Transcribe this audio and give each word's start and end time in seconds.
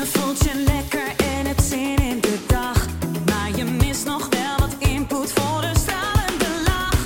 Je 0.00 0.06
voelt 0.06 0.38
je 0.38 0.64
lekker 0.66 1.08
en 1.16 1.46
hebt 1.46 1.62
zin 1.62 1.96
in 1.96 2.20
de 2.20 2.38
dag. 2.46 2.86
Maar 3.26 3.56
je 3.56 3.64
mist 3.64 4.04
nog 4.04 4.28
wel 4.28 4.56
wat 4.58 4.74
input 4.78 5.32
voor 5.32 5.62
een 5.62 5.76
stralende 5.76 6.62
lach. 6.64 6.98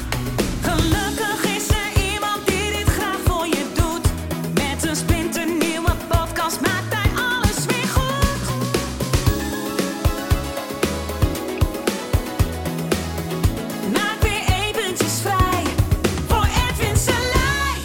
Gelukkig 0.63 1.57
is 1.57 1.69
er 1.69 2.13
iemand 2.13 2.47
die 2.47 2.71
dit 2.77 2.89
graag 2.89 3.19
voor 3.25 3.47
je 3.47 3.65
doet. 3.75 4.07
Met 4.55 4.89
een 4.89 4.97
splinternieuwe 4.97 5.93
podcast 6.09 6.61
maakt 6.61 6.95
hij 6.95 7.11
alles 7.17 7.67
weer 7.67 7.89
goed. 7.97 8.41
Maak 13.93 14.23
weer 14.23 14.45
eventjes 14.65 15.21
vrij 15.21 15.65
voor 16.27 16.47
Edwin 16.69 16.97
Selij. 16.97 17.79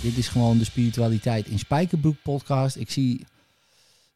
Dit 0.00 0.16
is 0.16 0.28
gewoon 0.28 0.58
de 0.58 0.64
spiritualiteit 0.64 1.46
in 1.46 1.58
Spijkerbroek 1.58 2.16
podcast. 2.22 2.76
Ik 2.76 2.90
zie, 2.90 3.26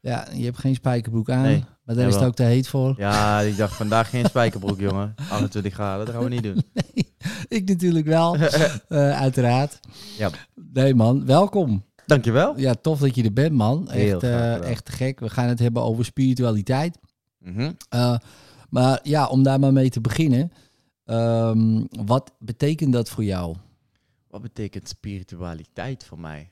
ja, 0.05 0.27
je 0.33 0.45
hebt 0.45 0.59
geen 0.59 0.75
spijkerbroek 0.75 1.31
aan, 1.31 1.43
Nee, 1.43 1.65
maar 1.85 1.95
daar 1.95 2.09
is 2.09 2.15
het 2.15 2.25
ook 2.25 2.35
te 2.35 2.43
heet 2.43 2.69
voor. 2.69 2.95
Ja, 2.97 3.41
ik 3.41 3.57
dacht 3.57 3.75
vandaag 3.77 4.11
geen 4.11 4.25
spijkerbroek, 4.25 4.81
jongen. 4.91 5.15
28 5.31 5.73
graden, 5.73 6.07
dat 6.07 6.15
gaan 6.15 6.25
we 6.25 6.31
niet 6.31 6.43
doen. 6.43 6.63
Ik 7.49 7.69
natuurlijk 7.69 8.07
wel, 8.07 8.37
eh, 8.37 9.21
uiteraard. 9.21 9.81
Ja. 10.19 10.31
Nee 10.73 10.95
man, 10.95 11.27
welkom. 11.27 11.85
Dankjewel. 12.07 12.59
Ja, 12.59 12.75
tof 12.75 12.99
dat 12.99 13.15
je 13.15 13.23
er 13.25 13.33
bent 13.33 13.53
man. 13.53 13.89
Heel 13.91 14.13
Echt, 14.21 14.23
graag 14.23 14.61
eh, 14.61 14.71
echt 14.71 14.85
te 14.85 14.93
gek. 14.93 15.21
We 15.21 15.31
gaan 15.31 15.49
het 15.49 15.59
hebben 15.59 15.83
over 15.83 16.05
spiritualiteit. 16.05 16.99
Mhm. 17.39 17.73
Eh, 17.89 18.17
maar 18.69 19.01
ja, 19.03 19.27
om 19.27 19.43
daar 19.43 19.59
maar 19.61 19.73
mee 19.73 19.91
te 19.91 20.01
beginnen. 20.01 20.53
ehm, 21.05 21.85
wat 22.05 22.33
betekent 22.39 22.93
dat 22.93 23.09
voor 23.11 23.25
jou? 23.25 23.57
Wat 24.29 24.43
betekent 24.43 24.89
spiritualiteit 24.89 26.05
voor 26.05 26.19
mij? 26.21 26.51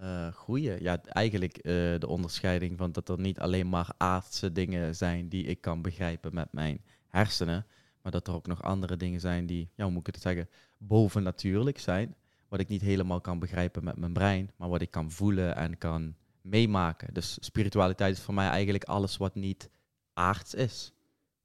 Eh 0.00 0.32
goeie. 0.32 0.82
Ja, 0.82 1.02
eigenlijk 1.02 1.56
eh, 1.56 1.72
de 1.98 2.06
onderscheiding 2.06 2.78
van 2.78 2.92
dat 2.92 3.08
er 3.08 3.18
niet 3.20 3.38
alleen 3.38 3.68
maar 3.68 3.92
aardse 3.96 4.52
dingen 4.52 4.96
zijn 4.96 5.28
die 5.28 5.44
ik 5.44 5.60
kan 5.60 5.82
begrijpen 5.82 6.34
met 6.34 6.52
mijn 6.52 6.84
hersenen. 7.08 7.66
Maar 8.02 8.12
dat 8.12 8.28
er 8.28 8.34
ook 8.34 8.46
nog 8.46 8.62
andere 8.62 8.96
dingen 8.96 9.20
zijn 9.20 9.46
die, 9.46 9.70
ja, 9.74 9.84
hoe 9.84 9.92
moet 9.92 10.08
ik 10.08 10.14
het 10.14 10.22
zeggen, 10.22 10.48
bovennatuurlijk 10.78 11.78
zijn. 11.78 12.14
Wat 12.48 12.60
ik 12.60 12.68
niet 12.68 12.80
helemaal 12.80 13.20
kan 13.20 13.38
begrijpen 13.38 13.84
met 13.84 13.96
mijn 13.96 14.12
brein, 14.12 14.50
maar 14.56 14.68
wat 14.68 14.80
ik 14.80 14.90
kan 14.90 15.10
voelen 15.10 15.56
en 15.56 15.78
kan 15.78 16.14
meemaken. 16.40 17.14
Dus 17.14 17.36
spiritualiteit 17.40 18.16
is 18.16 18.22
voor 18.22 18.34
mij 18.34 18.48
eigenlijk 18.48 18.84
alles 18.84 19.16
wat 19.16 19.34
niet 19.34 19.70
aards 20.14 20.54
is. 20.54 20.92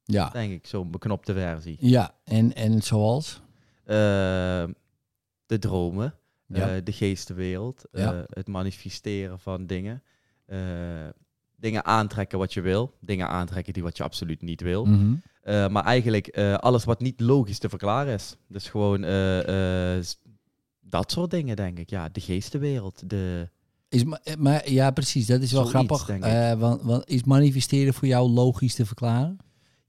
Ja, 0.04 0.30
Denk 0.30 0.52
ik, 0.52 0.68
zo'n 0.68 0.92
beknopte 0.92 1.34
versie. 1.34 1.78
ja. 1.80 2.16
En, 2.24 2.54
en 2.54 2.82
zoals? 2.82 3.42
Eh, 3.84 3.96
de 5.46 5.60
dromen, 5.60 6.16
Ja. 6.48 6.76
eh, 6.76 6.82
de 6.84 6.92
geestenwereld, 6.92 7.84
eh, 7.92 8.04
Ja. 8.04 8.26
het 8.30 8.48
manifesteren 8.48 9.40
van 9.40 9.66
dingen. 9.66 10.04
eh, 10.46 10.58
dingen 11.58 11.86
aantrekken 11.86 12.38
wat 12.40 12.54
je 12.54 12.62
wil, 12.62 12.94
dingen 13.00 13.28
aantrekken 13.28 13.74
die 13.74 13.84
wat 13.84 13.98
je 13.98 14.04
absoluut 14.04 14.42
niet 14.42 14.62
wil. 14.62 14.86
Mhm. 14.86 15.16
Maar 15.72 15.84
eigenlijk 15.84 16.38
alles 16.60 16.84
wat 16.84 17.00
niet 17.02 17.20
logisch 17.20 17.60
te 17.60 17.70
verklaren 17.70 18.14
is. 18.14 18.36
Dus 18.48 18.70
gewoon 18.70 19.02
dat 20.82 21.12
soort 21.12 21.32
dingen, 21.32 21.56
denk 21.56 21.80
ik. 21.80 21.90
Ja, 21.90 22.10
de 22.10 22.22
geestenwereld, 22.22 23.10
de... 23.10 23.50
Is, 23.90 24.04
ma- 24.04 24.20
maar 24.38 24.72
ja, 24.72 24.92
precies. 24.92 25.26
Dat 25.26 25.42
is 25.42 25.52
wel 25.52 25.66
Zoiets, 25.66 26.02
grappig. 26.04 26.58
want, 26.60 26.82
want 26.82 27.10
is 27.10 27.24
manifesteren 27.24 27.94
voor 27.94 28.08
jou 28.08 28.30
logisch 28.30 28.76
te 28.76 28.86
verklaren? 28.86 29.38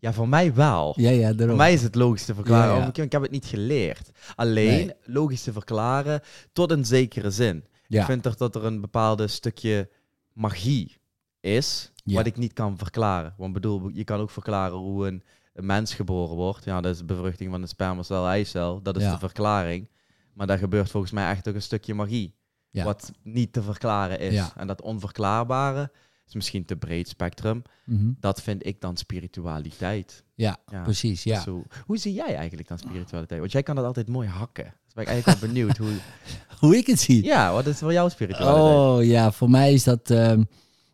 Ja, 0.07 0.13
voor 0.13 0.29
mij 0.29 0.55
wel. 0.55 0.95
Ja, 0.97 1.11
ja, 1.11 1.21
daarom. 1.33 1.49
Voor 1.49 1.57
mij 1.57 1.73
is 1.73 1.83
het 1.83 1.95
logisch 1.95 2.25
te 2.25 2.35
verklaren. 2.35 2.69
Ja, 2.69 2.77
ja. 2.77 2.83
want 2.83 2.99
Ik, 2.99 3.13
heb 3.13 3.23
het 3.23 3.31
niet 3.31 3.47
geleerd. 3.47 4.11
Alleen 4.35 4.87
Nee. 4.87 4.95
logisch 5.05 5.43
te 5.43 5.53
verklaren 5.53 6.21
tot 6.53 6.71
een 6.71 6.85
zekere 6.85 7.31
zin. 7.31 7.65
ja. 7.87 8.01
Ik 8.01 8.07
vind 8.07 8.23
toch 8.23 8.37
dat 8.37 8.55
er 8.55 8.65
een 8.65 8.81
bepaalde 8.81 9.27
stukje 9.27 9.89
magie 10.33 10.97
is, 11.41 11.93
wat 12.05 12.27
ik 12.27 12.37
niet 12.37 12.53
kan 12.53 12.79
verklaren. 12.79 13.35
Want 13.37 13.53
bedoel, 13.53 13.91
je 13.93 14.05
kan 14.05 14.21
ook 14.21 14.31
verklaren 14.31 14.77
hoe 14.79 15.07
een, 15.07 15.23
een 15.55 15.67
mens 15.67 15.95
geboren 15.95 16.37
wordt. 16.37 16.65
Ja, 16.65 16.81
dat 16.81 16.93
is 16.93 16.99
de 16.99 17.05
bevruchting 17.05 17.51
van 17.51 17.61
de 17.61 17.67
spermacel, 17.67 18.27
eicel. 18.27 18.83
Dat 18.83 18.97
is 18.97 19.11
de 19.11 19.19
verklaring. 19.19 19.91
Maar 20.33 20.47
daar 20.47 20.59
gebeurt 20.59 20.91
volgens 20.91 21.13
mij 21.13 21.31
echt 21.31 21.49
ook 21.49 21.55
een 21.55 21.63
stukje 21.63 21.95
magie. 21.95 22.35
Wat 22.71 23.13
niet 23.23 23.53
te 23.53 23.63
verklaren 23.63 24.19
is. 24.21 24.51
En 24.57 24.67
dat 24.67 24.83
onverklaarbare 24.83 25.91
is 26.29 26.35
misschien 26.35 26.65
te 26.65 26.77
breed 26.77 27.09
spectrum. 27.09 27.63
Mhm. 27.85 28.11
Dat 28.21 28.43
vind 28.43 28.67
ik 28.67 28.81
dan 28.81 28.97
spiritualiteit. 28.97 30.25
ja, 30.35 30.57
Ja. 30.71 30.83
precies. 30.83 31.23
Ja. 31.23 31.41
Zo, 31.41 31.63
hoe 31.87 31.99
zie 31.99 32.13
jij 32.15 32.37
eigenlijk 32.37 32.69
dan 32.69 32.79
spiritualiteit? 32.79 33.41
Want 33.41 33.53
jij 33.53 33.63
kan 33.63 33.77
dat 33.77 33.85
altijd 33.85 34.09
mooi 34.09 34.29
hakken. 34.29 34.65
Dus 34.85 34.95
ben 34.95 35.03
ik 35.05 35.09
eigenlijk 35.11 35.41
wel 35.41 35.49
benieuwd 35.49 35.77
hoe... 35.77 35.93
Hoe 36.61 36.77
ik 36.77 36.87
het 36.87 37.01
zie. 37.01 37.25
Ja, 37.25 37.53
wat 37.53 37.67
is 37.67 37.79
voor 37.79 37.93
jou 37.93 38.11
spiritualiteit? 38.11 38.67
Oh 38.77 39.05
ja, 39.05 39.33
voor 39.33 39.51
mij 39.51 39.73
is 39.73 39.85
dat. 39.85 40.11
ehm, 40.11 40.43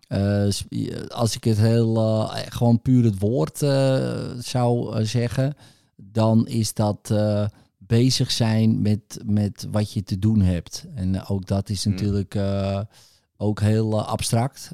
eh, 0.08 0.48
als 1.08 1.36
ik 1.36 1.44
het 1.44 1.58
heel. 1.58 1.96
eh, 1.96 2.36
gewoon 2.48 2.82
puur 2.82 3.04
het 3.04 3.18
woord 3.18 3.62
eh, 3.62 4.30
zou 4.38 4.96
eh, 4.96 5.04
zeggen. 5.04 5.54
Dan 5.96 6.46
is 6.46 6.74
dat 6.74 7.10
eh, 7.10 7.46
bezig 7.78 8.30
zijn 8.30 8.82
met, 8.82 9.18
met 9.24 9.66
wat 9.70 9.92
je 9.92 10.02
te 10.02 10.18
doen 10.18 10.40
hebt. 10.40 10.84
En 10.94 11.14
eh, 11.14 11.30
ook 11.30 11.46
dat 11.46 11.68
is 11.68 11.84
Mm. 11.84 11.92
natuurlijk 11.92 12.34
eh, 12.34 12.80
ook 13.36 13.60
heel 13.60 13.92
eh, 13.98 14.06
abstract. 14.08 14.70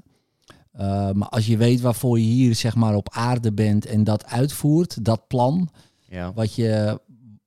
Eh, 0.72 1.10
maar 1.10 1.28
als 1.28 1.46
je 1.46 1.56
weet 1.56 1.80
waarvoor 1.80 2.18
je 2.18 2.24
hier 2.24 2.54
zeg 2.54 2.74
maar 2.74 2.94
op 2.94 3.08
aarde 3.12 3.52
bent 3.52 3.86
en 3.86 4.04
dat 4.04 4.26
uitvoert, 4.26 5.04
dat 5.04 5.26
plan, 5.26 5.68
Ja. 6.08 6.32
wat 6.32 6.54
je, 6.54 7.00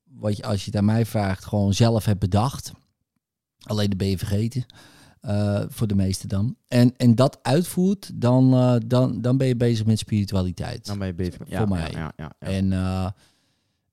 wat 0.09 0.37
je 0.37 0.43
als 0.43 0.59
je 0.59 0.65
het 0.65 0.75
aan 0.79 0.85
mij 0.85 1.05
vraagt, 1.05 1.45
gewoon 1.45 1.73
zelf 1.73 2.05
hebt 2.05 2.19
bedacht. 2.19 2.71
Alleen 3.61 3.89
dat 3.89 3.97
ben 3.97 4.07
je 4.07 4.17
vergeten. 4.17 4.65
eh, 5.21 5.61
voor 5.67 5.87
de 5.87 5.95
meesten 5.95 6.29
dan. 6.29 6.55
En, 6.67 6.93
en 6.97 7.15
dat 7.15 7.39
uitvoert, 7.41 8.11
dan, 8.21 8.53
eh, 8.53 8.75
dan, 8.87 9.21
dan 9.21 9.37
ben 9.37 9.47
je 9.47 9.55
bezig 9.55 9.85
met 9.85 9.99
spiritualiteit. 9.99 10.85
Dan 10.85 10.97
ben 10.97 11.07
je 11.07 11.13
bezig. 11.13 11.37
Ja, 11.47 11.57
Voor 11.57 11.67
mij. 11.67 11.91
Ja, 11.91 12.11
ja. 12.17 12.31
En, 12.39 12.73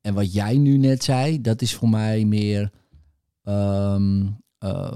en 0.01 0.15
wat 0.15 0.33
jij 0.33 0.57
nu 0.57 0.77
net 0.77 1.05
zei, 1.05 1.41
dat 1.41 1.63
is 1.63 1.75
voor 1.75 1.89
mij 1.89 2.25
meer 2.25 2.71
ehm 3.45 4.27
eh, 4.59 4.95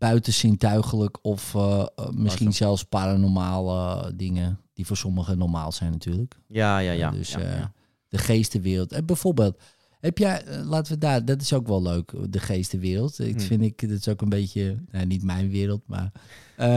buitenzintuigelijk 0.00 1.18
of 1.22 1.54
eh, 1.54 1.80
eh, 1.80 1.86
misschien 1.96 2.46
Awesome. 2.46 2.52
zelfs 2.52 2.84
paranormale 2.84 4.12
dingen, 4.16 4.60
die 4.72 4.86
voor 4.86 4.96
sommigen 4.96 5.38
normaal 5.38 5.72
zijn 5.72 5.90
natuurlijk. 5.90 6.36
ja, 6.46 6.78
ja, 6.78 6.92
ja. 6.92 7.10
dus 7.10 7.30
ja, 7.30 7.38
eh, 7.40 7.58
ja. 7.58 7.72
de 8.08 8.18
geestenwereld. 8.18 8.92
En 8.92 9.06
bijvoorbeeld, 9.06 9.60
heb 10.00 10.18
jij, 10.18 10.42
laten 10.64 10.92
we 10.92 10.98
daar, 10.98 11.24
dat 11.24 11.40
is 11.40 11.52
ook 11.52 11.66
wel 11.66 11.82
leuk, 11.82 12.12
de 12.28 12.38
geestenwereld. 12.38 13.18
Ik 13.18 13.36
Hmm. 13.36 13.40
vind 13.40 13.62
ik, 13.62 13.88
dat 13.88 13.98
is 13.98 14.08
ook 14.08 14.20
een 14.20 14.28
beetje, 14.28 14.76
nou, 14.90 15.06
niet 15.06 15.22
mijn 15.22 15.50
wereld, 15.50 15.82
maar, 15.86 16.12
eh, 16.56 16.68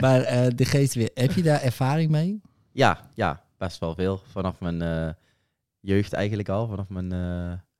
maar 0.04 0.20
eh, 0.20 0.46
de 0.56 0.64
geestenwereld. 0.64 1.18
Heb 1.20 1.32
je 1.32 1.42
daar 1.42 1.62
ervaring 1.62 2.10
mee? 2.10 2.40
Ja, 2.72 3.08
ja, 3.14 3.42
best 3.58 3.78
wel 3.80 3.94
veel. 3.94 4.20
Vanaf 4.30 4.60
mijn 4.60 5.16
jeugd 5.80 6.12
eigenlijk 6.12 6.48
al. 6.48 6.66
Vanaf 6.66 6.88
mijn 6.88 7.12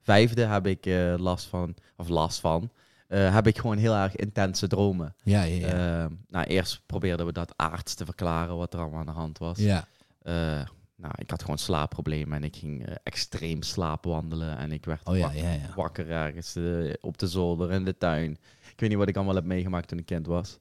vijfde 0.00 0.44
heb 0.46 0.66
ik 0.66 0.86
last 1.16 1.46
van, 1.46 1.74
of 1.96 2.08
last 2.08 2.40
van, 2.40 2.70
eh, 3.12 3.34
heb 3.34 3.46
ik 3.46 3.58
gewoon 3.58 3.76
heel 3.76 3.94
erg 3.94 4.16
intense 4.16 4.66
dromen. 4.66 5.14
Ja, 5.22 5.42
ja, 5.42 5.66
ja. 5.66 6.02
Eh, 6.02 6.10
nou, 6.28 6.46
eerst 6.46 6.82
probeerden 6.86 7.26
we 7.26 7.32
dat 7.32 7.52
aards 7.56 7.94
te 7.94 8.04
verklaren, 8.04 8.56
wat 8.56 8.74
er 8.74 8.80
allemaal 8.80 9.00
aan 9.00 9.06
de 9.06 9.12
hand 9.12 9.38
was. 9.38 9.58
ja. 9.58 9.86
Eh, 10.22 10.60
nou, 10.96 11.14
ik 11.16 11.30
had 11.30 11.40
gewoon 11.40 11.58
slaapproblemen 11.58 12.36
en 12.36 12.44
ik 12.44 12.56
ging 12.56 12.86
extreem 13.02 13.62
slaapwandelen. 13.62 14.56
En 14.58 14.72
ik 14.72 14.84
werd 14.84 15.06
Oh 15.08 15.16
ja, 15.16 15.22
wak- 15.22 15.34
ja, 15.34 15.50
ja. 15.52 15.74
wakker 15.76 16.10
ergens 16.10 16.56
op 17.00 17.18
de 17.18 17.26
zolder, 17.28 17.72
in 17.72 17.84
de 17.84 17.96
tuin. 17.98 18.30
Ik 18.72 18.80
weet 18.80 18.88
niet 18.88 18.98
wat 18.98 19.08
ik 19.08 19.16
allemaal 19.16 19.34
heb 19.34 19.44
meegemaakt 19.44 19.88
toen 19.88 19.98
ik 19.98 20.06
kind 20.06 20.26
was. 20.26 20.58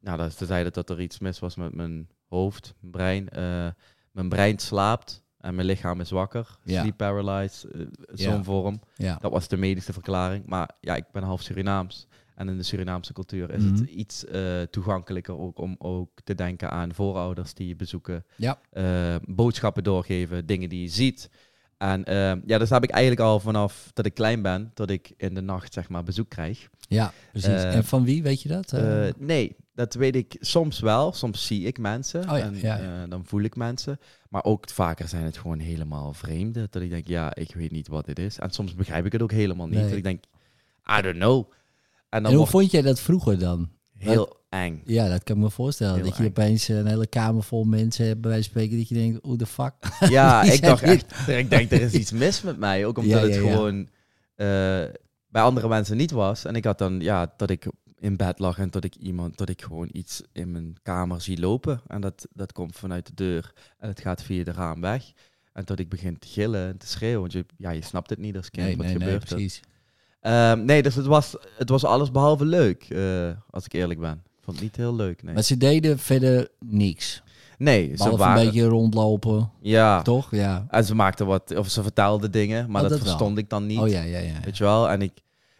Nou, 0.00 0.16
dat 0.16 0.36
ze 0.36 0.46
zeiden 0.46 0.72
dat 0.72 0.90
er 0.90 1.00
iets 1.00 1.18
mis 1.18 1.38
was 1.38 1.56
met 1.56 1.74
mijn 1.74 2.08
hoofd, 2.28 2.74
mijn 2.80 2.92
brein. 2.92 3.28
Mijn 4.12 4.28
brein 4.28 4.58
slaapt 4.58 5.22
en 5.40 5.54
mijn 5.54 5.66
lichaam 5.66 6.00
is 6.00 6.10
wakker. 6.10 6.58
Ja. 6.64 6.80
Sleep 6.80 6.96
paralyzed, 6.96 7.64
eh, 7.72 7.80
zo'n 8.12 8.36
Ja. 8.36 8.42
vorm. 8.42 8.80
ja. 8.96 9.18
Dat 9.20 9.30
was 9.32 9.48
de 9.48 9.56
medische 9.56 9.92
verklaring. 9.92 10.46
Maar 10.46 10.70
ja, 10.80 10.96
ik 10.96 11.04
ben 11.12 11.22
half 11.22 11.42
Surinaams. 11.42 12.06
En 12.34 12.48
in 12.48 12.56
de 12.56 12.62
Surinaamse 12.62 13.12
cultuur 13.12 13.50
is 13.50 13.62
Mhm. 13.62 13.74
het 13.74 13.88
iets 13.90 14.24
eh, 14.24 14.62
toegankelijker 14.62 15.38
ook 15.38 15.58
om 15.58 15.74
ook 15.78 16.10
te 16.24 16.34
denken 16.34 16.70
aan 16.70 16.94
voorouders 16.94 17.54
die 17.54 17.68
je 17.68 17.76
bezoeken. 17.76 18.24
Ja. 18.36 18.58
eh, 18.70 19.14
boodschappen 19.26 19.84
doorgeven, 19.84 20.46
dingen 20.46 20.68
die 20.68 20.82
je 20.82 20.88
ziet. 20.88 21.30
En 21.76 22.04
eh, 22.04 22.32
ja, 22.46 22.58
dus 22.58 22.70
heb 22.70 22.82
ik 22.84 22.90
eigenlijk 22.90 23.20
al 23.22 23.40
vanaf 23.40 23.90
dat 23.94 24.06
ik 24.06 24.14
klein 24.14 24.42
ben, 24.42 24.70
tot 24.74 24.90
ik 24.90 25.12
in 25.16 25.34
de 25.34 25.40
nacht 25.40 25.72
zeg 25.72 25.88
maar 25.88 26.02
bezoek 26.02 26.28
krijg. 26.28 26.68
Ja, 26.88 27.12
precies. 27.30 27.48
En 27.62 27.84
van 27.84 28.04
wie, 28.04 28.22
weet 28.22 28.42
je 28.42 28.48
dat? 28.48 28.72
Nee, 29.18 29.56
dat 29.78 29.94
weet 29.94 30.16
ik 30.16 30.36
soms 30.40 30.80
wel. 30.80 31.12
Soms 31.12 31.46
zie 31.46 31.66
ik 31.66 31.78
mensen 31.78 32.30
Oh 32.30 32.38
ja, 32.38 32.44
en 32.44 32.56
ja, 32.60 32.76
ja. 32.76 33.02
eh, 33.02 33.10
dan 33.10 33.24
voel 33.24 33.40
ik 33.40 33.56
mensen. 33.56 33.98
Maar 34.28 34.44
ook 34.44 34.70
vaker 34.70 35.08
zijn 35.08 35.24
het 35.24 35.38
gewoon 35.38 35.58
helemaal 35.58 36.12
vreemde. 36.12 36.66
Dat 36.70 36.82
ik 36.82 36.90
denk, 36.90 37.06
ja, 37.06 37.34
ik 37.34 37.54
weet 37.54 37.70
niet 37.70 37.88
wat 37.88 38.06
dit 38.06 38.18
is. 38.18 38.38
En 38.38 38.50
soms 38.50 38.74
begrijp 38.74 39.06
ik 39.06 39.12
het 39.12 39.22
ook 39.22 39.30
helemaal 39.30 39.66
niet. 39.66 39.78
Nee. 39.78 39.88
Dat 39.88 39.96
ik 39.96 40.02
denk, 40.02 40.24
I 40.98 41.02
don't 41.02 41.16
know. 41.16 41.50
En 42.08 42.22
dan 42.22 42.24
en 42.24 42.28
hoe 42.28 42.36
wordt 42.36 42.50
vond 42.50 42.70
jij 42.70 42.82
dat 42.82 43.00
vroeger 43.00 43.38
dan? 43.38 43.68
heel 43.98 44.36
eng. 44.48 44.82
Ja, 44.84 45.08
dat 45.08 45.22
kan 45.24 45.36
ik 45.36 45.42
me 45.42 45.50
voorstellen. 45.50 45.94
Heel 45.94 46.04
dat 46.04 46.16
je 46.16 46.22
eng. 46.22 46.28
opeens 46.28 46.68
een 46.68 46.86
hele 46.86 47.06
kamer 47.06 47.42
vol 47.42 47.64
mensen 47.64 48.06
hebt, 48.06 48.20
bij 48.20 48.30
wijze 48.30 48.50
van 48.50 48.60
spreken, 48.60 48.78
dat 48.78 48.88
je 48.88 48.94
denkt, 48.94 49.18
hoe 49.22 49.36
de 49.36 49.46
fuck? 49.46 49.74
Ja, 50.08 50.42
ik 50.42 50.62
dacht 50.62 50.82
echt, 50.82 51.28
ik 51.28 51.50
denk, 51.50 51.70
er 51.70 51.80
is 51.80 51.92
iets 51.92 52.12
mis 52.12 52.42
met 52.42 52.58
mij. 52.58 52.86
Ook 52.86 52.98
omdat 53.02 53.22
het 53.22 53.36
gewoon 53.36 53.88
eh, 54.34 54.46
bij 55.28 55.42
andere 55.42 55.68
mensen 55.68 55.96
niet 55.96 56.10
was. 56.10 56.44
En 56.44 56.54
ik 56.56 56.64
had 56.64 56.78
dan, 56.78 57.00
ja, 57.00 57.32
dat 57.36 57.50
ik 57.50 57.66
in 58.00 58.16
bed 58.16 58.38
lag 58.38 58.58
en 58.58 58.70
dat 58.70 58.84
ik 58.84 58.94
iemand, 58.94 59.36
dat 59.38 59.48
ik 59.48 59.62
gewoon 59.62 59.88
iets 59.92 60.22
in 60.32 60.52
mijn 60.52 60.76
kamer 60.82 61.20
zie 61.20 61.40
lopen. 61.40 61.80
En 61.86 62.00
dat, 62.00 62.26
dat 62.32 62.52
komt 62.52 62.76
vanuit 62.76 63.06
de 63.06 63.14
deur 63.14 63.52
en 63.78 63.88
het 63.88 64.00
gaat 64.00 64.22
via 64.22 64.44
de 64.44 64.52
raam 64.52 64.80
weg. 64.80 65.12
En 65.52 65.64
dat 65.64 65.78
ik 65.78 65.88
begin 65.88 66.18
te 66.18 66.28
gillen 66.28 66.68
en 66.68 66.78
te 66.78 66.86
schreeuwen. 66.86 67.20
Want 67.20 67.32
je, 67.32 67.44
ja, 67.56 67.70
je 67.70 67.82
snapt 67.82 68.10
het 68.10 68.18
niet 68.18 68.36
als 68.36 68.50
kind. 68.50 68.66
Nee, 68.66 68.76
wat 68.76 68.86
nee, 68.86 68.94
nee, 68.94 69.04
gebeurt 69.04 69.22
er? 69.22 69.28
precies. 69.28 69.60
Ehm, 70.20 70.64
nee, 70.64 70.82
dus 70.82 70.94
het 70.94 71.06
was, 71.06 71.36
het 71.56 71.68
was 71.68 71.84
alles 71.84 72.10
behalve 72.10 72.44
leuk, 72.44 72.82
eh, 72.84 73.30
als 73.50 73.64
ik 73.64 73.72
eerlijk 73.72 74.00
ben. 74.00 74.12
Ik 74.12 74.44
vond 74.44 74.56
het 74.56 74.64
niet 74.64 74.76
heel 74.76 74.94
leuk, 74.94 75.22
nee. 75.22 75.34
Maar 75.34 75.42
ze 75.42 75.56
deden 75.56 75.98
verder 75.98 76.48
niks. 76.58 77.22
Nee, 77.58 77.96
ze 77.96 78.16
waren... 78.16 78.40
een 78.40 78.46
beetje 78.46 78.66
rondlopen, 78.66 79.50
Ja, 79.60 80.02
toch? 80.02 80.30
Ja. 80.30 80.66
en 80.70 80.84
ze 80.84 80.94
maakten 80.94 81.26
wat, 81.26 81.56
of 81.56 81.68
ze 81.68 81.82
vertelden 81.82 82.30
dingen, 82.30 82.70
maar 82.70 82.82
Oh, 82.82 82.88
dat, 82.88 82.90
dat 82.90 82.98
wel. 82.98 83.08
verstond 83.08 83.38
ik 83.38 83.48
dan 83.50 83.66
niet. 83.66 83.78
Oh 83.78 83.88
ja, 83.88 84.02
ja, 84.02 84.18
ja. 84.18 84.40
Weet 84.44 84.56
je 84.56 84.64
wel? 84.64 84.88
En 84.90 85.02
ik... 85.02 85.12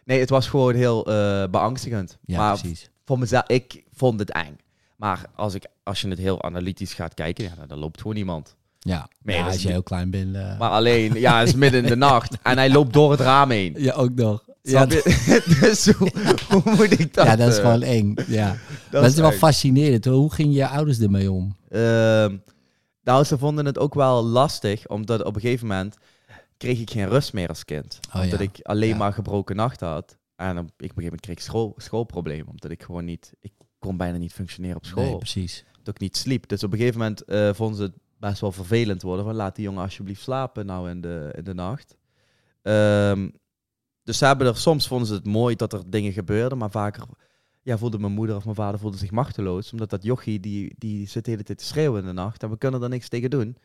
Nee, 0.08 0.20
het 0.20 0.30
was 0.30 0.48
gewoon 0.48 0.74
heel 0.74 1.06
eh, 1.06 1.44
beangstigend. 1.50 2.18
Ja, 2.24 2.38
maar 2.38 2.58
precies. 2.58 2.90
voor 3.04 3.18
mezelf, 3.18 3.42
ik 3.46 3.82
vond 3.92 4.20
het 4.20 4.30
eng. 4.32 4.56
Maar 4.96 5.24
als, 5.34 5.54
ik, 5.54 5.66
als 5.82 6.00
je 6.00 6.08
het 6.08 6.18
heel 6.18 6.42
analytisch 6.42 6.94
gaat 6.94 7.14
kijken, 7.14 7.44
ja, 7.44 7.66
dan 7.66 7.78
loopt 7.78 8.00
gewoon 8.00 8.16
iemand. 8.16 8.56
Ja, 8.78 9.08
is 9.24 9.44
als 9.44 9.62
je 9.62 9.68
heel 9.68 9.82
klein 9.82 10.10
bent. 10.10 10.34
eh, 10.36 10.58
Maar 10.58 10.70
alleen, 10.70 11.14
ja, 11.14 11.38
het 11.38 11.48
is 11.48 11.54
midden 11.54 11.82
in 11.82 11.88
de 11.88 11.96
nacht 11.96 12.36
en 12.42 12.56
hij 12.58 12.70
loopt 12.70 12.92
door 12.92 13.10
het 13.10 13.20
raam 13.20 13.50
heen. 13.50 13.74
Ja, 13.76 13.92
ook 13.92 14.14
nog. 14.14 14.44
Ja, 14.62 14.86
dus 15.60 15.86
hoe, 15.90 16.10
hoe 16.48 16.62
moet 16.64 17.00
ik 17.00 17.14
dat? 17.14 17.26
ja, 17.26 17.36
dat 17.36 17.48
is 17.48 17.56
eh, 17.58 17.64
gewoon 17.64 17.82
eng. 17.82 18.14
Ja. 18.26 18.46
dat 18.90 19.00
Maar 19.00 19.10
is 19.10 19.16
wel 19.16 19.32
fascinerend. 19.32 20.04
hoor. 20.04 20.14
Hoe 20.14 20.32
gingen 20.32 20.52
je 20.52 20.68
ouders 20.68 21.00
ermee 21.00 21.30
om? 21.32 21.56
Ehm, 21.68 22.36
nou, 23.02 23.24
ze 23.24 23.38
vonden 23.38 23.66
het 23.66 23.78
ook 23.78 23.94
wel 23.94 24.24
lastig, 24.24 24.86
omdat 24.88 25.24
op 25.24 25.34
een 25.34 25.40
gegeven 25.40 25.66
moment 25.66 25.96
kreeg 26.58 26.80
ik 26.80 26.90
geen 26.90 27.08
rust 27.08 27.32
meer 27.32 27.48
als 27.48 27.64
kind. 27.64 27.98
Oh, 28.14 28.22
omdat 28.22 28.38
ja. 28.38 28.44
ik 28.44 28.60
alleen 28.62 28.88
Ja. 28.88 28.96
maar 28.96 29.12
gebroken 29.12 29.56
nachten 29.56 29.88
had. 29.88 30.18
En 30.36 30.58
op 30.58 30.64
een 30.64 30.72
gegeven 30.76 31.02
moment 31.02 31.20
kreeg 31.20 31.36
ik 31.36 31.42
school, 31.42 31.74
schoolproblemen, 31.76 32.48
omdat 32.48 32.70
ik 32.70 32.82
gewoon 32.82 33.04
niet, 33.04 33.32
ik 33.40 33.52
kon 33.78 33.96
bijna 33.96 34.18
niet 34.18 34.32
functioneren 34.32 34.76
op 34.76 34.84
school. 34.84 35.04
Nee, 35.04 35.16
precies. 35.16 35.64
dat 35.82 35.94
ik 35.94 36.00
niet 36.00 36.16
sliep. 36.16 36.48
Dus 36.48 36.62
op 36.62 36.72
een 36.72 36.78
gegeven 36.78 36.98
moment 36.98 37.24
eh, 37.24 37.54
vonden 37.54 37.76
ze 37.76 37.82
het 37.82 37.94
best 38.18 38.40
wel 38.40 38.52
vervelend 38.52 39.02
worden. 39.02 39.24
Van 39.24 39.34
laat 39.34 39.54
die 39.54 39.64
jongen 39.64 39.82
alsjeblieft 39.82 40.22
slapen 40.22 40.66
nou 40.66 40.90
in 40.90 41.00
de, 41.00 41.32
in 41.36 41.44
de 41.44 41.54
nacht. 41.54 41.96
Ehm, 42.62 43.28
dus 44.02 44.18
ze 44.18 44.24
hebben 44.26 44.46
er, 44.46 44.56
soms 44.56 44.86
vonden 44.88 45.08
ze 45.08 45.14
het 45.14 45.26
mooi 45.26 45.56
dat 45.56 45.72
er 45.72 45.90
dingen 45.90 46.12
gebeurden. 46.12 46.58
Maar 46.58 46.70
vaker 46.70 47.02
ja, 47.62 47.78
voelde 47.78 47.98
mijn 47.98 48.12
moeder 48.12 48.36
of 48.36 48.44
mijn 48.44 48.56
vader 48.56 48.80
voelde 48.80 48.96
zich 48.96 49.10
machteloos. 49.10 49.72
Omdat 49.72 49.90
dat 49.90 50.02
jochie, 50.02 50.40
die, 50.40 50.74
die 50.78 51.08
zit 51.08 51.24
de 51.24 51.30
hele 51.30 51.42
tijd 51.42 51.58
te 51.58 51.64
schreeuwen 51.64 52.00
in 52.00 52.06
de 52.06 52.12
nacht. 52.12 52.42
En 52.42 52.50
we 52.50 52.58
kunnen 52.58 52.82
er 52.82 52.88
niks 52.88 53.08
tegen 53.08 53.30
doen. 53.30 53.56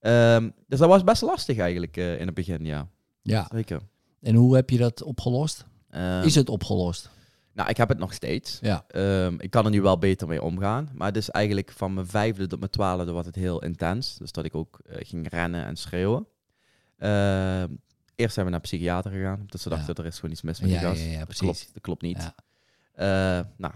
Ehm, 0.00 0.50
dus 0.66 0.78
dat 0.78 0.88
was 0.88 1.04
best 1.04 1.22
lastig 1.22 1.58
eigenlijk 1.58 1.96
eh, 1.96 2.20
in 2.20 2.26
het 2.26 2.34
begin, 2.34 2.64
ja. 2.64 2.88
Ja. 3.22 3.48
Zeker. 3.52 3.80
En 4.20 4.34
hoe 4.34 4.54
heb 4.54 4.70
je 4.70 4.78
dat 4.78 5.02
opgelost? 5.02 5.66
Ehm, 5.90 6.22
Is 6.22 6.34
het 6.34 6.48
opgelost? 6.48 7.10
Nou, 7.52 7.68
ik 7.70 7.76
heb 7.76 7.88
het 7.88 7.98
nog 7.98 8.12
steeds. 8.12 8.58
Ja. 8.60 8.84
Ehm, 8.88 9.34
ik 9.38 9.50
kan 9.50 9.64
er 9.64 9.70
nu 9.70 9.82
wel 9.82 9.98
beter 9.98 10.28
mee 10.28 10.42
omgaan. 10.42 10.88
Maar 10.94 11.06
het 11.08 11.16
is 11.16 11.30
eigenlijk 11.30 11.72
van 11.72 11.94
mijn 11.94 12.06
vijfde 12.06 12.46
tot 12.46 12.58
mijn 12.58 12.70
twaalfde 12.70 13.12
was 13.12 13.26
het 13.26 13.34
heel 13.34 13.62
intens. 13.62 14.16
Dus 14.16 14.32
dat 14.32 14.44
ik 14.44 14.54
ook 14.54 14.78
eh, 14.86 14.96
ging 15.06 15.28
rennen 15.28 15.64
en 15.64 15.76
schreeuwen. 15.76 16.26
Eerst 18.14 18.34
zijn 18.34 18.46
we 18.46 18.52
naar 18.52 18.60
psychiater 18.60 19.10
gegaan. 19.10 19.44
Dus 19.46 19.62
ze 19.62 19.70
Ja. 19.70 19.76
dachten, 19.76 19.94
er 19.94 20.06
is 20.06 20.14
gewoon 20.14 20.30
iets 20.30 20.42
mis 20.42 20.60
met 20.60 20.70
Ja, 20.70 20.78
die 20.78 20.88
gast. 20.88 21.00
ja, 21.00 21.06
ja, 21.10 21.16
dat, 21.18 21.24
precies. 21.24 21.42
klopt, 21.44 21.70
dat 21.74 21.82
klopt 21.82 22.02
niet. 22.02 22.32
Ja. 22.96 23.38
Eh, 23.38 23.44
nou, 23.56 23.74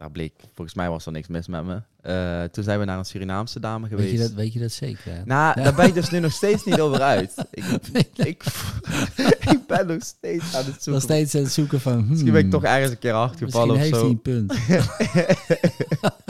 daar 0.00 0.10
bleek, 0.10 0.32
volgens 0.54 0.76
mij 0.76 0.88
was 0.90 1.06
er 1.06 1.12
niks 1.12 1.28
mis 1.28 1.46
met 1.46 1.64
me. 1.64 1.82
Eh, 2.00 2.42
toen 2.44 2.64
zijn 2.64 2.78
we 2.78 2.84
naar 2.84 2.98
een 2.98 3.04
Surinaamse 3.04 3.60
dame 3.60 3.88
geweest. 3.88 4.10
Weet 4.10 4.18
je, 4.18 4.24
dat, 4.26 4.32
weet 4.32 4.52
je 4.52 4.58
dat 4.60 4.72
zeker? 4.72 5.12
hè? 5.12 5.24
Nou, 5.24 5.58
Ja. 5.58 5.64
daar 5.64 5.74
ben 5.74 5.86
ik 5.86 5.94
dus 5.94 6.10
nu 6.10 6.18
nog 6.18 6.32
steeds 6.32 6.64
niet 6.64 6.80
over 6.80 7.00
uit. 7.00 7.34
Ik, 7.50 7.64
ik, 8.16 8.44
ik 9.54 9.60
ben 9.66 9.86
nog 9.86 10.02
steeds 10.02 10.54
aan 10.56 10.64
het 10.64 10.72
zoeken. 10.74 10.92
Nog 10.92 11.02
steeds 11.02 11.34
aan 11.34 11.42
het 11.42 11.52
zoeken 11.52 11.80
van... 11.80 11.92
Hmm, 11.98 12.08
Misschien 12.08 12.32
ben 12.32 12.44
ik 12.44 12.50
toch 12.50 12.64
ergens 12.64 12.90
een 12.90 12.98
keer 12.98 13.12
achtergevallen 13.12 13.78
Misschien 13.78 13.94
of 13.96 14.02
heeft 14.02 14.24
zo. 14.26 14.32
hij 14.32 14.46
een 14.46 14.46
punt. 14.46 16.20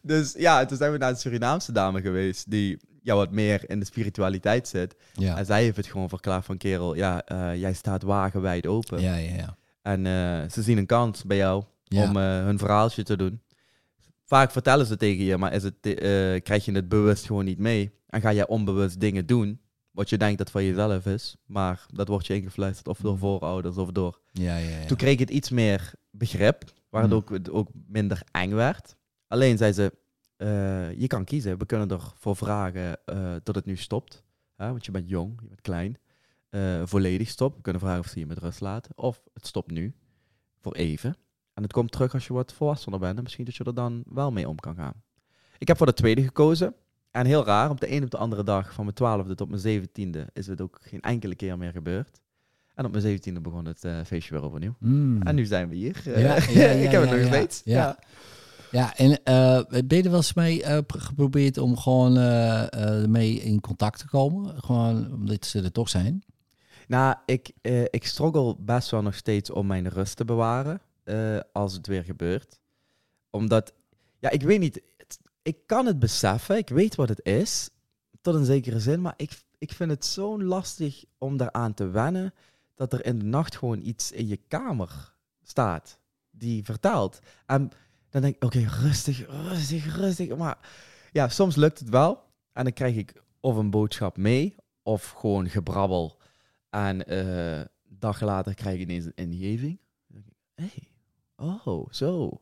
dus 0.02 0.34
ja, 0.36 0.64
toen 0.66 0.76
zijn 0.76 0.92
we 0.92 0.98
naar 0.98 1.10
een 1.10 1.16
Surinaamse 1.16 1.72
dame 1.72 2.00
geweest 2.00 2.50
die 2.50 2.78
ja, 3.02 3.14
wat 3.14 3.30
meer 3.30 3.70
in 3.70 3.78
de 3.78 3.86
spiritualiteit 3.86 4.68
zit. 4.68 4.94
Ja, 5.12 5.36
En 5.36 5.46
zij 5.46 5.62
heeft 5.62 5.76
het 5.76 5.86
gewoon 5.86 6.08
verklaard 6.08 6.44
van 6.44 6.56
kerel, 6.56 6.94
ja, 6.94 7.22
eh, 7.24 7.56
jij 7.60 7.72
staat 7.72 8.02
wagenwijd 8.02 8.66
open. 8.66 9.00
ja, 9.00 9.16
ja. 9.16 9.34
ja. 9.36 9.56
En 9.82 10.06
eh, 10.06 10.50
ze 10.50 10.62
zien 10.62 10.78
een 10.78 10.86
kans 10.86 11.24
bij 11.24 11.36
jou 11.36 11.64
Ja. 11.88 12.08
om 12.08 12.16
eh, 12.16 12.22
hun 12.22 12.58
verhaaltje 12.58 13.02
te 13.02 13.16
doen. 13.16 13.42
Vaak 14.24 14.50
vertellen 14.50 14.86
ze 14.86 14.96
tegen 14.96 15.24
je, 15.24 15.36
maar 15.36 15.52
is 15.52 15.62
het, 15.62 15.74
eh, 15.80 15.94
krijg 16.42 16.64
je 16.64 16.72
het 16.72 16.88
bewust 16.88 17.26
gewoon 17.26 17.44
niet 17.44 17.58
mee. 17.58 17.90
En 18.06 18.20
ga 18.20 18.32
jij 18.32 18.46
onbewust 18.46 19.00
dingen 19.00 19.26
doen, 19.26 19.60
wat 19.90 20.08
je 20.08 20.18
denkt 20.18 20.38
dat 20.38 20.50
van 20.50 20.64
jezelf 20.64 21.06
is. 21.06 21.36
Maar 21.46 21.86
dat 21.92 22.08
wordt 22.08 22.26
je 22.26 22.34
ingefluisterd 22.34 22.88
of 22.88 22.98
door 22.98 23.18
voorouders 23.18 23.76
of 23.76 23.90
door 23.90 24.20
ja, 24.32 24.56
ja, 24.56 24.68
ja. 24.78 24.86
toen 24.86 24.96
kreeg 24.96 25.12
ik 25.12 25.18
het 25.18 25.30
iets 25.30 25.50
meer 25.50 25.92
begrip, 26.10 26.64
waardoor 26.90 27.22
Hmm. 27.26 27.34
het 27.36 27.50
ook 27.50 27.68
minder 27.86 28.22
eng 28.30 28.52
werd. 28.52 28.96
Alleen 29.28 29.56
zei 29.56 29.72
ze, 29.72 29.92
eh, 30.36 30.92
je 31.00 31.06
kan 31.06 31.24
kiezen. 31.24 31.58
We 31.58 31.66
kunnen 31.66 31.90
ervoor 31.90 32.36
vragen 32.36 32.98
eh, 33.04 33.34
dat 33.42 33.54
het 33.54 33.64
nu 33.64 33.76
stopt. 33.76 34.22
Hè, 34.56 34.70
want 34.70 34.84
je 34.84 34.90
bent 34.90 35.08
jong, 35.08 35.38
je 35.42 35.48
bent 35.48 35.60
klein. 35.60 35.98
Volledig 36.84 37.28
stop. 37.28 37.56
We 37.56 37.62
kunnen 37.62 37.80
vragen 37.82 38.00
of 38.00 38.06
ze 38.06 38.18
je 38.18 38.26
met 38.26 38.38
rust 38.38 38.60
laten. 38.60 38.92
Of 38.96 39.22
het 39.32 39.46
stopt 39.46 39.70
nu, 39.70 39.94
voor 40.60 40.74
even. 40.74 41.16
En 41.58 41.64
het 41.64 41.72
komt 41.72 41.92
terug 41.92 42.14
als 42.14 42.26
je 42.26 42.32
wat 42.32 42.52
volwassener 42.52 42.98
bent. 42.98 43.16
En 43.16 43.22
misschien 43.22 43.44
dat 43.44 43.56
je 43.56 43.64
er 43.64 43.74
dan 43.74 44.02
wel 44.06 44.32
mee 44.32 44.48
om 44.48 44.56
kan 44.56 44.74
gaan. 44.74 44.92
Ik 45.58 45.68
heb 45.68 45.76
voor 45.76 45.86
de 45.86 45.92
tweede 45.92 46.22
gekozen. 46.22 46.74
En 47.10 47.26
heel 47.26 47.44
raar, 47.44 47.70
op 47.70 47.80
de 47.80 47.92
een 47.92 48.02
op 48.02 48.10
de 48.10 48.16
andere 48.16 48.42
dag, 48.42 48.72
van 48.72 48.84
mijn 48.84 48.96
twaalfde 48.96 49.34
tot 49.34 49.48
mijn 49.48 49.60
zeventiende, 49.60 50.26
is 50.32 50.46
het 50.46 50.60
ook 50.60 50.78
geen 50.80 51.00
enkele 51.00 51.34
keer 51.34 51.58
meer 51.58 51.72
gebeurd. 51.72 52.20
En 52.74 52.84
op 52.84 52.90
mijn 52.90 53.02
zeventiende 53.02 53.40
begon 53.40 53.64
het 53.64 53.84
eh, 53.84 53.98
feestje 54.06 54.34
weer 54.34 54.42
overnieuw. 54.42 54.74
Hmm. 54.78 55.22
En 55.22 55.34
nu 55.34 55.44
zijn 55.44 55.68
we 55.68 55.74
hier. 55.74 56.00
Ja, 56.04 56.18
ja, 56.18 56.34
ja, 56.60 56.68
ik 56.68 56.90
heb 56.90 57.00
het 57.00 57.10
nog 57.10 57.20
ja. 57.20 57.26
steeds. 57.26 57.60
Ja. 57.64 57.98
Ja. 58.70 58.96
En 58.96 59.22
eh, 59.24 59.60
ben 59.68 59.96
je 59.96 60.02
er 60.02 60.10
wel 60.10 60.16
eens 60.16 60.34
mee 60.34 60.62
eh, 60.62 60.78
pr- 60.86 60.98
geprobeerd 60.98 61.58
om 61.58 61.76
gewoon 61.76 62.12
mee 63.10 63.34
in 63.34 63.60
contact 63.60 63.98
te 63.98 64.08
komen? 64.08 64.62
Gewoon 64.62 65.12
omdat 65.12 65.46
ze 65.46 65.62
er 65.62 65.72
toch 65.72 65.88
zijn? 65.88 66.22
Nou, 66.86 67.14
ik, 67.24 67.50
ik 67.90 68.06
struggle 68.06 68.56
best 68.58 68.90
wel 68.90 69.02
nog 69.02 69.14
steeds 69.14 69.50
om 69.50 69.66
mijn 69.66 69.88
rust 69.88 70.16
te 70.16 70.24
bewaren 70.24 70.80
eh, 71.08 71.40
als 71.52 71.72
het 71.72 71.86
weer 71.86 72.04
gebeurt. 72.04 72.60
Omdat, 73.30 73.74
ja, 74.18 74.30
ik 74.30 74.42
weet 74.42 74.60
niet, 74.60 74.82
ik 75.42 75.66
kan 75.66 75.86
het 75.86 75.98
beseffen, 75.98 76.56
ik 76.56 76.68
weet 76.68 76.94
wat 76.94 77.08
het 77.08 77.24
is, 77.24 77.70
tot 78.20 78.34
een 78.34 78.44
zekere 78.44 78.80
zin, 78.80 79.00
maar 79.00 79.14
ik, 79.16 79.42
ik 79.58 79.72
vind 79.72 79.90
het 79.90 80.04
zo 80.04 80.42
lastig 80.42 81.04
om 81.18 81.36
daaraan 81.36 81.74
te 81.74 81.88
wennen 81.88 82.34
dat 82.74 82.92
er 82.92 83.04
in 83.04 83.18
de 83.18 83.24
nacht 83.24 83.56
gewoon 83.56 83.82
iets 83.82 84.12
in 84.12 84.26
je 84.26 84.40
kamer 84.48 85.14
staat 85.42 85.98
die 86.30 86.64
vertelt. 86.64 87.18
En 87.46 87.70
dan 88.10 88.22
denk 88.22 88.34
ik, 88.34 88.44
oké, 88.44 88.58
rustig, 88.58 89.26
rustig, 89.26 89.96
rustig. 89.96 90.36
Maar 90.36 90.58
ja, 91.12 91.28
soms 91.28 91.56
lukt 91.56 91.78
het 91.78 91.88
wel. 91.88 92.22
En 92.52 92.64
dan 92.64 92.72
krijg 92.72 92.96
ik 92.96 93.22
of 93.40 93.56
een 93.56 93.70
boodschap 93.70 94.16
mee, 94.16 94.54
of 94.82 95.10
gewoon 95.10 95.48
gebrabbel. 95.48 96.20
En 96.70 97.06
eh, 97.06 97.64
dag 97.82 98.20
later 98.20 98.54
krijg 98.54 98.74
ik 98.74 98.82
ineens 98.82 99.04
een 99.04 99.14
ingeving. 99.14 99.80
Hé, 100.54 100.64
hey, 100.72 100.88
oh, 101.38 101.86
zo. 101.90 102.40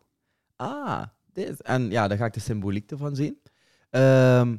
Ah, 0.57 1.03
dit. 1.33 1.62
En 1.62 1.91
ja, 1.91 2.09
dan 2.09 2.17
ga 2.17 2.25
ik 2.25 2.35
de 2.35 2.41
symboliek 2.41 2.91
ervan 2.91 3.17
zien. 3.17 3.38
Ehm, 3.91 4.57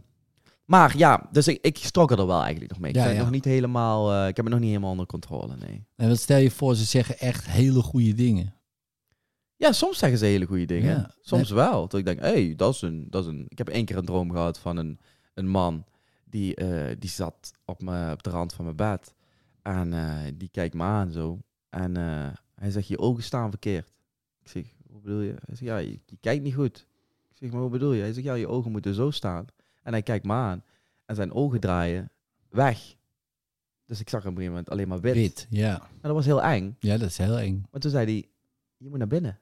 maar 0.66 0.98
ja, 0.98 1.28
dus 1.32 1.48
ik, 1.48 1.62
ik 1.62 1.78
er 1.96 2.28
wel 2.28 2.42
eigenlijk 2.42 2.72
nog 2.72 2.80
mee. 2.80 2.92
Ik, 2.92 2.98
Ja, 2.98 3.04
ben 3.04 3.14
ja. 3.14 3.20
nog 3.20 3.32
niet 3.32 3.46
helemaal, 3.46 4.14
eh, 4.14 4.28
ik 4.28 4.36
heb 4.36 4.46
het 4.46 4.54
nog 4.54 4.60
niet 4.60 4.70
helemaal 4.70 4.92
onder 4.92 5.06
controle, 5.06 5.56
nee. 5.56 5.86
En 5.96 6.08
wat 6.08 6.20
stel 6.20 6.38
je 6.38 6.52
voor, 6.52 6.76
ze 6.76 6.84
zeggen 6.84 7.20
echt 7.20 7.46
hele 7.46 7.82
goede 7.82 8.14
dingen. 8.14 8.56
Ja, 9.56 9.72
soms 9.72 9.98
zeggen 9.98 10.20
ze 10.20 10.26
hele 10.26 10.46
goede 10.46 10.66
dingen. 10.66 10.96
Ja. 10.96 11.12
Soms 11.22 11.50
wel. 11.50 11.88
Dat 11.88 12.00
ik 12.00 12.06
denk, 12.06 12.20
hé, 12.20 12.28
hey, 12.28 12.56
dat, 12.56 12.74
is 12.74 12.82
een, 12.82 13.08
dat 13.10 13.24
is 13.24 13.30
een... 13.30 13.46
Ik 13.48 13.58
heb 13.58 13.70
één 13.70 13.86
keer 13.86 13.98
een 13.98 14.06
droom 14.06 14.32
gehad 14.32 14.60
van 14.60 14.78
een, 14.78 15.00
een 15.34 15.48
man 15.48 15.86
die, 16.26 16.56
eh, 16.56 16.96
die 17.00 17.10
zat 17.10 17.52
op, 17.66 17.82
me, 17.82 18.12
op 18.12 18.24
de 18.24 18.30
rand 18.30 18.54
van 18.54 18.66
mijn 18.66 18.78
bed. 18.78 19.14
En 19.62 19.94
eh, 19.94 20.32
die 20.36 20.50
kijkt 20.50 20.74
me 20.74 20.84
aan 20.84 21.12
zo. 21.12 21.40
En 21.70 21.96
hij 22.56 22.72
zegt, 22.72 22.88
je 22.88 23.00
ogen 23.00 23.24
staan 23.24 23.50
verkeerd. 23.50 23.94
Ik 24.48 24.64
zeg, 24.64 24.74
hoe 24.92 25.02
bedoel 25.02 25.22
je? 25.22 25.30
Hij 25.30 25.56
zegt, 25.56 25.60
ja, 25.60 25.78
je, 25.78 26.00
je 26.06 26.18
kijkt 26.20 26.44
niet 26.44 26.54
goed. 26.54 26.88
Ik 27.30 27.38
zeg, 27.38 27.52
maar 27.52 27.62
hoe 27.62 27.70
bedoel 27.70 27.94
je? 27.94 28.02
Hij 28.02 28.14
zegt, 28.14 28.26
ja, 28.26 28.34
je 28.34 28.48
ogen 28.48 28.72
moeten 28.72 28.94
zo 28.94 29.12
staan. 29.12 29.46
En 29.84 29.92
hij 29.92 30.02
kijkt 30.02 30.26
me 30.26 30.34
aan. 30.34 30.64
En 31.06 31.16
zijn 31.16 31.32
ogen 31.32 31.60
draaien 31.60 32.12
weg. 32.50 32.96
Dus 33.86 34.00
ik 34.00 34.10
zag 34.10 34.20
op 34.20 34.26
een 34.26 34.32
gegeven 34.32 34.54
moment 34.54 34.70
alleen 34.70 34.88
maar 34.88 35.00
wit. 35.00 35.14
Wit, 35.14 35.48
ja. 35.50 35.82
En 35.82 36.02
dat 36.02 36.12
was 36.12 36.26
heel 36.26 36.44
eng. 36.44 36.76
Ja, 36.80 36.98
dat 36.98 37.10
is 37.10 37.18
heel 37.18 37.40
eng. 37.40 37.66
Maar 37.72 37.82
toen 37.82 37.92
zei 37.92 38.06
hij, 38.06 38.30
je 38.78 38.90
moet 38.90 38.98
naar 38.98 39.08
binnen. 39.08 39.40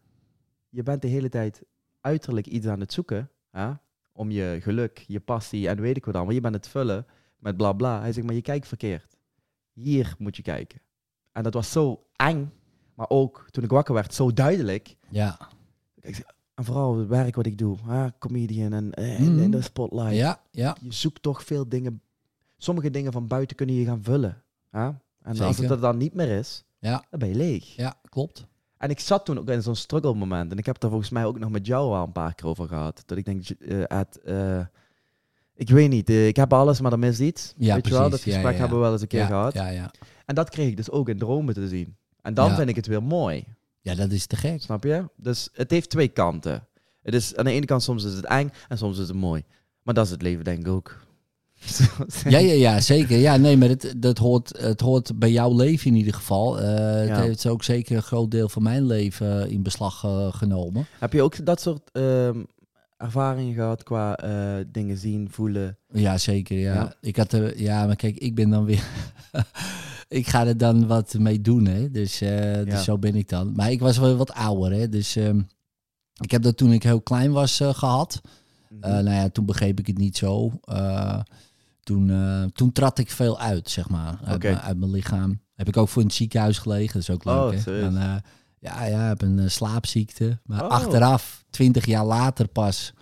Je 0.70 0.84
bent 0.84 1.02
de 1.02 1.08
hele 1.08 1.30
tijd 1.30 1.64
uiterlijk 2.02 2.48
iets 2.48 2.68
aan 2.68 2.80
het 2.80 2.94
zoeken. 2.94 3.30
Hè? 3.52 3.72
Om 4.12 4.32
je 4.32 4.58
geluk, 4.62 5.04
je 5.08 5.20
passie 5.20 5.68
en 5.68 5.82
weet 5.82 5.98
ik 5.98 6.06
wat 6.06 6.16
allemaal. 6.16 6.34
Je 6.34 6.42
bent 6.42 6.56
het 6.56 6.68
vullen 6.68 7.06
met 7.38 7.58
bla 7.58 7.74
bla. 7.74 8.00
Hij 8.00 8.14
zegt, 8.14 8.26
maar 8.26 8.36
je 8.36 8.42
kijkt 8.42 8.68
verkeerd. 8.68 9.18
Hier 9.74 10.16
moet 10.18 10.36
je 10.36 10.42
kijken. 10.42 10.82
En 11.32 11.44
dat 11.44 11.54
was 11.54 11.72
zo 11.72 12.08
eng. 12.16 12.52
Maar 12.96 13.10
ook 13.10 13.48
toen 13.52 13.64
ik 13.64 13.70
wakker 13.70 13.94
werd, 13.94 14.14
zo 14.14 14.34
duidelijk. 14.34 14.96
Ja, 15.10 15.38
en 16.56 16.64
vooral 16.66 16.98
het 16.98 17.08
werk 17.08 17.36
wat 17.36 17.46
ik 17.46 17.58
doe. 17.58 17.78
Hè? 17.86 18.08
Comedian 18.20 18.74
en 18.74 18.92
eh, 18.94 19.20
in, 19.20 19.32
Mhm. 19.34 19.42
in 19.44 19.52
de 19.52 19.62
spotlight. 19.62 20.16
ja, 20.16 20.40
ja. 20.52 20.76
Je 20.82 20.94
zoekt 20.94 21.22
toch 21.22 21.44
veel 21.44 21.70
dingen. 21.70 22.02
Sommige 22.58 22.90
dingen 22.90 23.12
van 23.12 23.28
buiten 23.28 23.56
kunnen 23.56 23.76
je 23.76 23.86
gaan 23.86 24.04
vullen. 24.04 24.44
Hè? 24.70 24.90
En 25.22 25.40
als 25.40 25.58
het 25.58 25.70
er 25.70 25.80
dan 25.80 25.98
niet 25.98 26.14
meer 26.14 26.30
is, 26.38 26.64
Ja. 26.80 27.04
dan 27.10 27.20
ben 27.20 27.30
je 27.30 27.36
leeg. 27.36 27.76
Ja, 27.76 27.96
klopt. 28.10 28.46
En 28.78 28.90
ik 28.90 29.00
zat 29.00 29.26
toen 29.26 29.38
ook 29.40 29.50
in 29.50 29.62
zo'n 29.62 29.76
struggle 29.76 30.14
moment. 30.14 30.52
En 30.52 30.58
ik 30.58 30.66
heb 30.66 30.80
daar 30.80 30.90
volgens 30.90 31.10
mij 31.12 31.26
ook 31.26 31.40
nog 31.40 31.50
met 31.50 31.66
jou 31.68 31.94
al 31.96 32.04
een 32.04 32.12
paar 32.12 32.36
keer 32.36 32.48
over 32.48 32.68
gehad. 32.68 33.04
Dat 33.06 33.18
ik 33.18 33.26
denk, 33.26 33.50
eh, 33.50 34.00
Ed, 34.00 34.22
eh, 34.22 34.66
ik 35.56 35.70
weet 35.70 35.90
niet, 35.90 36.10
ik 36.10 36.36
heb 36.36 36.54
alles, 36.54 36.82
maar 36.82 36.92
er 36.92 37.00
mis 37.00 37.20
iets. 37.20 37.54
Ja, 37.58 37.76
weet 37.76 37.86
je 37.86 37.92
wel, 37.92 38.00
dat 38.02 38.10
precies. 38.10 38.26
Gesprek 38.34 38.44
ja, 38.52 38.52
ja. 38.52 38.58
hebben 38.60 38.78
we 38.78 38.84
wel 38.84 38.94
eens 38.94 39.02
een 39.02 39.08
keer 39.08 39.26
gehad. 39.26 39.54
Ja, 39.54 39.68
ja. 39.68 39.92
En 40.26 40.36
dat 40.36 40.50
kreeg 40.50 40.68
ik 40.68 40.78
dus 40.78 40.90
ook 40.92 41.10
in 41.10 41.18
dromen 41.18 41.54
te 41.54 41.68
zien. 41.68 41.96
En 42.26 42.34
dan 42.34 42.50
Ja. 42.50 42.56
vind 42.56 42.70
ik 42.70 42.76
het 42.76 42.88
weer 42.88 43.04
mooi. 43.04 43.46
ja, 43.82 43.96
dat 43.96 44.12
is 44.12 44.26
te 44.26 44.36
gek. 44.36 44.62
Snap 44.62 44.84
je? 44.84 45.04
Dus 45.18 45.50
het 45.54 45.72
heeft 45.72 45.90
twee 45.90 46.08
kanten. 46.08 46.68
Het 47.04 47.14
is, 47.14 47.36
aan 47.36 47.46
de 47.46 47.52
ene 47.52 47.66
kant 47.66 47.84
soms 47.84 48.04
is 48.04 48.14
het 48.14 48.26
eng 48.26 48.52
en 48.68 48.78
soms 48.78 49.00
is 49.00 49.08
het 49.08 49.18
mooi. 49.18 49.44
Maar 49.84 49.94
dat 49.94 50.06
is 50.06 50.12
het 50.12 50.22
leven 50.22 50.44
denk 50.44 50.60
ik 50.60 50.68
ook. 50.68 51.04
Ja, 52.30 52.38
ja, 52.38 52.54
ja, 52.54 52.80
zeker. 52.80 53.18
Ja, 53.18 53.38
nee, 53.38 53.58
maar 53.58 53.70
het, 53.70 53.94
dat 53.98 54.18
hoort, 54.18 54.58
het 54.58 54.82
hoort 54.82 55.20
bij 55.20 55.32
jouw 55.32 55.56
leven 55.56 55.88
in 55.92 55.96
ieder 55.98 56.14
geval. 56.14 56.60
Eh, 56.60 56.68
Het 57.00 57.08
Ja. 57.08 57.22
heeft 57.22 57.48
ook 57.48 57.64
zeker 57.64 57.96
een 57.96 58.04
groot 58.04 58.32
deel 58.32 58.50
van 58.50 58.64
mijn 58.64 58.86
leven 58.86 59.50
in 59.50 59.64
beslag 59.64 60.04
eh, 60.04 60.34
genomen. 60.34 60.86
Heb 61.00 61.14
je 61.14 61.22
ook 61.22 61.46
dat 61.46 61.62
soort 61.62 61.90
ehm, 61.92 62.44
ervaringen 62.98 63.54
gehad 63.54 63.84
qua 63.84 64.18
eh, 64.18 64.66
dingen 64.72 64.98
zien, 64.98 65.28
voelen? 65.32 65.78
Ja, 65.92 66.18
zeker. 66.18 66.58
Ja. 66.58 66.74
Ja. 66.74 66.94
Ik 67.02 67.16
had 67.16 67.38
ja, 67.56 67.86
maar 67.86 67.96
kijk, 67.96 68.18
ik 68.18 68.36
ben 68.36 68.50
dan 68.50 68.66
weer. 68.66 68.84
ik 70.16 70.28
ga 70.28 70.46
er 70.46 70.58
dan 70.58 70.88
wat 70.88 71.14
mee 71.20 71.42
doen, 71.42 71.66
hè. 71.66 71.92
Dus, 71.92 72.22
eh, 72.22 72.54
dus 72.54 72.74
Ja. 72.74 72.82
zo 72.82 72.98
ben 72.98 73.16
ik 73.16 73.30
dan. 73.30 73.54
Maar 73.56 73.72
ik 73.72 73.80
was 73.80 73.98
wel 73.98 74.16
wat 74.16 74.34
ouder, 74.34 74.72
hè. 74.72 74.90
Dus 74.90 75.16
ehm, 75.16 75.42
ik 76.22 76.32
heb 76.32 76.42
dat 76.42 76.58
toen 76.58 76.72
ik 76.72 76.84
heel 76.84 77.02
klein 77.02 77.32
was 77.32 77.60
eh, 77.60 77.74
gehad. 77.74 78.22
Eh, 78.80 78.92
nou 78.92 79.10
ja, 79.10 79.30
toen 79.30 79.46
begreep 79.46 79.80
ik 79.80 79.88
het 79.88 79.98
niet 79.98 80.18
zo. 80.18 80.52
Toen, 81.84 82.12
toen 82.54 82.72
trad 82.72 83.00
ik 83.00 83.12
veel 83.12 83.40
uit, 83.40 83.70
zeg 83.70 83.90
maar, 83.90 84.20
uit, 84.24 84.44
mijn, 84.44 84.60
uit 84.60 84.78
mijn 84.78 84.92
lichaam. 84.92 85.42
Heb 85.56 85.68
ik 85.68 85.78
ook 85.78 85.90
voor 85.90 86.02
in 86.02 86.08
het 86.08 86.18
ziekenhuis 86.18 86.58
gelegen. 86.58 86.94
Dat 86.94 87.02
is 87.02 87.10
ook 87.10 87.24
leuk, 87.26 87.36
Oh, 87.36 87.66
hè. 87.66 87.88
eh, 87.88 88.16
ja, 88.60 88.86
ja, 88.86 89.00
heb 89.08 89.22
een 89.22 89.52
slaapziekte. 89.52 90.40
Maar 90.46 90.64
Oh. 90.64 90.70
achteraf, 90.70 91.46
twintig 91.50 91.86
jaar 91.86 92.06
later 92.06 92.48
pas, 92.48 92.94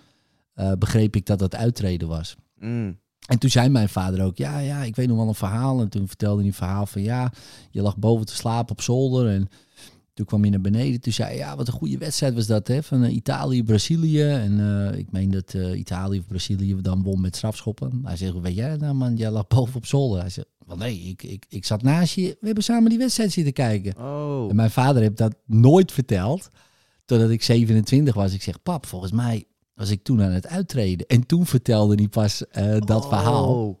begreep 0.78 1.16
ik 1.16 1.26
dat 1.26 1.38
dat 1.38 1.54
uittreden 1.54 2.08
was. 2.08 2.36
Mm. 2.58 2.98
En 3.26 3.38
toen 3.38 3.50
zei 3.50 3.68
mijn 3.68 3.88
vader 3.88 4.24
ook, 4.24 4.36
ja, 4.36 4.58
ja, 4.58 4.82
ik 4.82 4.96
weet 4.96 5.08
nog 5.08 5.16
wel 5.16 5.28
een 5.28 5.34
verhaal. 5.34 5.80
En 5.80 5.88
toen 5.88 6.08
vertelde 6.08 6.38
hij 6.38 6.46
een 6.46 6.54
verhaal 6.54 6.86
van, 6.86 7.02
ja, 7.02 7.32
je 7.70 7.82
lag 7.82 7.96
boven 7.96 8.26
te 8.26 8.34
slapen 8.34 8.70
op 8.70 8.80
zolder. 8.80 9.28
En 9.28 9.48
toen 10.14 10.26
kwam 10.26 10.40
hij 10.40 10.50
naar 10.50 10.60
beneden. 10.60 11.00
Toen 11.00 11.12
zei 11.12 11.28
hij, 11.28 11.36
ja, 11.36 11.56
wat 11.56 11.66
een 11.66 11.72
goede 11.72 11.98
wedstrijd 11.98 12.34
was 12.34 12.46
dat, 12.46 12.68
hè. 12.68 12.82
Van 12.82 13.02
eh, 13.02 13.14
Italië, 13.14 13.64
Brazilië. 13.64 14.22
En 14.22 14.60
eh, 14.60 14.98
ik 14.98 15.12
meen 15.12 15.30
dat 15.30 15.54
eh, 15.54 15.78
Italië 15.78 16.18
of 16.18 16.26
Brazilië 16.26 16.76
dan 16.80 17.02
won 17.02 17.20
met 17.20 17.36
strafschoppen. 17.36 18.00
Hij 18.04 18.16
zegt, 18.16 18.40
weet 18.40 18.54
jij 18.54 18.76
nou 18.76 18.94
man, 18.94 19.16
jij 19.16 19.30
lag 19.30 19.46
boven 19.46 19.76
op 19.76 19.86
zolder. 19.86 20.20
Hij 20.20 20.30
zegt, 20.30 20.48
wel 20.66 20.76
nee, 20.76 21.00
ik, 21.00 21.22
ik, 21.22 21.44
ik 21.48 21.64
zat 21.64 21.82
naast 21.82 22.14
je. 22.14 22.36
We 22.40 22.46
hebben 22.46 22.64
samen 22.64 22.90
die 22.90 22.98
wedstrijd 22.98 23.32
zitten 23.32 23.52
kijken. 23.52 23.96
Oh. 23.98 24.50
En 24.50 24.56
mijn 24.56 24.70
vader 24.70 25.02
heeft 25.02 25.16
dat 25.16 25.34
nooit 25.46 25.92
verteld. 25.92 26.50
Totdat 27.04 27.30
ik 27.30 27.42
27 27.42 28.14
was. 28.14 28.34
Ik 28.34 28.42
zeg, 28.42 28.62
pap, 28.62 28.86
volgens 28.86 29.12
mij 29.12 29.44
was 29.74 29.90
ik 29.90 30.02
toen 30.02 30.22
aan 30.22 30.30
het 30.30 30.46
uittreden. 30.46 31.06
En 31.06 31.26
toen 31.26 31.46
vertelde 31.46 31.94
hij 31.94 32.08
pas 32.08 32.46
eh, 32.46 32.80
dat 32.80 33.08
verhaal. 33.08 33.66
Oh. 33.66 33.78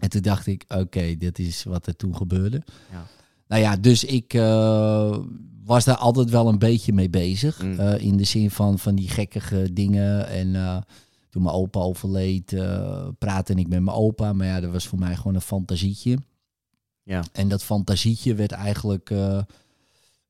En 0.00 0.08
toen 0.08 0.22
dacht 0.22 0.46
ik, 0.46 0.64
oké, 0.68 1.16
dit 1.16 1.38
is 1.38 1.64
wat 1.64 1.86
er 1.86 1.96
toen 1.96 2.16
gebeurde. 2.16 2.62
Ja. 2.90 3.06
Nou 3.48 3.62
ja, 3.62 3.76
dus 3.76 4.04
ik 4.04 4.34
eh, 4.34 5.18
was 5.64 5.84
daar 5.84 5.96
altijd 5.96 6.30
wel 6.30 6.48
een 6.48 6.58
beetje 6.58 6.92
mee 6.92 7.10
bezig. 7.10 7.62
Mm. 7.62 7.78
Eh, 7.78 8.00
in 8.00 8.16
de 8.16 8.24
zin 8.24 8.50
van, 8.50 8.78
van 8.78 8.94
die 8.94 9.08
gekkige 9.08 9.72
dingen. 9.72 10.28
En 10.28 10.84
toen 11.30 11.42
mijn 11.42 11.54
opa 11.54 11.80
overleed, 11.80 12.56
praatte 13.18 13.54
ik 13.54 13.68
met 13.68 13.82
mijn 13.82 13.96
opa. 13.96 14.32
Maar 14.32 14.46
ja, 14.46 14.60
dat 14.60 14.72
was 14.72 14.86
voor 14.86 14.98
mij 14.98 15.16
gewoon 15.16 15.34
een 15.34 15.40
fantasietje. 15.40 16.18
Ja. 17.02 17.24
En 17.32 17.48
dat 17.48 17.62
fantasietje 17.62 18.34
werd 18.34 18.52
eigenlijk 18.52 19.10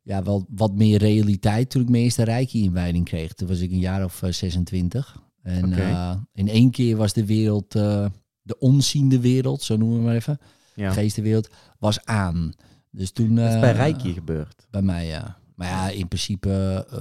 ja, 0.07 0.23
wel 0.23 0.47
wat 0.49 0.75
meer 0.75 0.99
realiteit 0.99 1.71
toen 1.71 1.83
ik 1.83 1.89
mijn 1.89 2.03
eerste 2.03 2.23
Reiki-inwijding 2.23 3.05
kreeg. 3.05 3.33
Toen 3.33 3.49
was 3.49 3.61
ik 3.61 3.71
een 3.71 3.79
jaar 3.79 4.05
of 4.05 4.23
eh, 4.23 4.33
26. 4.33 5.23
En 5.43 5.65
Oké. 5.65 5.81
eh, 5.81 6.17
in 6.35 6.49
één 6.49 6.71
keer 6.71 6.97
was 6.97 7.13
de 7.13 7.27
wereld, 7.27 7.75
eh, 7.75 8.07
de 8.43 8.59
onziende 8.59 9.21
wereld, 9.21 9.63
zo 9.63 9.77
noemen 9.77 9.99
we 9.99 10.05
maar 10.05 10.15
even, 10.15 10.39
Ja. 10.75 10.91
geestenwereld, 10.93 11.49
was 11.79 12.05
aan. 12.05 12.53
Dus 12.91 13.11
toen... 13.11 13.35
Dat 13.35 13.53
is 13.55 13.61
bij 13.61 13.71
eh, 13.71 13.77
Reiki 13.77 14.13
gebeurd. 14.13 14.67
Bij 14.71 14.83
mij, 14.83 15.07
ja. 15.07 15.37
Maar 15.55 15.69
ja, 15.69 15.89
in 15.91 16.09
principe 16.09 16.87
eh, 16.91 17.01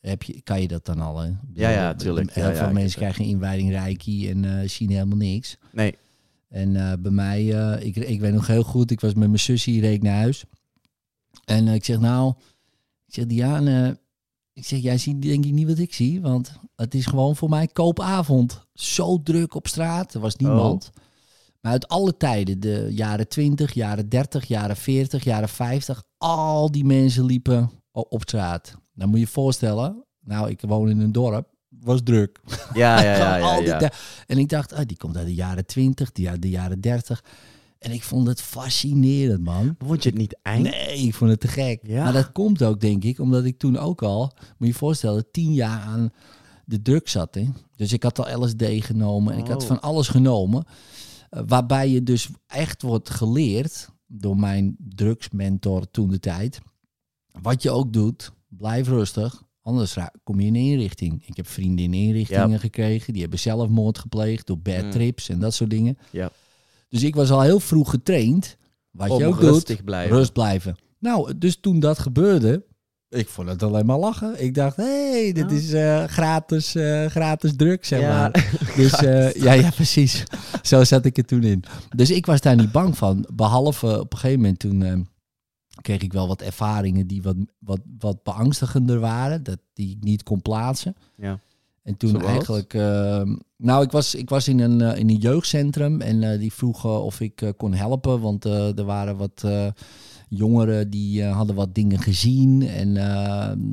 heb 0.00 0.22
je, 0.22 0.40
kan 0.42 0.60
je 0.60 0.68
dat 0.68 0.84
dan 0.84 1.00
al, 1.00 1.18
hè? 1.18 1.30
Ja, 1.52 1.70
ja, 1.70 1.88
bedoel, 1.94 2.04
tuurlijk. 2.14 2.34
Heel 2.34 2.48
Ja, 2.48 2.54
veel 2.54 2.66
ja, 2.66 2.72
mensen 2.72 2.98
krijgen 2.98 3.24
een 3.24 3.30
inwijding 3.30 3.70
Reiki 3.70 4.30
en 4.30 4.60
eh, 4.60 4.68
zien 4.68 4.90
helemaal 4.90 5.16
niks. 5.16 5.56
Nee. 5.72 5.94
En 6.48 6.76
eh, 6.76 6.92
bij 6.98 7.10
mij, 7.10 7.52
eh, 7.74 7.86
ik, 7.86 7.96
ik 7.96 8.20
weet 8.20 8.32
nog 8.32 8.46
heel 8.46 8.62
goed, 8.62 8.90
ik 8.90 9.00
was 9.00 9.14
met 9.14 9.28
mijn 9.28 9.40
zus 9.40 9.64
hier, 9.64 9.80
reed 9.80 10.02
naar 10.02 10.16
huis. 10.16 10.44
En 11.46 11.68
eh, 11.68 11.74
ik 11.74 11.84
zeg, 11.84 11.98
nou, 11.98 12.34
ik 13.06 13.14
zeg, 13.14 13.26
Diane, 13.26 14.00
ik 14.52 14.66
zeg, 14.66 14.78
jij 14.78 14.98
ziet 14.98 15.22
denk 15.22 15.44
ik 15.44 15.52
niet 15.52 15.68
wat 15.68 15.78
ik 15.78 15.94
zie, 15.94 16.20
want 16.20 16.52
het 16.76 16.94
is 16.94 17.06
gewoon 17.06 17.36
voor 17.36 17.48
mij 17.48 17.66
koopavond. 17.66 18.66
Zo 18.74 19.22
druk 19.22 19.54
op 19.54 19.66
straat, 19.66 20.14
er 20.14 20.20
was 20.20 20.36
niemand. 20.36 20.90
Maar 21.60 21.72
uit 21.72 21.88
alle 21.88 22.16
tijden, 22.16 22.60
de 22.60 22.88
jaren 22.90 23.28
20, 23.28 23.72
jaren 23.72 24.08
30, 24.08 24.44
jaren 24.44 24.76
40, 24.76 25.24
jaren 25.24 25.48
50, 25.48 26.02
al 26.18 26.70
die 26.70 26.84
mensen 26.84 27.24
liepen 27.24 27.70
op 27.92 28.22
straat. 28.22 28.76
Dan 28.94 29.08
moet 29.08 29.18
je 29.18 29.24
je 29.24 29.30
voorstellen, 29.30 30.04
nou, 30.20 30.50
ik 30.50 30.60
woon 30.60 30.90
in 30.90 31.00
een 31.00 31.12
dorp, 31.12 31.48
was 31.68 32.00
druk. 32.04 32.40
Ja, 32.74 33.02
ja, 33.02 33.36
ja. 33.36 33.58
Ja, 33.80 33.92
En 34.26 34.38
ik 34.38 34.48
dacht, 34.48 34.72
ah, 34.72 34.86
die 34.86 34.96
komt 34.96 35.16
uit 35.16 35.26
de 35.26 35.34
jaren 35.34 35.66
20, 35.66 36.12
die 36.12 36.28
uit 36.28 36.42
de 36.42 36.50
jaren 36.50 36.80
30. 36.80 37.24
En 37.78 37.90
ik 37.92 38.02
vond 38.02 38.26
het 38.26 38.40
fascinerend, 38.40 39.44
man. 39.44 39.74
Vond 39.78 40.02
je 40.02 40.08
het 40.08 40.18
niet 40.18 40.38
eng? 40.42 40.62
Nee, 40.62 40.98
ik 40.98 41.14
vond 41.14 41.30
het 41.30 41.40
te 41.40 41.48
gek. 41.48 41.80
Ja. 41.82 42.02
Maar 42.04 42.12
dat 42.12 42.32
komt 42.32 42.62
ook, 42.62 42.80
denk 42.80 43.04
ik, 43.04 43.18
omdat 43.18 43.44
ik 43.44 43.58
toen 43.58 43.76
ook 43.78 44.02
al, 44.02 44.20
moet 44.38 44.54
je 44.58 44.66
je 44.66 44.74
voorstellen, 44.74 45.30
tien 45.30 45.52
jaar 45.54 45.80
aan 45.80 46.10
de 46.64 46.82
drugs 46.82 47.12
zat. 47.12 47.34
Hè? 47.34 47.44
Dus 47.76 47.92
ik 47.92 48.02
had 48.02 48.18
al 48.18 48.44
LSD 48.44 48.64
genomen 48.66 49.32
en 49.32 49.38
ik 49.38 49.48
had 49.48 49.62
Oh. 49.62 49.68
van 49.68 49.80
alles 49.80 50.08
genomen. 50.08 50.64
eh, 51.30 51.42
waarbij 51.46 51.88
je 51.88 52.02
dus 52.02 52.28
echt 52.46 52.82
wordt 52.82 53.10
geleerd 53.10 53.88
door 54.06 54.36
mijn 54.36 54.76
drugsmentor 54.94 55.90
toen 55.90 56.08
de 56.10 56.20
tijd. 56.20 56.58
Wat 57.42 57.62
je 57.62 57.70
ook 57.70 57.92
doet, 57.92 58.32
blijf 58.48 58.88
rustig. 58.88 59.42
Anders 59.62 59.96
kom 60.24 60.40
je 60.40 60.46
in 60.46 60.54
een 60.54 60.60
inrichting. 60.70 61.22
Ik 61.26 61.36
heb 61.36 61.46
vrienden 61.48 61.84
in 61.84 61.94
inrichtingen 61.94 62.60
gekregen. 62.60 63.12
Die 63.12 63.22
hebben 63.22 63.38
zelfmoord 63.40 63.98
gepleegd 63.98 64.46
door 64.46 64.58
bad 64.58 64.82
Mm. 64.84 64.90
trips 64.90 65.28
en 65.28 65.38
dat 65.40 65.54
soort 65.54 65.70
dingen. 65.70 65.98
Ja. 66.10 66.30
Dus 66.96 67.04
ik 67.08 67.14
was 67.14 67.30
al 67.30 67.40
heel 67.40 67.60
vroeg 67.60 67.90
getraind. 67.90 68.56
Wat 68.90 69.10
Om 69.10 69.18
je 69.18 69.26
ook 69.26 69.40
doet, 69.40 69.50
rustig 69.50 69.84
blijven. 69.84 70.16
rust 70.16 70.32
blijven. 70.32 70.76
Nou, 70.98 71.38
dus 71.38 71.56
toen 71.60 71.80
dat 71.80 71.98
gebeurde, 71.98 72.64
ik 73.08 73.28
vond 73.28 73.48
het 73.48 73.62
alleen 73.62 73.86
maar 73.86 73.98
lachen. 73.98 74.42
Ik 74.42 74.54
dacht, 74.54 74.76
hé, 74.76 75.10
hey, 75.22 75.32
dit 75.32 75.50
Ja. 75.50 75.56
is 75.56 75.72
eh, 75.72 76.04
gratis, 76.04 76.74
eh, 76.74 77.06
gratis 77.06 77.56
drugs, 77.56 77.88
zeg 77.88 78.00
Ja. 78.00 78.08
maar. 78.18 78.30
Dus 78.76 78.92
eh, 78.92 79.32
ja, 79.34 79.52
ja, 79.52 79.70
precies. 79.70 80.22
Zo 80.62 80.84
zat 80.84 81.04
ik 81.04 81.16
er 81.16 81.24
toen 81.24 81.42
in. 81.42 81.64
Dus 81.96 82.10
ik 82.10 82.26
was 82.26 82.40
daar 82.40 82.56
niet 82.56 82.72
bang 82.72 82.96
van. 82.98 83.28
Behalve 83.34 84.00
op 84.00 84.12
een 84.12 84.18
gegeven 84.18 84.40
moment 84.40 84.58
toen 84.58 85.08
kreeg 85.82 86.02
ik 86.02 86.12
wel 86.12 86.28
wat 86.28 86.42
ervaringen 86.42 87.06
die 87.06 87.22
wat, 87.22 87.36
wat, 87.58 87.80
wat 87.98 88.22
beangstigender 88.22 88.98
waren. 89.00 89.42
Dat 89.42 89.58
die 89.72 89.90
ik 89.90 90.02
niet 90.04 90.22
kon 90.22 90.42
plaatsen. 90.42 90.96
Ja. 91.16 91.38
En 91.86 91.96
toen 91.96 92.10
Zoals? 92.10 92.24
eigenlijk... 92.26 92.74
eh, 92.74 93.22
nou, 93.56 93.84
ik 93.84 93.90
was, 93.90 94.14
ik 94.14 94.28
was 94.28 94.48
in, 94.48 94.58
een, 94.60 94.80
eh, 94.80 94.98
in 94.98 95.08
een 95.08 95.16
jeugdcentrum 95.16 96.00
en 96.00 96.22
eh, 96.32 96.38
die 96.38 96.52
vroegen 96.52 97.02
of 97.02 97.20
ik 97.20 97.42
eh, 97.42 97.50
kon 97.56 97.74
helpen. 97.74 98.20
Want 98.20 98.44
er 98.44 98.84
waren 98.84 99.16
wat 99.16 99.44
jongeren 100.28 100.90
die 100.90 101.24
hadden 101.24 101.56
wat 101.56 101.74
dingen 101.74 101.98
gezien. 101.98 102.62
En 102.68 102.92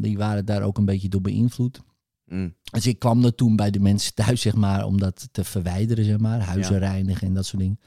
die 0.01 0.17
waren 0.17 0.45
daar 0.45 0.61
ook 0.61 0.77
een 0.77 0.85
beetje 0.85 1.09
door 1.09 1.21
beïnvloed. 1.21 1.81
Mm. 2.25 2.53
Dus 2.71 2.87
ik 2.87 2.99
kwam 2.99 3.23
er 3.25 3.35
toen 3.35 3.55
bij 3.55 3.71
de 3.71 3.79
mensen 3.79 4.13
thuis, 4.13 4.41
zeg 4.41 4.55
maar, 4.55 4.85
om 4.85 4.99
dat 4.99 5.27
te 5.31 5.43
verwijderen, 5.43 6.05
zeg 6.05 6.17
maar. 6.17 6.39
Huizen 6.39 6.73
Ja. 6.73 6.79
reinigen 6.91 7.27
en 7.27 7.33
dat 7.33 7.45
soort 7.45 7.61
dingen. 7.61 7.79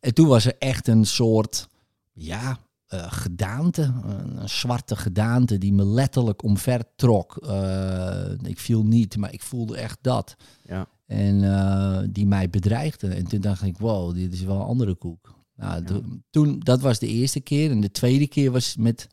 En 0.00 0.14
toen 0.14 0.26
was 0.26 0.44
er 0.44 0.54
echt 0.58 0.88
een 0.88 1.06
soort, 1.06 1.68
ja, 2.12 2.58
eh, 2.90 3.12
gedaante. 3.12 3.82
Een, 3.82 4.36
een 4.42 4.48
zwarte 4.48 4.96
gedaante 4.96 5.58
die 5.58 5.72
me 5.72 5.84
letterlijk 5.84 6.42
omver 6.42 6.84
trok. 6.96 7.36
Eh, 7.36 8.30
ik 8.42 8.58
viel 8.58 8.84
niet, 8.84 9.16
maar 9.16 9.32
ik 9.32 9.42
voelde 9.42 9.76
echt 9.76 9.98
dat. 10.00 10.36
Ja. 10.62 10.88
En 11.06 11.44
eh, 11.44 12.02
die 12.10 12.26
mij 12.26 12.50
bedreigde. 12.50 13.08
En 13.08 13.26
toen 13.26 13.40
dacht 13.40 13.62
ik, 13.62 13.78
wow, 13.78 14.14
dit 14.14 14.32
is 14.32 14.42
wel 14.42 14.56
een 14.56 14.66
andere 14.66 14.94
koek. 14.94 15.34
Nou, 15.56 15.82
Ja. 15.86 16.00
toen, 16.30 16.58
dat 16.58 16.80
was 16.80 16.98
de 16.98 17.06
eerste 17.06 17.40
keer. 17.40 17.70
En 17.70 17.80
de 17.80 17.90
tweede 17.90 18.26
keer 18.26 18.50
was 18.50 18.76
met 18.76 19.06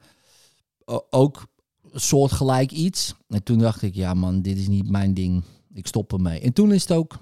ook 1.10 1.48
soortgelijk 1.94 2.72
iets. 2.72 3.14
En 3.28 3.44
toen 3.44 3.58
dacht 3.60 3.82
ik, 3.82 3.96
ja 3.96 4.14
man, 4.14 4.42
dit 4.42 4.58
is 4.58 4.68
niet 4.68 4.90
mijn 4.90 5.14
ding. 5.14 5.44
Ik 5.74 5.88
stop 5.88 6.14
ermee. 6.14 6.40
En 6.40 6.54
toen 6.54 6.74
is 6.74 6.82
het 6.82 6.92
ook 6.92 7.18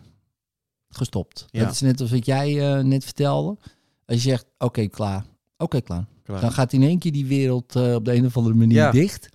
gestopt. 0.90 1.46
Ja. 1.50 1.64
Dat 1.64 1.74
is 1.74 1.82
net 1.82 2.02
als 2.02 2.12
wat 2.12 2.26
jij 2.26 2.82
net 2.84 3.04
vertelde. 3.04 3.58
Als 4.06 4.24
je 4.24 4.30
zegt, 4.30 4.46
oké, 4.58 4.88
klaar. 4.88 5.26
Oké, 5.58 5.82
klaar. 5.82 6.06
Klaar. 6.26 6.42
Dan 6.42 6.52
gaat 6.52 6.74
in 6.74 6.84
één 6.84 7.00
keer 7.00 7.12
die 7.12 7.26
wereld 7.26 7.76
eh, 7.76 7.94
op 7.94 8.06
de 8.06 8.14
een 8.16 8.26
of 8.26 8.38
andere 8.38 8.56
manier 8.56 8.76
Ja. 8.78 8.92
dicht. 8.92 9.30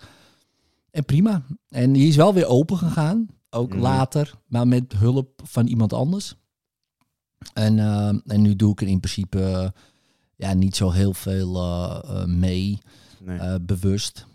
En 0.91 1.05
prima. 1.05 1.43
En 1.69 1.93
die 1.93 2.09
is 2.09 2.17
wel 2.17 2.35
weer 2.35 2.47
open 2.47 2.77
gegaan. 2.77 3.29
Ook 3.51 3.71
Mhm. 3.73 3.81
later, 3.81 4.35
maar 4.47 4.69
met 4.69 4.93
hulp 4.97 5.41
van 5.45 5.67
iemand 5.67 5.93
anders. 5.93 6.35
En, 7.53 7.79
eh, 7.79 8.09
en 8.09 8.41
nu 8.43 8.57
doe 8.57 8.73
ik 8.73 8.81
er 8.81 8.87
in 8.89 9.01
principe 9.01 9.43
eh, 9.43 9.69
ja, 10.37 10.55
niet 10.55 10.77
zo 10.77 10.91
heel 10.91 11.15
veel 11.15 11.53
mee, 12.27 12.79
Nee. 13.25 13.61
bewust. 13.61 14.27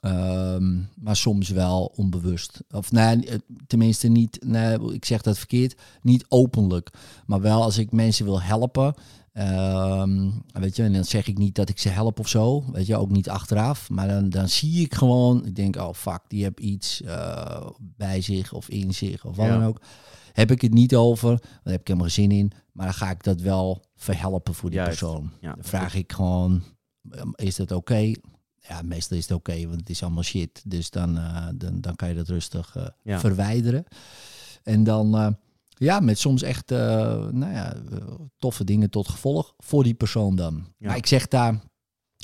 Ehm, 0.00 0.80
maar 0.96 1.16
soms 1.16 1.48
wel 1.48 1.92
onbewust. 1.96 2.60
Of 2.70 2.92
nee, 2.92 3.26
eh, 3.26 3.38
tenminste 3.66 4.08
niet, 4.08 4.38
nee, 4.46 4.92
ik 4.92 5.04
zeg 5.04 5.22
dat 5.22 5.38
verkeerd, 5.38 5.80
niet 6.02 6.24
openlijk. 6.28 6.90
Maar 7.26 7.40
wel 7.40 7.62
als 7.62 7.78
ik 7.78 7.92
mensen 7.92 8.24
wil 8.24 8.42
helpen. 8.42 8.94
Ehm, 9.34 10.30
weet 10.52 10.76
je, 10.76 10.82
en 10.82 10.92
dan 10.92 11.04
zeg 11.04 11.26
ik 11.26 11.38
niet 11.38 11.54
dat 11.54 11.68
ik 11.68 11.78
ze 11.78 11.88
help 11.88 12.18
of 12.18 12.28
zo. 12.28 12.64
Weet 12.72 12.86
je, 12.86 12.96
ook 12.96 13.10
niet 13.10 13.28
achteraf. 13.28 13.90
Maar 13.90 14.08
dan, 14.08 14.28
dan 14.30 14.48
zie 14.48 14.80
ik 14.84 14.94
gewoon, 14.94 15.46
ik 15.46 15.56
denk, 15.56 15.76
oh 15.76 15.92
fuck, 15.94 16.20
die 16.28 16.44
heb 16.44 16.60
iets 16.60 17.02
eh, 17.02 17.66
bij 17.80 18.20
zich 18.20 18.52
of 18.52 18.68
in 18.68 18.94
zich 18.94 19.24
of 19.24 19.36
wat 19.36 19.46
Ja. 19.46 19.58
dan 19.58 19.66
ook. 19.66 19.80
Heb 20.32 20.50
ik 20.50 20.60
het 20.60 20.72
niet 20.72 20.94
over, 20.94 21.28
daar 21.40 21.72
heb 21.72 21.80
ik 21.80 21.86
helemaal 21.86 22.08
geen 22.08 22.28
zin 22.30 22.38
in. 22.38 22.52
Maar 22.72 22.86
dan 22.86 22.94
ga 22.94 23.10
ik 23.10 23.22
dat 23.22 23.40
wel 23.40 23.84
verhelpen 23.96 24.54
voor 24.54 24.70
die 24.70 24.78
Juist, 24.78 24.98
persoon. 24.98 25.30
ja. 25.40 25.52
Dan 25.54 25.64
vraag 25.64 25.94
ik 25.94 26.12
gewoon, 26.12 26.62
ehm, 27.10 27.28
is 27.34 27.56
dat 27.56 27.72
oké? 27.72 28.12
Ja, 28.68 28.82
meestal 28.82 29.16
is 29.16 29.22
het 29.28 29.32
oké, 29.36 29.66
want 29.66 29.80
het 29.80 29.90
is 29.90 30.02
allemaal 30.02 30.22
shit. 30.22 30.62
Dus 30.66 30.90
dan, 30.90 31.16
eh, 31.18 31.46
dan, 31.54 31.80
dan 31.80 31.96
kan 31.96 32.08
je 32.08 32.14
dat 32.14 32.28
rustig 32.28 32.76
eh, 32.76 32.86
Ja. 33.02 33.18
verwijderen. 33.20 33.84
En 34.62 34.84
dan, 34.84 35.36
ja, 35.74 36.00
met 36.00 36.18
soms 36.18 36.42
echt 36.42 36.70
eh, 36.70 36.78
nou 37.30 37.52
ja, 37.52 37.76
toffe 38.38 38.64
dingen 38.64 38.90
tot 38.90 39.08
gevolg 39.08 39.54
voor 39.58 39.82
die 39.84 39.94
persoon 39.94 40.36
dan. 40.36 40.54
Ja. 40.78 40.86
Maar 40.86 40.96
ik 40.96 41.06
zeg 41.06 41.28
daar, 41.28 41.60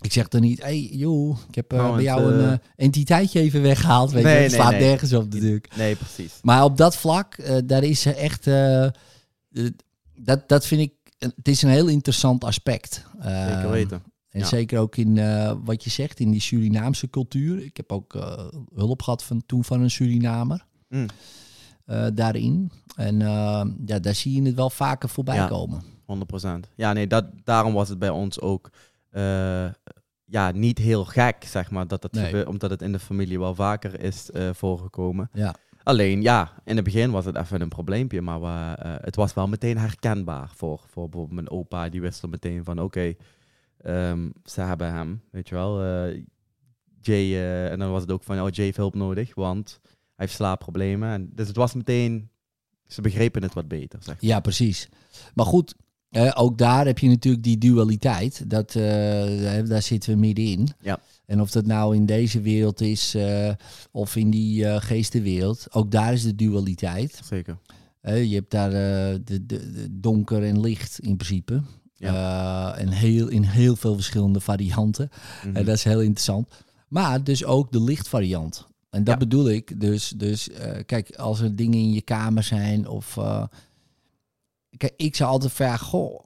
ik 0.03 0.13
zeg 0.13 0.29
dan 0.29 0.41
niet, 0.41 0.63
hey 0.63 0.81
joh, 0.81 1.39
ik 1.49 1.55
heb 1.55 1.73
eh, 1.73 1.79
Nou, 1.79 1.95
bij 1.95 2.03
jou 2.03 2.33
een 2.33 2.51
eh, 2.53 2.59
entiteitje 2.77 3.41
even 3.41 3.63
weggehaald. 3.63 4.11
Weet 4.11 4.23
Nee, 4.25 4.35
je, 4.35 4.41
het 4.41 4.51
nee, 4.51 4.61
slaat 4.61 4.71
nee. 4.71 4.81
nergens 4.81 5.13
op 5.13 5.25
natuurlijk. 5.33 5.77
Nee, 5.77 5.97
precies. 5.97 6.33
Maar 6.43 6.65
op 6.65 6.77
dat 6.77 6.97
vlak, 6.97 7.37
daar 7.67 7.83
is 7.83 8.07
echt, 8.07 8.45
dat, 10.15 10.49
dat 10.49 10.67
vind 10.67 10.81
ik, 10.81 10.93
het 11.19 11.49
is 11.49 11.63
een 11.63 11.71
heel 11.71 11.87
interessant 11.89 12.45
aspect. 12.45 13.05
Zeker 13.21 13.31
Ehm, 13.61 13.71
weten. 13.71 14.03
en 14.31 14.41
Ja. 14.41 14.47
zeker 14.47 14.79
ook 14.79 14.97
in 14.97 15.15
wat 15.65 15.85
je 15.85 15.91
zegt, 15.91 16.21
in 16.21 16.31
die 16.31 16.41
Surinaamse 16.41 17.11
cultuur. 17.11 17.63
Ik 17.65 17.77
heb 17.77 17.93
ook 17.93 18.13
hulp 18.75 19.03
gehad 19.03 19.25
van, 19.25 19.43
toen 19.47 19.65
van 19.65 19.81
een 19.81 19.91
Surinamer 19.91 20.69
Mm. 20.89 21.07
daarin. 22.15 22.71
En 22.97 23.23
eh, 23.23 23.65
ja, 23.87 23.99
daar 23.99 24.15
zie 24.15 24.35
je 24.35 24.43
het 24.47 24.55
wel 24.55 24.71
vaker 24.71 25.09
voorbij 25.09 25.35
Ja. 25.37 25.47
komen. 25.47 25.83
100%. 26.07 26.69
Ja, 26.75 26.93
nee, 26.93 27.07
dat, 27.07 27.25
daarom 27.45 27.73
was 27.73 27.89
het 27.89 27.99
bij 27.99 28.11
ons 28.11 28.41
ook 28.41 28.71
eh, 29.11 29.69
ja, 30.25 30.51
niet 30.51 30.79
heel 30.79 31.05
gek, 31.05 31.45
zeg 31.45 31.71
maar, 31.71 31.87
dat 31.89 32.03
dat 32.03 32.13
Nee. 32.13 32.25
gebeurt, 32.25 32.47
omdat 32.47 32.71
het 32.71 32.83
in 32.83 32.93
de 32.93 32.99
familie 32.99 33.39
wel 33.39 33.55
vaker 33.55 34.01
is 34.01 34.31
eh, 34.31 34.49
voorgekomen. 34.53 35.31
Ja, 35.33 35.55
Alleen, 35.83 36.23
ja, 36.23 36.53
in 36.65 36.75
het 36.77 36.85
begin 36.85 37.11
was 37.11 37.25
het 37.25 37.37
even 37.37 37.61
een 37.61 37.69
probleempje, 37.69 38.21
maar 38.21 38.41
we, 38.41 38.75
eh, 38.83 38.95
het 39.01 39.17
was 39.17 39.35
wel 39.35 39.49
meteen 39.49 39.79
herkenbaar 39.79 40.51
voor, 40.55 40.79
voor 40.87 41.09
bijvoorbeeld 41.09 41.33
mijn 41.35 41.51
opa. 41.51 41.89
Die 41.89 42.01
wist 42.01 42.23
er 42.23 42.29
meteen 42.29 42.65
van, 42.65 42.81
oké, 42.81 43.15
ehm, 43.79 44.29
ze 44.45 44.61
hebben 44.61 44.93
hem, 44.93 45.23
weet 45.31 45.49
je 45.49 45.55
wel. 45.55 45.83
Jay, 47.01 47.69
en 47.71 47.79
dan 47.79 47.91
was 47.91 48.03
het 48.03 48.11
ook 48.11 48.23
van, 48.23 48.41
oh, 48.41 48.49
Jay 48.51 48.65
heeft 48.65 48.77
hulp 48.77 48.95
nodig, 48.95 49.35
want 49.35 49.81
hij 49.83 49.93
heeft 50.17 50.33
slaapproblemen. 50.35 51.09
En, 51.13 51.31
dus 51.35 51.47
het 51.49 51.57
was 51.57 51.75
meteen, 51.75 52.31
ze 52.93 53.01
begrepen 53.01 53.43
het 53.43 53.55
wat 53.55 53.69
beter, 53.69 53.99
zeg 54.03 54.15
maar. 54.15 54.31
ja 54.31 54.41
precies. 54.41 54.89
Maar 55.35 55.47
goed, 55.47 55.75
eh, 56.11 56.33
ook 56.35 56.59
daar 56.59 56.87
heb 56.87 56.99
je 56.99 57.09
natuurlijk 57.09 57.45
die 57.45 57.59
dualiteit. 57.59 58.51
Dat, 58.51 58.75
eh, 58.75 59.65
daar 59.67 59.83
zitten 59.83 60.13
we 60.13 60.19
middenin. 60.19 60.69
Ja. 60.81 61.01
En 61.27 61.41
of 61.41 61.51
dat 61.51 61.67
nou 61.67 61.97
in 61.97 62.07
deze 62.07 62.41
wereld 62.41 62.81
is 62.81 63.15
eh, 63.15 63.51
of 63.91 64.17
in 64.17 64.31
die 64.31 64.67
eh, 64.67 64.81
geestenwereld, 64.81 65.67
ook 65.71 65.91
daar 65.91 66.13
is 66.13 66.23
de 66.23 66.35
dualiteit. 66.35 67.21
Zeker. 67.25 67.59
Eh, 68.01 68.25
je 68.25 68.35
hebt 68.35 68.51
daar 68.51 68.73
eh, 68.73 69.19
de, 69.25 69.47
de, 69.47 69.73
de 69.73 69.87
donker 69.91 70.45
en 70.45 70.61
licht 70.61 70.99
in 70.99 71.17
principe. 71.17 71.63
Eh, 71.99 72.81
en 72.81 72.89
heel, 72.89 73.29
in 73.29 73.43
heel 73.43 73.77
veel 73.77 73.95
verschillende 73.95 74.41
varianten. 74.41 75.11
Mhm. 75.45 75.57
En 75.57 75.65
dat 75.65 75.75
is 75.75 75.85
heel 75.85 76.01
interessant. 76.01 76.49
Maar 76.89 77.25
dus 77.25 77.45
ook 77.45 77.73
de 77.73 77.83
lichtvariant. 77.83 78.67
En 78.91 79.05
dat 79.05 79.15
Ja. 79.15 79.17
bedoel 79.21 79.51
ik. 79.51 79.81
Dus, 79.81 80.09
dus 80.17 80.51
eh, 80.51 80.85
kijk, 80.87 81.17
als 81.17 81.41
er 81.41 81.57
dingen 81.57 81.79
in 81.79 81.93
je 81.93 82.03
kamer 82.03 82.43
zijn 82.43 82.89
of... 82.89 83.17
eh, 83.17 83.45
kijk, 84.77 84.93
ik 84.97 85.17
zou 85.17 85.31
altijd 85.31 85.53
vragen, 85.53 85.87
goh, 85.87 86.25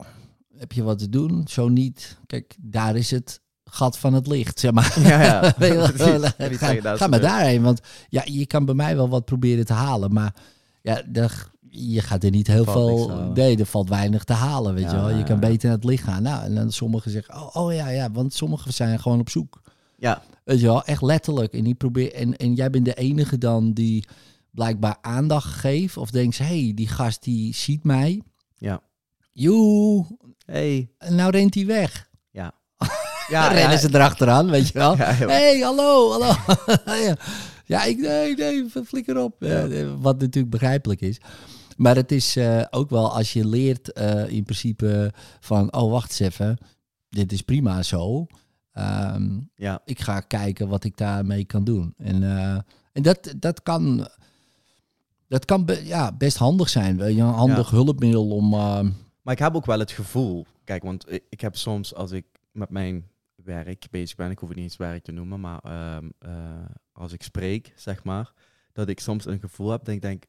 heb 0.56 0.72
je 0.72 0.82
wat 0.82 0.98
te 0.98 1.08
doen? 1.08 1.42
Zo 1.48 1.68
niet. 1.68 2.16
Kijk, 2.26 2.56
daar 2.60 2.96
is 2.96 3.10
het 3.10 3.40
gat 3.64 3.98
van 3.98 4.14
het 4.14 4.26
licht, 4.26 4.60
zeg 4.60 4.72
maar. 4.72 5.00
Ja, 5.00 5.22
ja. 5.22 5.54
Je 5.58 6.56
ga 6.98 7.06
maar 7.06 7.20
daarheen. 7.20 7.62
Want 7.62 7.80
ja, 8.08 8.22
je 8.24 8.46
kan 8.46 8.64
bij 8.64 8.74
mij 8.74 8.96
wel 8.96 9.08
wat 9.08 9.24
proberen 9.24 9.64
te 9.66 9.72
halen. 9.72 10.12
Maar 10.12 10.34
ja, 10.82 11.02
daar- 11.06 11.52
je 11.68 12.00
gaat 12.00 12.24
er 12.24 12.30
niet 12.30 12.46
heel 12.46 12.64
Valt 12.64 13.06
veel... 13.10 13.32
Nee, 13.34 13.56
er 13.58 13.66
valt 13.66 13.88
weinig 13.88 14.24
te 14.24 14.32
halen, 14.32 14.74
weet 14.74 14.84
Ja, 14.84 14.90
je 14.90 14.96
wel. 14.96 15.08
Je 15.16 15.22
kan 15.24 15.40
beter 15.40 15.68
naar 15.68 15.76
het 15.76 15.86
licht 15.86 16.04
gaan. 16.04 16.22
Nou, 16.22 16.44
en 16.44 16.54
dan 16.54 16.72
sommigen 16.72 17.10
zeggen, 17.10 17.34
oh, 17.34 17.56
oh 17.56 17.72
ja, 17.74 17.88
ja. 17.88 18.10
Want 18.10 18.34
sommigen 18.34 18.72
zijn 18.72 19.00
gewoon 19.00 19.20
op 19.20 19.30
zoek. 19.30 19.60
Ja, 19.96 20.22
Weet 20.44 20.60
je 20.60 20.66
wel, 20.66 20.84
echt 20.84 21.02
letterlijk. 21.02 21.52
En, 21.52 21.64
die 21.64 21.74
probeer, 21.74 22.12
en, 22.14 22.36
en 22.36 22.54
jij 22.54 22.70
bent 22.70 22.84
de 22.84 22.94
enige 22.94 23.38
dan 23.38 23.72
die 23.72 24.04
blijkbaar 24.50 24.96
aandacht 25.00 25.52
geeft. 25.54 25.96
Of 25.96 26.10
denkt, 26.10 26.38
hé, 26.38 26.44
hey, 26.44 26.72
die 26.74 26.88
gast 26.88 27.22
die 27.22 27.54
ziet 27.54 27.84
mij. 27.84 28.22
ja. 28.58 28.82
Joe, 29.32 30.06
Hey. 30.46 30.88
en 30.98 31.14
nou 31.14 31.30
rent 31.30 31.54
hij 31.54 31.66
weg. 31.66 32.10
Ja. 32.30 32.54
Dan 32.78 32.88
Ja, 33.28 33.48
rennen 33.48 33.70
ja. 33.70 33.76
ze 33.78 33.88
erachteraan, 33.92 34.50
weet 34.50 34.66
je 34.66 34.72
wel. 34.72 34.96
Ja, 34.96 35.12
hey, 35.14 35.58
hallo, 35.60 36.10
hallo. 36.10 36.32
ja. 37.04 37.16
ja, 37.64 37.84
ik, 37.84 37.98
nee, 37.98 38.34
nee, 38.34 38.66
flikker 38.84 39.18
op. 39.18 39.36
Ja. 39.38 39.66
Eh, 39.66 39.86
wat 40.00 40.20
natuurlijk 40.20 40.50
begrijpelijk 40.50 41.00
is. 41.00 41.20
Maar 41.76 41.96
het 41.96 42.12
is 42.12 42.36
eh, 42.36 42.62
ook 42.70 42.90
wel 42.90 43.14
als 43.14 43.32
je 43.32 43.46
leert 43.46 43.92
eh, 43.92 44.28
in 44.28 44.44
principe 44.44 45.12
van, 45.40 45.72
oh, 45.74 45.90
wacht 45.90 46.10
eens 46.10 46.32
even. 46.32 46.58
Dit 47.08 47.32
is 47.32 47.42
prima 47.42 47.82
zo. 47.82 48.26
Ehm, 48.74 49.40
Ja, 49.54 49.80
ik 49.84 50.00
ga 50.00 50.20
kijken 50.20 50.68
wat 50.68 50.84
ik 50.84 50.96
daarmee 50.96 51.44
kan 51.44 51.64
doen. 51.64 51.94
En, 51.96 52.22
eh, 52.22 52.58
en 52.92 53.02
dat, 53.02 53.34
dat 53.38 53.62
kan, 53.62 54.08
dat 55.28 55.44
kan 55.44 55.64
be- 55.64 55.82
ja, 55.84 56.12
best 56.12 56.36
handig 56.36 56.68
zijn. 56.68 57.00
Een 57.00 57.18
handig 57.20 57.70
hulpmiddel 57.70 58.30
om... 58.30 58.52
eh, 58.52 58.80
maar 59.22 59.32
ik 59.34 59.38
heb 59.38 59.54
ook 59.54 59.66
wel 59.66 59.78
het 59.78 59.90
gevoel, 59.90 60.46
kijk, 60.64 60.82
want 60.82 61.06
ik, 61.28 61.40
heb 61.40 61.56
soms 61.56 61.94
als 61.94 62.10
ik 62.10 62.24
met 62.52 62.70
mijn 62.70 63.08
werk 63.34 63.86
bezig 63.90 64.16
ben, 64.16 64.30
ik 64.30 64.38
hoef 64.38 64.48
het 64.48 64.56
niet 64.58 64.66
eens 64.66 64.76
werk 64.76 65.04
te 65.04 65.12
noemen, 65.12 65.40
maar 65.40 65.58
ehm, 65.58 66.08
eh, 66.18 66.30
als 66.92 67.12
ik 67.12 67.22
spreek, 67.22 67.72
zeg 67.76 68.04
maar, 68.04 68.32
dat 68.72 68.88
ik 68.88 69.00
soms 69.00 69.26
een 69.26 69.40
gevoel 69.40 69.70
heb 69.70 69.84
dat 69.84 69.94
ik 69.94 70.02
denk, 70.02 70.24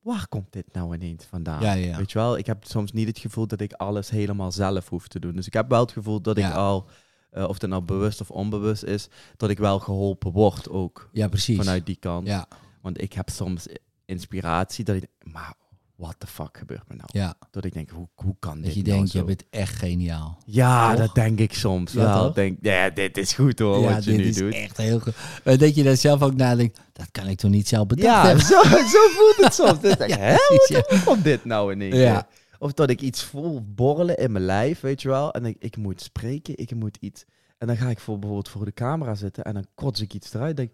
waar 0.00 0.28
komt 0.28 0.52
dit 0.52 0.66
nou 0.72 0.94
ineens 0.94 1.24
vandaan? 1.24 1.60
Ja, 1.62 1.72
ja. 1.72 1.96
Weet 1.96 2.12
je 2.12 2.18
wel, 2.18 2.38
ik 2.38 2.46
heb 2.46 2.64
soms 2.64 2.92
niet 2.92 3.06
het 3.06 3.18
gevoel 3.18 3.46
dat 3.46 3.60
ik 3.60 3.72
alles 3.72 4.10
helemaal 4.10 4.52
zelf 4.52 4.88
hoef 4.88 5.08
te 5.08 5.18
doen. 5.20 5.34
Dus 5.34 5.46
ik 5.46 5.52
heb 5.52 5.68
wel 5.68 5.80
het 5.80 5.92
gevoel 5.92 6.20
dat 6.20 6.38
ik 6.38 6.44
al, 6.52 6.88
eh, 7.30 7.48
of 7.48 7.60
het 7.60 7.70
nou 7.70 7.82
bewust 7.82 8.20
of 8.20 8.30
onbewust 8.30 8.82
is, 8.82 9.08
dat 9.36 9.50
ik 9.50 9.58
wel 9.58 9.78
geholpen 9.78 10.32
word 10.32 10.68
ook 10.68 11.08
ja, 11.12 11.28
precies. 11.28 11.56
vanuit 11.56 11.86
die 11.86 11.96
kant. 12.00 12.26
Ja, 12.26 12.46
Want 12.82 13.00
ik 13.02 13.12
heb 13.12 13.28
soms 13.28 13.66
inspiratie 14.04 14.84
dat 14.84 14.96
ik 14.96 15.06
maar 15.22 15.54
what 15.96 16.14
the 16.18 16.26
fuck 16.26 16.56
gebeurt 16.58 16.88
me 16.88 16.94
nou? 16.94 17.08
ja. 17.12 17.34
Dat 17.50 17.64
ik 17.64 17.72
denk, 17.72 17.90
hoe, 17.90 18.08
hoe 18.14 18.36
kan 18.38 18.54
Dat 18.54 18.64
dit 18.64 18.74
je 18.74 18.82
nou 18.82 18.94
denkt, 18.96 19.12
je 19.12 19.24
bent 19.24 19.44
echt 19.50 19.74
geniaal. 19.76 20.38
Ja, 20.46 20.90
Toch? 20.90 20.98
dat 21.06 21.14
denk 21.14 21.38
ik 21.38 21.54
soms 21.54 21.92
Ja, 21.92 21.98
wel. 21.98 22.18
toch? 22.18 22.28
Ik 22.28 22.34
denk, 22.34 22.58
ja, 22.62 22.90
dit 22.90 23.16
is 23.16 23.32
goed 23.32 23.58
hoor, 23.58 23.80
ja, 23.80 23.94
wat 23.94 24.04
je 24.04 24.10
dit 24.10 24.20
nu 24.20 24.26
is 24.26 24.36
doet. 24.36 24.54
echt 24.54 24.76
heel 24.76 24.98
goed. 25.00 25.14
Maar 25.44 25.58
dat 25.58 25.74
je 25.74 25.82
daar 25.82 25.96
zelf 25.96 26.22
ook 26.22 26.34
nadenkt, 26.34 26.80
dat 26.92 27.06
kan 27.10 27.26
ik 27.26 27.38
toch 27.38 27.50
niet 27.50 27.68
zelf 27.68 27.86
bedacht 27.86 28.06
Ja, 28.08 28.26
hebben? 28.26 28.44
zo, 28.44 28.62
zo 28.62 29.08
voelt 29.16 29.36
het 29.36 29.54
soms. 29.54 29.80
Dus 29.88 29.96
denk, 29.96 30.10
Ja, 30.10 30.16
hè, 30.18 30.34
hoe, 30.48 30.84
hoe 30.88 31.02
komt 31.04 31.24
dit 31.24 31.44
nou 31.44 31.72
in 31.72 31.80
één 31.80 31.90
keer? 31.90 32.22
Of 32.62 32.72
dat 32.72 32.90
ik 32.90 33.00
iets 33.00 33.22
voel 33.24 33.64
borrelen 33.74 34.16
in 34.16 34.32
mijn 34.32 34.44
lijf, 34.44 34.80
weet 34.80 35.02
je 35.02 35.08
wel. 35.08 35.32
En 35.32 35.44
ik, 35.44 35.56
ik 35.58 35.76
moet 35.76 36.00
spreken, 36.02 36.58
ik 36.58 36.74
moet 36.74 36.96
iets. 37.00 37.24
En 37.58 37.66
dan 37.66 37.76
ga 37.76 37.88
ik 37.88 37.98
voor, 37.98 38.18
bijvoorbeeld 38.18 38.48
voor 38.48 38.64
de 38.64 38.72
camera 38.72 39.14
zitten 39.14 39.44
en 39.44 39.54
dan 39.54 39.66
kots 39.74 40.00
ik 40.00 40.14
iets 40.14 40.34
eruit. 40.34 40.56
Denk, 40.56 40.70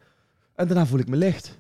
en 0.55 0.67
daarna 0.67 0.87
voel 0.87 0.99
ik 0.99 1.09
me 1.09 1.17
licht. 1.17 1.59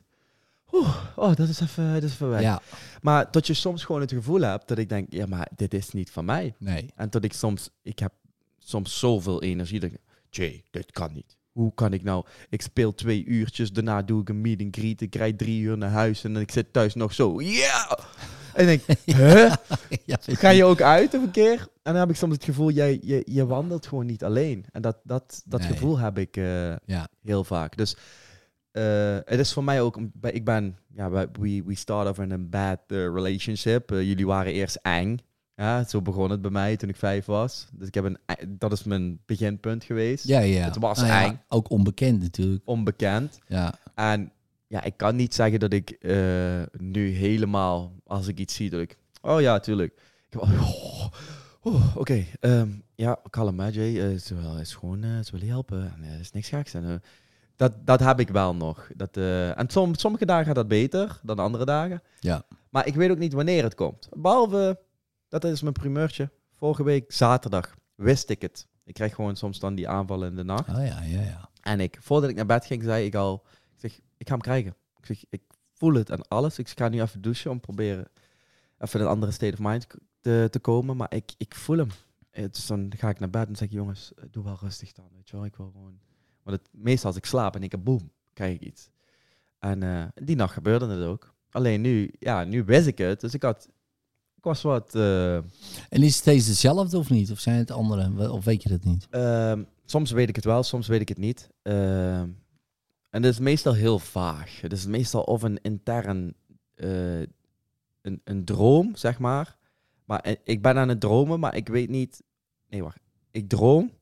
Oeh, 0.73 0.97
oh, 1.17 1.35
dat 1.35 1.49
is 1.49 1.61
even, 1.61 1.93
dat 1.93 2.03
is 2.03 2.13
even 2.13 2.29
weg. 2.29 2.41
Ja, 2.41 2.61
Maar 3.03 3.31
dat 3.31 3.47
je 3.47 3.55
soms 3.55 3.85
gewoon 3.85 4.01
het 4.01 4.13
gevoel 4.13 4.41
hebt 4.41 4.69
dat 4.69 4.79
ik 4.79 4.89
denk, 4.89 5.13
ja, 5.13 5.27
maar 5.27 5.49
dit 5.57 5.75
is 5.75 5.91
niet 5.91 6.11
van 6.11 6.25
mij. 6.25 6.55
nee. 6.59 6.93
En 6.97 7.11
dat 7.11 7.25
ik 7.25 7.33
soms, 7.33 7.71
ik 7.83 7.99
heb 7.99 8.13
soms 8.59 8.99
zoveel 8.99 9.43
energie. 9.43 9.81
Dat 9.81 9.91
ik, 9.91 9.99
Jay, 10.31 10.65
dit 10.71 10.93
kan 10.93 11.13
niet. 11.13 11.37
Hoe 11.53 11.75
kan 11.75 11.93
ik 11.93 12.03
nou? 12.03 12.25
Ik 12.49 12.63
speel 12.63 12.95
twee 12.95 13.25
uurtjes, 13.25 13.73
daarna 13.73 14.03
doe 14.03 14.21
ik 14.21 14.29
een 14.29 14.41
meet 14.41 14.63
and 14.63 14.77
greet. 14.77 15.01
Ik 15.01 15.15
rijd 15.15 15.39
drie 15.39 15.61
uur 15.61 15.79
naar 15.79 15.91
huis 15.91 16.25
en 16.25 16.37
ik 16.37 16.51
zit 16.51 16.73
thuis 16.73 16.95
nog 16.95 17.15
zo. 17.15 17.41
Ja! 17.41 17.99
En 18.57 18.69
ik 18.69 18.87
denk, 18.87 18.99
huh? 19.19 19.53
ja, 20.05 20.17
Ga 20.21 20.49
je 20.49 20.65
ook 20.65 20.81
uit 20.81 21.15
een 21.15 21.31
keer? 21.31 21.59
En 21.83 21.93
dan 21.93 21.95
heb 21.97 22.11
ik 22.11 22.17
soms 22.17 22.35
het 22.35 22.45
gevoel, 22.45 22.71
jij, 22.71 22.99
je, 23.03 23.23
je 23.25 23.47
wandelt 23.47 23.87
gewoon 23.87 24.07
niet 24.07 24.25
alleen. 24.25 24.65
En 24.73 24.83
dat, 24.83 24.97
dat, 25.05 25.43
dat 25.45 25.61
Nee. 25.61 25.69
gevoel 25.69 25.99
heb 25.99 26.19
ik 26.19 26.37
eh, 26.37 26.77
Ja. 26.77 27.09
heel 27.23 27.45
vaak. 27.45 27.77
Dus 27.77 27.97
eh, 28.71 29.17
het 29.25 29.39
is 29.39 29.53
voor 29.53 29.65
mij 29.65 29.81
ook, 29.81 29.99
ik 30.21 30.45
ben, 30.45 30.77
ja, 30.95 31.11
we, 31.11 31.29
we 31.65 31.75
start 31.75 32.09
off 32.09 32.19
in 32.19 32.31
een 32.31 32.49
bad 32.51 32.79
eh, 32.87 32.97
relationship. 32.97 33.91
Jullie 33.91 34.27
waren 34.27 34.53
eerst 34.53 34.79
eng. 34.83 35.19
Ja, 35.55 35.85
zo 35.85 36.03
begon 36.03 36.31
het 36.31 36.43
bij 36.43 36.51
mij 36.51 36.77
toen 36.77 36.89
ik 36.89 36.97
vijf 36.97 37.25
was. 37.27 37.69
Dus 37.73 37.87
ik 37.89 37.95
heb 37.95 38.05
een, 38.05 38.19
dat 38.49 38.73
is 38.73 38.85
mijn 38.85 39.19
beginpunt 39.27 39.85
geweest. 39.85 40.27
Ja, 40.27 40.41
ja. 40.41 40.65
Het 40.65 40.77
was 40.79 40.97
Nou 40.99 41.09
ja, 41.09 41.25
eng. 41.25 41.41
Ook 41.49 41.71
onbekend 41.71 42.21
natuurlijk. 42.23 42.63
Onbekend. 42.65 43.39
Ja, 43.47 43.75
En 43.95 44.31
ja, 44.67 44.83
ik 44.83 44.97
kan 44.97 45.17
niet 45.17 45.35
zeggen 45.35 45.61
dat 45.61 45.73
ik 45.73 45.91
eh, 45.91 46.63
nu 46.73 47.11
helemaal, 47.11 47.93
als 48.05 48.29
ik 48.29 48.39
iets 48.39 48.55
zie, 48.55 48.71
dat 48.71 48.81
ik... 48.81 48.97
Oh 49.23 49.41
ja, 49.41 49.59
tuurlijk. 49.59 50.01
Ik 50.31 50.41
oh, 50.43 51.07
oh, 51.61 51.97
Oké, 51.97 52.25
ehm, 52.41 52.71
ja, 52.95 53.19
kalm 53.31 53.61
hè, 53.61 53.69
Jay. 53.69 53.97
Eh, 53.97 54.03
het 54.03 54.15
is, 54.15 54.31
wel, 54.31 54.53
het 54.53 54.67
is 54.67 54.75
gewoon, 54.75 55.05
eh, 55.05 55.11
ze 55.23 55.33
willen 55.33 55.49
helpen. 55.49 55.93
En, 55.95 56.03
eh, 56.03 56.13
er 56.13 56.21
is 56.21 56.33
niks 56.33 56.49
geks. 56.49 56.75
En, 56.75 56.85
eh, 56.85 56.95
dat, 57.57 57.73
dat 57.87 58.01
heb 58.01 58.21
ik 58.21 58.29
wel 58.29 58.55
nog. 58.55 58.91
Dat, 58.97 59.17
eh, 59.17 59.59
en 59.59 59.69
som, 59.71 59.95
sommige 59.95 60.27
dagen 60.27 60.47
gaat 60.47 60.55
dat 60.55 60.69
beter 60.69 61.21
dan 61.23 61.39
andere 61.39 61.65
dagen. 61.65 62.03
Ja. 62.21 62.43
Maar 62.71 62.87
ik 62.87 62.95
weet 62.95 63.11
ook 63.11 63.19
niet 63.19 63.33
wanneer 63.33 63.63
het 63.63 63.75
komt. 63.75 64.09
Behalve, 64.13 64.79
dat 65.29 65.45
is 65.45 65.63
mijn 65.63 65.75
primeurtje. 65.75 66.31
Vorige 66.55 66.85
week 66.85 67.13
zaterdag 67.13 67.75
wist 67.95 68.31
ik 68.31 68.43
het. 68.43 68.67
Ik 68.85 68.95
krijg 68.95 69.15
gewoon 69.15 69.37
soms 69.37 69.59
dan 69.59 69.75
die 69.75 69.89
aanvallen 69.89 70.29
in 70.29 70.37
de 70.37 70.45
nacht. 70.45 70.69
Oh 70.69 70.87
ja, 70.87 71.03
ja, 71.03 71.21
ja. 71.21 71.49
En 71.61 71.81
ik, 71.81 71.99
voordat 72.01 72.31
ik 72.31 72.37
naar 72.37 72.47
bed 72.47 72.67
ging, 72.67 72.83
zei 72.83 73.05
ik 73.05 73.15
al, 73.15 73.45
ik 74.17 74.27
ga 74.27 74.33
hem 74.33 74.43
krijgen. 74.43 74.75
Ik 74.99 75.07
zeg, 75.07 75.25
ik 75.31 75.43
voel 75.75 75.95
het 75.95 76.11
en 76.11 76.29
alles. 76.29 76.59
Ik 76.59 76.69
ga 76.69 76.89
nu 76.89 77.01
even 77.01 77.21
douchen 77.21 77.51
om 77.51 77.61
proberen 77.61 78.09
even 78.79 79.01
een 79.01 79.07
andere 79.07 79.33
state 79.33 79.53
of 79.53 79.59
mind 79.59 79.87
te, 80.21 80.49
te 80.51 80.59
komen. 80.59 80.97
Maar 80.97 81.15
ik, 81.15 81.35
ik 81.37 81.55
voel 81.55 81.79
hem. 81.79 81.89
Eh, 82.31 82.45
Dus 82.51 82.67
dan 82.67 82.93
ga 82.97 83.09
ik 83.09 83.19
naar 83.19 83.31
bed 83.31 83.49
en 83.49 83.57
zeg 83.57 83.69
ik, 83.69 83.75
jongens, 83.75 84.13
eh, 84.15 84.25
doe 84.31 84.45
wel 84.45 84.59
rustig 84.61 84.93
dan. 84.93 85.09
Weet 85.15 85.29
je 85.29 85.37
wel, 85.37 85.45
ik 85.45 85.57
wil 85.57 85.71
gewoon... 85.73 85.99
Want 86.43 86.57
het, 86.57 86.69
meestal 86.73 87.09
als 87.09 87.19
ik 87.19 87.25
slaap 87.25 87.55
en 87.55 87.63
ik 87.63 87.71
heb 87.71 87.85
boem, 87.85 88.11
krijg 88.33 88.55
ik 88.55 88.61
iets. 88.61 88.91
En 89.59 89.83
eh, 89.83 90.05
die 90.15 90.37
nacht 90.37 90.53
gebeurde 90.53 90.87
het 90.87 91.05
ook. 91.07 91.35
Alleen 91.51 91.81
nu, 91.81 92.13
ja, 92.19 92.45
nu 92.45 92.65
wist 92.65 92.87
ik 92.87 92.99
het. 92.99 93.21
Dus 93.21 93.35
ik 93.35 93.43
had, 93.43 93.69
ik 94.37 94.45
was 94.45 94.63
wat... 94.63 94.95
En 94.95 95.43
is 95.89 96.05
het 96.05 96.15
steeds 96.15 96.47
hetzelfde 96.47 96.99
of 96.99 97.11
niet? 97.11 97.31
Of 97.31 97.39
zijn 97.39 97.57
het 97.57 97.71
andere? 97.71 98.33
Of 98.33 98.45
weet 98.45 98.63
je 98.63 98.69
dat 98.69 98.85
niet? 98.85 99.07
Ehm, 99.11 99.63
soms 99.85 100.11
weet 100.11 100.29
ik 100.29 100.37
het 100.37 100.45
wel, 100.45 100.63
soms 100.63 100.87
weet 100.87 101.01
ik 101.01 101.09
het 101.09 101.19
niet. 101.19 101.51
Ehm, 101.63 102.29
en 103.17 103.23
het 103.23 103.33
is 103.33 103.39
meestal 103.39 103.73
heel 103.73 103.99
vaag. 103.99 104.61
Het 104.61 104.73
is 104.73 104.87
meestal 104.87 105.23
of 105.23 105.43
een 105.43 105.59
intern 105.63 106.35
eh, 106.75 107.21
een, 108.01 108.21
een 108.25 108.45
droom, 108.45 108.97
zeg 108.97 109.19
maar. 109.19 109.57
Maar 110.05 110.21
eh, 110.21 110.37
ik 110.45 110.63
ben 110.63 110.79
aan 110.79 110.89
het 110.89 111.01
dromen, 111.01 111.41
maar 111.41 111.55
ik 111.55 111.69
weet 111.69 111.89
niet. 111.89 112.23
Nee, 112.69 112.83
wacht. 112.83 113.01
Ik 113.31 113.49
droom, 113.49 113.93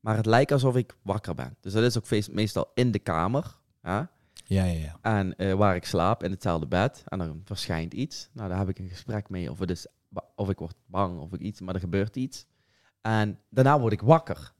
maar 0.00 0.16
het 0.16 0.26
lijkt 0.26 0.52
alsof 0.52 0.76
ik 0.76 0.96
wakker 1.02 1.34
ben. 1.34 1.56
Dus 1.60 1.72
dat 1.72 1.82
is 1.82 1.96
ook 1.96 2.28
meestal 2.32 2.70
in 2.74 2.90
de 2.90 2.98
kamer. 2.98 3.58
Ja? 3.82 4.10
Ja, 4.44 4.64
ja, 4.64 4.78
ja. 4.78 4.98
En 5.02 5.36
eh, 5.36 5.54
waar 5.54 5.76
ik 5.76 5.84
slaap, 5.84 6.22
in 6.22 6.30
hetzelfde 6.30 6.66
bed. 6.66 7.02
En 7.06 7.18
dan 7.18 7.40
verschijnt 7.44 7.94
iets. 7.94 8.28
Nou, 8.32 8.48
daar 8.48 8.58
heb 8.58 8.68
ik 8.68 8.78
een 8.78 8.88
gesprek 8.88 9.28
mee. 9.28 9.50
Of, 9.50 9.58
het 9.58 9.70
is, 9.70 9.86
of 10.34 10.48
ik 10.48 10.58
word 10.58 10.76
bang 10.86 11.20
of 11.20 11.32
ik 11.32 11.40
iets, 11.40 11.60
maar 11.60 11.74
er 11.74 11.80
gebeurt 11.80 12.16
iets. 12.16 12.46
En 13.00 13.38
daarna 13.50 13.80
word 13.80 13.92
ik 13.92 14.00
wakker. 14.00 14.52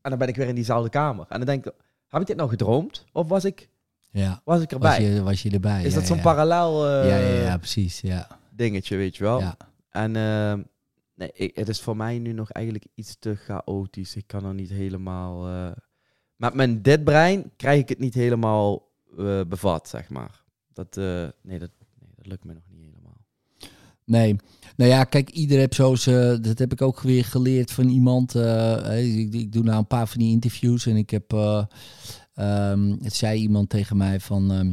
En 0.00 0.10
dan 0.10 0.18
ben 0.18 0.28
ik 0.28 0.36
weer 0.36 0.48
in 0.48 0.54
diezelfde 0.54 0.90
kamer. 0.90 1.26
En 1.28 1.36
dan 1.38 1.46
denk 1.46 1.66
ik, 1.66 1.74
heb 2.08 2.20
ik 2.20 2.26
dit 2.26 2.36
nou 2.36 2.48
gedroomd? 2.48 3.04
Of 3.12 3.28
was 3.28 3.44
ik, 3.44 3.68
ja. 4.10 4.40
was 4.44 4.60
ik 4.62 4.70
Was 4.70 4.72
erbij? 4.94 5.02
je, 5.02 5.22
was 5.22 5.42
je 5.42 5.50
erbij? 5.50 5.82
is 5.84 5.92
ja, 5.92 5.98
dat 5.98 6.06
zo'n 6.08 6.16
ja. 6.16 6.22
parallel 6.22 6.86
eh, 6.86 7.08
ja, 7.08 7.16
ja, 7.16 7.42
ja, 7.42 7.56
precies. 7.56 8.00
Ja. 8.00 8.40
dingetje, 8.50 8.96
weet 8.96 9.16
je 9.16 9.22
wel? 9.24 9.40
ja. 9.40 9.56
En 9.90 10.16
eh, 10.16 10.54
nee, 11.14 11.30
ik- 11.32 11.56
het 11.56 11.68
is 11.68 11.80
voor 11.80 11.96
mij 11.96 12.18
nu 12.18 12.32
nog 12.32 12.50
eigenlijk 12.50 12.86
iets 12.94 13.16
te 13.18 13.34
chaotisch. 13.36 14.16
Ik 14.16 14.26
kan 14.26 14.44
er 14.44 14.54
niet 14.54 14.70
helemaal... 14.70 15.46
eh, 15.48 15.70
met 16.36 16.54
mijn 16.54 16.82
dit 16.82 17.04
brein 17.04 17.50
krijg 17.56 17.80
ik 17.80 17.88
het 17.88 17.98
niet 17.98 18.14
helemaal 18.14 18.88
eh, 19.18 19.40
bevat, 19.48 19.88
zeg 19.88 20.08
maar. 20.08 20.42
Dat, 20.72 20.96
nee, 20.96 21.58
dat, 21.58 21.70
nee, 22.00 22.10
dat 22.16 22.26
lukt 22.26 22.44
me 22.44 22.52
nog. 22.54 22.62
Nee. 24.08 24.36
Nou 24.76 24.90
ja, 24.90 25.04
kijk, 25.04 25.30
ieder 25.30 25.58
heeft 25.58 25.74
zo 25.74 25.94
zijn... 25.94 26.42
Dat 26.42 26.58
heb 26.58 26.72
ik 26.72 26.82
ook 26.82 27.00
weer 27.00 27.24
geleerd 27.24 27.70
van 27.70 27.88
iemand. 27.88 28.34
eh, 28.34 29.18
ik, 29.18 29.34
ik 29.34 29.52
doe 29.52 29.62
nou 29.62 29.78
een 29.78 29.86
paar 29.86 30.08
van 30.08 30.18
die 30.20 30.30
interviews 30.30 30.86
en 30.86 30.96
ik 30.96 31.10
heb... 31.10 31.32
eh, 31.32 31.64
ehm, 32.34 32.96
het 33.02 33.14
zei 33.14 33.40
iemand 33.40 33.68
tegen 33.68 33.96
mij 33.96 34.20
van... 34.20 34.52
ehm, 34.52 34.72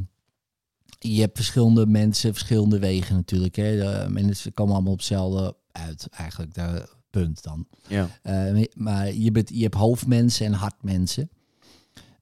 je 0.99 1.21
hebt 1.21 1.35
verschillende 1.37 1.85
mensen, 1.85 2.33
verschillende 2.33 2.79
wegen 2.79 3.15
natuurlijk. 3.15 3.55
Hè. 3.55 3.75
De 3.77 4.05
mensen 4.09 4.53
komen 4.53 4.73
allemaal 4.73 4.91
op 4.91 4.97
hetzelfde 4.97 5.55
uit, 5.71 6.07
eigenlijk. 6.11 6.53
De 6.53 6.89
punt 7.09 7.43
dan. 7.43 7.67
Ja. 7.87 8.09
Eh, 8.21 8.63
maar 8.73 9.13
je, 9.13 9.31
bent, 9.31 9.49
je 9.53 9.61
hebt 9.63 9.75
hoofdmensen 9.75 10.45
en 10.45 10.53
hartmensen. 10.53 11.29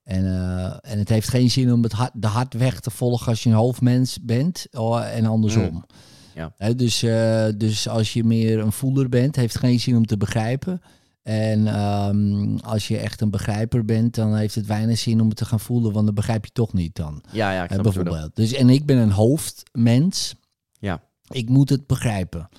En, 0.04 0.26
eh, 0.26 0.91
en 0.91 0.99
het 0.99 1.10
heeft 1.10 1.30
geen 1.30 1.52
zin 1.52 1.73
om 1.73 1.84
het 1.84 1.91
hart, 1.91 2.12
de 2.15 2.28
hartweg 2.28 2.80
te 2.80 2.89
volgen 2.91 3.28
als 3.28 3.43
je 3.43 3.49
een 3.49 3.56
hoofdmens 3.56 4.17
bent 4.21 4.67
oh, 4.71 5.15
en 5.15 5.26
andersom. 5.26 5.71
Mm. 5.73 5.86
Ja. 6.35 6.73
Dus, 6.73 7.03
eh, 7.03 7.45
dus 7.57 7.87
als 7.87 8.13
je 8.13 8.23
meer 8.23 8.59
een 8.59 8.71
voeler 8.71 9.09
bent, 9.09 9.35
heeft 9.35 9.53
het 9.53 9.63
geen 9.63 9.79
zin 9.79 9.95
om 9.95 10.05
te 10.05 10.17
begrijpen. 10.17 10.81
En 11.23 11.67
ehm, 11.67 12.55
als 12.55 12.87
je 12.87 12.97
echt 12.97 13.21
een 13.21 13.29
begrijper 13.29 13.85
bent, 13.85 14.15
dan 14.15 14.35
heeft 14.35 14.55
het 14.55 14.65
weinig 14.65 14.97
zin 14.97 15.21
om 15.21 15.27
het 15.27 15.37
te 15.37 15.45
gaan 15.45 15.59
voelen, 15.59 15.91
want 15.91 16.05
dan 16.05 16.15
begrijp 16.15 16.45
je 16.45 16.51
toch 16.51 16.73
niet 16.73 16.95
dan. 16.95 17.23
Ja, 17.31 17.51
ja, 17.51 17.63
ik 17.63 17.69
Hè, 17.69 17.73
snap 17.73 17.93
bijvoorbeeld. 17.93 18.35
Dus, 18.35 18.53
en 18.53 18.69
ik 18.69 18.85
ben 18.85 18.97
een 18.97 19.11
hoofdmens. 19.11 20.35
Ja. 20.79 21.01
Ik 21.29 21.49
moet 21.49 21.69
het 21.69 21.87
begrijpen. 21.87 22.49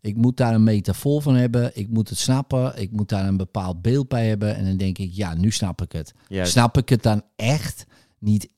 Ik 0.00 0.16
moet 0.16 0.36
daar 0.36 0.54
een 0.54 0.64
metafoor 0.64 1.22
van 1.22 1.34
hebben. 1.34 1.70
Ik 1.74 1.88
moet 1.88 2.08
het 2.08 2.18
snappen. 2.18 2.80
Ik 2.80 2.90
moet 2.90 3.08
daar 3.08 3.26
een 3.28 3.36
bepaald 3.36 3.82
beeld 3.82 4.08
bij 4.08 4.28
hebben. 4.28 4.56
En 4.56 4.64
dan 4.64 4.76
denk 4.76 4.98
ik, 4.98 5.10
ja, 5.12 5.34
nu 5.34 5.50
snap 5.50 5.82
ik 5.82 5.92
het. 5.92 6.14
Snap 6.28 6.78
ik 6.78 6.88
het 6.88 7.02
dan 7.02 7.22
echt? 7.36 7.86
Niet, 8.18 8.48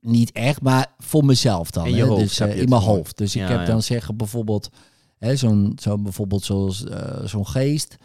niet 0.00 0.32
echt, 0.32 0.60
maar 0.60 0.94
voor 0.98 1.24
mezelf 1.24 1.70
dan. 1.70 1.86
Hè? 1.94 2.02
hoofd 2.02 2.20
dus, 2.20 2.40
eh, 2.40 2.60
in 2.60 2.68
mijn 2.68 2.82
hoofd. 2.82 3.16
Dus 3.16 3.36
ik 3.36 3.48
heb 3.48 3.58
ja. 3.58 3.64
dan 3.64 3.82
zeggen 3.82 4.16
bijvoorbeeld, 4.16 4.70
hè, 5.18 5.36
zo'n 5.36 5.72
zo 5.80 5.98
bijvoorbeeld 5.98 6.44
zoals 6.44 6.84
eh, 6.84 7.24
zo'n 7.24 7.46
geest. 7.46 7.96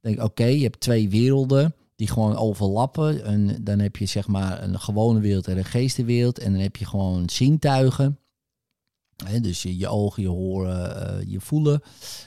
Denk 0.00 0.22
oké, 0.22 0.44
je 0.44 0.62
hebt 0.62 0.80
twee 0.80 1.08
werelden 1.10 1.74
die 1.96 2.08
gewoon 2.08 2.36
overlappen. 2.36 3.24
En 3.24 3.64
dan 3.64 3.78
heb 3.78 3.96
je 3.96 4.06
zeg 4.06 4.26
maar 4.26 4.62
een 4.62 4.80
gewone 4.80 5.20
wereld 5.20 5.48
en 5.48 5.58
een 5.58 5.64
geestenwereld. 5.64 6.38
En 6.38 6.52
dan 6.52 6.62
heb 6.62 6.76
je 6.76 6.84
gewoon 6.84 7.30
zintuigen. 7.30 8.18
Hè, 9.24 9.40
dus 9.40 9.62
je, 9.62 9.76
je 9.76 9.88
ogen, 9.88 10.22
je 10.22 10.28
horen, 10.28 11.08
eh, 11.08 11.30
je 11.30 11.40
voelen. 11.40 11.82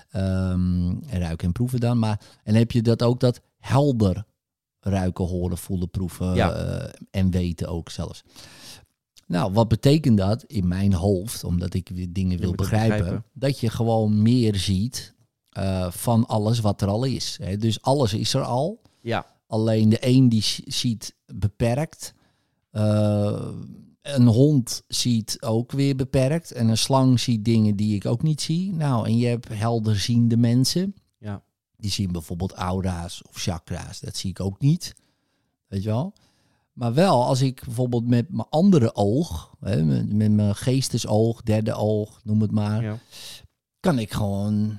ehm, 0.10 0.89
en 1.08 1.20
ruiken 1.20 1.48
en 1.48 1.54
proeven 1.54 1.80
dan. 1.80 2.00
Maar, 2.00 2.20
en 2.20 2.52
dan 2.52 2.56
heb 2.62 2.72
je 2.72 2.82
dat 2.82 3.04
ook 3.04 3.20
dat 3.20 3.41
helder 3.60 4.26
ruiken, 4.80 5.26
horen, 5.26 5.58
voelen, 5.58 5.89
proeven 5.89 6.36
Ja. 6.36 6.52
en 7.12 7.32
weten 7.32 7.67
ook 7.67 7.89
zelfs. 7.89 8.24
Nou, 9.32 9.54
wat 9.54 9.67
betekent 9.67 10.17
dat 10.17 10.44
in 10.44 10.67
mijn 10.67 10.94
hoofd, 10.94 11.44
omdat 11.44 11.74
ik 11.74 11.89
weer 11.94 12.13
dingen 12.13 12.39
wil 12.39 12.52
begrijpen, 12.54 12.98
begrijpen. 12.98 13.26
dat 13.34 13.60
je 13.60 13.70
gewoon 13.70 14.22
meer 14.22 14.56
ziet 14.56 15.13
eh, 15.50 15.91
van 15.91 16.26
alles 16.28 16.60
wat 16.60 16.82
er 16.82 16.88
al 16.88 17.04
is. 17.04 17.38
Hè? 17.41 17.58
Dus 17.58 17.82
alles 17.82 18.13
is 18.13 18.34
er 18.34 18.41
al. 18.44 18.82
ja, 19.02 19.26
Alleen 19.48 19.89
de 19.89 19.98
een 20.00 20.30
die 20.30 20.44
ziet 20.65 21.15
beperkt. 21.26 22.13
Eh, 22.72 23.48
een 24.02 24.28
hond 24.28 24.82
ziet 24.88 25.38
ook 25.41 25.72
weer 25.72 25.96
beperkt. 25.96 26.52
En 26.52 26.67
een 26.67 26.78
slang 26.78 27.20
ziet 27.20 27.46
dingen 27.46 27.76
die 27.76 27.96
ik 27.96 28.06
ook 28.06 28.22
niet 28.24 28.41
zie. 28.41 28.74
Nou, 28.74 29.06
en 29.06 29.17
je 29.17 29.28
hebt 29.28 29.48
helderziende 29.48 30.38
mensen. 30.38 30.96
ja, 31.17 31.44
Die 31.78 31.91
zien 31.91 32.12
bijvoorbeeld 32.12 32.52
aura's 32.52 33.22
of 33.30 33.36
chakra's. 33.38 34.00
Dat 34.00 34.15
zie 34.15 34.30
ik 34.30 34.39
ook 34.39 34.60
niet. 34.60 34.94
Weet 35.67 35.84
je 35.84 35.89
wel? 35.89 36.13
Maar 36.74 36.94
wel 36.94 37.26
als 37.26 37.42
ik 37.42 37.62
bijvoorbeeld 37.66 38.08
met 38.08 38.30
mijn 38.30 38.48
andere 38.50 38.96
oog, 38.96 39.56
hè, 39.60 39.84
met, 39.84 40.14
met 40.14 40.32
mijn 40.32 40.56
geestesoog, 40.56 41.42
derde 41.42 41.74
oog, 41.74 42.20
noem 42.24 42.42
het 42.42 42.52
maar, 42.52 42.84
ja. 42.84 42.98
kan 43.80 44.00
ik 44.00 44.12
gewoon 44.12 44.78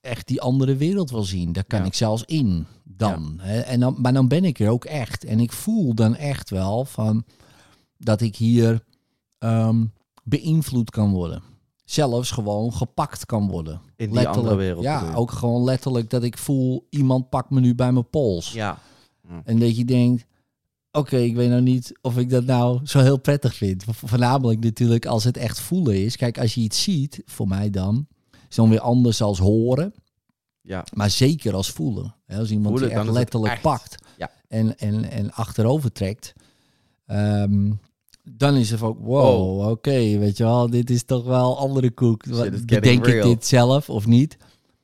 echt 0.00 0.28
die 0.28 0.40
andere 0.40 0.76
wereld 0.76 1.10
wel 1.10 1.22
zien. 1.22 1.52
Daar 1.52 1.64
kan 1.64 1.78
Ja. 1.80 1.84
ik 1.84 1.94
zelfs 1.94 2.24
in 2.24 2.66
dan. 2.84 3.34
Hè? 3.40 3.60
En 3.60 3.80
dan. 3.80 3.94
Maar 3.98 4.12
dan 4.12 4.28
ben 4.28 4.44
ik 4.44 4.58
er 4.60 4.68
ook 4.70 4.84
echt. 4.84 5.24
En 5.24 5.40
ik 5.40 5.52
voel 5.52 5.94
dan 5.94 6.16
echt 6.16 6.50
wel 6.50 6.84
van 6.84 7.24
dat 7.98 8.20
ik 8.20 8.36
hier 8.36 8.84
ehm, 9.38 9.84
beïnvloed 10.22 10.90
kan 10.90 11.10
worden. 11.12 11.42
Zelfs 11.84 12.30
gewoon 12.30 12.72
gepakt 12.72 13.26
kan 13.26 13.48
worden. 13.48 13.80
In 13.96 14.10
die 14.10 14.28
andere 14.28 14.54
wereld 14.54 14.84
Ja, 14.84 15.14
ook 15.14 15.30
gewoon 15.30 15.64
letterlijk 15.64 16.10
dat 16.10 16.22
ik 16.22 16.38
voel, 16.38 16.86
iemand 16.90 17.28
pakt 17.28 17.50
me 17.50 17.60
nu 17.60 17.74
bij 17.74 17.92
mijn 17.92 18.10
pols. 18.10 18.52
Ja, 18.52 18.78
En 19.44 19.58
dat 19.58 19.76
je 19.76 19.84
denkt, 19.84 20.24
oké, 20.92 21.16
ik 21.16 21.34
weet 21.36 21.48
nou 21.48 21.60
niet 21.62 21.98
of 22.00 22.18
ik 22.18 22.30
dat 22.30 22.44
nou 22.44 22.80
zo 22.84 22.98
heel 23.00 23.18
prettig 23.18 23.54
vind. 23.54 23.84
Vo- 23.84 24.06
Voornamelijk 24.06 24.64
natuurlijk 24.64 25.06
als 25.06 25.24
het 25.24 25.36
echt 25.36 25.60
voelen 25.60 26.04
is. 26.04 26.16
Kijk, 26.16 26.38
als 26.38 26.54
je 26.54 26.60
iets 26.60 26.82
ziet, 26.82 27.22
voor 27.24 27.48
mij 27.48 27.70
dan, 27.70 28.06
is 28.48 28.56
dan 28.56 28.68
weer 28.68 28.80
anders 28.80 29.22
als 29.22 29.38
horen. 29.38 29.94
ja, 30.60 30.84
Maar 30.94 31.10
zeker 31.10 31.54
als 31.54 31.70
voelen. 31.70 32.14
Hè, 32.26 32.38
Als 32.38 32.50
iemand 32.50 32.78
Voelen, 32.78 32.88
je 32.98 33.02
echt 33.02 33.10
letterlijk 33.10 33.52
echt. 33.52 33.62
pakt 33.62 33.94
Ja. 34.18 34.30
en, 34.48 34.78
en, 34.78 35.10
en 35.10 35.32
achterover 35.32 35.92
trekt. 35.92 36.32
ehm, 37.06 37.72
dan 38.32 38.54
is 38.56 38.70
het 38.70 38.82
ook, 38.82 38.98
wow, 39.00 39.68
oké, 39.70 40.18
weet 40.18 40.36
je 40.36 40.44
wel, 40.44 40.70
dit 40.70 40.90
is 40.90 41.02
toch 41.04 41.24
wel 41.24 41.58
andere 41.58 41.90
koek. 41.90 42.24
Bedenk 42.66 43.06
ik 43.06 43.22
dit 43.22 43.46
zelf 43.46 43.90
of 43.90 44.06
niet? 44.06 44.36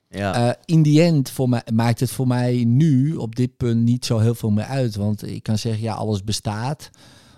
Ja. 0.08 0.48
Eh, 0.48 0.54
in 0.64 0.82
die 0.82 1.02
end 1.02 1.30
voor 1.30 1.48
mij, 1.48 1.62
maakt 1.72 2.00
het 2.00 2.10
voor 2.10 2.26
mij 2.26 2.64
nu 2.64 3.14
op 3.14 3.36
dit 3.36 3.56
punt 3.56 3.82
niet 3.82 4.04
zo 4.04 4.18
heel 4.18 4.34
veel 4.34 4.50
meer 4.50 4.64
uit. 4.64 4.94
Want 4.94 5.26
ik 5.26 5.42
kan 5.42 5.58
zeggen, 5.58 5.82
ja, 5.82 5.94
alles 5.94 6.24
bestaat. 6.24 6.90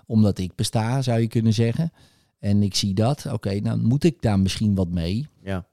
Omdat 0.07 0.39
ik 0.39 0.55
besta, 0.55 1.03
zou 1.03 1.21
je 1.21 1.29
kunnen 1.29 1.53
zeggen. 1.53 1.93
En 2.39 2.63
ik 2.63 2.75
zie 2.75 2.95
dat. 2.95 3.27
Oké, 3.33 3.61
dan 3.61 3.85
moet 3.85 4.05
ik 4.05 4.23
daar 4.23 4.41
misschien 4.41 4.75
wat 4.75 4.89
mee. 4.89 5.29
ja. 5.43 5.69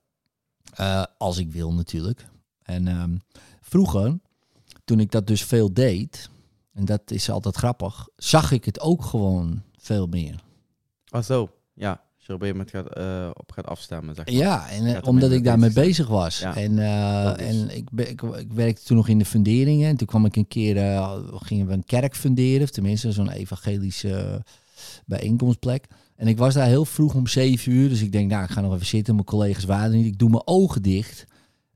Eh, 0.75 1.03
als 1.17 1.37
ik 1.37 1.51
wil 1.51 1.73
natuurlijk. 1.73 2.27
En 2.63 2.87
ehm, 2.87 3.15
vroeger, 3.61 4.19
toen 4.85 4.99
ik 4.99 5.11
dat 5.11 5.27
dus 5.27 5.43
veel 5.43 5.73
deed, 5.73 6.29
en 6.73 6.85
dat 6.85 7.11
is 7.11 7.29
altijd 7.29 7.55
grappig, 7.55 8.07
zag 8.15 8.51
ik 8.51 8.65
het 8.65 8.79
ook 8.79 9.03
gewoon 9.03 9.61
veel 9.77 10.07
meer. 10.07 10.43
Oh, 11.09 11.21
zo. 11.21 11.49
Ja, 11.73 12.01
je 12.27 12.33
op 12.33 12.41
een 12.41 12.47
gegeven 12.47 12.73
moment 12.73 12.93
gaat, 12.95 13.05
eh, 13.05 13.29
op 13.33 13.51
gaat 13.51 13.67
afstemmen, 13.67 14.15
zeg 14.15 14.25
maar. 14.25 14.35
Ja, 14.35 14.69
en 14.69 14.95
eh, 14.95 15.07
omdat 15.07 15.31
ik 15.31 15.43
daarmee 15.43 15.71
bezig 15.71 15.85
bezig 15.85 16.07
was. 16.07 16.39
Ja, 16.39 16.55
En, 16.55 16.79
eh, 16.79 17.49
en 17.49 17.75
ik, 17.75 17.89
ik, 17.95 18.21
ik 18.21 18.53
werkte 18.53 18.83
toen 18.83 18.97
nog 18.97 19.07
in 19.07 19.17
de 19.17 19.25
funderingen. 19.25 19.89
En 19.89 19.97
toen 19.97 20.07
kwam 20.07 20.25
ik 20.25 20.35
een 20.35 20.47
keer, 20.47 20.75
gingen 21.31 21.67
we 21.67 21.73
een 21.73 21.85
kerk 21.85 22.15
funderen. 22.15 22.61
Of 22.61 22.69
tenminste, 22.69 23.11
zo'n 23.11 23.29
evangelische 23.29 24.43
bijeenkomstplek. 25.05 25.87
En 26.15 26.27
ik 26.27 26.37
was 26.37 26.53
daar 26.53 26.67
heel 26.67 26.85
vroeg 26.85 27.13
om 27.13 27.27
zeven 27.27 27.71
uur. 27.71 27.89
Dus 27.89 28.01
ik 28.01 28.11
denk, 28.11 28.29
nou, 28.29 28.43
ik 28.43 28.49
ga 28.49 28.61
nog 28.61 28.73
even 28.73 28.85
zitten. 28.85 29.13
Mijn 29.13 29.25
collega's 29.25 29.63
waren 29.63 29.91
niet. 29.91 30.05
Ik 30.05 30.19
doe 30.19 30.29
mijn 30.29 30.47
ogen 30.47 30.81
dicht. 30.81 31.25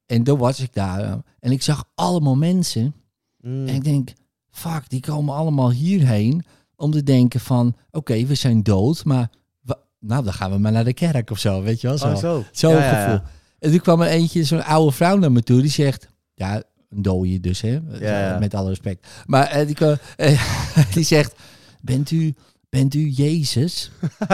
En 0.06 0.24
toen 0.24 0.38
was 0.38 0.60
ik 0.60 0.74
daar. 0.74 1.22
En 1.40 1.52
ik 1.52 1.62
zag 1.62 1.86
allemaal 1.96 2.36
mensen. 2.36 2.94
Mm. 3.42 3.68
En 3.68 3.76
ik 3.76 3.84
denk, 3.84 4.14
fuck, 4.50 4.90
die 4.90 5.00
komen 5.00 5.36
allemaal 5.36 5.72
hierheen. 5.72 6.44
Om 6.76 6.92
te 6.92 7.04
denken 7.04 7.40
van, 7.40 7.76
oké, 7.92 8.26
we 8.26 8.36
zijn 8.36 8.64
dood. 8.64 9.06
Maar 9.06 9.30
nou, 10.02 10.24
dan 10.24 10.34
gaan 10.34 10.52
we 10.52 10.58
maar 10.58 10.72
naar 10.72 10.84
de 10.84 10.94
kerk 10.94 11.30
of 11.30 11.40
zo. 11.40 11.62
Weet 11.62 11.82
je 11.82 11.88
wel? 11.88 11.98
Zo. 11.98 12.08
Oh, 12.08 12.16
zo. 12.16 12.44
Zo'n 12.52 12.72
Ja, 12.72 12.78
ja, 12.80 12.92
ja. 12.92 13.04
gevoel. 13.04 13.28
En 13.60 13.70
toen 13.72 13.80
kwam 13.82 14.02
er 14.02 14.08
eentje, 14.08 14.44
zo'n 14.44 14.64
oude 14.64 14.92
vrouw 14.96 15.18
naar 15.18 15.32
me 15.32 15.44
toe, 15.44 15.62
die 15.62 15.70
zegt, 15.70 16.08
ja, 16.34 16.64
een 16.90 17.02
dode 17.02 17.40
dus, 17.40 17.62
hè? 17.62 17.80
ja. 18.00 18.40
Met 18.40 18.54
alle 18.54 18.70
respect. 18.70 19.08
Maar 19.26 19.48
eh, 19.48 19.66
die, 19.66 19.76
kwam- 19.76 19.98
eh, 20.18 20.44
die 20.94 21.04
zegt, 21.04 21.36
bent 21.82 22.12
u, 22.12 22.34
bent 22.70 22.94
u 22.94 23.10
Jezus? 23.10 23.92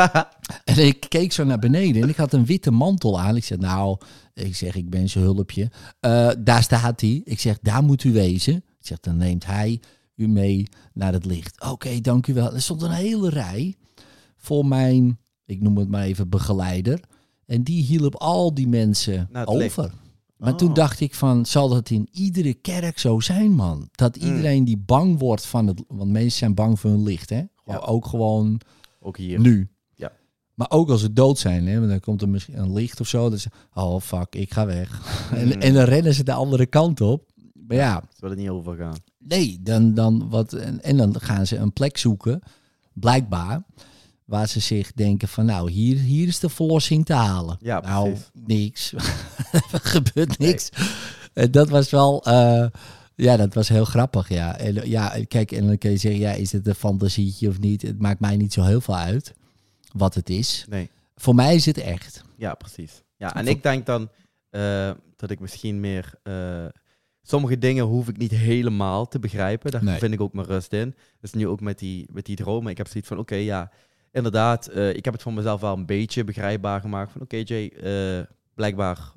en 0.64 0.78
ik 0.78 1.06
keek 1.10 1.32
zo 1.32 1.44
naar 1.44 1.60
beneden 1.60 2.02
en 2.02 2.10
ik 2.10 2.16
had 2.16 2.34
een 2.34 2.46
witte 2.46 2.72
mantel 2.72 3.20
aan. 3.20 3.36
Ik 3.36 3.44
zeg, 3.44 3.58
nou, 3.58 3.98
ik 4.34 4.56
zeg, 4.56 4.76
ik 4.76 4.90
ben 4.90 5.10
zijn 5.10 5.24
hulpje. 5.24 5.72
Eh, 6.00 6.30
daar 6.40 6.64
staat 6.64 7.02
hij. 7.02 7.22
Ik 7.24 7.40
zeg, 7.40 7.58
daar 7.62 7.84
moet 7.84 8.04
u 8.04 8.12
wezen. 8.12 8.56
Ik 8.56 8.86
zeg, 8.88 9.00
dan 9.00 9.18
neemt 9.18 9.46
hij 9.46 9.80
u 10.16 10.28
mee 10.28 10.68
naar 10.94 11.14
het 11.14 11.26
licht. 11.26 11.62
Oké, 11.62 12.02
dank 12.02 12.28
u 12.28 12.34
wel. 12.34 12.54
Er 12.54 12.62
stond 12.62 12.82
een 12.82 12.92
hele 12.92 13.30
rij 13.30 13.76
voor 14.38 14.66
mijn, 14.66 15.18
ik 15.48 15.62
noem 15.62 15.78
het 15.78 15.90
maar 15.90 16.04
even, 16.04 16.30
begeleider. 16.30 17.00
En 17.46 17.64
die 17.64 17.84
hielp 17.84 18.16
al 18.16 18.54
die 18.54 18.68
mensen 18.68 19.30
over. 19.46 19.92
Maar 20.38 20.52
Oh. 20.52 20.58
toen 20.58 20.74
dacht 20.74 21.00
ik 21.00 21.16
van, 21.16 21.46
zal 21.46 21.70
dat 21.70 21.90
in 21.90 22.08
iedere 22.12 22.54
kerk 22.54 23.00
zo 23.00 23.20
zijn, 23.20 23.52
man? 23.52 23.88
Dat 23.92 24.16
Mm. 24.22 24.28
iedereen 24.28 24.64
die 24.64 24.78
bang 24.78 25.20
wordt 25.20 25.46
van 25.46 25.68
het... 25.68 25.84
Want 25.88 26.12
mensen 26.12 26.38
zijn 26.38 26.54
bang 26.54 26.80
voor 26.80 26.90
hun 26.90 27.04
licht, 27.04 27.30
hè? 27.30 27.44
Ja. 27.66 27.78
Ook 27.78 28.06
gewoon 28.06 28.62
Ook 29.00 29.18
hier. 29.18 29.40
nu. 29.40 29.70
Ja. 29.96 30.12
Maar 30.54 30.72
ook 30.72 30.90
als 30.90 31.02
ze 31.02 31.14
dood 31.14 31.40
zijn, 31.40 31.68
hè? 31.68 31.78
Want 31.78 31.90
dan 31.90 32.00
komt 32.00 32.22
er 32.22 32.30
misschien 32.30 32.58
een 32.58 32.74
licht 32.74 33.00
of 33.00 33.08
zo. 33.08 33.30
Dan 33.30 33.40
ze, 33.40 33.50
oh 33.74 34.02
fuck, 34.02 34.36
ik 34.36 34.54
ga 34.54 34.66
weg. 34.66 35.02
Mm. 35.32 35.38
En, 35.40 35.62
en 35.62 35.74
dan 35.74 35.84
rennen 35.84 36.14
ze 36.14 36.24
de 36.24 36.34
andere 36.34 36.66
kant 36.66 37.02
op. 37.02 37.30
Maar 37.54 37.78
ja, 37.78 38.04
Ze 38.14 38.18
willen 38.22 38.38
niet 38.38 38.50
overgaan. 38.50 38.96
Nee, 39.20 39.60
dan, 39.62 39.94
dan 39.94 40.30
wat, 40.30 40.54
en, 40.54 40.84
en 40.84 40.98
dan 40.98 41.20
gaan 41.20 41.48
ze 41.48 41.58
een 41.58 41.74
plek 41.74 41.98
zoeken, 41.98 42.40
blijkbaar, 42.94 43.64
waar 44.28 44.48
ze 44.48 44.60
zich 44.60 44.92
denken 44.94 45.28
van 45.28 45.46
nou, 45.46 45.72
hier, 45.72 45.98
hier 45.98 46.28
is 46.28 46.40
de 46.40 46.50
verlossing 46.50 47.06
te 47.06 47.14
halen. 47.14 47.58
Ja, 47.62 47.80
nou, 47.80 48.10
precies. 48.10 48.30
niks. 48.34 48.94
er 49.72 49.80
gebeurt 49.84 50.38
niks. 50.38 50.70
En 51.34 51.52
dat 51.52 51.70
was 51.70 51.90
wel, 51.90 52.24
eh, 52.26 52.66
ja, 53.16 53.38
dat 53.38 53.54
was 53.54 53.70
heel 53.70 53.86
grappig, 53.86 54.30
ja. 54.30 54.58
En, 54.58 54.90
ja, 54.90 55.16
kijk, 55.28 55.52
en 55.52 55.68
dan 55.68 55.78
kun 55.78 55.92
je 55.92 55.98
zeggen, 55.98 56.20
ja, 56.22 56.32
is 56.32 56.52
het 56.52 56.68
een 56.68 56.76
fantasietje 56.76 57.50
of 57.50 57.60
niet? 57.60 57.82
Het 57.82 58.00
maakt 58.00 58.20
mij 58.20 58.38
niet 58.38 58.54
zo 58.54 58.64
heel 58.64 58.82
veel 58.82 58.96
uit 58.98 59.34
wat 59.92 60.14
het 60.14 60.30
is. 60.30 60.66
Nee. 60.70 60.90
Voor 61.16 61.36
mij 61.36 61.56
is 61.56 61.66
het 61.66 61.78
echt. 61.78 62.24
Ja, 62.36 62.54
precies. 62.54 63.02
Ja, 63.18 63.36
en 63.36 63.48
ik 63.48 63.64
denk 63.64 63.86
dan 63.86 64.10
eh, 64.50 64.92
dat 65.16 65.30
ik 65.30 65.40
misschien 65.40 65.80
meer... 65.80 66.14
eh, 66.24 66.66
sommige 67.22 67.58
dingen 67.58 67.84
hoef 67.86 68.08
ik 68.08 68.18
niet 68.18 68.32
helemaal 68.32 69.08
te 69.08 69.20
begrijpen. 69.20 69.72
Daar 69.72 69.84
Nee. 69.84 69.98
vind 70.00 70.14
ik 70.14 70.22
ook 70.22 70.34
mijn 70.34 70.48
rust 70.48 70.74
in. 70.74 70.96
Dus 71.22 71.34
nu 71.34 71.48
ook 71.48 71.62
met 71.62 71.80
die, 71.80 72.06
met 72.12 72.26
die 72.26 72.36
dromen. 72.36 72.72
Ik 72.72 72.78
heb 72.78 72.88
zoiets 72.88 73.08
van, 73.10 73.18
oké, 73.18 73.36
ja, 73.36 73.72
inderdaad. 74.12 74.68
eh, 74.68 74.90
ik 74.94 75.06
heb 75.06 75.14
het 75.14 75.24
voor 75.24 75.34
mezelf 75.34 75.62
wel 75.62 75.74
een 75.74 75.86
beetje 75.86 76.24
begrijpbaar 76.24 76.82
gemaakt. 76.82 77.12
Van, 77.12 77.22
oké, 77.22 77.38
Jay, 77.46 77.68
eh, 77.70 78.26
blijkbaar 78.54 79.12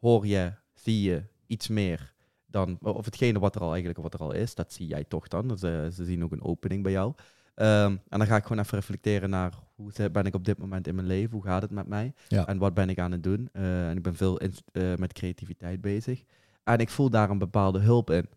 hoor 0.00 0.26
je, 0.26 0.52
zie 0.74 1.02
je 1.02 1.22
iets 1.46 1.68
meer 1.68 2.12
dan... 2.46 2.78
Of 2.80 3.04
hetgene 3.04 3.38
wat 3.38 3.54
er 3.54 3.60
al 3.60 3.68
eigenlijk 3.70 3.98
wat 4.02 4.14
er 4.14 4.20
al 4.20 4.32
is, 4.32 4.54
dat 4.54 4.72
zie 4.72 4.86
jij 4.86 5.04
toch 5.04 5.28
dan. 5.28 5.48
Dus, 5.48 5.62
eh, 5.62 5.86
ze 5.86 6.04
zien 6.04 6.24
ook 6.24 6.32
een 6.32 6.42
opening 6.44 6.82
bij 6.82 6.92
jou. 6.92 7.12
Ehm, 7.54 7.96
en 8.08 8.18
dan 8.18 8.26
ga 8.26 8.36
ik 8.36 8.42
gewoon 8.42 8.62
even 8.62 8.78
reflecteren 8.78 9.30
naar 9.30 9.52
hoe 9.74 10.10
ben 10.12 10.24
ik 10.24 10.34
op 10.34 10.44
dit 10.44 10.58
moment 10.58 10.86
in 10.86 10.94
mijn 10.94 11.06
leven, 11.06 11.32
hoe 11.32 11.44
gaat 11.44 11.62
het 11.62 11.70
met 11.70 11.86
mij 11.86 12.12
Ja. 12.28 12.46
en 12.46 12.58
wat 12.58 12.74
ben 12.74 12.88
ik 12.88 12.98
aan 12.98 13.12
het 13.12 13.22
doen. 13.22 13.48
En 13.52 13.96
ik 13.96 14.02
ben 14.02 14.14
veel 14.16 14.38
in- 14.38 14.54
met 14.98 15.12
creativiteit 15.12 15.80
bezig. 15.80 16.22
En 16.64 16.78
ik 16.78 16.88
voel 16.88 17.10
daar 17.10 17.30
een 17.30 17.38
bepaalde 17.38 17.78
hulp 17.78 18.10
in. 18.10 18.28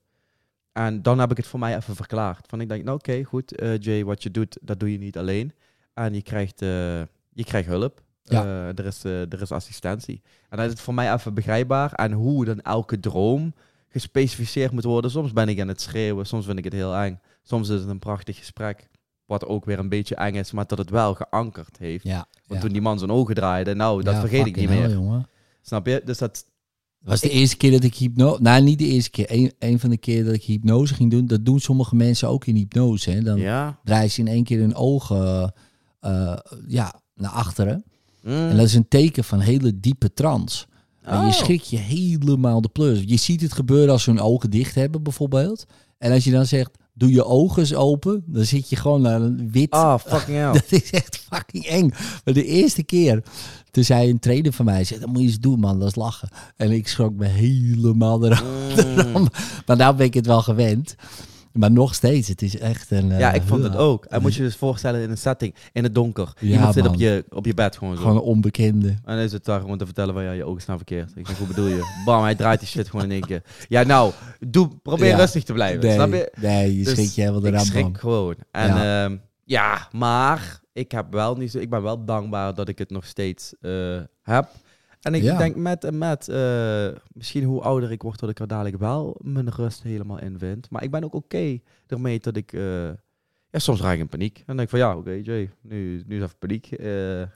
En 0.73 1.01
dan 1.01 1.19
heb 1.19 1.31
ik 1.31 1.37
het 1.37 1.47
voor 1.47 1.59
mij 1.59 1.75
even 1.75 1.95
verklaard. 1.95 2.45
Van 2.47 2.61
ik 2.61 2.69
denk, 2.69 2.83
nou 2.83 2.97
oké, 2.97 3.23
goed, 3.23 3.55
eh, 3.55 3.77
Jay, 3.77 4.03
wat 4.03 4.23
je 4.23 4.31
doet, 4.31 4.57
dat 4.61 4.79
doe 4.79 4.91
je 4.91 4.97
niet 4.97 5.17
alleen. 5.17 5.53
En 5.93 6.13
je 6.13 6.21
krijgt, 6.21 6.61
eh, 6.61 6.67
je 7.33 7.43
krijgt 7.43 7.67
hulp. 7.67 8.01
Ja. 8.23 8.43
Eh, 8.43 8.67
er, 8.67 8.85
is, 8.85 9.03
er 9.03 9.41
is 9.41 9.51
assistentie. 9.51 10.21
En 10.49 10.57
dan 10.57 10.65
is 10.65 10.71
het 10.71 10.81
voor 10.81 10.93
mij 10.93 11.13
even 11.13 11.33
begrijpbaar. 11.33 11.93
En 11.93 12.11
hoe 12.11 12.45
dan 12.45 12.61
elke 12.61 12.99
droom 12.99 13.53
gespecificeerd 13.89 14.71
moet 14.71 14.83
worden. 14.83 15.11
Soms 15.11 15.33
ben 15.33 15.49
ik 15.49 15.59
aan 15.59 15.67
het 15.67 15.81
schreeuwen, 15.81 16.25
soms 16.25 16.45
vind 16.45 16.57
ik 16.57 16.63
het 16.63 16.73
heel 16.73 16.95
eng. 16.95 17.19
Soms 17.43 17.69
is 17.69 17.79
het 17.79 17.89
een 17.89 17.99
prachtig 17.99 18.37
gesprek. 18.37 18.87
Wat 19.25 19.45
ook 19.45 19.65
weer 19.65 19.79
een 19.79 19.89
beetje 19.89 20.15
eng 20.15 20.35
is, 20.35 20.51
maar 20.51 20.67
dat 20.67 20.77
het 20.77 20.89
wel 20.89 21.13
geankerd 21.13 21.77
heeft. 21.77 22.03
Ja. 22.03 22.15
Want 22.15 22.59
ja. 22.59 22.59
toen 22.59 22.71
die 22.71 22.81
man 22.81 22.99
zijn 22.99 23.11
ogen 23.11 23.35
draaide, 23.35 23.73
nou, 23.73 24.03
dat 24.03 24.13
Ja, 24.13 24.19
vergeet 24.19 24.45
ik 24.45 24.55
niet 24.55 24.69
meer. 24.69 24.89
hell. 24.89 25.25
Snap 25.61 25.85
je? 25.85 26.01
Dus 26.05 26.17
dat... 26.17 26.45
Het 27.01 27.09
was 27.09 27.19
de 27.21 27.29
eerste 27.29 27.57
keer 27.57 27.71
dat 27.71 27.83
ik 27.83 27.95
hypnose... 27.95 28.41
Nou, 28.41 28.63
niet 28.63 28.79
de 28.79 28.85
eerste 28.85 29.09
keer. 29.09 29.25
Een, 29.31 29.51
een 29.59 29.79
van 29.79 29.89
de 29.89 29.97
keer 29.97 30.23
dat 30.25 30.33
ik 30.33 30.43
hypnose 30.43 30.93
ging 30.93 31.11
doen. 31.11 31.27
Dat 31.27 31.45
doen 31.45 31.59
sommige 31.59 31.95
mensen 31.95 32.27
ook 32.29 32.45
in 32.45 32.55
hypnose. 32.55 33.11
Hè. 33.11 33.21
Dan 33.21 33.39
Ja. 33.39 33.79
draaien 33.83 34.11
ze 34.11 34.19
in 34.19 34.27
één 34.27 34.43
keer 34.43 34.59
hun 34.59 34.75
ogen 34.75 35.53
eh, 35.99 36.37
ja, 36.67 37.01
naar 37.15 37.31
achteren. 37.31 37.83
Mm. 38.23 38.31
En 38.49 38.57
dat 38.57 38.65
is 38.65 38.73
een 38.73 38.87
teken 38.87 39.23
van 39.23 39.39
hele 39.39 39.79
diepe 39.79 40.13
trance. 40.13 40.65
En 41.01 41.19
Oh. 41.19 41.25
je 41.25 41.31
schrik 41.33 41.61
je 41.61 41.77
helemaal 41.77 42.61
de 42.61 42.69
plus. 42.69 43.01
Je 43.05 43.17
ziet 43.17 43.41
het 43.41 43.53
gebeuren 43.53 43.89
als 43.91 44.03
ze 44.03 44.09
hun 44.09 44.19
ogen 44.19 44.49
dicht 44.49 44.75
hebben 44.75 45.03
bijvoorbeeld. 45.03 45.65
En 45.97 46.11
als 46.11 46.23
je 46.23 46.31
dan 46.31 46.45
zegt, 46.45 46.77
doe 46.93 47.11
je 47.11 47.25
ogen 47.25 47.59
eens 47.61 47.73
open. 47.73 48.23
Dan 48.25 48.45
zit 48.45 48.69
je 48.69 48.75
gewoon 48.75 49.01
naar 49.01 49.21
een 49.21 49.51
wit... 49.51 49.71
Ah, 49.71 49.99
fucking 49.99 50.37
hell. 50.41 50.51
Dat 50.51 50.71
is 50.71 50.89
echt 50.89 51.17
fucking 51.31 51.65
eng. 51.65 51.89
Maar 52.25 52.33
de 52.33 52.45
eerste 52.45 52.83
keer, 52.83 53.23
toen 53.71 53.83
zei 53.83 54.09
een 54.09 54.19
trainer 54.19 54.53
van 54.53 54.65
mij, 54.65 54.83
zei, 54.83 54.99
dat 54.99 55.09
moet 55.09 55.19
je 55.21 55.27
eens 55.27 55.39
doen 55.39 55.59
man, 55.59 55.79
dat 55.79 55.87
is 55.87 55.95
lachen. 55.95 56.29
En 56.55 56.71
ik 56.71 56.87
schrok 56.87 57.13
me 57.13 57.25
helemaal 57.25 58.25
eraf. 58.25 58.43
Mm. 59.13 59.27
Maar 59.65 59.77
nou 59.77 59.95
ben 59.95 60.05
ik 60.05 60.13
het 60.13 60.25
wel 60.25 60.41
gewend. 60.41 60.95
Maar 61.51 61.71
nog 61.71 61.93
steeds, 61.95 62.27
het 62.27 62.41
is 62.41 62.57
echt 62.57 62.91
een... 62.91 63.07
Ja, 63.07 63.29
eh, 63.29 63.35
ik 63.35 63.41
vond 63.45 63.63
het 63.63 63.75
ook. 63.75 64.05
En 64.05 64.21
moet 64.21 64.33
je 64.35 64.41
dus 64.41 64.55
voorstellen 64.55 65.01
in 65.01 65.09
een 65.09 65.17
setting, 65.17 65.55
in 65.73 65.83
het 65.83 65.95
donker. 65.95 66.33
Ja, 66.39 66.51
Iemand 66.51 66.73
zit 66.73 66.87
op 66.87 66.95
je, 66.95 67.25
op 67.29 67.45
je 67.45 67.53
bed 67.53 67.77
gewoon 67.77 67.95
zo. 67.95 68.01
Gewoon 68.01 68.15
een 68.17 68.21
onbekende. 68.23 68.87
En 68.87 68.99
dan 69.15 69.17
is 69.17 69.31
het 69.31 69.45
daar 69.45 69.59
gewoon 69.59 69.77
te 69.77 69.85
vertellen 69.85 70.13
van 70.13 70.23
ja, 70.23 70.31
je 70.31 70.45
ogen 70.45 70.61
staan 70.61 70.75
verkeerd. 70.77 71.11
Ik 71.15 71.27
zeg, 71.27 71.37
hoe 71.37 71.47
bedoel 71.47 71.67
je? 71.67 72.01
Bam, 72.05 72.21
hij 72.23 72.35
draait 72.35 72.59
die 72.59 72.69
shit 72.69 72.89
gewoon 72.89 73.05
in 73.05 73.11
één 73.11 73.21
keer. 73.25 73.41
Ja, 73.67 73.83
nou, 73.83 74.11
doe, 74.39 74.69
probeer 74.83 75.07
Ja. 75.07 75.17
rustig 75.17 75.43
te 75.43 75.53
blijven. 75.53 75.81
Nee, 75.81 75.93
Snap 75.93 76.11
je? 76.13 76.31
nee 76.41 76.77
je 76.77 76.83
Dus 76.83 76.93
schrik 76.93 77.09
je 77.09 77.21
helemaal 77.21 77.45
Ik 77.45 77.47
eraan 77.53 77.65
schrik 77.65 77.83
man. 77.83 77.97
gewoon. 77.97 78.35
En 78.51 78.67
Ja. 78.67 79.09
ja 79.45 79.87
maar 79.91 80.59
ik, 80.73 80.91
heb 80.91 81.13
wel 81.13 81.35
niet 81.35 81.51
zo, 81.51 81.57
ik 81.57 81.69
ben 81.69 81.81
wel 81.81 82.05
dankbaar 82.05 82.53
dat 82.53 82.67
ik 82.69 82.77
het 82.77 82.89
nog 82.89 83.05
steeds 83.05 83.53
eh, 83.61 83.99
heb. 84.21 84.49
En 85.01 85.13
ik 85.13 85.23
Ja. 85.23 85.37
denk 85.37 85.55
met 85.55 85.83
en 85.83 85.97
met, 85.97 86.27
eh, 86.29 86.87
misschien 87.13 87.43
hoe 87.43 87.61
ouder 87.61 87.91
ik 87.91 88.01
word, 88.01 88.19
dat 88.19 88.29
ik 88.29 88.39
er 88.39 88.47
dadelijk 88.47 88.77
wel 88.77 89.15
mijn 89.23 89.49
rust 89.49 89.83
helemaal 89.83 90.19
in 90.19 90.39
vind. 90.39 90.69
Maar 90.69 90.83
ik 90.83 90.91
ben 90.91 91.03
ook 91.03 91.13
oké 91.13 91.59
ermee 91.87 92.19
dat 92.19 92.35
ik, 92.35 92.53
eh, 92.53 92.85
ja, 93.49 93.59
soms 93.59 93.81
raak 93.81 93.93
ik 93.93 93.99
in 93.99 94.07
paniek. 94.09 94.37
En 94.37 94.43
dan 94.45 94.55
denk 94.55 94.71
ik 94.71 94.77
van 94.79 94.87
ja, 94.89 94.97
oké 94.97 95.11
Jay, 95.11 95.49
nu, 95.61 96.03
nu 96.07 96.17
is 96.17 96.23
even 96.23 96.37
paniek. 96.39 96.65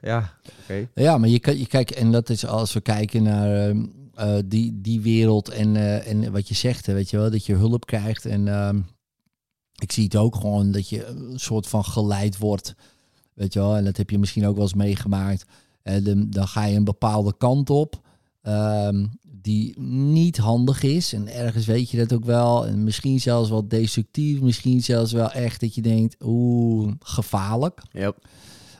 Ja, 0.01 0.33
oké. 0.63 0.87
Ja, 0.93 1.17
maar 1.17 1.29
je, 1.29 1.57
je 1.57 1.67
kijkt, 1.67 1.93
en 1.93 2.11
dat 2.11 2.29
is 2.29 2.45
als 2.45 2.73
we 2.73 2.81
kijken 2.81 3.23
naar 3.23 3.67
ehm, 3.69 3.85
eh, 4.13 4.37
die, 4.45 4.81
die 4.81 5.01
wereld 5.01 5.49
en, 5.49 5.75
en 6.05 6.31
wat 6.31 6.47
je 6.47 6.55
zegt, 6.55 6.85
hè, 6.85 6.93
weet 6.93 7.09
je 7.09 7.17
wel, 7.17 7.31
dat 7.31 7.45
je 7.45 7.55
hulp 7.55 7.85
krijgt. 7.85 8.25
En 8.25 8.47
ehm, 8.47 8.81
ik 9.75 9.91
zie 9.91 10.03
het 10.03 10.15
ook 10.15 10.35
gewoon 10.35 10.71
dat 10.71 10.89
je 10.89 11.05
een 11.05 11.39
soort 11.39 11.67
van 11.67 11.83
geleid 11.83 12.37
wordt, 12.37 12.75
weet 13.35 13.53
je 13.53 13.59
wel. 13.59 13.75
En 13.75 13.83
dat 13.83 13.97
heb 13.97 14.09
je 14.09 14.19
misschien 14.19 14.45
ook 14.47 14.55
wel 14.55 14.63
eens 14.63 14.73
meegemaakt. 14.73 15.45
En 15.81 16.29
dan, 16.29 16.47
ga 16.47 16.65
je 16.65 16.75
een 16.75 16.83
bepaalde 16.83 17.37
kant 17.37 17.69
op 17.69 18.01
ehm, 18.41 19.05
die 19.41 19.79
niet 19.81 20.37
handig 20.37 20.83
is. 20.83 21.13
En 21.13 21.27
ergens 21.27 21.65
weet 21.65 21.89
je 21.89 21.97
dat 21.97 22.13
ook 22.13 22.25
wel. 22.25 22.67
En 22.67 22.83
misschien 22.83 23.19
zelfs 23.19 23.49
wel 23.49 23.67
destructief, 23.67 24.41
misschien 24.41 24.83
zelfs 24.83 25.11
wel 25.11 25.31
echt 25.31 25.59
dat 25.59 25.75
je 25.75 25.81
denkt, 25.81 26.15
oeh, 26.23 26.91
gevaarlijk. 26.99 27.81
Yep. 27.91 28.17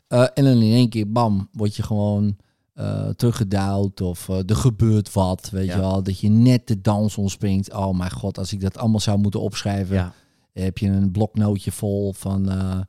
Eh, 0.08 0.22
en 0.34 0.44
dan 0.44 0.62
in 0.62 0.74
één 0.74 0.89
keer, 0.89 1.12
bam, 1.12 1.50
word 1.52 1.76
je 1.76 1.84
gewoon 1.84 2.36
eh 2.74 3.10
teruggeduwd 3.10 4.02
of 4.02 4.30
eh, 4.30 4.38
er 4.50 4.56
gebeurt 4.56 5.13
wat, 5.13 5.50
weet 5.50 5.65
Ja. 5.65 5.74
je 5.76 5.80
wel. 5.80 6.04
Dat 6.04 6.20
je 6.20 6.30
net 6.30 6.68
de 6.68 6.82
dans 6.82 7.18
ontspringt. 7.18 7.74
Oh 7.74 7.98
mijn 7.98 8.12
god, 8.12 8.38
als 8.38 8.54
ik 8.54 8.62
dat 8.62 8.78
allemaal 8.78 9.00
zou 9.00 9.18
moeten 9.18 9.39
opschrijven, 9.41 9.96
Ja, 9.96 10.13
heb 10.54 10.78
je 10.78 10.88
een 10.88 11.12
bloknootje 11.12 11.72
vol 11.72 12.13
van, 12.13 12.50
eh, 12.50 12.80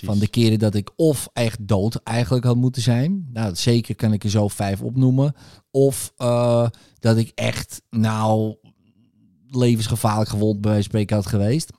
precies. 0.00 0.08
van 0.08 0.18
de 0.18 0.28
keren 0.28 0.58
dat 0.58 0.74
ik 0.74 0.90
of 0.96 1.28
echt 1.32 1.58
dood 1.68 1.94
eigenlijk 2.02 2.44
had 2.44 2.56
moeten 2.56 2.82
zijn. 2.82 3.28
Nou, 3.32 3.54
zeker 3.56 3.94
kan 3.96 4.12
ik 4.12 4.24
er 4.24 4.30
zo 4.30 4.48
vijf 4.48 4.82
opnoemen. 4.82 5.34
Of 5.70 6.12
eh, 6.16 6.66
dat 6.98 7.16
ik 7.16 7.32
echt, 7.34 7.82
nou, 7.90 8.56
levensgevaarlijk 9.46 10.30
gewond 10.30 10.60
bij 10.60 10.70
wijze 10.70 10.88
van 10.90 10.98
spreken 10.98 11.16
had 11.16 11.26
geweest. 11.26 11.70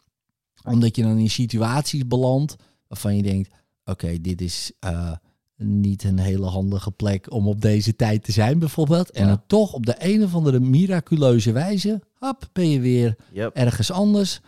Omdat 0.64 0.96
je 0.96 1.02
dan 1.02 1.18
in 1.18 1.30
situaties 1.30 2.08
belandt 2.08 2.56
waarvan 2.88 3.16
je 3.16 3.24
denkt, 3.24 3.50
oké, 3.86 4.22
dit 4.22 4.42
is, 4.42 4.72
eh, 4.80 5.12
niet 5.58 6.04
een 6.04 6.20
hele 6.20 6.46
handige 6.46 6.92
plek 6.92 7.32
om 7.32 7.48
op 7.48 7.62
deze 7.62 7.96
tijd 7.96 8.24
te 8.24 8.32
zijn, 8.32 8.60
bijvoorbeeld. 8.60 9.12
En 9.12 9.22
Ja. 9.22 9.28
dan 9.28 9.44
toch 9.48 9.74
op 9.74 9.86
de 9.86 9.96
een 9.98 10.24
of 10.24 10.36
andere 10.36 10.60
miraculeuze 10.60 11.52
wijze, 11.52 12.02
hop, 12.20 12.50
ben 12.54 12.70
je 12.70 12.80
weer 12.80 13.16
Yep. 13.34 13.56
ergens 13.56 13.92
anders. 13.92 14.42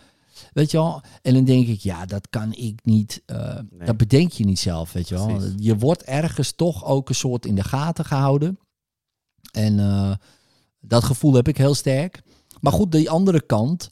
Weet 0.54 0.72
je 0.72 0.78
wel? 0.78 1.02
En 1.22 1.34
dan 1.34 1.43
denk 1.43 1.67
ik, 1.67 1.80
ja, 1.80 2.06
dat 2.06 2.30
kan 2.30 2.54
ik 2.54 2.80
niet. 2.84 3.22
eh, 3.26 3.56
Nee. 3.69 3.86
Dat 3.88 3.98
bedenk 3.98 4.32
je 4.32 4.46
niet 4.46 4.60
zelf, 4.60 4.91
weet 4.93 5.10
je 5.10 5.15
wel. 5.15 5.28
Precies. 5.36 5.54
Je 5.58 5.78
wordt 5.78 6.04
ergens 6.04 6.52
toch 6.52 6.86
ook 6.86 7.10
een 7.10 7.15
soort 7.15 7.46
in 7.46 7.56
de 7.56 7.63
gaten 7.63 8.06
gehouden. 8.06 8.60
En 9.52 9.80
eh, 9.80 10.12
dat 10.80 11.04
gevoel 11.04 11.34
heb 11.34 11.48
ik 11.48 11.58
heel 11.58 11.76
sterk. 11.76 12.22
Maar 12.62 12.74
goed, 12.74 12.91
die 12.91 13.10
andere 13.10 13.41
kant 13.46 13.89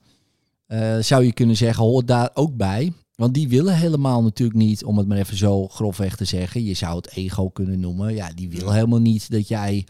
eh, 0.66 0.98
zou 1.00 1.24
je 1.24 1.34
kunnen 1.34 1.58
zeggen, 1.58 1.84
hoort 1.84 2.08
daar 2.08 2.30
ook 2.34 2.56
bij. 2.56 2.94
Want 3.16 3.34
die 3.34 3.48
willen 3.50 3.76
helemaal 3.78 4.24
natuurlijk 4.24 4.60
niet, 4.60 4.84
om 4.86 4.98
het 4.98 5.08
maar 5.08 5.18
even 5.18 5.38
zo 5.38 5.68
grofweg 5.68 6.16
te 6.16 6.26
zeggen. 6.26 6.64
Je 6.64 6.74
zou 6.74 6.96
het 6.96 7.10
ego 7.10 7.50
kunnen 7.50 7.80
noemen. 7.80 8.14
Ja, 8.14 8.34
die 8.34 8.50
wil 8.50 8.72
helemaal 8.72 9.00
niet 9.02 9.32
dat 9.32 9.48
jij, 9.48 9.86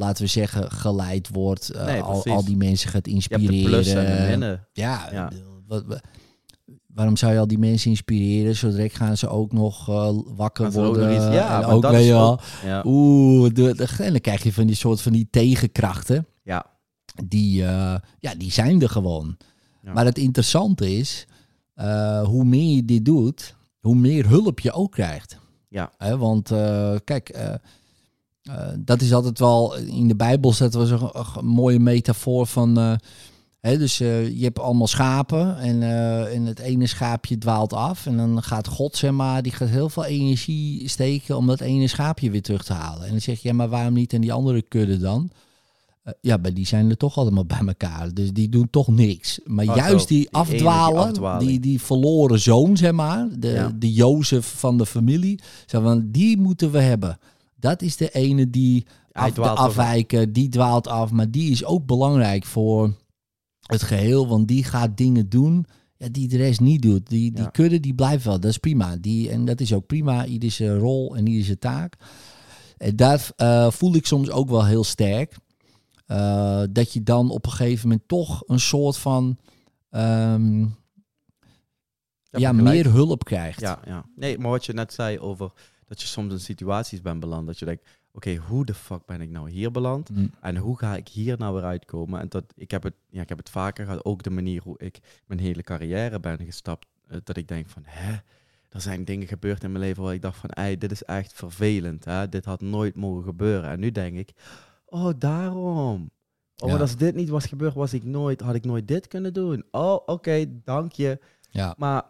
laten 0.00 0.24
we 0.24 0.30
zeggen, 0.30 0.70
geleid 0.72 1.28
wordt. 1.28 1.68
eh, 1.70 1.84
Nee, 1.84 2.00
al, 2.00 2.24
al 2.24 2.44
die 2.44 2.56
mensen 2.56 2.90
gaat 2.90 3.06
inspireren. 3.06 3.84
en. 4.42 4.66
Ja, 4.72 5.08
Ja. 5.12 5.30
Wat, 5.66 5.84
wat- 5.86 6.00
waarom 6.86 7.16
zou 7.16 7.32
je 7.32 7.38
al 7.38 7.46
die 7.46 7.58
mensen 7.58 7.90
inspireren? 7.90 8.56
Zo 8.56 8.70
direct 8.70 8.96
gaan 8.96 9.16
ze 9.16 9.28
ook 9.28 9.52
nog 9.52 9.88
eh, 9.88 10.10
wakker 10.36 10.66
ook 10.66 10.72
worden. 10.72 11.06
nog 11.08 11.16
iets- 11.16 11.34
ja, 11.34 11.62
en 11.62 11.68
ook, 11.68 11.82
dat 11.82 11.94
is 11.94 12.12
ook- 12.12 12.40
Ja. 12.64 12.82
Oeh, 12.86 13.50
de, 13.54 13.74
de- 13.74 13.88
en 13.98 14.10
dan 14.12 14.20
krijg 14.20 14.42
je 14.42 14.52
van 14.52 14.66
die 14.66 14.76
soort 14.76 15.00
van 15.00 15.12
die 15.12 15.28
tegenkrachten. 15.30 16.26
Ja. 16.42 16.66
Die, 17.24 17.64
eh, 17.64 17.94
ja, 18.18 18.34
die 18.34 18.52
zijn 18.52 18.82
er 18.82 18.88
gewoon. 18.88 19.36
Ja. 19.82 19.92
Maar 19.92 20.04
het 20.04 20.18
interessante 20.18 20.96
is, 20.96 21.26
eh, 21.74 22.22
hoe 22.24 22.44
meer 22.44 22.74
je 22.76 22.84
dit 22.84 23.04
doet, 23.04 23.56
hoe 23.80 23.94
meer 23.94 24.28
hulp 24.28 24.60
je 24.60 24.72
ook 24.72 24.92
krijgt. 24.92 25.38
Ja. 25.68 25.92
Want 26.18 26.50
eh, 26.50 26.94
kijk, 27.04 27.28
eh, 28.42 28.54
eh, 28.54 28.68
dat 28.78 29.00
is 29.00 29.12
altijd 29.12 29.38
wel 29.38 29.76
in 29.76 30.08
de 30.08 30.16
Bijbel 30.16 30.54
dat 30.58 30.74
was 30.74 30.90
een, 30.90 31.10
een 31.36 31.46
mooie 31.46 31.78
metafoor 31.78 32.46
van. 32.46 32.78
eh, 32.78 32.92
hè, 33.60 33.78
dus 33.78 34.00
eh, 34.00 34.38
je 34.38 34.44
hebt 34.44 34.58
allemaal 34.58 34.86
schapen 34.86 35.58
en, 35.58 35.82
eh, 35.82 36.34
en 36.34 36.44
het 36.44 36.58
ene 36.58 36.86
schaapje 36.86 37.38
dwaalt 37.38 37.72
af. 37.72 38.06
En 38.06 38.16
dan 38.16 38.42
gaat 38.42 38.66
God, 38.68 38.96
zeg 38.96 39.10
maar, 39.10 39.42
die 39.42 39.52
gaat 39.52 39.68
heel 39.68 39.88
veel 39.88 40.04
energie 40.04 40.88
steken 40.88 41.36
om 41.36 41.46
dat 41.46 41.60
ene 41.60 41.86
schaapje 41.86 42.30
weer 42.30 42.42
terug 42.42 42.64
te 42.64 42.72
halen. 42.72 43.04
En 43.04 43.10
dan 43.10 43.20
zeg 43.20 43.40
je, 43.42 43.48
ja, 43.48 43.54
maar 43.54 43.68
waarom 43.68 43.94
niet 43.94 44.12
en 44.12 44.20
die 44.20 44.32
andere 44.32 44.62
kudde 44.62 44.98
dan? 44.98 45.30
Eh, 46.02 46.12
ja, 46.20 46.36
maar 46.36 46.54
die 46.54 46.66
zijn 46.66 46.90
er 46.90 46.96
toch 46.96 47.18
allemaal 47.18 47.44
bij 47.44 47.62
elkaar. 47.66 48.14
Dus 48.14 48.32
die 48.32 48.48
doen 48.48 48.70
toch 48.70 48.88
niks. 48.88 49.40
Maar 49.44 49.68
Oh, 49.68 49.76
juist 49.76 50.08
die 50.08 50.18
Die 50.18 50.30
afdwalen, 50.30 51.38
die, 51.38 51.60
die 51.60 51.80
verloren 51.80 52.40
zoon, 52.40 52.76
zeg 52.76 52.92
maar, 52.92 53.28
de, 53.38 53.48
Ja. 53.48 53.72
de 53.78 53.92
Jozef 53.92 54.54
van 54.58 54.78
de 54.78 54.86
familie, 54.86 55.40
zeg 55.66 55.82
maar, 55.82 55.96
die 56.04 56.38
moeten 56.38 56.70
we 56.70 56.80
hebben. 56.80 57.18
Dat 57.60 57.82
is 57.82 57.96
de 57.96 58.10
ene 58.10 58.50
die 58.50 58.86
af, 59.12 59.32
de 59.32 59.40
af. 59.40 59.58
afwijken, 59.58 60.32
die 60.32 60.48
dwaalt 60.48 60.86
af. 60.88 61.10
Maar 61.10 61.30
die 61.30 61.50
is 61.50 61.64
ook 61.64 61.86
belangrijk 61.86 62.44
voor 62.44 62.92
het 63.60 63.82
geheel, 63.82 64.28
want 64.28 64.48
die 64.48 64.64
gaat 64.64 64.96
dingen 64.96 65.28
doen 65.28 65.66
ja, 65.96 66.08
die 66.08 66.28
de 66.28 66.36
rest 66.36 66.60
niet 66.60 66.82
doet. 66.82 67.08
Die, 67.08 67.32
die 67.32 67.42
Ja. 67.42 67.48
kudde, 67.50 67.80
die 67.80 67.94
blijft 67.94 68.24
wel. 68.24 68.40
Dat 68.40 68.50
is 68.50 68.58
prima. 68.58 68.96
Die, 68.96 69.30
en 69.30 69.44
dat 69.44 69.60
is 69.60 69.72
ook 69.74 69.86
prima. 69.86 70.24
Ieder 70.26 70.50
zijn 70.50 70.78
rol 70.78 71.16
en 71.16 71.26
ieder 71.26 71.44
zijn 71.44 71.58
taak. 71.58 71.96
En 72.76 72.96
daar 72.96 73.30
eh, 73.36 73.70
voel 73.70 73.94
ik 73.94 74.06
soms 74.06 74.30
ook 74.30 74.48
wel 74.48 74.64
heel 74.66 74.84
sterk. 74.84 75.36
eh, 76.06 76.62
dat 76.70 76.92
je 76.92 77.02
dan 77.02 77.30
op 77.30 77.44
een 77.46 77.52
gegeven 77.52 77.88
moment 77.88 78.08
toch 78.08 78.42
een 78.46 78.60
soort 78.60 78.96
van... 78.96 79.38
ehm, 79.90 80.66
ja, 82.30 82.52
meer 82.52 82.86
hulp 82.92 83.24
krijgt. 83.24 83.60
Ja, 83.60 83.80
ja. 83.84 84.04
Nee, 84.16 84.38
maar 84.38 84.50
wat 84.50 84.66
je 84.66 84.72
net 84.72 84.92
zei 84.92 85.18
over 85.18 85.52
dat 85.90 86.00
je 86.00 86.06
soms 86.06 86.32
in 86.32 86.40
situaties 86.40 87.00
bent 87.00 87.20
beland. 87.20 87.46
Dat 87.46 87.58
je 87.58 87.64
denkt, 87.64 87.88
oké, 88.12 88.36
hoe 88.36 88.64
de 88.64 88.74
fuck 88.74 89.06
ben 89.06 89.20
ik 89.20 89.30
nou 89.30 89.50
hier 89.50 89.70
beland? 89.70 90.10
Mm, 90.10 90.30
En 90.40 90.56
hoe 90.56 90.78
ga 90.78 90.96
ik 90.96 91.08
hier 91.08 91.38
nou 91.38 91.54
weer 91.54 91.64
uitkomen? 91.64 92.20
En 92.20 92.28
dat, 92.28 92.44
ik, 92.56 92.70
heb 92.70 92.82
het, 92.82 92.94
ja, 93.08 93.22
ik 93.22 93.28
heb 93.28 93.38
het 93.38 93.50
vaker 93.50 93.84
gehad, 93.84 94.04
ook 94.04 94.22
de 94.22 94.30
manier 94.30 94.62
hoe 94.62 94.78
ik 94.78 94.98
mijn 95.26 95.40
hele 95.40 95.62
carrière 95.62 96.20
ben 96.20 96.38
gestapt. 96.44 96.86
eh, 97.08 97.18
dat 97.24 97.36
ik 97.36 97.48
denk 97.48 97.68
van, 97.68 97.82
hè, 97.86 98.12
er 98.68 98.80
zijn 98.80 99.04
dingen 99.04 99.26
gebeurd 99.26 99.62
in 99.64 99.72
mijn 99.72 99.84
leven 99.84 100.02
waar 100.02 100.14
ik 100.14 100.22
dacht 100.22 100.38
van, 100.38 100.50
ei, 100.50 100.78
dit 100.78 100.90
is 100.90 101.02
echt 101.04 101.32
vervelend. 101.32 102.04
Hè? 102.04 102.28
Dit 102.28 102.44
had 102.44 102.60
nooit 102.60 102.96
mogen 102.96 103.22
gebeuren. 103.24 103.70
En 103.70 103.80
nu 103.80 103.90
denk 103.90 104.16
ik, 104.18 104.30
oh, 104.86 105.10
daarom. 105.18 106.10
Oh, 106.62 106.70
Ja. 106.70 106.76
als 106.76 106.96
dit 106.96 107.14
niet 107.14 107.28
was 107.28 107.46
gebeurd, 107.46 107.74
was 107.74 107.92
ik 107.94 108.04
nooit, 108.04 108.40
had 108.40 108.54
ik 108.54 108.64
nooit 108.64 108.88
dit 108.88 109.08
kunnen 109.08 109.32
doen. 109.32 109.64
Oh, 109.70 109.98
oké, 110.06 110.46
dank 110.64 110.92
je. 110.92 111.18
ja. 111.50 111.74
Maar, 111.78 112.04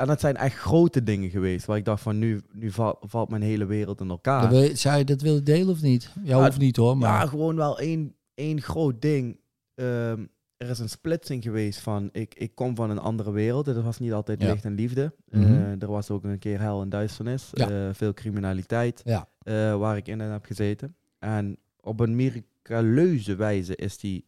en 0.00 0.06
dat 0.06 0.20
zijn 0.20 0.36
echt 0.36 0.56
grote 0.56 1.02
dingen 1.02 1.30
geweest, 1.30 1.66
waar 1.66 1.76
ik 1.76 1.84
dacht 1.84 2.02
van, 2.02 2.18
nu, 2.18 2.40
nu 2.52 2.70
val- 2.70 2.98
valt 3.00 3.28
mijn 3.30 3.42
hele 3.42 3.64
wereld 3.66 4.00
in 4.00 4.08
elkaar. 4.10 4.40
Dan 4.40 4.50
wil 4.50 4.76
Zou 4.76 4.98
je 4.98 5.04
dat 5.04 5.20
willen 5.20 5.44
delen 5.44 5.68
of 5.68 5.82
niet? 5.82 6.12
Ja, 6.22 6.36
Ja, 6.36 6.44
hoeft 6.44 6.58
niet 6.58 6.76
hoor. 6.76 6.96
Maar 6.96 7.20
Ja, 7.22 7.26
gewoon 7.26 7.56
wel 7.56 7.78
één, 7.78 8.14
één 8.34 8.60
groot 8.62 9.02
ding. 9.02 9.38
Ehm, 9.74 10.24
er 10.56 10.68
is 10.70 10.78
een 10.78 10.88
splitsing 10.88 11.42
geweest 11.42 11.80
van, 11.80 12.08
ik, 12.12 12.34
ik 12.34 12.54
kom 12.54 12.76
van 12.76 12.90
een 12.90 12.98
andere 12.98 13.30
wereld. 13.32 13.66
Het 13.66 13.82
was 13.82 13.98
niet 13.98 14.12
altijd 14.12 14.42
Ja. 14.42 14.50
licht 14.50 14.64
en 14.64 14.74
liefde. 14.74 15.14
Mhm. 15.28 15.42
Eh, 15.42 15.82
er 15.82 15.90
was 15.90 16.10
ook 16.10 16.24
een 16.24 16.38
keer 16.38 16.60
hel 16.60 16.82
en 16.82 16.88
duisternis. 16.88 17.48
Ja. 17.52 17.70
eh, 17.70 17.88
veel 17.94 18.14
criminaliteit 18.14 19.00
Ja. 19.04 19.28
eh, 19.42 19.76
waar 19.76 19.96
ik 19.96 20.08
in 20.08 20.20
heb 20.20 20.44
gezeten. 20.44 20.94
En 21.18 21.56
op 21.80 22.00
een 22.00 22.16
miraculeuze 22.16 23.34
wijze 23.34 23.76
is 23.76 23.98
die... 23.98 24.24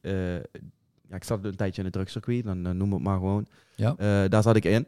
ja, 1.09 1.17
ik 1.17 1.25
zat 1.25 1.45
een 1.45 1.57
tijdje 1.57 1.79
in 1.79 1.85
het 1.85 1.93
drugscircuit, 1.95 2.45
dan 2.45 2.77
noem 2.77 2.93
het 2.93 3.03
maar 3.03 3.19
gewoon. 3.19 3.47
Ja. 3.77 3.95
Daar 4.29 4.43
zat 4.43 4.57
ik 4.57 4.65
in. 4.65 4.87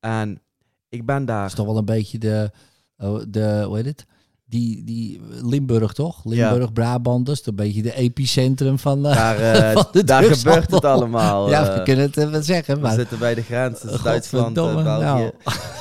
En 0.00 0.40
ik 0.88 1.06
ben 1.06 1.16
dat 1.18 1.26
daar... 1.26 1.46
is 1.46 1.54
toch 1.54 1.66
wel 1.66 1.76
een 1.76 1.84
beetje 1.84 2.18
de, 2.18 2.50
oh, 2.98 3.20
de 3.28 3.62
hoe 3.66 3.76
heet 3.76 3.86
het? 3.86 4.06
Die, 4.46 4.84
die 4.84 5.20
Limburg 5.42 5.92
toch? 5.92 6.24
Limburg, 6.24 6.72
Brabant, 6.72 7.26
dat 7.26 7.38
is 7.38 7.46
een 7.46 7.54
beetje 7.54 7.82
de 7.82 7.94
epicentrum 7.94 8.78
van... 8.78 9.06
eh, 9.06 9.14
Daar, 9.14 9.38
eh, 9.38 9.72
van 9.76 9.86
de 9.92 10.04
daar 10.04 10.22
gebeurt 10.24 10.70
het 10.70 10.84
allemaal. 10.84 11.50
ja, 11.50 11.68
eh. 11.68 11.76
we 11.76 11.82
kunnen 11.82 12.04
het 12.04 12.16
even 12.16 12.44
zeggen, 12.44 12.74
We 12.74 12.80
maar... 12.80 12.94
zitten 12.94 13.18
bij 13.18 13.34
de 13.34 13.42
grens, 13.42 13.80
dus 13.80 13.92
eh, 13.92 14.04
Duitsland, 14.04 14.56
eh, 14.56 14.62
godverdomme, 14.62 14.98
België. 14.98 15.30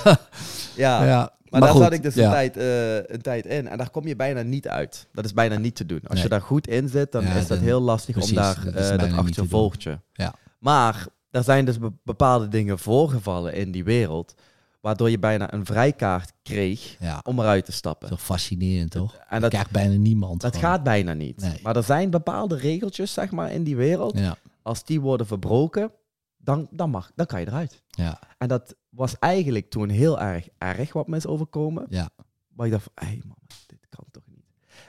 nou. 0.03 0.15
Ja, 0.75 1.05
ja, 1.05 1.31
maar, 1.49 1.61
daar 1.61 1.69
goed, 1.69 1.81
zat 1.81 1.93
ik 1.93 2.03
dus 2.03 2.13
ja. 2.13 2.23
een, 2.25 2.31
tijd, 2.31 2.57
eh, 2.57 2.95
een 3.15 3.21
tijd 3.21 3.45
in. 3.45 3.67
En 3.67 3.77
daar 3.77 3.89
kom 3.89 4.07
je 4.07 4.15
bijna 4.15 4.41
niet 4.41 4.67
uit. 4.67 5.07
Dat 5.13 5.25
is 5.25 5.33
bijna 5.33 5.57
niet 5.57 5.75
te 5.75 5.85
doen. 5.85 5.99
Als 6.03 6.13
Nee. 6.13 6.23
je 6.23 6.29
daar 6.29 6.41
goed 6.41 6.67
in 6.67 6.89
zit, 6.89 7.11
dan 7.11 7.23
Ja, 7.23 7.33
is 7.33 7.47
dat 7.47 7.57
heel 7.57 7.79
lastig 7.81 8.15
precies, 8.15 8.37
om 8.37 8.43
daar 8.43 8.55
dat 8.55 8.73
dat, 8.73 8.83
is 8.83 8.87
bijna 8.89 8.97
dat 8.97 9.07
niet 9.07 9.15
te 9.15 9.21
achtervolgt 9.41 9.83
je. 9.83 9.99
Ja. 10.13 10.33
Maar 10.59 11.05
er 11.31 11.43
zijn 11.43 11.65
dus 11.65 11.79
be- 11.79 11.91
bepaalde 12.03 12.47
dingen 12.47 12.79
voorgevallen 12.79 13.53
in 13.53 13.71
die 13.71 13.83
wereld, 13.83 14.33
waardoor 14.81 15.09
je 15.09 15.19
bijna 15.19 15.53
een 15.53 15.65
vrijkaart 15.65 16.33
kreeg 16.43 16.95
Ja, 16.99 17.19
om 17.23 17.39
eruit 17.39 17.65
te 17.65 17.71
stappen. 17.71 18.09
toch 18.09 18.21
fascinerend 18.21 18.91
toch? 18.91 19.13
En 19.15 19.21
dat 19.29 19.41
dat, 19.41 19.49
krijgt 19.49 19.71
bijna 19.71 19.95
niemand. 19.95 20.41
dat 20.41 20.55
gewoon. 20.55 20.69
gaat 20.71 20.83
bijna 20.83 21.13
niet. 21.13 21.41
Nee. 21.41 21.59
Maar 21.63 21.75
er 21.75 21.83
zijn 21.83 22.09
bepaalde 22.09 22.55
regeltjes, 22.55 23.13
zeg 23.13 23.31
maar, 23.31 23.51
in 23.51 23.63
die 23.63 23.75
wereld. 23.75 24.17
Ja, 24.17 24.37
Als 24.61 24.83
die 24.83 25.01
worden 25.01 25.27
verbroken, 25.27 25.91
dan, 26.37 26.67
dan, 26.71 26.89
mag, 26.89 27.11
dan 27.15 27.25
kan 27.25 27.39
je 27.39 27.47
eruit. 27.47 27.81
ja, 27.89 28.19
En 28.37 28.47
dat 28.47 28.75
was 28.89 29.19
eigenlijk 29.19 29.69
toen 29.69 29.89
heel 29.89 30.19
erg 30.19 30.47
erg 30.57 30.93
wat 30.93 31.07
me 31.07 31.15
is 31.15 31.25
overkomen. 31.27 31.85
ja. 31.89 32.09
Maar 32.55 32.67
ik 32.67 32.73
dacht 32.73 32.87
van, 32.95 33.07
hé 33.07 33.19
man, 33.27 33.37
dit 33.67 33.79
kan 33.89 34.05
toch 34.11 34.23
niet. 34.27 34.45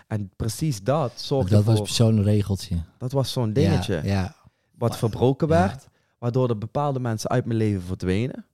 En 0.07 0.31
precies 0.37 0.83
dat 0.83 1.13
zorgde 1.21 1.55
Dat 1.55 1.65
was 1.65 1.79
voor... 1.79 1.89
zo'n 1.89 2.23
regeltje. 2.23 2.77
Dat 2.99 3.13
was 3.13 3.33
zo'n 3.33 3.53
dingetje 3.53 3.95
Ja, 3.95 4.03
ja, 4.03 4.35
wat 4.79 4.97
verbroken 4.97 5.49
werd. 5.49 5.89
Waardoor 6.21 6.49
er 6.49 6.59
bepaalde 6.59 7.01
mensen 7.01 7.31
uit 7.31 7.45
mijn 7.45 7.59
leven 7.59 7.83
verdwenen. 7.83 8.45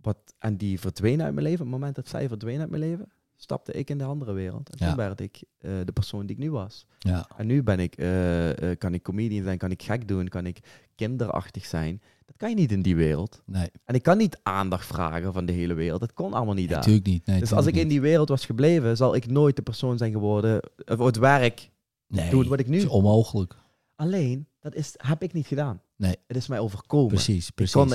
Wat, 0.00 0.16
en 0.38 0.56
die 0.56 0.80
verdwenen 0.80 1.24
uit 1.24 1.34
mijn 1.34 1.46
leven. 1.46 1.60
Op 1.64 1.70
het 1.70 1.78
moment 1.80 1.94
dat 1.96 2.08
zij 2.08 2.28
verdwenen 2.28 2.60
uit 2.60 2.70
mijn 2.70 2.82
leven, 2.82 3.12
stapte 3.36 3.72
ik 3.72 3.90
in 3.90 3.98
de 3.98 4.04
andere 4.04 4.32
wereld. 4.32 4.70
En 4.70 4.76
Ja. 4.78 4.86
toen 4.86 4.96
werd 4.96 5.20
ik 5.20 5.42
eh, 5.58 5.70
de 5.84 5.92
persoon 5.92 6.26
die 6.26 6.36
ik 6.36 6.42
nu 6.42 6.50
was. 6.50 6.86
ja. 6.98 7.28
En 7.36 7.46
nu 7.46 7.62
ben 7.62 7.80
ik, 7.80 7.96
eh, 7.96 8.70
eh, 8.70 8.78
kan 8.78 8.94
ik 8.94 9.02
comedian 9.02 9.42
zijn, 9.44 9.58
kan 9.58 9.70
ik 9.70 9.82
gek 9.82 10.08
doen, 10.08 10.28
kan 10.28 10.46
ik 10.46 10.58
kinderachtig 10.94 11.64
zijn. 11.66 12.02
Dat 12.26 12.36
kan 12.36 12.48
je 12.48 12.54
niet 12.54 12.72
in 12.72 12.82
die 12.82 12.96
wereld. 12.96 13.42
Nee, 13.46 13.70
En 13.84 13.94
ik 13.94 14.02
kan 14.02 14.16
niet 14.18 14.40
aandacht 14.42 14.86
vragen 14.86 15.32
van 15.32 15.46
de 15.46 15.52
hele 15.52 15.74
wereld. 15.74 16.00
Dat 16.00 16.12
kon 16.12 16.32
allemaal 16.32 16.54
niet 16.54 16.68
daar. 16.68 16.78
natuurlijk 16.78 17.06
niet. 17.06 17.26
Nee, 17.26 17.38
Dus 17.40 17.52
als 17.52 17.66
ik 17.66 17.76
in 17.76 17.88
die 17.88 18.00
wereld 18.00 18.28
was 18.28 18.46
gebleven, 18.46 18.96
zal 18.96 19.14
ik 19.14 19.26
nooit 19.26 19.56
de 19.56 19.62
persoon 19.62 19.98
zijn 19.98 20.12
geworden, 20.12 20.60
of 20.86 20.98
het 20.98 21.16
werk 21.16 21.70
nee, 22.06 22.30
doen 22.30 22.48
wat 22.48 22.60
ik 22.60 22.68
nu- 22.68 22.76
is 22.76 22.86
onmogelijk. 22.86 23.56
Alleen, 23.94 24.46
dat 24.62 24.74
is, 24.74 24.94
heb 24.96 25.22
ik 25.22 25.32
niet 25.32 25.46
gedaan. 25.46 25.80
Nee. 25.96 26.16
Het 26.26 26.36
is 26.36 26.46
mij 26.46 26.58
overkomen. 26.58 27.08
Precies, 27.08 27.48
Ik 27.48 27.54
precies. 27.54 27.74
kon, 27.74 27.92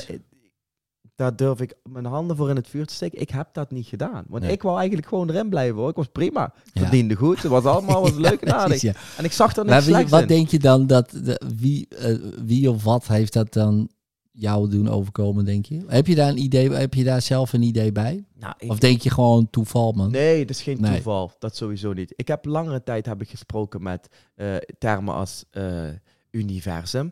daar 1.16 1.36
durf 1.36 1.62
ik 1.62 1.74
mijn 1.84 2.06
handen 2.06 2.36
voor 2.38 2.50
in 2.50 2.56
het 2.56 2.68
vuur 2.68 2.86
te 2.86 2.94
steken. 2.94 3.22
Ik 3.22 3.30
heb 3.30 3.48
dat 3.54 3.72
niet 3.72 3.88
gedaan. 3.88 4.24
Want 4.28 4.44
Nee. 4.44 4.52
ik 4.52 4.62
wou 4.62 4.78
eigenlijk 4.78 5.08
gewoon 5.08 5.30
erin 5.30 5.50
blijven 5.50 5.78
hoor. 5.80 5.90
Ik 5.90 5.96
was 5.96 6.08
prima. 6.08 6.46
Ik 6.46 6.72
Ja. 6.74 6.82
verdiende 6.82 7.16
goed. 7.16 7.42
Het 7.42 7.52
was 7.52 7.64
allemaal 7.64 8.02
was 8.02 8.14
leuk 8.28 8.42
en 8.42 8.48
Ja, 8.48 8.54
aardig. 8.54 8.68
precies, 8.80 8.92
ja. 8.92 9.18
En 9.18 9.24
ik 9.24 9.32
zag 9.32 9.56
er 9.56 9.66
Maar 9.66 9.74
niks 9.74 9.86
wie- 9.86 9.94
slechts 9.94 10.12
wat 10.12 10.22
in. 10.22 10.28
denk 10.28 10.48
je 10.50 10.60
dan 10.60 10.88
dat 10.88 11.10
de, 11.24 11.42
wie, 11.56 11.88
eh, 11.88 12.16
wie 12.46 12.70
of 12.70 12.84
wat 12.84 13.08
heeft 13.08 13.34
dat 13.34 13.54
dan 13.54 13.90
jou 14.32 14.70
doen 14.70 14.90
overkomen, 14.90 15.46
denk 15.46 15.66
je? 15.66 15.84
Heb 15.88 16.08
je 16.08 16.16
daar 16.16 16.30
een 16.30 16.38
idee? 16.42 16.72
Heb 16.72 16.94
je 16.94 17.04
daar 17.04 17.22
zelf 17.22 17.54
een 17.54 17.62
idee 17.62 17.92
bij? 17.92 18.26
Nou, 18.40 18.54
Of 18.68 18.80
denk 18.80 19.02
je 19.02 19.10
gewoon 19.10 19.50
toeval, 19.50 19.92
man? 19.92 20.12
Nee, 20.12 20.40
het 20.40 20.50
is 20.50 20.62
geen 20.62 20.82
Nee. 20.82 20.94
toeval. 20.94 21.32
Dat 21.40 21.56
sowieso 21.56 21.94
niet. 21.94 22.14
Ik 22.16 22.28
heb 22.28 22.46
langere 22.46 22.84
tijd 22.84 23.06
heb 23.06 23.22
ik 23.22 23.30
gesproken 23.30 23.84
met 23.84 24.08
eh, 24.36 24.56
termen 24.78 25.14
als 25.14 25.46
eh, 25.52 25.84
universum. 26.32 27.12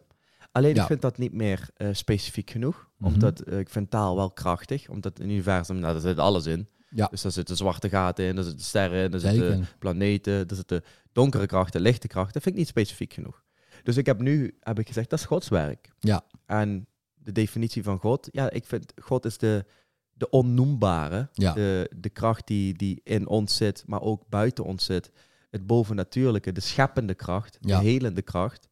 Alleen 0.52 0.76
Ja. 0.76 0.82
ik 0.82 0.88
vind 0.88 1.02
dat 1.02 1.18
niet 1.18 1.34
meer 1.34 1.70
eh, 1.76 1.88
specifiek 1.92 2.50
genoeg. 2.50 2.90
Mhm. 2.98 3.14
Omdat 3.14 3.40
eh, 3.40 3.60
ik 3.60 3.70
vind 3.70 3.90
taal 3.92 4.16
wel 4.16 4.32
krachtig. 4.32 4.90
Omdat 4.90 5.20
een 5.20 5.30
universum, 5.30 5.80
nou, 5.80 5.94
daar 5.94 6.02
zit 6.02 6.18
alles 6.20 6.46
in. 6.46 6.68
Ja. 6.90 7.08
Dus 7.08 7.22
daar 7.22 7.32
zitten 7.32 7.56
zwarte 7.58 7.90
gaten 7.90 8.26
in, 8.26 8.36
daar 8.36 8.44
zitten 8.44 8.66
sterren 8.66 9.04
in, 9.04 9.12
daar 9.12 9.20
zitten 9.20 9.52
Zeker. 9.52 9.76
planeten, 9.80 10.48
daar 10.48 10.58
zitten 10.58 10.84
donkere 11.12 11.46
krachten, 11.46 11.82
lichte 11.82 12.08
krachten. 12.08 12.34
Dat 12.34 12.42
vind 12.42 12.56
ik 12.56 12.62
niet 12.62 12.70
specifiek 12.70 13.14
genoeg. 13.14 13.44
Dus 13.84 13.98
ik 13.98 14.06
heb 14.06 14.20
nu 14.22 14.58
heb 14.60 14.80
ik 14.80 14.88
gezegd, 14.88 15.10
dat 15.10 15.20
is 15.20 15.26
Gods 15.26 15.50
werk. 15.50 15.90
Ja. 16.00 16.22
En 16.46 16.88
de 17.14 17.32
definitie 17.32 17.84
van 17.84 18.00
God, 18.00 18.28
ja, 18.32 18.50
ik 18.50 18.66
vind 18.66 18.94
God 19.02 19.26
is 19.26 19.38
de, 19.38 19.66
de 20.14 20.30
onnoembare. 20.30 21.30
Ja. 21.34 21.54
De, 21.54 21.92
de 21.98 22.10
kracht 22.10 22.48
die, 22.48 22.74
die 22.74 23.02
in 23.04 23.28
ons 23.28 23.56
zit, 23.56 23.84
maar 23.88 24.02
ook 24.02 24.24
buiten 24.30 24.64
ons 24.64 24.86
zit. 24.86 25.12
Het 25.50 25.68
bovennatuurlijke, 25.68 26.52
de 26.52 26.62
scheppende 26.62 27.14
kracht, 27.14 27.58
Ja. 27.62 27.80
de 27.80 27.86
helende 27.86 28.22
kracht. 28.22 28.68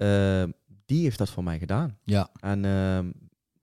Ehm, 0.00 0.50
die 0.86 1.02
heeft 1.02 1.18
dat 1.18 1.30
voor 1.30 1.44
mij 1.44 1.58
gedaan. 1.58 1.96
Ja, 2.04 2.30
En 2.40 2.64
ehm, 2.64 3.10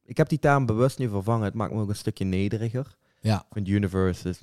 ik 0.05 0.17
heb 0.17 0.29
die 0.29 0.39
term 0.39 0.65
bewust 0.65 0.97
nu 0.97 1.09
vervangen. 1.09 1.45
Het 1.45 1.53
maakt 1.53 1.73
me 1.73 1.79
ook 1.81 1.89
een 1.89 1.95
stukje 1.95 2.25
nederiger. 2.25 2.95
ja, 3.21 3.45
Want 3.49 3.67
universe 3.67 4.29
is... 4.29 4.39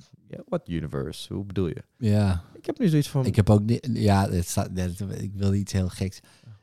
Wat 0.47 0.61
universe? 0.69 1.33
Hoe 1.33 1.45
bedoel 1.45 1.67
je? 1.67 1.83
ja. 1.97 2.43
Ik 2.53 2.65
heb 2.65 2.79
nu 2.79 2.87
zoiets 2.87 3.09
van... 3.09 3.25
Ik 3.25 3.35
heb 3.35 3.49
ook... 3.49 3.61
ni- 3.63 3.79
Ja, 3.93 4.29
het 4.29 4.47
staat, 4.47 4.75
dat- 4.75 5.01
ik 5.21 5.31
wil 5.35 5.53
iets 5.53 5.71
heel 5.71 5.89
geks. 5.89 6.19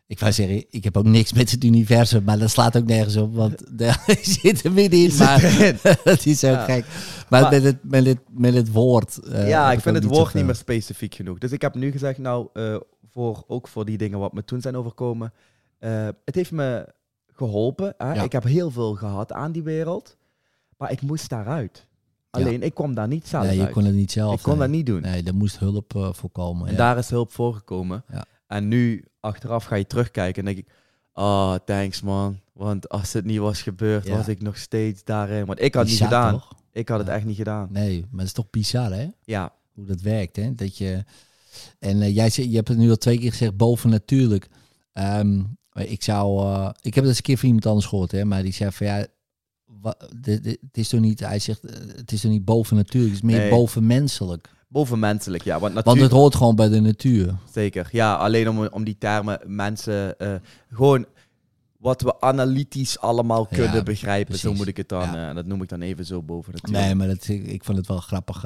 Ik 0.07 0.18
wou 0.20 0.33
zeggen, 0.33 0.64
ik 0.70 0.85
heb 0.85 0.97
ook 0.97 1.05
niks 1.05 1.33
met 1.33 1.51
het 1.51 1.64
universum, 1.64 2.24
maar 2.24 2.39
dat 2.39 2.51
slaat 2.51 2.76
ook 2.76 2.87
nergens 2.87 3.16
op, 3.16 3.35
want 3.35 3.62
daar 3.78 4.05
zit 4.22 4.64
er 4.64 4.72
middenin. 4.72 5.16
Maar 5.18 5.41
het 6.05 6.26
is 6.33 6.41
Ja. 6.41 6.64
gek. 6.64 6.85
Maar, 7.28 7.41
Maar- 7.43 7.51
met, 7.51 7.62
het, 7.62 7.76
met, 7.85 8.07
het, 8.07 8.18
met 8.30 8.55
het 8.55 8.72
woord... 8.72 9.18
eh, 9.18 9.49
ja, 9.49 9.72
ik 9.72 9.80
vind 9.80 9.95
het 9.95 10.05
niet 10.05 10.14
woord 10.14 10.35
niet 10.35 10.45
meer 10.45 10.55
specifiek 10.55 11.14
genoeg. 11.14 11.39
Dus 11.39 11.53
ik 11.53 11.61
heb 11.62 11.74
nu 11.74 11.91
gezegd, 11.91 12.18
nou, 12.18 12.49
eh, 12.53 12.76
voor, 13.12 13.44
ook 13.46 13.68
voor 13.68 13.84
die 13.84 13.98
dingen 13.98 14.18
wat 14.18 14.32
me 14.32 14.44
toen 14.44 14.60
zijn 14.60 14.76
overkomen. 14.76 15.32
eh, 15.78 16.08
het 16.24 16.34
heeft 16.34 16.50
me 16.52 16.88
geholpen. 17.26 17.94
Hè? 17.98 18.12
Ja. 18.12 18.22
Ik 18.22 18.32
heb 18.32 18.44
heel 18.44 18.70
veel 18.70 18.94
gehad 18.94 19.32
aan 19.32 19.52
die 19.52 19.62
wereld. 19.62 20.16
Maar 20.76 20.90
ik 20.92 21.02
moest 21.02 21.28
daaruit. 21.28 21.86
Alleen, 22.30 22.62
ik 22.62 22.74
kwam 22.74 22.94
daar 22.94 23.08
niet 23.08 23.28
zelf 23.28 23.44
Nee, 23.44 23.56
je 23.56 23.62
uit. 23.62 23.72
kon 23.72 23.84
het 23.84 23.94
niet 23.94 24.12
zelf. 24.12 24.34
ik 24.34 24.42
kon 24.42 24.52
nee. 24.58 24.60
dat 24.62 24.70
niet 24.76 24.86
doen. 24.86 25.00
Nee, 25.00 25.22
er 25.22 25.34
moest 25.34 25.58
hulp 25.58 25.94
eh, 25.96 26.12
voorkomen. 26.12 26.66
En 26.66 26.72
ja. 26.72 26.78
daar 26.78 26.98
is 26.98 27.10
hulp 27.10 27.32
voor 27.32 27.54
gekomen. 27.54 28.04
Ja. 28.12 28.24
En 28.46 28.68
nu, 28.68 29.04
achteraf, 29.20 29.64
ga 29.64 29.74
je 29.74 29.86
terugkijken 29.86 30.46
en 30.46 30.54
denk 30.54 30.66
ik... 30.66 30.74
Oh, 31.14 31.54
thanks 31.64 32.02
man. 32.02 32.40
Want 32.52 32.88
als 32.88 33.12
het 33.12 33.24
niet 33.24 33.38
was 33.38 33.62
gebeurd, 33.62 34.08
was 34.08 34.28
ik 34.28 34.42
nog 34.42 34.56
steeds 34.56 35.04
daarin. 35.04 35.44
Want 35.44 35.60
ik 35.60 35.74
had 35.74 35.82
het 35.82 35.92
niet 35.92 36.02
gedaan. 36.02 36.32
toch? 36.32 36.52
Ik 36.72 36.88
had 36.88 36.98
het 36.98 37.08
echt 37.08 37.24
niet 37.24 37.36
gedaan. 37.36 37.68
Nee, 37.70 38.00
maar 38.10 38.18
het 38.18 38.26
is 38.28 38.32
toch 38.32 38.50
bizar, 38.50 38.92
hè? 38.92 39.08
Ja, 39.24 39.52
Hoe 39.74 39.84
dat 39.86 40.00
werkt, 40.00 40.36
hè? 40.36 40.54
Dat 40.54 40.76
je... 40.78 41.04
En 41.78 42.03
eh, 42.03 42.14
jij 42.14 42.30
je 42.34 42.55
hebt 42.57 42.68
het 42.68 42.78
nu 42.78 42.90
al 42.90 42.96
twee 42.96 43.18
keer 43.18 43.30
gezegd, 43.30 43.57
bovennatuurlijk. 43.57 44.48
Ehm, 44.92 45.40
ik 45.74 46.03
zou... 46.03 46.40
eh, 46.55 46.70
ik 46.80 46.94
heb 46.94 47.05
het 47.05 47.07
eens 47.07 47.16
een 47.16 47.22
keer 47.22 47.38
van 47.38 47.46
iemand 47.46 47.66
anders 47.66 47.86
gehoord, 47.86 48.11
hè? 48.12 48.24
Maar 48.24 48.42
die 48.42 48.53
zei 48.53 48.72
van, 48.72 48.86
ja... 48.86 49.07
Het 50.22 50.59
is 50.72 50.88
toch 50.88 51.00
niet, 51.00 51.20
hij 51.20 51.38
zegt, 51.38 51.64
eh, 51.64 51.74
het 51.96 52.12
is 52.12 52.20
toch 52.20 52.30
niet 52.30 52.44
bovennatuurlijk, 52.44 53.14
het 53.14 53.22
is 53.24 53.30
meer 53.30 53.40
Nee. 53.40 53.50
bovenmenselijk. 53.50 54.50
bovenmenselijk. 54.68 55.44
Ja, 55.44 55.59
want 55.61 55.84
Want 55.84 56.00
het 56.00 56.11
hoort 56.11 56.34
gewoon 56.34 56.57
bij 56.57 56.68
de 56.68 56.80
natuur. 56.80 57.34
Zeker. 57.53 57.88
Ja, 57.92 58.14
alleen 58.14 58.48
om, 58.48 58.66
om 58.66 58.84
die 58.84 58.96
termen 58.98 59.38
mensen 59.46 60.16
gewoon 60.70 61.07
wat 61.78 62.03
we 62.03 62.20
analytisch 62.20 62.98
allemaal 62.98 63.46
Ja, 63.50 63.57
kunnen 63.57 63.84
begrijpen. 63.84 64.38
Zo 64.38 64.55
moet 64.55 64.66
ik 64.66 64.76
het 64.76 64.88
dan, 64.88 65.12
Ja. 65.12 65.28
eh, 65.28 65.34
dat 65.34 65.46
noem 65.46 65.62
ik 65.62 65.68
dan 65.68 65.80
even 65.80 66.07
zo 66.07 66.22
boven 66.22 66.53
natuurlijk. 66.53 66.84
Nee, 66.84 66.94
maar 66.94 67.07
dat, 67.07 67.28
ik, 67.28 67.46
ik 67.46 67.64
vond 67.64 67.78
het 67.78 67.86
wel 67.86 67.98
grappig. 68.00 68.44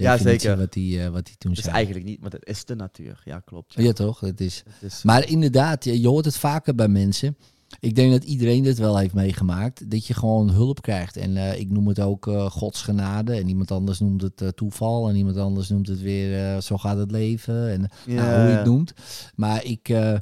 Ja, 0.00 0.16
zeker. 0.16 0.56
Wat 0.56 0.74
hij 0.74 1.10
wat 1.10 1.26
die 1.26 1.34
toen 1.38 1.50
Het 1.50 1.58
is 1.58 1.64
zei. 1.64 1.76
eigenlijk 1.76 2.06
niet, 2.06 2.20
want 2.20 2.32
het 2.32 2.46
is 2.46 2.64
de 2.64 2.74
natuur. 2.76 3.20
Ja, 3.24 3.38
klopt. 3.38 3.74
Ja. 3.74 3.82
Ja, 3.82 3.92
toch? 3.92 4.20
Het 4.20 4.40
is... 4.40 4.62
Het 4.68 4.92
is, 4.92 5.02
Maar 5.02 5.28
inderdaad, 5.28 5.84
je, 5.84 6.00
je 6.00 6.08
hoort 6.08 6.24
het 6.24 6.36
vaker 6.36 6.74
bij 6.74 6.88
mensen. 6.88 7.36
Ik 7.80 7.94
denk 7.94 8.12
dat 8.12 8.24
iedereen 8.24 8.62
dit 8.62 8.78
wel 8.78 8.98
heeft 8.98 9.14
meegemaakt. 9.14 9.90
Dat 9.90 10.06
je 10.06 10.14
gewoon 10.14 10.50
hulp 10.50 10.82
krijgt. 10.82 11.16
En 11.16 11.36
eh, 11.36 11.58
ik 11.60 11.70
noem 11.70 11.88
het 11.88 12.00
ook 12.00 12.26
eh 12.26 12.50
godsgenade. 12.50 13.32
En 13.34 13.48
iemand 13.48 13.70
anders 13.70 14.00
noemt 14.00 14.22
het 14.22 14.40
eh, 14.40 14.48
toeval. 14.48 15.08
En 15.08 15.16
iemand 15.16 15.36
anders 15.36 15.68
noemt 15.68 15.88
het 15.88 16.00
weer 16.00 16.54
eh, 16.54 16.60
zo 16.60 16.76
gaat 16.78 16.96
het 16.98 17.10
leven. 17.10 17.70
En 17.70 17.80
nou, 18.06 18.40
hoe 18.40 18.50
je 18.50 18.56
het 18.56 18.64
noemt. 18.66 18.92
Maar 19.34 19.64
ik, 19.64 19.88
eh, 19.88 20.16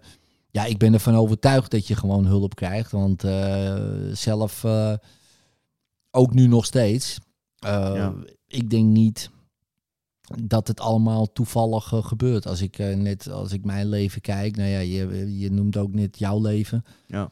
ja, 0.51 0.65
ik 0.65 0.79
ben 0.79 0.93
ervan 0.93 1.15
overtuigd 1.15 1.71
dat 1.71 1.87
je 1.87 1.95
gewoon 1.97 2.27
hulp 2.27 2.55
krijgt. 2.55 2.91
Want 2.91 3.25
eh, 3.25 3.83
zelf, 4.13 4.65
eh, 4.65 4.93
ook 6.11 6.35
nu 6.35 6.47
nog 6.47 6.65
steeds, 6.65 7.19
eh, 7.59 7.71
Ja. 7.95 8.15
ik 8.47 8.71
denk 8.71 8.85
niet 8.87 9.31
dat 10.43 10.69
het 10.69 10.81
allemaal 10.81 11.33
toevallig 11.33 11.93
eh, 11.93 12.05
gebeurt. 12.05 12.47
Als 12.47 12.61
ik 12.63 12.79
eh, 12.79 12.97
net, 12.97 13.31
als 13.31 13.53
ik 13.53 13.65
mijn 13.65 13.89
leven 13.89 14.21
kijk, 14.21 14.57
nou 14.57 14.69
ja, 14.69 14.79
je, 14.79 15.39
je 15.39 15.51
noemt 15.51 15.77
ook 15.77 15.95
net 15.95 16.19
jouw 16.19 16.41
leven. 16.41 16.85
Ja. 17.07 17.31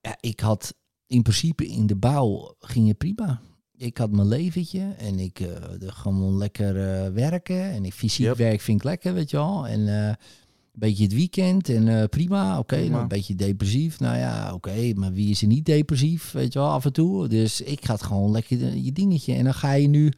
Ja, 0.00 0.16
ik 0.20 0.40
had 0.40 0.74
in 1.06 1.22
principe 1.22 1.66
in 1.66 1.86
de 1.86 1.96
bouw 1.96 2.54
ging 2.60 2.88
het 2.88 2.98
prima. 2.98 3.40
Ik 3.76 3.98
had 3.98 4.10
mijn 4.12 4.28
leventje 4.28 4.94
en 4.98 5.18
ik 5.18 5.34
de- 5.38 5.92
gewoon 5.92 6.36
lekker 6.36 6.74
werken. 7.14 7.62
En 7.70 7.84
ik 7.84 7.92
fysiek 7.92 8.26
Yep. 8.26 8.36
werk 8.36 8.60
vind 8.60 8.78
ik 8.78 8.84
lekker, 8.84 9.14
weet 9.14 9.30
je 9.30 9.36
wel. 9.36 9.66
En 9.66 9.80
een 9.86 10.16
beetje 10.72 11.02
het 11.04 11.12
weekend 11.14 11.68
en 11.68 12.08
prima, 12.08 12.58
oké. 12.58 12.76
Nou, 12.88 13.02
een 13.02 13.08
beetje 13.08 13.34
depressief, 13.34 14.00
nou 14.00 14.16
ja, 14.18 14.54
oké. 14.54 14.92
maar 14.94 15.12
wie 15.12 15.30
is 15.30 15.40
er 15.42 15.46
niet 15.48 15.64
depressief, 15.64 16.32
weet 16.32 16.52
je 16.52 16.58
wel, 16.58 16.68
af 16.68 16.84
en 16.84 16.92
toe. 16.92 17.28
Dus 17.28 17.60
ik 17.60 17.84
het 17.84 18.02
gewoon 18.02 18.30
lekker 18.30 18.76
je 18.76 18.92
dingetje. 18.92 19.34
En 19.34 19.44
dan 19.44 19.54
ga 19.54 19.72
je 19.72 19.88
nu 19.88 20.12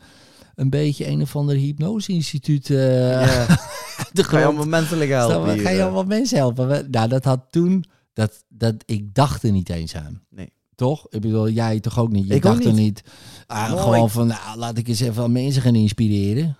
een 0.54 0.70
beetje 0.70 1.06
een 1.06 1.20
of 1.22 1.36
ander 1.36 1.56
hypnose-instituut 1.56 2.70
eh 2.70 3.10
Ja. 3.10 3.46
de 4.12 4.24
Ga 4.24 4.38
je 4.38 4.44
allemaal 4.44 4.66
menselijk 4.66 5.10
helpen 5.10 5.58
Ga 5.58 5.70
je 5.70 5.76
eh. 5.76 5.84
allemaal 5.84 6.04
mensen 6.04 6.36
helpen? 6.38 6.90
Nou, 6.90 7.08
dat 7.08 7.24
had 7.24 7.40
toen, 7.50 7.84
dat, 8.12 8.44
dat, 8.48 8.74
ik 8.84 9.14
dacht 9.14 9.42
er 9.42 9.52
niet 9.52 9.68
eens 9.70 9.96
aan. 9.96 10.22
Nee. 10.30 10.52
Toch? 10.74 11.06
Ik 11.10 11.20
bedoel, 11.20 11.48
jij 11.48 11.80
toch 11.80 11.98
ook 11.98 12.12
niet? 12.12 12.28
Je 12.28 12.34
Ik 12.34 12.42
dacht 12.42 12.64
er 12.64 12.72
niet. 12.72 13.02
aan 13.46 13.78
gewoon 13.78 14.10
van, 14.10 14.26
nou, 14.26 14.58
laat 14.58 14.78
ik 14.78 14.88
eens 14.88 15.00
even 15.00 15.22
aan 15.22 15.32
mensen 15.32 15.62
gaan 15.62 15.74
inspireren. 15.74 16.56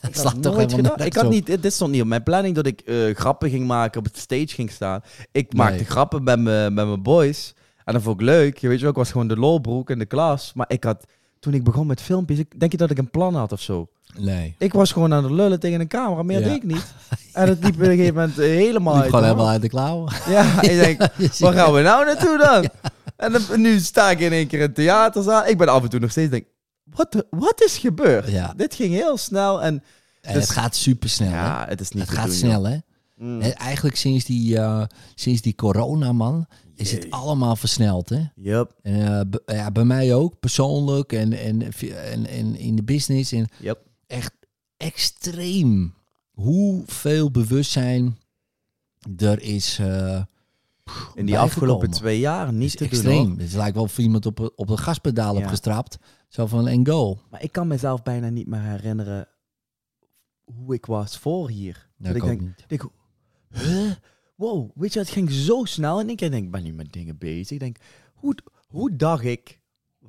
Dat 0.00 0.10
Ik 0.16 0.16
had 0.16 0.42
toch 0.42 0.60
gedaan. 0.60 1.00
Ik 1.00 1.14
had 1.14 1.30
niet, 1.30 1.62
dit 1.62 1.72
stond 1.72 1.92
niet 1.92 2.02
op 2.02 2.06
mijn 2.08 2.22
planning 2.22 2.54
dat 2.54 2.66
ik 2.66 2.80
eh, 2.80 3.14
grappen 3.14 3.50
ging 3.50 3.66
maken, 3.66 3.98
op 3.98 4.04
het 4.04 4.18
stage 4.18 4.48
ging 4.48 4.70
staan. 4.70 5.00
Ik 5.32 5.52
Nee. 5.52 5.62
maakte 5.62 5.84
grappen 5.84 6.22
met 6.24 6.40
mijn 6.40 6.74
met 6.74 6.86
mijn 6.86 7.02
boys. 7.02 7.54
En 7.84 7.94
dat 7.94 8.02
vond 8.02 8.20
ik 8.20 8.26
leuk. 8.26 8.58
Je 8.58 8.68
weet 8.68 8.76
je 8.76 8.82
wel, 8.82 8.90
ik 8.90 8.96
was 8.98 9.10
gewoon 9.10 9.28
de 9.28 9.36
lolbroek 9.36 9.90
in 9.90 9.98
de 9.98 10.06
klas. 10.06 10.52
Maar 10.54 10.70
ik 10.70 10.84
had, 10.84 11.04
toen 11.40 11.54
ik 11.54 11.64
begon 11.64 11.86
met 11.86 12.00
filmpjes, 12.00 12.38
ik, 12.38 12.60
denk 12.60 12.72
je 12.72 12.78
dat 12.78 12.90
ik 12.90 12.98
een 12.98 13.10
plan 13.10 13.34
had 13.34 13.52
of 13.52 13.60
zo? 13.60 13.88
Nee. 14.18 14.54
Ik 14.58 14.72
was 14.72 14.92
gewoon 14.92 15.14
aan 15.14 15.22
het 15.24 15.32
lullen 15.32 15.60
tegen 15.60 15.80
een 15.80 15.88
camera, 15.88 16.22
meer 16.22 16.38
Ja. 16.40 16.44
deed 16.46 16.56
ik 16.56 16.62
niet. 16.62 16.86
En 17.32 17.48
het 17.48 17.64
liep 17.64 17.74
op 17.74 17.80
een 17.80 17.86
gegeven 17.86 18.14
moment 18.14 18.36
helemaal 18.36 18.94
uit. 18.96 19.04
gewoon 19.04 19.22
helemaal 19.24 19.48
uit 19.48 19.62
de 19.62 19.68
klauwen. 19.68 20.12
Ja, 20.28 20.62
ik 20.62 20.70
denk, 20.78 21.00
waar 21.38 21.52
gaan 21.52 21.72
we 21.72 21.80
nou 21.80 22.04
naartoe 22.04 22.38
dan? 22.38 22.68
En 23.16 23.32
dan, 23.32 23.60
nu 23.60 23.78
sta 23.78 24.10
ik 24.10 24.20
in 24.20 24.32
één 24.32 24.46
keer 24.46 24.60
in 24.60 24.72
theaterzaal. 24.72 25.46
Ik 25.46 25.58
ben 25.58 25.68
af 25.68 25.82
en 25.82 25.88
toe 25.88 26.00
nog 26.00 26.10
steeds 26.10 26.30
denk, 26.30 26.44
wat, 26.84 27.24
wat 27.30 27.62
is 27.62 27.78
gebeurd? 27.78 28.30
Ja. 28.30 28.52
Dit 28.56 28.74
ging 28.74 28.94
heel 28.94 29.16
snel 29.16 29.62
en 29.62 29.82
En 30.20 30.34
Dus- 30.34 30.42
het 30.42 30.52
gaat 30.52 30.76
super 30.76 31.08
snel. 31.08 31.30
ja, 31.30 31.64
het 31.68 31.80
is 31.80 31.90
niet 31.90 32.02
Het 32.02 32.12
gaat 32.18 32.26
doen, 32.26 32.34
snel, 32.34 32.64
hè? 32.66 32.76
Mm. 33.16 33.40
En 33.40 33.54
eigenlijk 33.56 33.96
sinds 33.96 34.24
die, 34.24 34.58
eh, 34.58 34.82
sinds 35.14 35.42
die 35.42 35.54
corona, 35.54 36.12
man, 36.12 36.46
is 36.80 36.92
het 36.92 37.10
allemaal 37.10 37.56
versneld, 37.56 38.08
hè? 38.08 38.22
Yup, 38.34 38.74
En, 38.82 39.30
eh, 39.46 39.56
ja, 39.56 39.70
bij 39.70 39.84
mij 39.84 40.14
ook, 40.14 40.38
persoonlijk 40.40 41.12
en, 41.12 41.32
en, 41.32 41.62
en, 42.12 42.26
en 42.26 42.56
in 42.56 42.76
de 42.76 42.82
business. 42.82 43.32
En 43.32 43.46
yup. 43.60 43.80
echt 44.06 44.32
extreem 44.76 45.94
hoeveel 46.30 47.30
bewustzijn 47.30 48.18
er 49.16 49.40
is. 49.42 49.78
eh, 49.78 50.22
In 51.14 51.26
die 51.26 51.38
afgelopen 51.38 51.90
twee 51.90 52.18
jaar 52.18 52.52
niet 52.52 52.70
te 52.70 52.78
doen. 52.78 52.88
extreem. 52.88 53.28
hoor. 53.30 53.38
Het 53.38 53.52
lijkt 53.52 53.74
wel 53.74 53.84
of 53.84 53.98
iemand 53.98 54.26
op, 54.26 54.52
op 54.56 54.66
de 54.66 54.76
gaspedaal 54.76 55.38
Ja. 55.38 55.48
gestrapt. 55.48 55.98
Zo 56.28 56.46
van 56.46 56.68
en 56.68 56.86
go. 56.86 57.18
Maar 57.30 57.42
ik 57.42 57.52
kan 57.52 57.66
mezelf 57.66 58.02
bijna 58.02 58.28
niet 58.28 58.46
meer 58.46 58.60
herinneren 58.62 59.28
hoe 60.44 60.74
ik 60.74 60.86
was 60.86 61.18
voor 61.18 61.50
hier. 61.50 61.88
Nou, 61.96 62.14
Dat 62.14 62.22
ik 62.22 62.28
ik 62.28 62.34
ook 62.34 62.38
denk, 62.38 62.40
niet. 62.40 62.64
denk, 62.68 62.90
huh? 63.64 63.90
Wow, 64.38 64.70
weet 64.74 64.92
je, 64.92 64.98
het 64.98 65.10
ging 65.10 65.30
zo 65.30 65.64
snel. 65.64 66.00
En 66.00 66.08
ik 66.10 66.18
denk, 66.18 66.34
ik 66.34 66.50
ben 66.50 66.62
niet 66.62 66.74
met 66.76 66.92
dingen 66.92 67.18
bezig. 67.18 67.50
Ik 67.50 67.58
denk, 67.60 67.76
hoe, 68.14 68.34
hoe 68.68 68.96
dacht 68.96 69.24
ik 69.24 69.60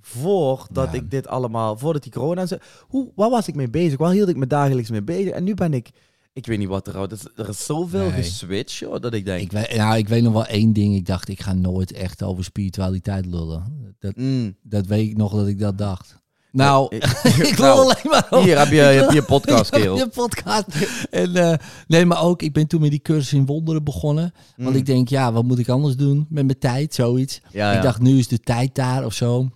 voordat 0.02 0.92
Ja. 0.92 0.98
ik 0.98 1.12
dit 1.12 1.28
allemaal, 1.28 1.78
voordat 1.78 2.04
die 2.04 2.12
corona... 2.12 2.48
Hoe, 2.88 3.12
waar 3.16 3.30
was 3.30 3.48
ik 3.48 3.56
mee 3.56 3.70
bezig? 3.70 3.98
Waar 3.98 4.12
hield 4.12 4.30
ik 4.30 4.36
me 4.36 4.48
dagelijks 4.48 4.90
mee 4.90 5.02
bezig? 5.04 5.32
En 5.32 5.44
nu 5.44 5.54
ben 5.54 5.74
ik, 5.74 5.90
ik 6.34 6.46
weet 6.46 6.58
niet 6.58 6.68
wat 6.68 6.88
er... 6.88 6.96
Er 6.96 7.12
is, 7.12 7.26
er 7.36 7.50
is 7.50 7.66
zoveel 7.66 8.00
Nee. 8.10 8.12
geswitcht, 8.12 8.76
joh, 8.78 9.00
dat 9.02 9.14
ik 9.14 9.26
denk... 9.26 9.42
Ik 9.42 9.52
weet, 9.52 9.76
nou, 9.76 9.98
ik 9.98 10.08
weet 10.08 10.24
nog 10.24 10.34
wel 10.34 10.46
één 10.46 10.74
ding. 10.74 10.96
Ik 10.96 11.06
dacht, 11.06 11.28
ik 11.30 11.42
ga 11.42 11.54
nooit 11.54 11.92
echt 11.92 12.24
over 12.24 12.44
spiritualiteit 12.44 13.26
lullen. 13.26 13.96
Dat, 14.00 14.16
mm, 14.16 14.56
dat 14.62 14.86
weet 14.86 15.10
ik 15.10 15.18
nog 15.18 15.34
dat 15.34 15.48
ik 15.48 15.60
dat 15.60 15.78
dacht. 15.78 16.19
Nou, 16.52 16.88
ik- 16.96 17.04
ik 17.24 17.58
lul 17.58 17.76
nou, 17.76 17.80
alleen 17.80 18.12
maar 18.30 18.42
hier 18.44 18.58
heb 18.58 18.68
je, 18.68 19.08
je 19.14 19.24
podcast, 19.34 19.70
kerel. 19.70 19.98
Je 19.98 20.08
podcast. 20.08 20.66
En, 21.10 21.36
eh, 21.36 21.58
nee, 21.88 22.06
maar 22.06 22.22
ook, 22.24 22.42
ik 22.42 22.54
ben 22.54 22.68
toen 22.68 22.82
met 22.82 22.90
die 22.90 23.02
cursus 23.02 23.34
in 23.34 23.46
wonderen 23.46 23.84
begonnen. 23.84 24.34
Want 24.58 24.70
Mm. 24.70 24.76
ik 24.76 24.86
denk, 24.86 25.08
ja, 25.10 25.32
wat 25.34 25.44
moet 25.44 25.60
ik 25.60 25.70
anders 25.70 25.96
doen 25.96 26.18
met 26.30 26.46
mijn 26.46 26.60
tijd? 26.60 26.94
Zoiets. 26.94 27.42
ja, 27.52 27.72
ja. 27.72 27.78
Ik 27.78 27.84
dacht, 27.84 28.02
nu 28.02 28.18
is 28.18 28.28
de 28.28 28.40
tijd 28.40 28.76
daar 28.76 29.06
of 29.06 29.14
zo. 29.14 29.50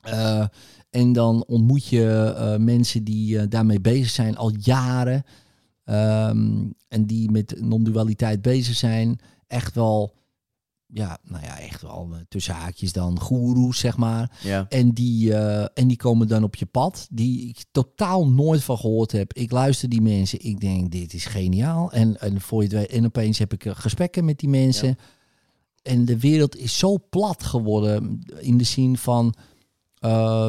Eh, 0.00 0.44
en 0.90 1.12
dan 1.12 1.44
ontmoet 1.46 1.86
je 1.86 2.34
eh, 2.36 2.56
mensen 2.56 3.04
die 3.04 3.38
eh, 3.38 3.44
daarmee 3.48 3.80
bezig 3.80 4.10
zijn 4.10 4.36
al 4.36 4.52
jaren. 4.60 5.24
Ehm, 5.84 6.48
en 6.88 7.06
die 7.06 7.30
met 7.30 7.54
non-dualiteit 7.60 8.42
bezig 8.42 8.76
zijn. 8.76 9.20
Echt 9.46 9.74
wel 9.74 10.14
ja, 10.92 11.18
nou 11.22 11.44
ja, 11.44 11.58
echt 11.58 11.82
wel 11.82 12.08
eh, 12.12 12.18
tussen 12.28 12.54
haakjes 12.54 12.92
dan 12.92 13.20
goeroes, 13.20 13.78
zeg 13.78 13.96
maar. 13.96 14.38
Ja. 14.42 14.66
En 14.68 14.92
die, 14.92 15.34
eh, 15.34 15.66
en 15.74 15.88
die 15.88 15.96
komen 15.96 16.28
dan 16.28 16.42
op 16.42 16.54
je 16.54 16.66
pad, 16.66 17.06
die 17.10 17.48
ik 17.48 17.64
totaal 17.70 18.28
nooit 18.28 18.62
van 18.62 18.78
gehoord 18.78 19.12
heb. 19.12 19.32
Ik 19.32 19.50
luister 19.50 19.88
die 19.88 20.02
mensen, 20.02 20.44
ik 20.44 20.60
denk, 20.60 20.90
dit 20.90 21.14
is 21.14 21.24
geniaal. 21.26 21.92
En, 21.92 22.20
en, 22.20 22.40
voor 22.40 22.62
je 22.62 22.76
het 22.76 22.88
en 22.90 23.04
opeens 23.04 23.38
heb 23.38 23.52
ik 23.52 23.64
eh, 23.64 23.72
gesprekken 23.74 24.24
met 24.24 24.38
die 24.38 24.48
mensen. 24.48 24.88
Ja. 24.88 24.94
En 25.82 26.04
de 26.04 26.18
wereld 26.18 26.56
is 26.56 26.78
zo 26.78 26.98
plat 27.10 27.42
geworden 27.42 28.22
in 28.38 28.58
de 28.58 28.64
zin 28.64 28.96
van 28.96 29.34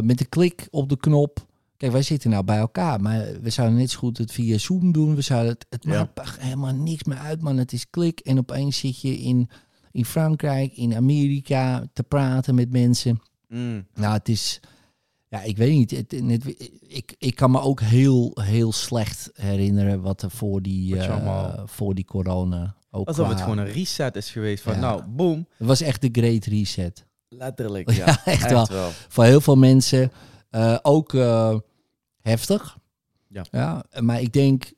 met 0.04 0.20
een 0.20 0.30
klik 0.30 0.68
op 0.72 0.90
de 0.90 0.98
knop. 0.98 1.46
Kijk, 1.78 1.92
wij 1.92 2.02
zitten 2.02 2.30
nou 2.30 2.44
bij 2.44 2.58
elkaar, 2.58 3.02
maar 3.02 3.28
we 3.42 3.50
zouden 3.50 3.78
net 3.78 3.90
zo 3.90 4.00
goed 4.00 4.18
het 4.18 4.32
via 4.32 4.58
Zoom 4.58 4.92
doen. 4.92 5.16
We 5.16 5.22
zouden 5.22 5.52
het, 5.52 5.66
het 5.70 5.84
Ja. 5.84 6.10
maakt 6.16 6.40
helemaal 6.40 6.74
niks 6.74 7.04
meer 7.04 7.18
uit, 7.18 7.42
man. 7.42 7.58
Het 7.58 7.74
is 7.74 7.90
klik 7.90 8.20
en 8.20 8.38
opeens 8.38 8.78
zit 8.78 9.02
je 9.02 9.18
in, 9.18 9.50
in 9.92 10.06
Frankrijk, 10.06 10.74
in 10.78 10.96
Amerika 10.96 11.88
te 11.94 12.04
praten 12.04 12.56
met 12.56 12.72
mensen. 12.72 13.22
Mm. 13.48 13.88
Nou, 13.94 14.14
het 14.14 14.30
is, 14.30 14.60
ja, 15.28 15.42
ik 15.42 15.58
weet 15.58 15.72
niet. 15.72 15.92
Het, 15.92 16.14
ik, 16.88 17.16
ik 17.18 17.36
kan 17.36 17.52
me 17.52 17.60
ook 17.60 17.82
heel, 17.82 18.32
heel 18.42 18.72
slecht 18.72 19.30
herinneren 19.34 20.02
wat 20.02 20.22
er 20.22 20.32
voor 20.32 20.62
die, 20.62 20.98
eh, 20.98 21.64
voor 21.66 21.96
die 21.96 22.06
corona 22.06 22.76
ook 22.92 23.08
Alsof 23.08 23.28
het 23.30 23.42
gewoon 23.42 23.58
een 23.58 23.72
reset 23.72 24.16
is 24.16 24.32
geweest 24.32 24.64
van, 24.64 24.74
Ja. 24.74 24.80
nou, 24.80 25.04
boom. 25.04 25.48
Het 25.58 25.68
was 25.68 25.82
echt 25.82 26.02
de 26.02 26.10
great 26.12 26.46
reset. 26.46 27.06
Letterlijk, 27.30 27.92
Ja, 27.96 28.06
ja. 28.06 28.26
echt 28.26 28.52
wel. 28.52 28.68
wel. 28.68 28.90
Voor 29.08 29.24
heel 29.24 29.42
veel 29.42 29.56
mensen 29.56 30.12
eh, 30.50 30.78
ook 30.82 31.14
eh, 31.14 31.58
heftig. 32.22 32.78
Ja. 33.28 33.46
ja. 33.52 33.86
Maar 34.00 34.22
ik 34.22 34.34
denk, 34.34 34.72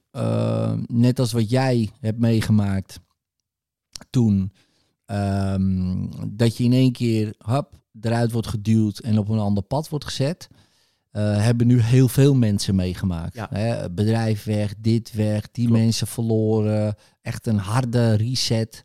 net 0.87 1.19
als 1.19 1.31
wat 1.31 1.49
jij 1.49 1.89
hebt 1.99 2.19
meegemaakt 2.19 2.99
toen, 4.09 4.53
ehm, 5.05 6.07
dat 6.27 6.57
je 6.57 6.63
in 6.63 6.73
één 6.73 6.91
keer 6.91 7.33
hap, 7.37 7.73
eruit 8.01 8.31
wordt 8.31 8.47
geduwd 8.47 8.99
en 8.99 9.17
op 9.17 9.29
een 9.29 9.39
ander 9.39 9.63
pad 9.63 9.89
wordt 9.89 10.05
gezet. 10.05 10.47
eh, 11.11 11.41
hebben 11.43 11.67
nu 11.67 11.79
heel 11.81 12.07
veel 12.07 12.35
mensen 12.35 12.75
meegemaakt. 12.75 13.35
Ja. 13.35 13.47
Hè, 13.51 13.89
bedrijf 13.91 14.43
weg, 14.43 14.73
dit 14.77 15.11
weg, 15.13 15.51
die 15.51 15.65
Klopt. 15.67 15.81
mensen 15.81 16.07
verloren. 16.07 16.95
Echt 17.21 17.47
een 17.47 17.57
harde 17.57 18.13
reset. 18.13 18.83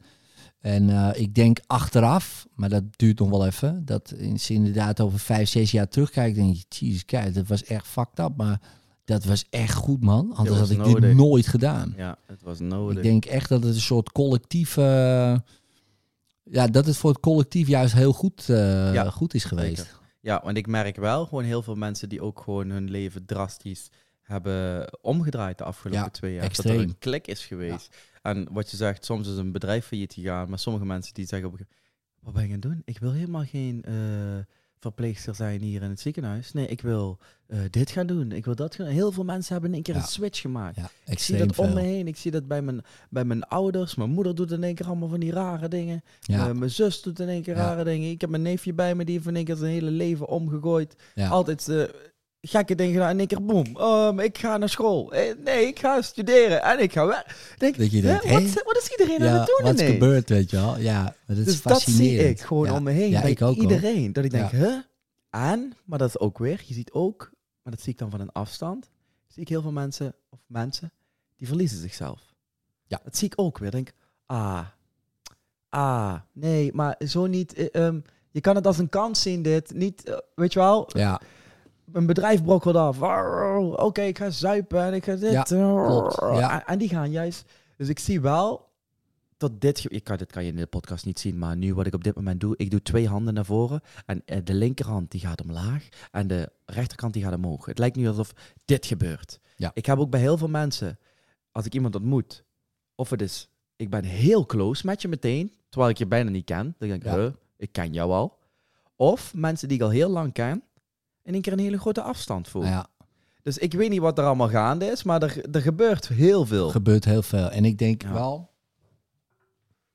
En 0.60 0.90
eh, 0.90 1.20
ik 1.22 1.34
denk 1.34 1.58
achteraf, 1.66 2.46
maar 2.54 2.68
dat 2.68 2.82
duurt 2.96 3.18
nog 3.18 3.28
wel 3.28 3.46
even, 3.46 3.84
dat 3.84 4.14
ze 4.36 4.52
inderdaad 4.54 5.00
over 5.00 5.18
vijf, 5.18 5.48
zes 5.48 5.70
jaar 5.70 5.88
terugkijkt, 5.88 6.36
denk 6.36 6.54
je, 6.56 6.64
jezus, 6.68 7.04
kijk, 7.04 7.34
dat 7.34 7.46
was 7.46 7.64
echt 7.64 7.86
fucked 7.86 8.18
up, 8.18 8.36
maar 8.36 8.60
dat 9.04 9.24
was 9.24 9.44
echt 9.50 9.74
goed, 9.74 10.02
man. 10.02 10.34
Anders 10.34 10.58
had 10.58 10.70
ik 10.70 10.78
nodig. 10.78 11.00
dit 11.00 11.14
nooit 11.14 11.46
gedaan. 11.46 11.94
Ja, 11.96 12.16
het 12.26 12.42
was 12.42 12.58
nodig. 12.58 12.96
Ik 12.96 13.02
denk 13.02 13.24
echt 13.24 13.48
dat 13.48 13.62
het 13.62 13.74
een 13.74 13.80
soort 13.80 14.12
collectieve, 14.12 15.42
ja, 16.50 16.66
dat 16.66 16.86
het 16.86 16.96
voor 16.96 17.10
het 17.10 17.20
collectief 17.20 17.68
juist 17.68 17.94
heel 17.94 18.12
goed, 18.12 18.48
eh, 18.48 18.92
Ja, 18.94 19.10
goed 19.10 19.34
is 19.34 19.44
geweest. 19.44 19.76
Zeker. 19.76 19.98
Ja, 20.20 20.40
want 20.44 20.56
ik 20.56 20.66
merk 20.66 20.96
wel 20.96 21.26
gewoon 21.26 21.44
heel 21.44 21.62
veel 21.62 21.74
mensen 21.74 22.08
die 22.08 22.22
ook 22.22 22.40
gewoon 22.40 22.70
hun 22.70 22.90
leven 22.90 23.24
drastisch 23.24 23.90
hebben 24.22 24.88
omgedraaid 25.02 25.58
de 25.58 25.64
afgelopen 25.64 26.04
Ja, 26.04 26.10
twee 26.10 26.32
jaar. 26.32 26.40
Dat 26.40 26.50
extreem. 26.50 26.76
er 26.76 26.82
een 26.82 26.98
klik 26.98 27.26
is 27.26 27.46
geweest. 27.46 27.96
En 28.22 28.48
wat 28.52 28.70
je 28.70 28.76
zegt, 28.76 29.04
soms 29.04 29.28
is 29.28 29.36
een 29.36 29.52
bedrijf 29.52 29.86
failliet 29.86 30.12
gegaan, 30.12 30.48
maar 30.48 30.58
sommige 30.58 30.84
mensen 30.86 31.14
die 31.14 31.26
zeggen 31.26 31.50
wat 32.20 32.34
ben 32.34 32.42
je 32.42 32.50
gaan 32.50 32.60
doen? 32.60 32.82
Ik 32.84 32.98
wil 32.98 33.12
helemaal 33.12 33.44
geen 33.44 33.82
eh, 33.84 33.94
verpleegster 34.80 35.34
zijn 35.34 35.60
hier 35.60 35.82
in 35.82 35.90
het 35.90 36.00
ziekenhuis. 36.00 36.52
Nee, 36.52 36.66
ik 36.66 36.80
wil 36.80 37.18
eh, 37.46 37.58
dit 37.70 37.90
gaan 37.90 38.06
doen. 38.06 38.32
Ik 38.32 38.44
wil 38.44 38.54
dat 38.54 38.74
gaan. 38.74 38.86
Heel 38.86 39.12
veel 39.12 39.24
mensen 39.24 39.52
hebben 39.52 39.68
in 39.70 39.74
één 39.76 39.84
keer 39.84 39.94
Ja. 39.94 40.00
een 40.00 40.06
switch 40.06 40.40
gemaakt. 40.40 40.76
Ja, 40.76 40.90
Ik 41.06 41.18
zie 41.18 41.36
dat 41.36 41.58
om 41.58 41.74
me 41.74 41.80
heen. 41.80 42.06
Ik 42.08 42.16
zie 42.16 42.30
dat 42.30 42.48
bij 42.48 42.62
mijn, 42.62 42.80
bij 43.10 43.24
mijn 43.24 43.44
ouders. 43.44 43.94
Mijn 43.94 44.10
moeder 44.10 44.34
doet 44.34 44.52
in 44.52 44.62
één 44.62 44.74
keer 44.74 44.86
allemaal 44.86 45.08
van 45.08 45.20
die 45.20 45.32
rare 45.32 45.68
dingen. 45.68 46.02
Ja, 46.20 46.48
Eh, 46.48 46.54
mijn 46.54 46.70
zus 46.70 47.02
doet 47.02 47.20
in 47.20 47.28
één 47.28 47.42
keer 47.42 47.54
rare 47.54 47.84
dingen. 47.84 48.10
Ik 48.10 48.20
heb 48.20 48.30
mijn 48.30 48.42
neefje 48.42 48.72
bij 48.74 48.94
me, 48.94 49.04
die 49.04 49.14
heeft 49.14 49.26
in 49.26 49.36
één 49.36 49.44
keer 49.44 49.56
zijn 49.56 49.72
hele 49.72 49.90
leven 49.90 50.28
omgegooid. 50.28 50.94
Altijd 51.28 51.68
eh, 51.68 51.82
gekke 52.40 52.74
dingen 52.74 52.92
gedaan. 52.92 53.10
In 53.10 53.18
één 53.18 53.26
keer, 53.26 53.44
boem, 53.44 53.76
ehm, 53.76 54.18
ik 54.18 54.38
ga 54.38 54.56
naar 54.56 54.68
school. 54.68 55.12
Eh, 55.12 55.34
nee, 55.44 55.66
ik 55.66 55.78
ga 55.78 56.02
studeren 56.02 56.62
en 56.62 56.78
ik 56.82 56.92
ga 56.92 57.06
weg. 57.06 57.54
Denk, 57.58 57.76
Dat 57.78 57.90
je 57.90 57.96
hè, 58.00 58.02
denkt, 58.02 58.22
wat, 58.24 58.42
hè? 58.42 58.62
wat 58.64 58.76
is 58.76 58.88
iedereen 58.98 59.22
aan 59.28 59.38
het 59.38 59.46
doen 59.46 59.66
wat 59.66 59.80
is 59.80 59.86
gebeurd, 59.90 60.28
weet 60.28 60.50
je 60.50 60.56
wel. 60.56 60.78
Ja, 60.78 61.14
dat 61.26 61.36
is 61.36 61.44
Dus 61.44 61.62
dat 61.62 61.80
zie 61.80 62.28
ik 62.28 62.40
gewoon 62.40 62.66
Ja. 62.66 62.74
om 62.74 62.82
me 62.82 62.90
heen 62.90 63.10
Ja, 63.10 63.22
ik 63.22 63.42
ook, 63.42 63.54
hoor. 63.54 63.62
iedereen. 63.62 64.12
Dat 64.12 64.24
ik 64.24 64.30
denk, 64.30 64.50
Ja. 64.50 64.56
huh? 64.58 64.76
En, 65.30 65.72
maar 65.84 65.98
dat 65.98 66.08
is 66.08 66.18
ook 66.18 66.38
weer, 66.38 66.62
je 66.66 66.74
ziet 66.74 66.92
ook, 66.92 67.30
maar 67.62 67.72
dat 67.72 67.82
zie 67.82 67.92
ik 67.92 67.98
dan 67.98 68.10
van 68.10 68.20
een 68.20 68.32
afstand, 68.32 68.90
zie 69.26 69.42
ik 69.42 69.48
heel 69.48 69.62
veel 69.62 69.72
mensen, 69.72 70.14
of 70.30 70.38
mensen, 70.46 70.92
die 71.36 71.46
verliezen 71.46 71.78
zichzelf. 71.78 72.20
Ja. 72.86 73.00
Dat 73.04 73.16
zie 73.16 73.26
ik 73.26 73.32
ook 73.36 73.58
weer. 73.58 73.70
Denk, 73.70 73.92
ah, 74.26 74.60
ah, 75.68 76.14
nee, 76.32 76.72
maar 76.74 76.96
zo 77.06 77.26
niet. 77.26 77.70
ehm, 77.70 78.00
je 78.30 78.40
kan 78.40 78.54
het 78.56 78.66
als 78.66 78.78
een 78.78 78.88
kans 78.88 79.22
zien, 79.22 79.42
dit. 79.42 79.72
Niet, 79.74 80.04
eh, 80.08 80.16
weet 80.34 80.52
je 80.52 80.58
wel, 80.58 80.90
Ja, 80.92 81.20
een 81.92 82.06
bedrijf 82.06 82.42
brokkelt 82.44 82.76
af. 82.76 83.02
Oké, 83.76 84.02
ik 84.02 84.18
ga 84.18 84.30
zuipen 84.30 84.82
en 84.82 84.94
ik 84.94 85.04
ga 85.04 85.14
dit. 85.14 85.32
Ja, 85.32 85.42
klopt. 85.42 86.16
Ja. 86.20 86.66
En, 86.66 86.78
die 86.78 86.88
gaan 86.88 87.10
juist. 87.10 87.50
Dus 87.76 87.88
ik 87.88 87.98
zie 87.98 88.20
wel 88.20 88.68
dat 89.36 89.60
dit. 89.60 89.84
Ik 89.88 90.04
kan, 90.04 90.16
dit 90.16 90.32
kan 90.32 90.44
je 90.44 90.50
in 90.50 90.56
de 90.56 90.66
podcast 90.66 91.04
niet 91.04 91.18
zien, 91.18 91.38
maar 91.38 91.56
nu 91.56 91.74
wat 91.74 91.86
ik 91.86 91.94
op 91.94 92.04
dit 92.04 92.14
moment 92.14 92.40
doe, 92.40 92.54
ik 92.56 92.70
doe 92.70 92.82
twee 92.82 93.08
handen 93.08 93.34
naar 93.34 93.44
voren 93.44 93.80
en 94.06 94.22
eh, 94.24 94.38
de 94.44 94.54
linkerhand 94.54 95.10
die 95.10 95.20
gaat 95.20 95.42
omlaag 95.42 95.88
en 96.10 96.26
de 96.26 96.52
rechterkant 96.66 97.12
die 97.12 97.22
gaat 97.22 97.34
omhoog. 97.34 97.66
Het 97.66 97.78
lijkt 97.78 97.96
nu 97.96 98.08
alsof 98.08 98.32
dit 98.64 98.86
gebeurt. 98.86 99.40
Ja. 99.56 99.70
Ik 99.74 99.86
heb 99.86 99.98
ook 99.98 100.10
bij 100.10 100.20
heel 100.20 100.38
veel 100.38 100.48
mensen, 100.48 100.98
als 101.52 101.66
ik 101.66 101.74
iemand 101.74 101.94
ontmoet, 101.94 102.44
of 102.94 103.10
het 103.10 103.22
is, 103.22 103.48
ik 103.76 103.90
ben 103.90 104.04
heel 104.04 104.46
close 104.46 104.86
met 104.86 105.02
je 105.02 105.08
meteen, 105.08 105.52
terwijl 105.68 105.90
ik 105.90 105.98
je 105.98 106.06
bijna 106.06 106.30
niet 106.30 106.44
ken. 106.44 106.74
Dan 106.78 106.88
denk 106.88 107.04
ik, 107.04 107.12
Ja. 107.12 107.32
ik 107.56 107.72
ken 107.72 107.92
jou 107.92 108.10
al. 108.12 108.38
Of 108.96 109.34
mensen 109.34 109.68
die 109.68 109.76
ik 109.76 109.82
al 109.82 109.90
heel 109.90 110.08
lang 110.08 110.32
ken, 110.32 110.62
in 111.28 111.32
één 111.34 111.42
keer 111.42 111.52
een 111.52 111.58
hele 111.58 111.78
grote 111.78 112.02
afstand 112.02 112.48
voel. 112.48 112.64
ja. 112.64 112.86
Dus 113.42 113.58
ik 113.58 113.72
weet 113.72 113.90
niet 113.90 114.00
wat 114.00 114.18
er 114.18 114.24
allemaal 114.24 114.48
gaande 114.48 114.84
is, 114.86 115.02
maar 115.02 115.22
er, 115.22 115.50
er 115.54 115.60
gebeurt 115.62 116.08
heel 116.08 116.46
veel. 116.46 116.66
Er 116.66 116.72
gebeurt 116.72 117.04
heel 117.04 117.22
veel. 117.22 117.50
En 117.50 117.64
ik 117.64 117.78
denk 117.78 118.02
Ja. 118.02 118.12
wel, 118.12 118.50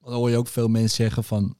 dan 0.01 0.13
hoor 0.13 0.29
je 0.29 0.37
ook 0.37 0.47
veel 0.47 0.67
mensen 0.67 0.95
zeggen 0.95 1.23
van 1.23 1.55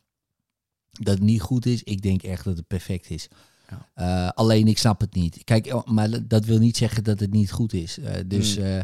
dat 0.92 1.14
het 1.14 1.24
niet 1.24 1.42
goed 1.42 1.66
is. 1.66 1.84
Ik 1.84 2.02
denk 2.02 2.24
echt 2.24 2.44
dat 2.44 2.58
het 2.58 2.68
perfect 2.68 3.10
is. 3.10 3.28
Ja. 3.70 3.90
Eh, 3.94 4.30
alleen 4.30 4.68
ik 4.68 4.78
snap 4.78 5.00
het 5.02 5.14
niet. 5.14 5.44
Kijk, 5.44 5.74
oh, 5.74 5.86
maar 5.88 6.28
dat- 6.28 6.46
wil 6.46 6.58
niet 6.60 6.78
zeggen 6.78 7.04
dat 7.04 7.20
het 7.20 7.32
niet 7.32 7.52
goed 7.52 7.74
is. 7.74 8.00
Eh, 8.00 8.14
dus 8.28 8.56
Hmm. 8.56 8.66
eh, 8.66 8.80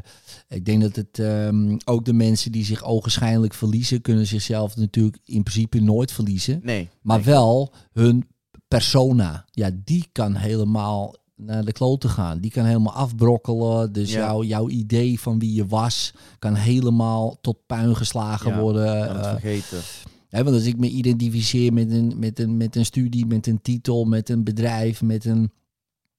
ik 0.48 0.66
denk 0.66 0.82
dat 0.82 0.96
het 0.96 1.20
ehm, 1.20 1.78
ook 1.86 2.06
de 2.06 2.14
mensen 2.14 2.52
die 2.52 2.66
zich 2.66 2.84
ogenschijnlijk 2.84 3.54
verliezen, 3.54 4.02
kunnen 4.02 4.26
zichzelf 4.28 4.76
natuurlijk 4.76 5.18
in 5.24 5.44
principe 5.44 5.80
nooit 5.80 6.12
verliezen. 6.12 6.60
Nee. 6.64 6.90
Maar 7.02 7.18
nee. 7.18 7.26
wel 7.26 7.74
hun 7.92 8.28
persona. 8.74 9.46
Ja, 9.52 9.70
die 9.84 10.08
kan 10.12 10.36
helemaal 10.36 11.16
naar 11.36 11.66
de 11.66 11.72
kloten 11.72 12.10
gaan. 12.10 12.40
Die 12.40 12.52
kan 12.52 12.66
helemaal 12.66 12.94
afbrokkelen. 12.94 13.92
Dus 13.94 14.12
Ja. 14.12 14.20
jouw, 14.20 14.44
jouw 14.44 14.70
idee 14.70 15.20
van 15.20 15.40
wie 15.40 15.54
je 15.54 15.66
was... 15.68 16.14
kan 16.40 16.54
helemaal 16.56 17.38
tot 17.42 17.58
puin 17.66 17.96
geslagen 17.96 18.52
Ja, 18.52 18.60
worden. 18.60 19.10
Eh, 19.10 19.30
vergeten. 19.30 19.80
hè, 20.30 20.44
want 20.44 20.56
als 20.56 20.66
ik 20.66 20.78
me 20.78 20.90
identificeer 20.90 21.74
met 21.74 21.92
een, 21.92 22.14
met, 22.18 22.40
een, 22.40 22.58
met 22.58 22.76
een 22.76 22.86
studie, 22.86 23.26
met 23.26 23.48
een 23.48 23.62
titel, 23.62 24.06
met 24.06 24.30
een 24.30 24.44
bedrijf... 24.44 25.02
Met 25.02 25.26
een, 25.26 25.52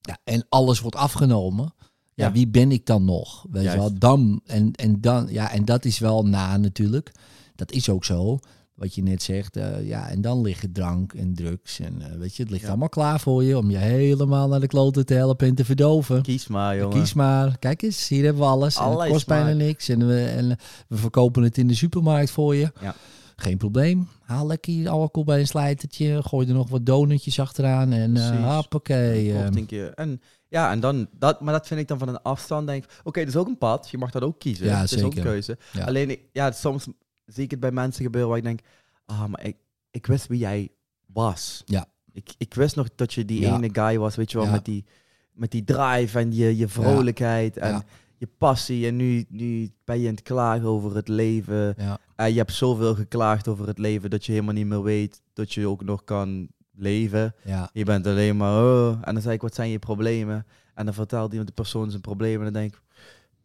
ja, 0.01 0.17
en 0.23 0.45
alles 0.49 0.79
wordt 0.79 0.95
afgenomen... 0.97 1.73
Ja, 2.13 2.25
Ja. 2.27 2.31
wie 2.33 2.47
ben 2.47 2.71
ik 2.71 2.85
dan 2.85 3.05
nog? 3.05 3.45
Weet 3.51 3.63
je 3.63 3.77
wel, 3.77 3.97
dan 3.97 4.41
en, 4.45 4.71
en 4.73 5.01
dan, 5.01 5.27
ja, 5.29 5.51
en 5.51 5.65
dat 5.65 5.85
is 5.85 5.99
wel 5.99 6.23
na 6.25 6.57
natuurlijk. 6.57 7.11
Dat 7.55 7.71
is 7.71 7.89
ook 7.89 8.05
zo. 8.05 8.39
Wat 8.81 8.95
je 8.95 9.03
net 9.03 9.23
zegt, 9.23 9.55
eh, 9.57 9.87
ja, 9.87 10.09
en 10.09 10.21
dan 10.21 10.41
liggen 10.41 10.71
drank 10.71 11.13
en 11.13 11.33
drugs 11.35 11.79
en 11.79 12.01
eh, 12.01 12.17
weet 12.17 12.35
je, 12.35 12.41
het 12.41 12.51
ligt 12.51 12.63
Ja. 12.63 12.69
allemaal 12.69 12.89
klaar 12.89 13.19
voor 13.19 13.43
je 13.43 13.57
om 13.57 13.69
je 13.71 13.77
helemaal 13.77 14.47
naar 14.47 14.59
de 14.59 14.67
kloten 14.67 15.05
te 15.05 15.13
helpen 15.13 15.47
en 15.47 15.55
te 15.55 15.65
verdoven. 15.65 16.21
Kies 16.21 16.47
maar, 16.47 16.77
jongen. 16.77 16.99
Kies 16.99 17.13
maar, 17.13 17.57
kijk 17.59 17.81
eens, 17.81 18.07
hier 18.07 18.23
hebben 18.23 18.41
we 18.41 18.47
alles. 18.49 18.75
En 18.75 18.89
het 18.99 19.09
kost 19.09 19.27
bijna 19.27 19.53
niks 19.53 19.89
en 19.89 20.07
we, 20.07 20.23
en 20.25 20.47
we 20.87 20.97
verkopen 20.97 21.43
het 21.43 21.57
in 21.57 21.67
de 21.67 21.73
supermarkt 21.73 22.31
voor 22.31 22.55
je. 22.55 22.71
Ja. 22.81 22.95
Geen 23.35 23.57
probleem. 23.57 24.07
Haal 24.21 24.47
lekker 24.47 24.73
je 24.73 24.89
alcohol 24.89 25.23
bij 25.25 25.39
een 25.39 25.47
slijtertje, 25.47 26.23
gooi 26.23 26.47
er 26.47 26.53
nog 26.53 26.69
wat 26.69 26.85
donutjes 26.85 27.39
achteraan 27.39 27.91
en 27.91 28.13
Precies. 28.13 28.37
hoppakee. 28.45 29.49
Denk 29.49 29.69
je, 29.69 29.91
en 29.95 30.21
ja, 30.47 30.71
en 30.71 30.79
dan, 30.79 31.07
dat, 31.17 31.41
maar 31.41 31.53
dat 31.53 31.67
vind 31.67 31.79
ik 31.79 31.87
dan 31.87 31.99
van 31.99 32.07
een 32.07 32.21
afstand. 32.21 32.67
Denk, 32.67 32.85
oké, 33.03 33.19
dat 33.19 33.29
is 33.29 33.35
ook 33.35 33.47
een 33.47 33.57
pad. 33.57 33.89
Je 33.89 33.97
mag 33.97 34.11
dat 34.11 34.21
ook 34.21 34.39
kiezen. 34.39 34.65
Ja, 34.65 34.79
het 34.81 34.91
is 34.91 35.03
ook 35.03 35.15
een 35.15 35.23
keuze. 35.23 35.57
Ja. 35.71 35.83
Alleen, 35.85 36.09
ik, 36.09 36.19
ja, 36.31 36.51
soms 36.51 36.87
het 37.35 37.59
bij 37.59 37.71
mensen 37.71 38.03
gebeuren 38.03 38.29
waar 38.29 38.37
ik 38.39 38.43
denk, 38.43 38.59
ah, 39.05 39.25
maar 39.25 39.43
ik, 39.45 39.55
ik 39.91 40.05
wist 40.05 40.27
wie 40.27 40.39
jij 40.39 40.69
was. 41.05 41.61
Ja. 41.65 41.85
Ik, 42.11 42.33
ik 42.37 42.53
wist 42.53 42.75
nog 42.75 42.87
dat 42.95 43.13
je 43.13 43.25
die 43.25 43.41
Ja. 43.41 43.55
ene 43.55 43.69
guy 43.71 43.97
was, 43.97 44.15
weet 44.15 44.31
je 44.31 44.37
wel, 44.37 44.45
Ja. 44.45 44.51
met, 44.53 44.65
die, 44.65 44.85
met 45.33 45.51
die 45.51 45.63
drive 45.63 46.19
en 46.19 46.33
je, 46.33 46.57
je 46.57 46.67
vrolijkheid 46.67 47.57
en 47.57 47.83
je 48.17 48.27
passie. 48.37 48.87
En 48.87 48.95
nu, 48.95 49.25
nu 49.29 49.71
ben 49.83 49.99
je 49.99 50.07
aan 50.07 50.13
het 50.13 50.23
klagen 50.23 50.67
over 50.67 50.95
het 50.95 51.07
leven. 51.07 51.73
ja. 51.77 51.99
En 52.15 52.31
je 52.31 52.37
hebt 52.37 52.53
zoveel 52.53 52.95
geklaagd 52.95 53.47
over 53.47 53.67
het 53.67 53.77
leven 53.77 54.09
dat 54.09 54.25
je 54.25 54.31
helemaal 54.31 54.53
niet 54.53 54.65
meer 54.65 54.83
weet 54.83 55.21
dat 55.33 55.53
je 55.53 55.67
ook 55.67 55.83
nog 55.83 56.03
kan 56.03 56.47
leven. 56.71 57.35
Ja, 57.43 57.69
Je 57.73 57.83
bent 57.85 58.07
alleen 58.07 58.37
maar, 58.37 58.63
oh. 58.63 58.97
en 59.01 59.13
dan 59.13 59.21
zei 59.21 59.35
ik, 59.35 59.41
wat 59.41 59.55
zijn 59.55 59.69
je 59.69 59.79
problemen? 59.79 60.45
En 60.73 60.85
dan 60.85 60.93
vertelt 60.93 61.29
iemand 61.29 61.47
de 61.47 61.53
persoon 61.53 61.89
zijn 61.89 62.01
problemen 62.01 62.47
en 62.47 62.53
dan 62.53 62.61
denk 62.61 62.73
ik, 62.75 62.81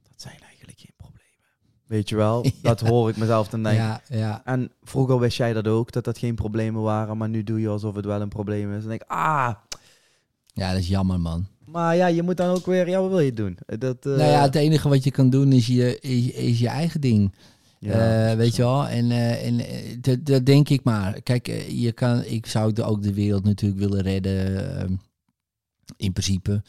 dat 0.02 0.20
zijn 0.20 0.40
eigenlijk 0.40 0.78
geen. 0.78 0.94
Weet 1.86 2.08
je 2.08 2.16
wel? 2.16 2.44
Dat 2.62 2.80
hoor 2.80 3.08
ik 3.08 3.16
mezelf 3.16 3.48
dan 3.48 3.62
denken. 3.62 3.82
Ja, 3.84 4.00
ja. 4.08 4.42
En 4.44 4.70
vroeger 4.82 5.18
wist 5.18 5.36
jij 5.36 5.52
dat 5.52 5.66
ook, 5.66 5.92
dat 5.92 6.04
dat 6.04 6.18
geen 6.18 6.34
problemen 6.34 6.82
waren. 6.82 7.16
Maar 7.16 7.28
nu 7.28 7.44
doe 7.44 7.60
je 7.60 7.68
alsof 7.68 7.94
het 7.94 8.04
wel 8.04 8.20
een 8.20 8.28
probleem 8.28 8.72
is. 8.74 8.82
En 8.82 8.88
denk 8.88 9.02
ik, 9.02 9.08
ah, 9.10 9.54
ja, 10.52 10.70
dat 10.72 10.80
is 10.80 10.88
jammer, 10.88 11.20
man. 11.20 11.46
maar 11.64 11.96
ja, 11.96 12.06
je 12.06 12.22
moet 12.22 12.36
dan 12.36 12.56
ook 12.56 12.66
weer, 12.66 12.88
ja, 12.88 13.00
wat 13.00 13.10
wil 13.10 13.20
je 13.20 13.32
doen? 13.32 13.58
Dat, 13.78 14.06
eh, 14.06 14.12
nou 14.16 14.30
ja, 14.30 14.42
het 14.42 14.54
enige 14.54 14.88
wat 14.88 15.04
je 15.04 15.10
kan 15.10 15.30
doen 15.30 15.52
is 15.52 15.66
je, 15.66 15.98
is, 16.00 16.30
is 16.30 16.58
je 16.58 16.68
eigen 16.68 17.00
ding. 17.00 17.34
ja, 17.78 18.30
Eh, 18.30 18.36
weet 18.36 18.56
je 18.56 18.62
wel? 18.62 18.86
En, 18.86 19.10
eh, 19.10 19.46
en 19.46 19.60
dat, 20.00 20.24
dat 20.24 20.46
denk 20.46 20.68
ik 20.68 20.84
maar. 20.84 21.22
Kijk, 21.22 21.46
je 21.68 21.92
kan, 21.92 22.24
ik 22.24 22.46
zou 22.46 22.82
ook 22.82 23.02
de 23.02 23.14
wereld 23.14 23.44
natuurlijk 23.44 23.80
willen 23.80 24.00
redden. 24.02 24.76
ehm, 24.78 24.92
in 25.96 26.12
principe. 26.12 26.62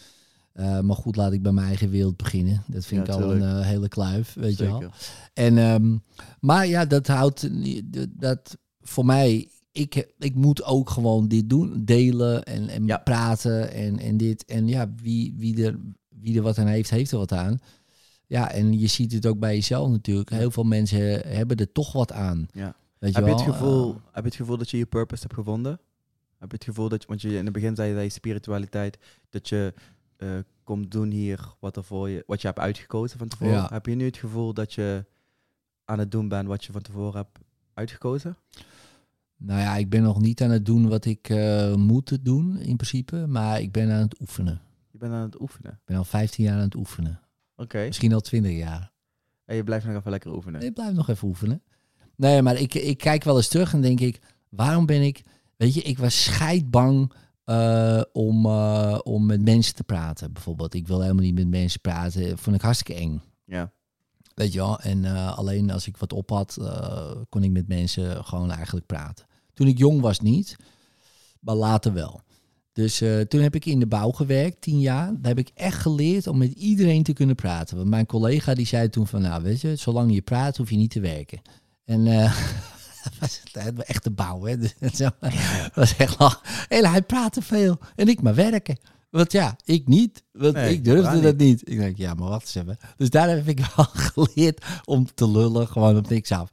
Eh, 0.57 0.79
maar 0.79 0.95
goed, 0.95 1.15
laat 1.15 1.31
ik 1.33 1.41
bij 1.41 1.51
mijn 1.51 1.67
eigen 1.67 1.89
wereld 1.89 2.17
beginnen. 2.17 2.63
Dat 2.67 2.85
vind 2.85 3.07
Ja, 3.07 3.13
ik 3.13 3.19
al 3.21 3.31
een 3.31 3.41
eh, 3.41 3.61
hele 3.65 3.87
kluif, 3.87 4.33
weet 4.33 4.57
je 4.57 4.63
wel. 4.65 4.83
En, 5.33 5.57
ehm, 5.57 5.97
maar 6.39 6.67
ja, 6.67 6.85
dat 6.85 7.07
houdt 7.07 7.49
dat- 8.19 8.57
voor 8.81 9.05
mij. 9.05 9.49
Ik, 9.71 10.07
ik 10.19 10.35
moet 10.35 10.63
ook 10.63 10.89
gewoon 10.89 11.27
dit 11.27 11.49
doen, 11.49 11.85
delen 11.85 12.43
en, 12.43 12.69
en 12.69 12.85
Ja. 12.85 12.97
praten 12.97 13.71
en, 13.71 13.99
en 13.99 14.17
dit. 14.17 14.45
En 14.45 14.67
ja, 14.67 14.89
wie, 15.01 15.33
wie, 15.37 15.65
er, 15.65 15.79
wie 16.09 16.35
er 16.37 16.41
wat 16.43 16.57
aan 16.57 16.67
heeft, 16.67 16.89
heeft 16.89 17.11
er 17.11 17.17
wat 17.17 17.31
aan. 17.31 17.59
Ja, 18.27 18.51
en 18.51 18.79
je 18.79 18.87
ziet 18.87 19.11
het 19.11 19.25
ook 19.25 19.39
bij 19.39 19.53
jezelf 19.55 19.89
natuurlijk. 19.89 20.29
Heel 20.29 20.51
veel 20.51 20.63
mensen 20.63 21.27
hebben 21.27 21.57
er 21.57 21.71
toch 21.71 21.91
wat 21.91 22.11
aan. 22.11 22.47
Ja. 22.53 22.75
Weet 22.99 23.11
je 23.15 23.19
Heb 23.19 23.27
je, 23.27 23.33
het 23.33 23.41
gevoel, 23.53 23.89
Eh, 23.89 23.95
heb 24.11 24.23
je 24.23 24.29
het 24.29 24.35
gevoel 24.35 24.57
dat 24.57 24.69
je 24.69 24.77
je 24.77 24.85
purpose 24.85 25.21
hebt 25.21 25.33
gevonden? 25.33 25.79
Heb 26.37 26.49
je 26.49 26.55
het 26.55 26.63
gevoel 26.65 26.89
dat, 26.89 27.01
je- 27.01 27.07
want 27.07 27.21
je 27.21 27.35
in 27.37 27.43
het 27.43 27.53
begin 27.53 27.75
zei 27.75 27.89
je 27.89 27.95
dat 27.95 28.03
je 28.03 28.09
spiritualiteit, 28.09 28.97
dat 29.29 29.49
je 29.49 29.73
eh, 30.17 30.29
komt 30.63 30.91
doen 30.91 31.11
hier 31.11 31.55
wat, 31.59 31.75
er 31.75 31.83
voor 31.83 32.09
je, 32.09 32.23
wat 32.27 32.41
je 32.41 32.47
hebt 32.47 32.59
uitgekozen 32.59 33.17
van 33.17 33.27
tevoren. 33.27 33.53
Ja. 33.53 33.67
Heb 33.71 33.85
je 33.85 33.95
nu 33.95 34.05
het 34.05 34.17
gevoel 34.17 34.53
dat 34.53 34.73
je 34.73 35.05
aan 35.85 35.99
het 35.99 36.11
doen 36.11 36.27
bent 36.27 36.47
wat 36.47 36.65
je 36.65 36.71
van 36.71 36.81
tevoren 36.81 37.15
hebt 37.15 37.39
uitgekozen? 37.73 38.37
nou 39.37 39.61
ja, 39.61 39.75
ik 39.75 39.89
ben 39.89 40.03
nog 40.03 40.21
niet 40.21 40.41
aan 40.41 40.49
het 40.49 40.65
doen 40.65 40.87
wat 40.87 41.05
ik 41.05 41.29
eh, 41.29 41.75
moet 41.75 42.25
doen 42.25 42.57
in 42.57 42.75
principe. 42.75 43.27
Maar 43.27 43.61
ik 43.61 43.71
ben 43.71 43.91
aan 43.91 44.01
het 44.01 44.19
oefenen. 44.19 44.61
Je 44.91 44.97
bent 44.97 45.13
aan 45.13 45.21
het 45.21 45.41
oefenen. 45.41 45.71
Ik 45.71 45.85
ben 45.85 45.97
al 45.97 46.03
15 46.03 46.43
jaar 46.43 46.55
aan 46.55 46.61
het 46.61 46.75
oefenen. 46.75 47.19
Oké. 47.55 47.85
Misschien 47.85 48.13
al 48.13 48.21
20 48.21 48.51
jaar. 48.51 48.91
En 49.45 49.55
je 49.55 49.63
blijft 49.63 49.85
nog 49.85 49.95
even 49.95 50.11
lekker 50.11 50.33
oefenen. 50.33 50.61
Ik 50.61 50.73
blijf 50.73 50.93
nog 50.93 51.09
even 51.09 51.27
oefenen. 51.27 51.61
Nee, 52.15 52.41
maar 52.41 52.55
ik, 52.55 52.73
ik 52.73 52.97
kijk 52.97 53.23
wel 53.23 53.35
eens 53.35 53.47
terug 53.47 53.73
en 53.73 53.81
denk 53.81 53.99
ik, 53.99 54.19
waarom 54.49 54.85
ben 54.85 55.01
ik... 55.01 55.21
Weet 55.55 55.73
je, 55.73 55.81
ik 55.81 55.97
was 55.97 56.23
scheidbang 56.23 57.11
eh, 57.47 58.01
om, 58.11 58.45
eh, 58.45 58.99
om 59.03 59.25
met 59.25 59.41
mensen 59.41 59.75
te 59.75 59.83
praten, 59.83 60.33
bijvoorbeeld. 60.33 60.73
Ik 60.73 60.87
wil 60.87 61.01
helemaal 61.01 61.23
niet 61.23 61.35
met 61.35 61.47
mensen 61.47 61.81
praten. 61.81 62.37
Vond 62.37 62.55
ik 62.55 62.61
hartstikke 62.61 63.01
eng. 63.01 63.21
Ja. 63.45 63.71
Weet 64.33 64.53
je 64.53 64.59
wel? 64.59 64.79
En 64.79 65.05
eh, 65.05 65.37
alleen 65.37 65.71
als 65.71 65.87
ik 65.87 65.97
wat 65.97 66.13
op 66.13 66.29
had, 66.29 66.57
kon 67.29 67.43
ik 67.43 67.51
met 67.51 67.67
mensen 67.67 68.25
gewoon 68.25 68.51
eigenlijk 68.51 68.85
praten. 68.85 69.25
Toen 69.53 69.67
ik 69.67 69.77
jong 69.77 70.01
was 70.01 70.19
niet, 70.19 70.55
maar 71.39 71.55
later 71.55 71.93
wel. 71.93 72.21
Dus 72.73 72.97
toen 73.27 73.41
heb 73.41 73.55
ik 73.55 73.65
in 73.65 73.79
de 73.79 73.87
bouw 73.87 74.11
gewerkt, 74.11 74.61
tien 74.61 74.79
jaar. 74.79 75.07
Daar 75.07 75.35
heb 75.35 75.37
ik 75.37 75.51
echt 75.53 75.81
geleerd 75.81 76.27
om 76.27 76.37
met 76.37 76.51
iedereen 76.51 77.03
te 77.03 77.13
kunnen 77.13 77.35
praten. 77.35 77.77
Want 77.77 77.89
mijn 77.89 78.05
collega 78.05 78.53
die 78.53 78.65
zei 78.65 78.89
toen 78.89 79.07
van, 79.07 79.21
nou 79.21 79.43
weet 79.43 79.61
je, 79.61 79.75
zolang 79.75 80.13
je 80.13 80.21
praat 80.21 80.57
hoef 80.57 80.69
je 80.69 80.77
niet 80.77 80.91
te 80.91 80.99
werken. 80.99 81.41
En 81.85 82.05
was 83.19 83.41
het 83.51 83.83
echt 83.83 84.03
de 84.03 84.11
bouw, 84.11 84.43
hè. 84.43 84.55
Was 85.73 85.95
echt 85.95 86.19
lach. 86.19 86.41
En 86.67 86.85
hij 86.85 87.01
praatte 87.01 87.41
veel 87.41 87.79
en 87.95 88.07
ik 88.07 88.21
maar 88.21 88.35
werken. 88.35 88.77
Want 89.09 89.31
ja, 89.31 89.57
ik 89.65 89.87
niet. 89.87 90.23
Want 90.31 90.53
Nee, 90.53 90.73
ik 90.73 90.83
durfde 90.83 91.19
dat 91.19 91.37
niet. 91.37 91.69
Ik 91.69 91.77
denk, 91.77 91.97
ja, 91.97 92.13
maar 92.13 92.29
wacht 92.29 92.41
eens 92.41 92.55
even. 92.55 92.77
Dus 92.97 93.09
daar 93.09 93.29
heb 93.29 93.47
ik 93.47 93.59
wel 93.75 93.85
geleerd 93.85 94.65
om 94.85 95.07
te 95.13 95.29
lullen, 95.29 95.67
gewoon 95.67 95.97
op 95.97 96.09
niks 96.09 96.31
af. 96.31 96.49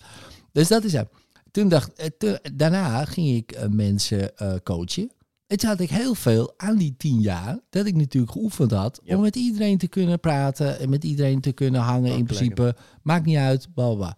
Dus 0.53 0.69
dat 0.69 0.85
is 0.85 0.93
het. 0.93 1.09
Toen 1.51 1.69
dacht, 1.69 1.93
eh, 1.93 2.35
daarna 2.53 3.05
ging 3.05 3.37
ik 3.37 3.53
eh, 3.53 3.69
mensen 3.69 4.37
eh, 4.37 4.55
coachen. 4.63 5.11
En 5.47 5.57
toen 5.57 5.69
had 5.69 5.81
ik 5.81 5.91
heel 5.91 6.15
veel 6.15 6.55
aan 6.57 6.77
die 6.77 6.95
tien 6.97 7.21
jaar, 7.21 7.59
dat 7.71 7.87
ik 7.87 7.95
natuurlijk 7.95 8.33
geoefend 8.33 8.71
had, 8.71 9.01
om 9.07 9.21
met 9.21 9.37
iedereen 9.37 9.79
te 9.79 9.89
kunnen 9.89 10.21
praten 10.21 10.79
en 10.79 10.91
met 10.91 11.05
iedereen 11.05 11.41
te 11.41 11.53
kunnen 11.53 11.81
hangen. 11.81 12.17
in 12.17 12.25
principe, 12.25 12.77
maakt 13.03 13.25
niet 13.25 13.37
uit, 13.37 13.69
bla. 13.75 14.17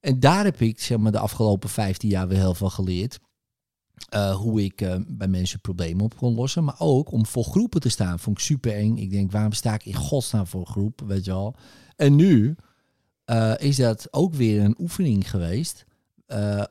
En 0.00 0.20
daar 0.20 0.44
heb 0.44 0.60
ik 0.60 0.80
zeg 0.80 0.98
maar, 0.98 1.12
de 1.12 1.18
afgelopen 1.18 1.68
15 1.68 2.08
jaar 2.08 2.28
weer 2.28 2.38
heel 2.38 2.54
veel 2.54 2.70
geleerd. 2.70 3.18
Eh, 4.08 4.34
hoe 4.36 4.64
ik 4.64 4.80
eh, 4.80 4.96
bij 5.06 5.28
mensen 5.28 5.60
problemen 5.60 6.04
op 6.04 6.16
kon 6.16 6.34
lossen. 6.34 6.64
Maar 6.64 6.74
ook 6.78 7.12
om 7.12 7.26
voor 7.26 7.44
groepen 7.44 7.80
te 7.80 7.88
staan. 7.88 8.18
Vond 8.18 8.38
ik 8.38 8.44
super 8.44 8.72
eng. 8.74 8.96
Ik 8.96 9.10
denk, 9.10 9.32
waarom 9.32 9.52
sta 9.52 9.74
ik 9.74 9.84
in 9.84 9.94
godsnaam 9.94 10.46
voor 10.46 10.60
een 10.60 10.66
groep? 10.66 11.02
Weet 11.06 11.24
je 11.24 11.30
wel. 11.30 11.54
En 11.96 12.14
nu 12.16 12.56
eh, 13.24 13.52
is 13.58 13.76
dat 13.76 14.12
ook 14.12 14.34
weer 14.34 14.60
een 14.64 14.76
oefening 14.80 15.30
geweest. 15.30 15.84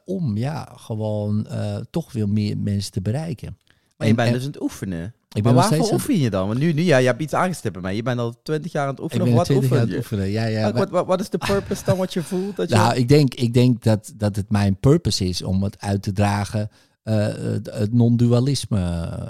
om 0.05 0.37
ja, 0.37 0.73
gewoon 0.75 1.47
toch 1.89 2.11
weer 2.11 2.29
meer 2.29 2.57
mensen 2.57 2.91
te 2.91 3.01
bereiken. 3.01 3.57
Maar 3.97 4.07
je 4.07 4.13
En- 4.13 4.15
bent 4.15 4.27
en- 4.27 4.33
dus 4.33 4.43
aan 4.45 4.51
het 4.51 4.61
oefenen. 4.61 5.13
Ik 5.35 5.43
ben 5.43 5.53
maar 5.53 5.61
waarvoor 5.61 5.77
steeds 5.85 5.91
oefen 5.91 6.19
je 6.19 6.29
dan? 6.29 6.47
Want 6.47 6.59
nu, 6.59 6.73
nu 6.73 6.81
ja, 6.81 6.97
je 6.97 7.05
hebt 7.05 7.21
iets 7.21 7.33
aangestipt 7.33 7.73
bij 7.73 7.81
mij. 7.81 7.95
Je 7.95 8.03
bent 8.03 8.19
al 8.19 8.41
twintig 8.43 8.71
jaar 8.71 8.83
aan 8.83 8.89
het 8.89 8.97
Ik 8.97 9.03
oefenen. 9.03 9.25
ben 9.25 9.33
of 9.33 9.39
wat 9.39 9.47
20 9.47 9.69
jaar 9.69 9.79
aan 9.79 9.87
het 9.87 9.97
oefenen. 9.97 10.29
Ja, 10.29 10.45
ja. 10.45 10.73
Wat, 10.73 10.89
wat, 10.89 11.05
wat, 11.05 11.19
is 11.19 11.29
de 11.29 11.37
purpose 11.37 11.83
dan 11.85 11.97
wat 11.97 12.13
je 12.13 12.23
voelt? 12.23 12.55
Dat 12.55 12.69
je... 12.69 12.75
Nou, 12.75 12.95
ik 12.95 13.07
denk, 13.07 13.33
ik 13.33 13.53
denk 13.53 13.83
dat, 13.83 14.13
dat 14.15 14.35
het 14.35 14.49
mijn 14.49 14.77
purpose 14.79 15.25
is 15.25 15.41
om 15.43 15.63
het 15.63 15.79
uit 15.79 16.01
te 16.01 16.11
dragen, 16.11 16.69
eh, 17.03 17.15
het, 17.27 17.69
het 17.73 17.93
non-dualisme 17.93 18.79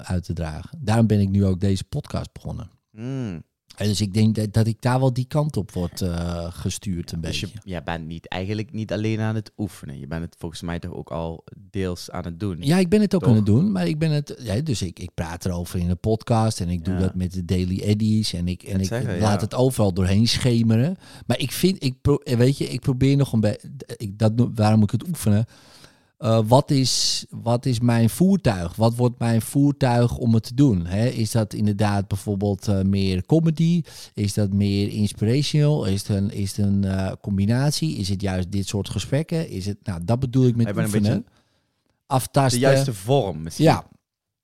uit 0.02 0.24
te 0.24 0.32
dragen. 0.32 0.78
Daarom 0.82 1.06
ben 1.06 1.20
ik 1.20 1.28
nu 1.28 1.44
ook 1.44 1.60
deze 1.60 1.84
podcast 1.84 2.32
begonnen. 2.32 2.70
Hmm. 2.90 3.42
En 3.80 3.86
dus 3.88 4.00
ik 4.00 4.14
denk 4.14 4.34
dat, 4.34 4.52
dat 4.52 4.66
ik 4.66 4.76
daar 4.80 5.00
wel 5.00 5.12
die 5.12 5.24
kant 5.24 5.56
op 5.56 5.72
word 5.72 6.00
eh, 6.00 6.46
gestuurd 6.50 7.12
een 7.12 7.20
Dus 7.20 7.40
beetje. 7.40 7.56
je, 7.62 7.70
jij 7.70 7.82
bent 7.82 8.06
niet, 8.06 8.28
eigenlijk 8.28 8.72
niet 8.72 8.92
alleen 8.92 9.20
aan 9.20 9.34
het 9.34 9.52
oefenen. 9.58 9.98
Je 9.98 10.06
bent 10.06 10.22
het 10.22 10.34
volgens 10.38 10.60
mij 10.62 10.78
toch 10.78 10.92
ook 10.92 11.10
al 11.10 11.44
deels 11.70 12.10
aan 12.10 12.24
het 12.24 12.40
doen. 12.40 12.56
Ja, 12.60 12.78
ik 12.78 12.88
ben 12.88 13.00
het 13.00 13.14
ook 13.14 13.20
Toch? 13.20 13.30
aan 13.30 13.36
het 13.36 13.46
doen, 13.46 13.72
maar 13.72 13.86
ik 13.86 13.98
ben 13.98 14.10
het. 14.10 14.34
Ja, 14.38 14.60
dus 14.60 14.82
ik, 14.82 14.98
ik 14.98 15.10
praat 15.14 15.44
erover 15.44 15.78
in 15.78 15.88
de 15.88 15.94
podcast 15.94 16.60
en 16.60 16.68
ik 16.68 16.84
doe 16.84 16.94
Ja. 16.94 17.00
dat 17.00 17.14
met 17.14 17.32
de 17.32 17.44
Daily 17.44 17.80
Eddies 17.80 18.32
en 18.32 18.48
ik, 18.48 18.62
en 18.62 18.80
ik 18.80 18.86
zeggen, 18.86 19.18
laat 19.18 19.40
het 19.40 19.54
overal 19.54 19.92
doorheen 19.92 20.28
schemeren. 20.28 20.96
Maar 21.26 21.38
ik 21.38 21.52
vind, 21.52 21.84
ik 21.84 21.94
pro, 22.00 22.18
weet 22.24 22.58
je, 22.58 22.68
ik 22.68 22.80
probeer 22.80 23.16
nog 23.16 23.32
een 23.32 23.40
beetje. 23.40 23.68
Dat, 24.16 24.32
waarom 24.54 24.78
moet 24.80 24.92
ik 24.92 25.00
het 25.00 25.08
oefenen? 25.08 25.46
Eh, 26.20 26.40
wat, 26.46 26.70
is, 26.70 27.24
wat 27.30 27.66
is 27.66 27.80
mijn 27.80 28.10
voertuig? 28.10 28.76
Wat 28.76 28.94
wordt 28.94 29.18
mijn 29.18 29.42
voertuig 29.42 30.16
om 30.16 30.34
het 30.34 30.42
te 30.42 30.54
doen? 30.54 30.86
Hè? 30.86 31.06
Is 31.06 31.30
dat 31.30 31.52
inderdaad 31.54 32.08
bijvoorbeeld 32.08 32.68
eh, 32.68 32.80
meer 32.82 33.26
comedy? 33.26 33.82
Is 34.14 34.34
dat 34.34 34.52
meer 34.52 34.88
inspirational? 34.88 35.84
Is 35.84 35.98
het 36.08 36.16
een, 36.16 36.30
is 36.30 36.56
het 36.56 36.66
een 36.66 36.84
eh, 36.84 37.12
combinatie? 37.20 37.96
Is 37.96 38.08
het 38.08 38.20
juist 38.20 38.50
dit 38.52 38.68
soort 38.68 38.88
gesprekken? 38.88 39.48
Is 39.48 39.66
het, 39.66 39.76
nou, 39.82 40.00
dat 40.04 40.20
bedoel 40.20 40.46
ik 40.46 40.56
met 40.56 40.64
Hij 40.64 40.74
bent 40.74 40.86
een 40.88 40.94
oefenen. 40.94 41.16
beetje 41.22 41.32
de 41.32 42.04
Aftasten. 42.06 42.60
juiste 42.60 42.94
vorm 42.94 43.42
misschien. 43.42 43.64
Ja, 43.64 43.84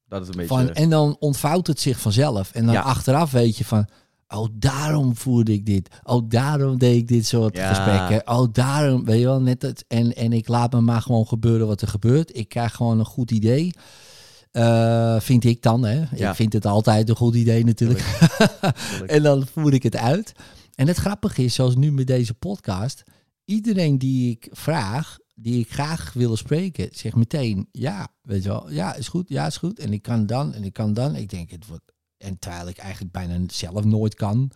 Dat 0.08 0.22
is 0.22 0.28
een 0.28 0.34
beetje... 0.36 0.48
van, 0.48 0.70
en 0.72 0.90
dan 0.90 1.16
ontvouwt 1.18 1.66
het 1.66 1.80
zich 1.80 2.00
vanzelf. 2.00 2.52
En 2.52 2.64
dan 2.64 2.74
Ja. 2.74 2.80
achteraf 2.80 3.30
weet 3.30 3.56
je 3.56 3.64
van... 3.64 3.86
Oh, 4.28 4.48
daarom 4.52 5.16
voerde 5.16 5.52
ik 5.52 5.66
dit. 5.66 5.88
Oh, 6.02 6.28
daarom 6.28 6.78
deed 6.78 6.96
ik 6.96 7.08
dit 7.08 7.26
soort 7.26 7.56
Ja. 7.56 7.68
gesprekken. 7.68 8.34
Oh, 8.36 8.48
daarom, 8.52 9.04
weet 9.04 9.18
je 9.18 9.24
wel, 9.24 9.40
net 9.40 9.62
het. 9.62 9.84
En, 9.88 10.16
en 10.16 10.32
ik 10.32 10.48
laat 10.48 10.72
me 10.72 10.80
maar 10.80 11.02
gewoon 11.02 11.26
gebeuren 11.26 11.66
wat 11.66 11.80
er 11.82 11.88
gebeurt. 11.88 12.36
Ik 12.36 12.48
krijg 12.48 12.74
gewoon 12.74 12.98
een 12.98 13.04
goed 13.04 13.30
idee. 13.30 13.72
Eh, 14.50 15.20
vind 15.20 15.44
ik 15.44 15.62
dan, 15.62 15.84
hè. 15.84 16.04
Ja. 16.14 16.30
Ik 16.30 16.36
vind 16.36 16.52
het 16.52 16.66
altijd 16.66 17.08
een 17.08 17.16
goed 17.16 17.34
idee 17.34 17.64
natuurlijk. 17.64 18.00
Tuurlijk. 18.00 19.10
en 19.14 19.22
dan 19.22 19.46
voer 19.52 19.74
ik 19.74 19.82
het 19.82 19.96
uit. 19.96 20.32
En 20.74 20.86
het 20.86 20.96
grappige 20.96 21.44
is, 21.44 21.54
zoals 21.54 21.76
nu 21.76 21.92
met 21.92 22.06
deze 22.06 22.34
podcast... 22.34 23.02
Iedereen 23.44 23.98
die 23.98 24.30
ik 24.30 24.48
vraag, 24.52 25.18
die 25.34 25.60
ik 25.60 25.72
graag 25.72 26.12
wil 26.12 26.36
spreken, 26.36 26.88
zegt 26.92 27.16
meteen 27.16 27.68
ja, 27.72 28.08
weet 28.22 28.42
je 28.42 28.48
wel, 28.48 28.70
ja 28.70 28.94
is 28.94 29.08
goed, 29.08 29.28
ja 29.28 29.46
is 29.46 29.56
goed. 29.56 29.78
En 29.78 29.92
ik 29.92 30.02
kan 30.02 30.26
dan 30.26 30.54
en 30.54 30.64
ik 30.64 30.72
kan 30.72 30.92
dan. 30.94 31.14
Ik 31.14 31.28
denk 31.30 31.50
het 31.50 31.66
wordt 31.66 31.92
en 32.18 32.38
terwijl 32.38 32.68
ik 32.68 32.78
eigenlijk 32.78 33.12
bijna 33.12 33.38
zelf 33.46 33.84
nooit 33.84 34.14
kan, 34.14 34.50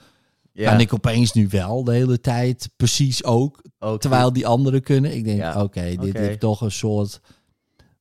ja. 0.52 0.70
kan 0.70 0.80
ik 0.80 0.92
opeens 0.94 1.32
nu 1.32 1.48
wel 1.48 1.84
de 1.84 1.92
hele 1.92 2.20
tijd 2.20 2.70
precies 2.76 3.24
ook, 3.24 3.62
terwijl 3.98 4.32
die 4.32 4.46
anderen 4.46 4.82
kunnen. 4.82 5.14
Ik 5.16 5.24
denk, 5.24 5.38
Ja. 5.38 5.62
oké, 5.62 5.96
dit 5.96 6.16
heeft 6.16 6.40
toch 6.40 6.61
een 6.61 6.70
soort 6.72 7.20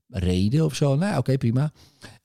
reden 0.08 0.66
of 0.66 0.76
zo. 0.76 0.96
Nou, 0.96 1.18
oké, 1.18 1.38
prima. 1.38 1.72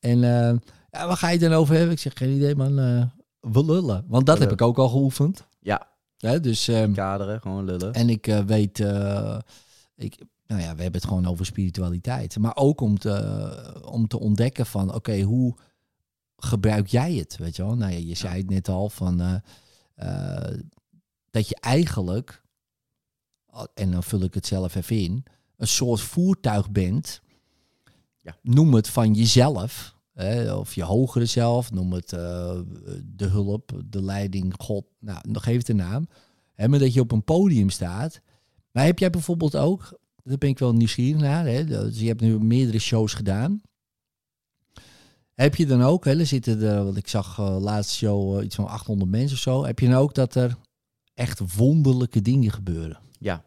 En 0.01 0.25
eh, 0.25 0.55
ja, 0.91 1.07
waar 1.07 1.17
ga 1.17 1.29
je 1.31 1.39
dan 1.39 1.53
over 1.53 1.75
hebben? 1.75 1.93
Ik 1.93 1.99
zeg 2.01 2.13
geen 2.17 2.31
idee, 2.37 2.55
man. 2.57 2.79
eh, 2.79 3.05
we 3.53 3.65
lullen, 3.65 4.05
want 4.09 4.27
dat 4.27 4.39
heb 4.39 4.53
ik 4.53 4.63
ook 4.63 4.79
al 4.79 4.89
geoefend. 4.89 5.47
Ja, 5.61 5.93
Hè, 6.19 6.41
dus 6.41 6.69
ehm, 6.69 6.93
kaderen, 6.93 7.41
gewoon 7.41 7.65
lullen. 7.65 7.93
en 7.93 8.09
ik 8.09 8.27
eh, 8.27 8.39
weet, 8.41 8.79
ik, 9.97 10.19
nou 10.47 10.61
ja, 10.61 10.75
we 10.75 10.83
hebben 10.83 11.01
het 11.01 11.05
gewoon 11.05 11.27
over 11.27 11.47
spiritualiteit. 11.47 12.39
Maar 12.39 12.57
ook 12.57 12.81
om 12.81 12.99
te, 12.99 13.83
om 13.85 14.07
te 14.09 14.21
ontdekken 14.21 14.67
van, 14.67 14.95
oké, 14.95 15.21
hoe 15.21 15.55
gebruik 16.45 16.87
jij 16.87 17.15
het? 17.15 17.37
Weet 17.37 17.57
je 17.57 17.65
wel? 17.65 17.77
Nou 17.77 17.93
ja, 17.93 17.99
je 17.99 18.15
zei 18.15 18.39
het 18.39 18.51
net 18.51 18.69
al 18.69 18.89
van 18.89 19.21
eh, 19.21 19.35
eh, 19.95 20.59
dat 21.31 21.49
je 21.49 21.57
eigenlijk, 21.61 22.43
en 23.75 23.91
dan 23.91 24.03
vul 24.03 24.23
ik 24.23 24.35
het 24.35 24.47
zelf 24.47 24.75
even 24.75 24.99
in, 24.99 25.25
een 25.57 25.67
soort 25.67 26.01
voertuig 26.01 26.71
bent. 26.71 27.21
Ja. 28.19 28.37
Noem 28.43 28.75
het 28.75 28.89
van 28.89 29.15
jezelf. 29.15 29.95
Hè, 30.13 30.55
of 30.55 30.75
je 30.75 30.83
hogere 30.83 31.27
zelf, 31.27 31.71
noem 31.71 31.93
het 31.93 32.13
eh, 32.13 32.61
de 33.05 33.27
hulp, 33.27 33.83
de 33.87 34.03
leiding, 34.03 34.55
God. 34.59 34.85
Nou, 34.99 35.19
nog 35.29 35.43
geef 35.43 35.57
het 35.57 35.69
een 35.69 35.77
naam. 35.77 36.09
Hè, 36.53 36.69
maar 36.69 36.79
dat 36.79 36.93
je 36.95 37.01
op 37.01 37.13
een 37.13 37.25
podium 37.25 37.71
staat 37.71 38.21
Maar 38.71 38.85
heb 38.85 38.99
jij 38.99 39.11
bijvoorbeeld 39.11 39.57
ook, 39.57 39.99
daar 40.23 40.39
ben 40.39 40.49
ik 40.49 40.59
wel 40.59 40.73
nieuwsgierig 40.73 41.21
naar, 41.21 41.47
hè? 41.47 41.65
Dus 41.65 41.99
je 41.99 42.07
hebt 42.07 42.21
nu 42.21 42.39
meerdere 42.39 42.79
shows 42.79 43.15
gedaan. 43.15 43.61
Heb 45.35 45.55
je 45.55 45.67
dan 45.67 45.83
ook, 45.83 46.05
hè, 46.05 46.19
er 46.19 46.27
zitten 46.27 46.63
er, 46.63 46.85
wat 46.85 46.97
ik 46.97 47.09
zag 47.09 47.39
eh 47.39 47.57
laatste 47.61 47.95
show, 47.95 48.39
eh, 48.39 48.45
iets 48.45 48.55
van 48.55 48.67
800 48.67 49.11
mensen 49.11 49.37
of 49.37 49.43
zo. 49.43 49.65
Heb 49.65 49.79
je 49.79 49.89
dan 49.89 49.99
ook 49.99 50.15
dat 50.15 50.35
er 50.35 50.57
echt 51.15 51.55
wonderlijke 51.57 52.23
dingen 52.23 52.51
gebeuren? 52.51 52.99
Ja. 53.19 53.45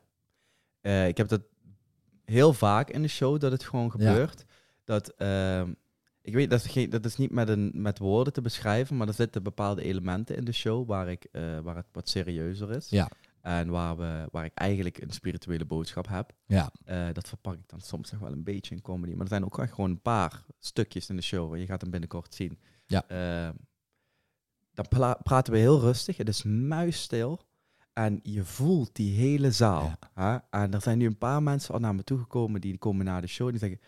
Eh, 0.81 1.07
ik 1.07 1.17
heb 1.17 1.27
dat 1.27 1.41
heel 2.25 2.53
vaak 2.53 2.89
in 2.89 3.01
de 3.01 3.07
show 3.07 3.39
dat 3.39 3.51
het 3.51 3.63
gewoon 3.63 3.91
gebeurt. 3.91 4.45
Dat, 4.83 5.09
ehm, 5.09 5.73
ik 6.21 6.33
weet, 6.33 6.49
dat 6.49 6.63
is, 6.63 6.71
geen, 6.71 6.89
dat 6.89 7.05
is 7.05 7.17
niet 7.17 7.31
met, 7.31 7.49
een, 7.49 7.71
met 7.73 7.99
woorden 7.99 8.33
te 8.33 8.41
beschrijven, 8.41 8.97
maar 8.97 9.07
er 9.07 9.13
zitten 9.13 9.43
bepaalde 9.43 9.83
elementen 9.83 10.35
in 10.35 10.45
de 10.45 10.51
show 10.51 10.87
waar, 10.87 11.09
ik, 11.09 11.27
waar 11.63 11.75
het 11.75 11.87
wat 11.91 12.09
serieuzer 12.09 12.71
is. 12.71 12.89
Ja. 12.89 13.09
En 13.47 13.69
waar, 13.69 13.97
we, 13.97 14.27
waar 14.31 14.45
ik 14.45 14.53
eigenlijk 14.53 15.01
een 15.01 15.11
spirituele 15.11 15.65
boodschap 15.65 16.07
heb. 16.07 16.33
Ja, 16.45 16.71
Eh, 16.83 17.07
dat 17.13 17.27
verpak 17.27 17.53
ik 17.53 17.67
dan 17.69 17.81
soms 17.81 18.11
nog 18.11 18.21
wel 18.21 18.31
een 18.31 18.43
beetje 18.43 18.75
in 18.75 18.81
comedy. 18.81 19.11
Maar 19.11 19.21
er 19.21 19.27
zijn 19.27 19.45
ook 19.45 19.59
echt 19.59 19.73
gewoon 19.73 19.89
een 19.89 20.01
paar 20.01 20.45
stukjes 20.59 21.09
in 21.09 21.15
de 21.15 21.21
show. 21.21 21.57
Je 21.57 21.65
gaat 21.65 21.81
hem 21.81 21.91
binnenkort 21.91 22.33
zien. 22.33 22.59
Ja. 22.85 23.07
Eh, 23.07 23.49
dan 24.73 24.85
praten 25.23 25.53
we 25.53 25.59
heel 25.59 25.79
rustig. 25.79 26.17
Het 26.17 26.27
is 26.27 26.43
muisstil. 26.43 27.41
En 27.93 28.19
je 28.23 28.43
voelt 28.43 28.95
die 28.95 29.17
hele 29.17 29.51
zaal. 29.51 29.91
Hè? 30.13 30.37
En 30.49 30.73
er 30.73 30.81
zijn 30.81 30.97
nu 30.97 31.05
een 31.05 31.17
paar 31.17 31.43
mensen 31.43 31.73
al 31.73 31.79
naar 31.79 31.95
me 31.95 32.03
toegekomen. 32.03 32.61
Die 32.61 32.77
komen 32.77 33.05
naar 33.05 33.21
de 33.21 33.27
show. 33.27 33.49
Die 33.49 33.59
zeggen, 33.59 33.79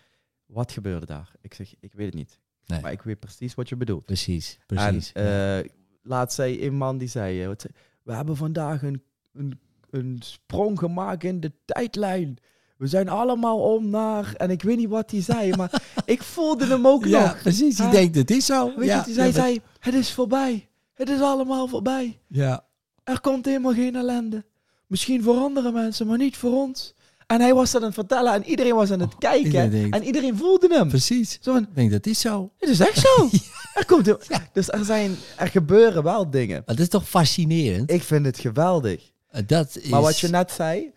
wat 0.46 0.72
gebeurde 0.72 1.06
daar? 1.06 1.32
Ik 1.42 1.54
zeg, 1.54 1.74
ik 1.80 1.94
weet 1.94 2.06
het 2.06 2.16
niet. 2.16 2.40
Nee. 2.66 2.82
Maar 2.82 2.92
ik 2.92 3.02
weet 3.02 3.20
precies 3.20 3.56
wat 3.56 3.70
je 3.70 3.76
bedoelt. 3.76 4.06
precies. 4.06 4.60
precies. 4.66 5.12
En 5.12 5.64
eh, 5.64 5.70
laatst 6.02 6.36
zei 6.36 6.66
een 6.66 6.76
man 6.76 6.98
die 6.98 7.08
zei, 7.08 7.44
eh, 7.44 7.52
zei, 7.58 7.74
we 8.04 8.14
hebben 8.14 8.38
vandaag 8.38 8.82
een, 8.82 9.04
een, 9.34 9.60
een 9.90 10.20
sprong 10.24 10.80
gemaakt 10.80 11.24
in 11.24 11.40
de 11.40 11.52
tijdlijn. 11.66 12.38
We 12.78 12.88
zijn 12.88 13.10
allemaal 13.10 13.60
om 13.60 13.90
naar, 13.90 14.34
en 14.38 14.50
ik 14.50 14.62
weet 14.62 14.78
niet 14.78 14.90
wat 14.90 15.12
hij 15.12 15.22
zei, 15.22 15.56
maar 15.56 15.82
ik 16.06 16.24
voelde 16.24 16.66
hem 16.66 16.88
ook 16.88 17.06
ja, 17.06 17.26
nog. 17.26 17.42
precies. 17.42 17.78
Hè? 17.78 17.90
denkt, 17.90 18.16
het 18.16 18.32
is 18.32 18.46
zo. 18.46 18.74
Weet 18.76 18.88
ja, 18.88 18.94
je 18.94 19.06
wat 19.06 19.16
hij 19.16 19.32
zei? 19.32 19.54
maar- 19.60 19.76
het 19.80 19.94
is 19.94 20.12
voorbij. 20.14 20.68
Het 20.94 21.10
is 21.10 21.22
allemaal 21.22 21.68
voorbij. 21.68 22.20
ja, 22.28 22.66
Er 23.04 23.20
komt 23.22 23.46
helemaal 23.46 23.74
geen 23.74 23.96
ellende. 23.96 24.46
Misschien 24.88 25.24
voor 25.24 25.36
andere 25.38 25.72
mensen, 25.72 26.08
maar 26.08 26.18
niet 26.18 26.38
voor 26.38 26.52
ons. 26.54 26.94
En 27.28 27.42
hij 27.42 27.54
was 27.54 27.72
dat 27.72 27.82
aan 27.82 27.88
het 27.88 27.96
vertellen 27.98 28.34
en 28.34 28.46
iedereen 28.46 28.76
was 28.76 28.92
aan 28.92 29.00
het 29.00 29.18
kijken. 29.18 29.46
iedereen 29.46 29.70
denkt- 29.72 29.96
en 29.96 30.04
iedereen 30.04 30.38
voelde 30.38 30.68
hem. 30.76 30.88
precies. 30.90 31.38
Zo 31.42 31.54
van, 31.54 31.62
Ik 31.62 31.76
denk, 31.76 31.92
dat 31.92 32.06
is 32.06 32.20
zo. 32.20 32.52
het 32.58 32.70
is 32.70 32.80
echt 32.80 32.98
zo. 33.00 33.30
Er 33.74 33.86
komt 33.86 34.06
Dus 34.54 34.70
er, 34.70 34.86
zijn, 34.86 35.16
er 35.38 35.48
gebeuren 35.48 36.04
wel 36.04 36.30
dingen. 36.30 36.56
Maar 36.66 36.76
dat 36.76 36.80
is 36.80 36.90
toch 36.90 37.10
fascinerend? 37.10 37.92
Ik 37.92 38.04
vind 38.04 38.26
het 38.26 38.40
geweldig. 38.40 39.12
Eh, 39.30 39.42
Dat 39.48 39.76
is... 39.76 39.90
Maar 39.90 40.02
wat 40.02 40.20
je 40.20 40.28
net 40.28 40.52
zei, 40.52 40.94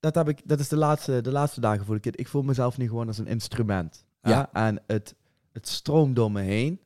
dat, 0.00 0.14
heb 0.14 0.28
ik, 0.28 0.40
dat 0.44 0.60
is 0.60 0.68
de 0.68 0.76
laatste, 0.76 1.20
de 1.20 1.32
laatste 1.32 1.60
dagen 1.60 1.84
voel 1.84 1.96
ik 1.96 2.04
het. 2.04 2.20
Ik 2.20 2.28
voel 2.28 2.42
mezelf 2.42 2.76
nu 2.78 2.88
gewoon 2.88 3.06
als 3.06 3.18
een 3.18 3.26
instrument. 3.26 4.04
Ja. 4.20 4.48
En 4.52 4.82
het, 4.86 5.14
het 5.52 5.68
stroomt 5.68 6.16
door 6.16 6.32
me 6.32 6.40
heen. 6.42 6.80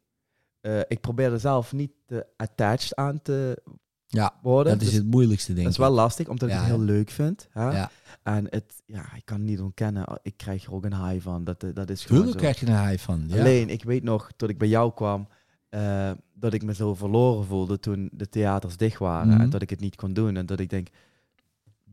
Eh, 0.60 0.78
ik 0.88 1.00
probeer 1.00 1.32
er 1.32 1.40
zelf 1.40 1.72
niet 1.72 1.92
te 2.06 2.26
attached 2.36 2.94
aan 2.96 3.22
te 3.22 3.62
Ja, 4.06 4.34
worden. 4.42 4.72
dat 4.72 4.82
is 4.82 4.88
Dus 4.88 4.96
het 4.98 5.06
moeilijkste, 5.06 5.52
denk 5.52 5.64
dat 5.64 5.72
is 5.72 5.78
wel 5.78 5.90
lastig, 5.90 6.28
omdat 6.28 6.48
ik 6.48 6.54
het 6.54 6.64
heel 6.64 6.80
leuk 6.80 7.10
vind. 7.10 7.48
Hè? 7.50 7.70
Ja. 7.70 7.90
En 8.22 8.46
het, 8.50 8.82
ja, 8.86 9.14
ik 9.14 9.24
kan 9.24 9.36
het 9.36 9.46
niet 9.46 9.60
ontkennen. 9.60 10.20
Ik 10.22 10.36
krijg 10.36 10.64
er 10.66 10.72
ook 10.74 10.84
een 10.84 11.06
high 11.08 11.22
van. 11.22 11.44
Dat, 11.44 11.62
eh, 11.62 11.70
dat 11.74 11.90
is 11.90 12.04
gewoon 12.04 12.22
Tuurlijk 12.22 12.44
zo. 12.44 12.52
krijg 12.52 12.60
je 12.60 12.66
een 12.82 12.88
high 12.88 13.04
van. 13.04 13.24
Ja. 13.28 13.38
Alleen, 13.40 13.68
ik 13.68 13.84
weet 13.84 14.02
nog, 14.02 14.30
toen 14.36 14.48
ik 14.48 14.58
bij 14.58 14.68
jou 14.68 14.92
kwam, 14.94 15.28
eh, 15.70 16.10
dat 16.34 16.52
ik 16.52 16.62
me 16.62 16.74
zo 16.74 16.94
verloren 16.94 17.46
voelde 17.46 17.78
toen 17.78 18.08
de 18.12 18.28
theaters 18.28 18.76
dicht 18.76 18.98
waren. 18.98 19.28
Mhm. 19.32 19.40
En 19.40 19.50
dat 19.50 19.62
ik 19.62 19.70
het 19.70 19.80
niet 19.80 19.96
kon 19.96 20.12
doen. 20.12 20.36
En 20.36 20.46
dat 20.46 20.60
ik 20.60 20.70
denk, 20.70 20.88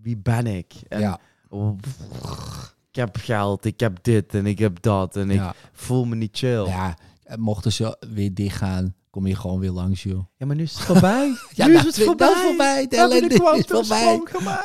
wie 0.02 0.18
ben 0.18 0.48
ik? 0.48 0.74
En 0.88 1.00
ja, 1.00 1.20
oh, 1.50 1.78
pff, 1.78 2.76
ik 2.90 2.96
heb 2.96 3.16
geld, 3.18 3.66
ik 3.66 3.80
heb 3.80 3.98
dit 4.04 4.34
en 4.34 4.46
ik 4.46 4.60
heb 4.60 4.82
dat. 4.82 5.16
En 5.16 5.30
ik 5.30 5.38
ja. 5.38 5.54
voel 5.72 6.06
me 6.06 6.16
niet 6.16 6.38
chill. 6.38 6.66
Ja, 6.66 6.98
ja, 7.28 7.36
mochten 7.38 7.72
ze 7.72 7.98
weer 8.16 8.34
dichtgaan, 8.34 8.96
kom 9.10 9.28
je 9.28 9.36
gewoon 9.36 9.60
weer 9.60 9.72
langs, 9.72 10.04
joh. 10.04 10.26
maar 10.38 10.56
nu 10.56 10.64
is 10.64 10.74
het 10.74 10.84
voorbij. 10.84 11.34
Ja, 11.54 11.68
nu 11.68 11.76
is 11.76 11.84
het 11.84 11.96
dat 11.96 12.06
voorbij. 12.06 12.32
is 12.32 12.42
voorbij. 12.42 12.88
De 12.88 12.98
ellende 12.98 13.28
de 13.28 13.56
is 13.58 13.66
voorbij. 13.68 14.22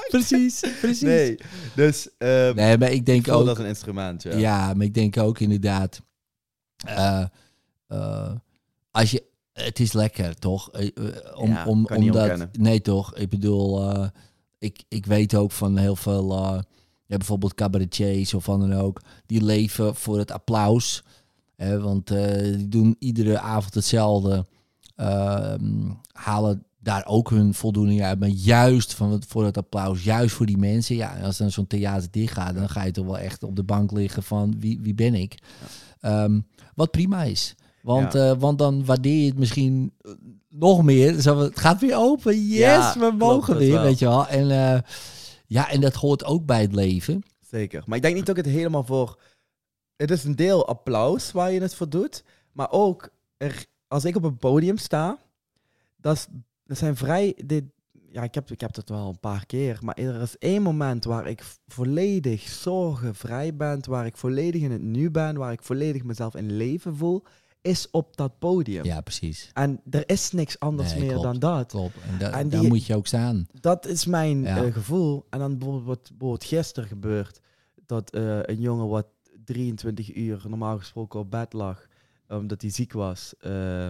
Precies, 0.09 0.61
precies. 0.81 1.01
Nee, 1.01 1.39
dus 1.75 2.09
ehm 2.19 2.55
Nee, 2.55 2.79
maar 2.79 2.91
ik 2.91 3.07
denk 3.07 3.27
ik 3.27 3.33
ook... 3.33 3.47
dat 3.47 3.59
een 3.59 3.67
instrument, 3.67 4.23
ja. 4.23 4.37
Ja, 4.37 4.75
maar 4.75 4.87
ik 4.87 4.95
denk 4.95 5.17
ook 5.17 5.39
inderdaad. 5.39 6.03
eh, 6.77 7.25
eh, 7.87 8.33
als 8.93 9.11
je, 9.11 9.25
het 9.53 9.81
is 9.81 9.93
lekker, 9.93 10.39
toch? 10.39 10.71
Eh, 10.71 10.87
eh, 10.87 11.05
om, 11.35 11.49
Ja, 11.49 11.67
om, 11.67 11.87
omdat, 11.87 12.49
nee, 12.59 12.81
toch? 12.81 13.15
Ik 13.15 13.29
bedoel, 13.29 13.91
eh, 13.91 14.09
ik, 14.59 14.83
ik 14.89 15.07
weet 15.07 15.35
ook 15.35 15.53
van 15.53 15.77
heel 15.77 15.97
veel, 15.97 16.35
ja, 17.07 17.17
bijvoorbeeld 17.17 17.55
cabaretiers 17.55 18.35
of 18.35 18.45
van 18.45 18.61
dan 18.61 18.75
ook, 18.75 19.03
die 19.27 19.43
leven 19.45 19.95
voor 19.95 20.19
het 20.19 20.31
applaus. 20.31 21.05
Hè, 21.57 21.81
want 21.81 22.07
die 22.07 22.69
doen 22.69 22.97
iedere 22.99 23.39
avond 23.39 23.75
hetzelfde. 23.75 24.47
ehm, 24.97 25.91
halen 26.13 26.65
daar 26.79 27.07
ook 27.07 27.31
hun 27.31 27.55
voldoening 27.55 28.03
uit. 28.03 28.19
Maar 28.21 28.29
juist 28.29 28.95
van 28.95 29.13
het, 29.13 29.27
voor 29.27 29.45
het 29.45 29.57
applaus, 29.57 30.05
juist 30.05 30.35
voor 30.35 30.47
die 30.47 30.59
mensen. 30.59 30.97
Ja, 30.97 31.21
als 31.23 31.37
dan 31.37 31.51
zo'n 31.51 31.67
theater 31.67 32.09
dicht 32.11 32.33
gaat, 32.33 32.55
dan 32.55 32.69
ga 32.69 32.83
je 32.83 32.91
toch 32.91 33.07
wel 33.07 33.19
echt 33.19 33.43
op 33.43 33.57
de 33.57 33.63
bank 33.63 33.93
liggen 33.93 34.23
van 34.23 34.55
wie, 34.59 34.81
wie 34.81 34.95
ben 34.95 35.15
ik? 35.15 35.39
Ehm, 36.01 36.41
wat 36.75 36.91
prima 36.91 37.23
is. 37.23 37.55
Want, 37.83 38.13
Ja. 38.13 38.31
eh, 38.31 38.39
want 38.39 38.59
dan 38.59 38.85
waardeer 38.85 39.21
je 39.23 39.29
het 39.29 39.39
misschien 39.39 39.93
eh, 40.01 40.13
nog 40.49 40.83
meer. 40.83 41.15
Het 41.15 41.59
gaat 41.59 41.81
weer 41.81 41.97
open. 41.97 42.47
Yes, 42.47 42.59
Ja, 42.59 42.95
we 42.99 43.11
mogen 43.19 43.57
weer, 43.57 43.73
wel. 43.73 43.83
weet 43.83 43.99
je 43.99 44.05
wel. 44.07 44.27
En 44.27 44.51
eh, 44.51 44.81
ja, 45.47 45.71
en 45.71 45.81
dat 45.81 45.95
hoort 45.95 46.25
ook 46.25 46.47
bij 46.47 46.61
het 46.61 46.75
leven. 46.75 47.23
Zeker. 47.41 47.83
Maar 47.87 47.97
ik 47.97 48.03
denk 48.03 48.15
niet 48.15 48.27
dat 48.27 48.37
ik 48.39 48.45
het 48.45 48.55
helemaal 48.55 48.85
voor... 48.85 49.19
Het 49.97 50.11
is 50.11 50.25
een 50.25 50.37
deel 50.37 50.67
applaus 50.69 51.33
waar 51.33 51.53
je 51.53 51.61
het 51.61 51.75
voor 51.75 51.89
doet. 51.89 52.25
Maar 52.53 52.71
ook, 52.71 53.09
er, 53.37 53.67
als 53.89 54.05
ik 54.05 54.17
op 54.17 54.25
een 54.25 54.37
podium 54.37 54.77
sta... 54.77 55.19
Dat, 55.97 56.17
is, 56.17 56.27
dat 56.65 56.79
zijn 56.79 56.97
vrij... 56.97 57.35
Dit, 57.45 57.65
ja, 58.11 58.23
ik 58.23 58.35
heb, 58.35 58.51
ik 58.51 58.61
heb 58.61 58.75
het 58.75 58.89
wel 58.89 59.09
een 59.09 59.21
paar 59.21 59.47
keer. 59.47 59.79
Maar 59.83 59.95
er 59.97 60.21
is 60.23 60.39
één 60.39 60.63
moment 60.63 61.05
waar 61.05 61.27
ik 61.27 61.43
volledig 61.67 62.49
zorgenvrij 62.49 63.57
ben. 63.57 63.81
Waar 63.89 64.07
ik 64.07 64.17
volledig 64.17 64.63
in 64.63 64.71
het 64.71 64.83
nu 64.83 65.11
ben. 65.11 65.37
Waar 65.37 65.53
ik 65.53 65.63
volledig 65.63 66.05
mezelf 66.05 66.35
in 66.35 66.57
leven 66.57 66.97
voel. 66.97 67.23
Is 67.63 67.91
op 67.91 68.17
dat 68.17 68.39
podium. 68.39 68.85
Ja, 68.85 69.01
precies. 69.01 69.51
En 69.53 69.81
er 69.91 70.09
is 70.09 70.31
niks 70.33 70.59
anders 70.59 70.91
Nee, 70.91 71.01
meer 71.01 71.09
klopt. 71.11 71.25
dan 71.25 71.39
dat. 71.39 71.71
Klopt. 71.71 71.95
En, 72.11 72.19
da- 72.19 72.31
En 72.31 72.49
daar 72.49 72.65
moet 72.65 72.87
je 72.87 72.97
ook 72.97 73.07
staan. 73.07 73.47
Dat 73.61 73.87
is 73.87 74.07
mijn 74.07 74.43
Ja. 74.43 74.65
eh, 74.65 74.73
gevoel. 74.73 75.27
En 75.31 75.39
dan 75.39 75.59
bijvoorbeeld 75.59 75.87
wat 75.87 76.09
bijvoorbeeld 76.11 76.45
gisteren 76.45 76.89
gebeurt. 76.89 77.41
Dat 77.87 78.11
eh, 78.11 78.39
een 78.43 78.61
jongen 78.61 78.89
wat 78.89 79.07
23 79.45 80.15
uur 80.17 80.43
normaal 80.49 80.79
gesproken 80.79 81.21
op 81.21 81.31
bed 81.31 81.53
lag. 81.53 81.87
Omdat 82.29 82.61
hij 82.63 82.71
ziek 82.71 82.93
was. 82.93 83.35
eh, 83.41 83.87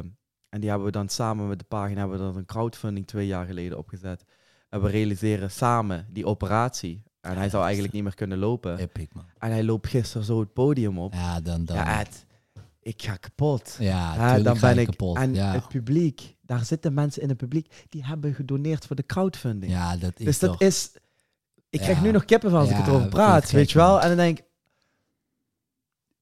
en 0.48 0.60
die 0.60 0.68
hebben 0.68 0.86
we 0.86 0.92
dan 0.92 1.08
samen 1.08 1.48
met 1.48 1.58
de 1.58 1.64
pagina 1.64 2.00
hebben 2.00 2.18
we 2.18 2.24
dan 2.24 2.36
een 2.36 2.44
crowdfunding 2.44 3.06
twee 3.06 3.26
jaar 3.26 3.46
geleden 3.46 3.78
opgezet. 3.78 4.24
En 4.68 4.82
we 4.82 4.88
realiseren 4.88 5.50
samen 5.50 6.06
die 6.10 6.26
operatie. 6.26 7.02
En 7.20 7.36
hij 7.36 7.48
zou 7.48 7.62
eigenlijk 7.64 7.92
niet 7.94 8.02
meer 8.02 8.14
kunnen 8.14 8.38
lopen. 8.38 8.78
Epic, 8.78 9.06
man. 9.12 9.24
En 9.38 9.50
hij 9.50 9.64
loopt 9.64 9.86
gisteren 9.88 10.26
zo 10.26 10.40
het 10.40 10.52
podium 10.52 10.98
op. 10.98 11.12
Ja, 11.12 11.40
dan... 11.40 11.64
dan 11.64 11.76
Ja, 11.76 12.04
ik 12.83 13.03
ga 13.03 13.16
kapot. 13.16 13.76
ja, 13.78 14.14
Ja, 14.14 14.26
tuurlijk 14.26 14.45
dan 14.45 14.59
ben 14.61 14.78
ik. 14.78 14.87
kapot. 14.87 15.16
En 15.16 15.35
ja. 15.35 15.53
het 15.53 15.68
publiek, 15.68 16.37
daar 16.41 16.64
zitten 16.64 16.95
mensen 16.95 17.22
in 17.22 17.28
het 17.28 17.37
publiek 17.37 17.87
die 17.89 18.05
hebben 18.05 18.35
gedoneerd 18.35 18.87
voor 18.87 18.97
de 18.97 19.07
crowdfunding. 19.07 19.72
ja, 19.72 19.97
dat 19.97 20.12
is 20.16 20.24
dus 20.24 20.39
dat 20.39 20.51
toch... 20.51 20.61
is. 20.61 20.93
Ik 21.70 21.80
krijg 21.80 21.97
Ja. 21.97 22.03
nu 22.05 22.11
nog 22.11 22.24
kippen 22.24 22.51
van 22.51 22.61
als 22.61 22.70
ik 22.70 22.76
het 22.76 23.03
ik 23.03 23.11
praat, 23.11 23.51
weet 23.51 23.70
je 23.70 23.78
wel? 23.78 24.01
En 24.01 24.09
dan 24.09 24.16
denk 24.16 24.39
ik, 24.39 24.45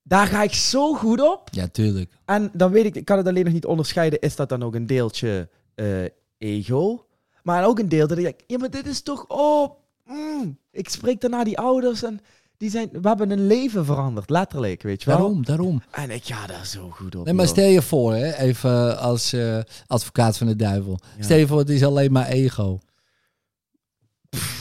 daar 0.02 0.26
ga 0.26 0.42
ik 0.42 0.54
zo 0.54 0.94
goed 0.94 1.20
op. 1.20 1.48
Ja, 1.50 1.68
tuurlijk. 1.68 2.12
En 2.24 2.50
dan 2.52 2.70
weet 2.70 2.84
ik, 2.84 2.94
ik 2.94 3.04
kan 3.04 3.16
het 3.16 3.26
alleen 3.26 3.44
nog 3.44 3.52
niet 3.52 3.66
onderscheiden. 3.66 4.20
Is 4.20 4.36
dat 4.36 4.48
dan 4.48 4.62
ook 4.62 4.74
een 4.74 4.86
deeltje 4.86 5.48
eh, 5.74 6.04
ego? 6.38 7.06
Maar 7.42 7.66
ook 7.66 7.78
een 7.78 7.88
deel 7.88 8.06
dat 8.06 8.18
ik 8.18 8.24
denk, 8.24 8.40
ja, 8.46 8.58
maar 8.58 8.70
dit 8.70 8.86
is 8.86 9.02
toch, 9.02 9.24
oh, 9.28 9.70
mm. 10.04 10.58
ik 10.70 10.88
spreek 10.88 11.20
daarna 11.20 11.44
die 11.44 11.58
ouders 11.58 12.02
en 12.02 12.20
die 12.60 12.70
zijn, 12.70 12.88
we 12.92 13.08
hebben 13.08 13.30
een 13.30 13.46
leven 13.46 13.84
veranderd, 13.84 14.30
letterlijk, 14.30 14.82
weet 14.82 15.02
je 15.02 15.10
wel? 15.10 15.18
Daarom, 15.18 15.44
daarom. 15.44 15.82
En 15.90 16.10
ik 16.10 16.24
ga 16.24 16.46
daar 16.46 16.66
zo 16.66 16.90
goed 16.90 17.16
op. 17.16 17.24
Nee, 17.24 17.34
maar 17.34 17.44
joh. 17.44 17.54
stel 17.54 17.68
je 17.68 17.82
voor, 17.82 18.14
hè, 18.14 18.36
even 18.36 18.98
als 18.98 19.32
eh, 19.32 19.58
advocaat 19.86 20.36
van 20.36 20.46
de 20.46 20.56
duivel. 20.56 20.98
Ja. 21.16 21.24
Stel 21.24 21.36
je 21.36 21.46
voor, 21.46 21.58
het 21.58 21.68
is 21.68 21.84
alleen 21.84 22.12
maar 22.12 22.26
ego. 22.26 22.78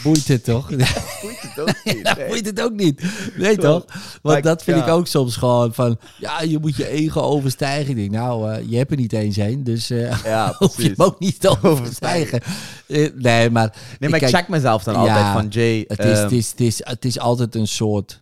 Boeit 0.03 0.27
het 0.27 0.43
toch? 0.43 0.67
Boeit 1.21 1.41
het 1.41 1.59
ook 1.59 1.83
niet, 1.83 1.99
Ja, 2.07 2.15
nee. 2.15 2.27
boeit 2.27 2.45
het 2.45 2.61
ook 2.61 2.73
niet. 2.73 3.03
Nee 3.37 3.57
Klopt. 3.57 3.87
toch? 3.87 4.19
Want 4.21 4.43
dat 4.43 4.63
vind 4.63 4.77
ja. 4.77 4.83
ik 4.83 4.91
ook 4.91 5.07
soms 5.07 5.35
gewoon 5.35 5.73
van... 5.73 5.99
Ja, 6.17 6.41
je 6.41 6.59
moet 6.59 6.75
je 6.75 6.87
ego 6.87 7.21
overstijgen. 7.21 7.89
Ik 7.89 7.95
denk, 7.95 8.11
nou, 8.11 8.51
eh, 8.51 8.69
je 8.69 8.77
hebt 8.77 8.91
er 8.91 8.97
niet 8.97 9.13
eens 9.13 9.37
een. 9.37 9.63
Dus 9.63 9.89
eh 9.89 10.23
Ja, 10.23 10.53
hoef 10.57 10.81
je 10.81 10.83
hem 10.87 10.93
ook 10.97 11.19
niet 11.19 11.39
te 11.39 11.57
overstijgen. 11.61 12.41
Eh, 12.87 13.09
nee, 13.15 13.49
maar... 13.49 13.75
Nee, 13.99 14.09
maar 14.09 14.21
ik 14.21 14.27
check 14.27 14.47
mezelf 14.47 14.83
dan 14.83 14.95
altijd 14.95 15.25
van 15.25 15.47
Jay. 15.47 15.85
Het 15.87 15.99
is, 15.99 16.05
ehm, 16.05 16.23
het, 16.23 16.31
is, 16.31 16.49
het, 16.49 16.59
is, 16.59 16.81
het 16.83 17.05
is 17.05 17.19
altijd 17.19 17.55
een 17.55 17.67
soort... 17.67 18.21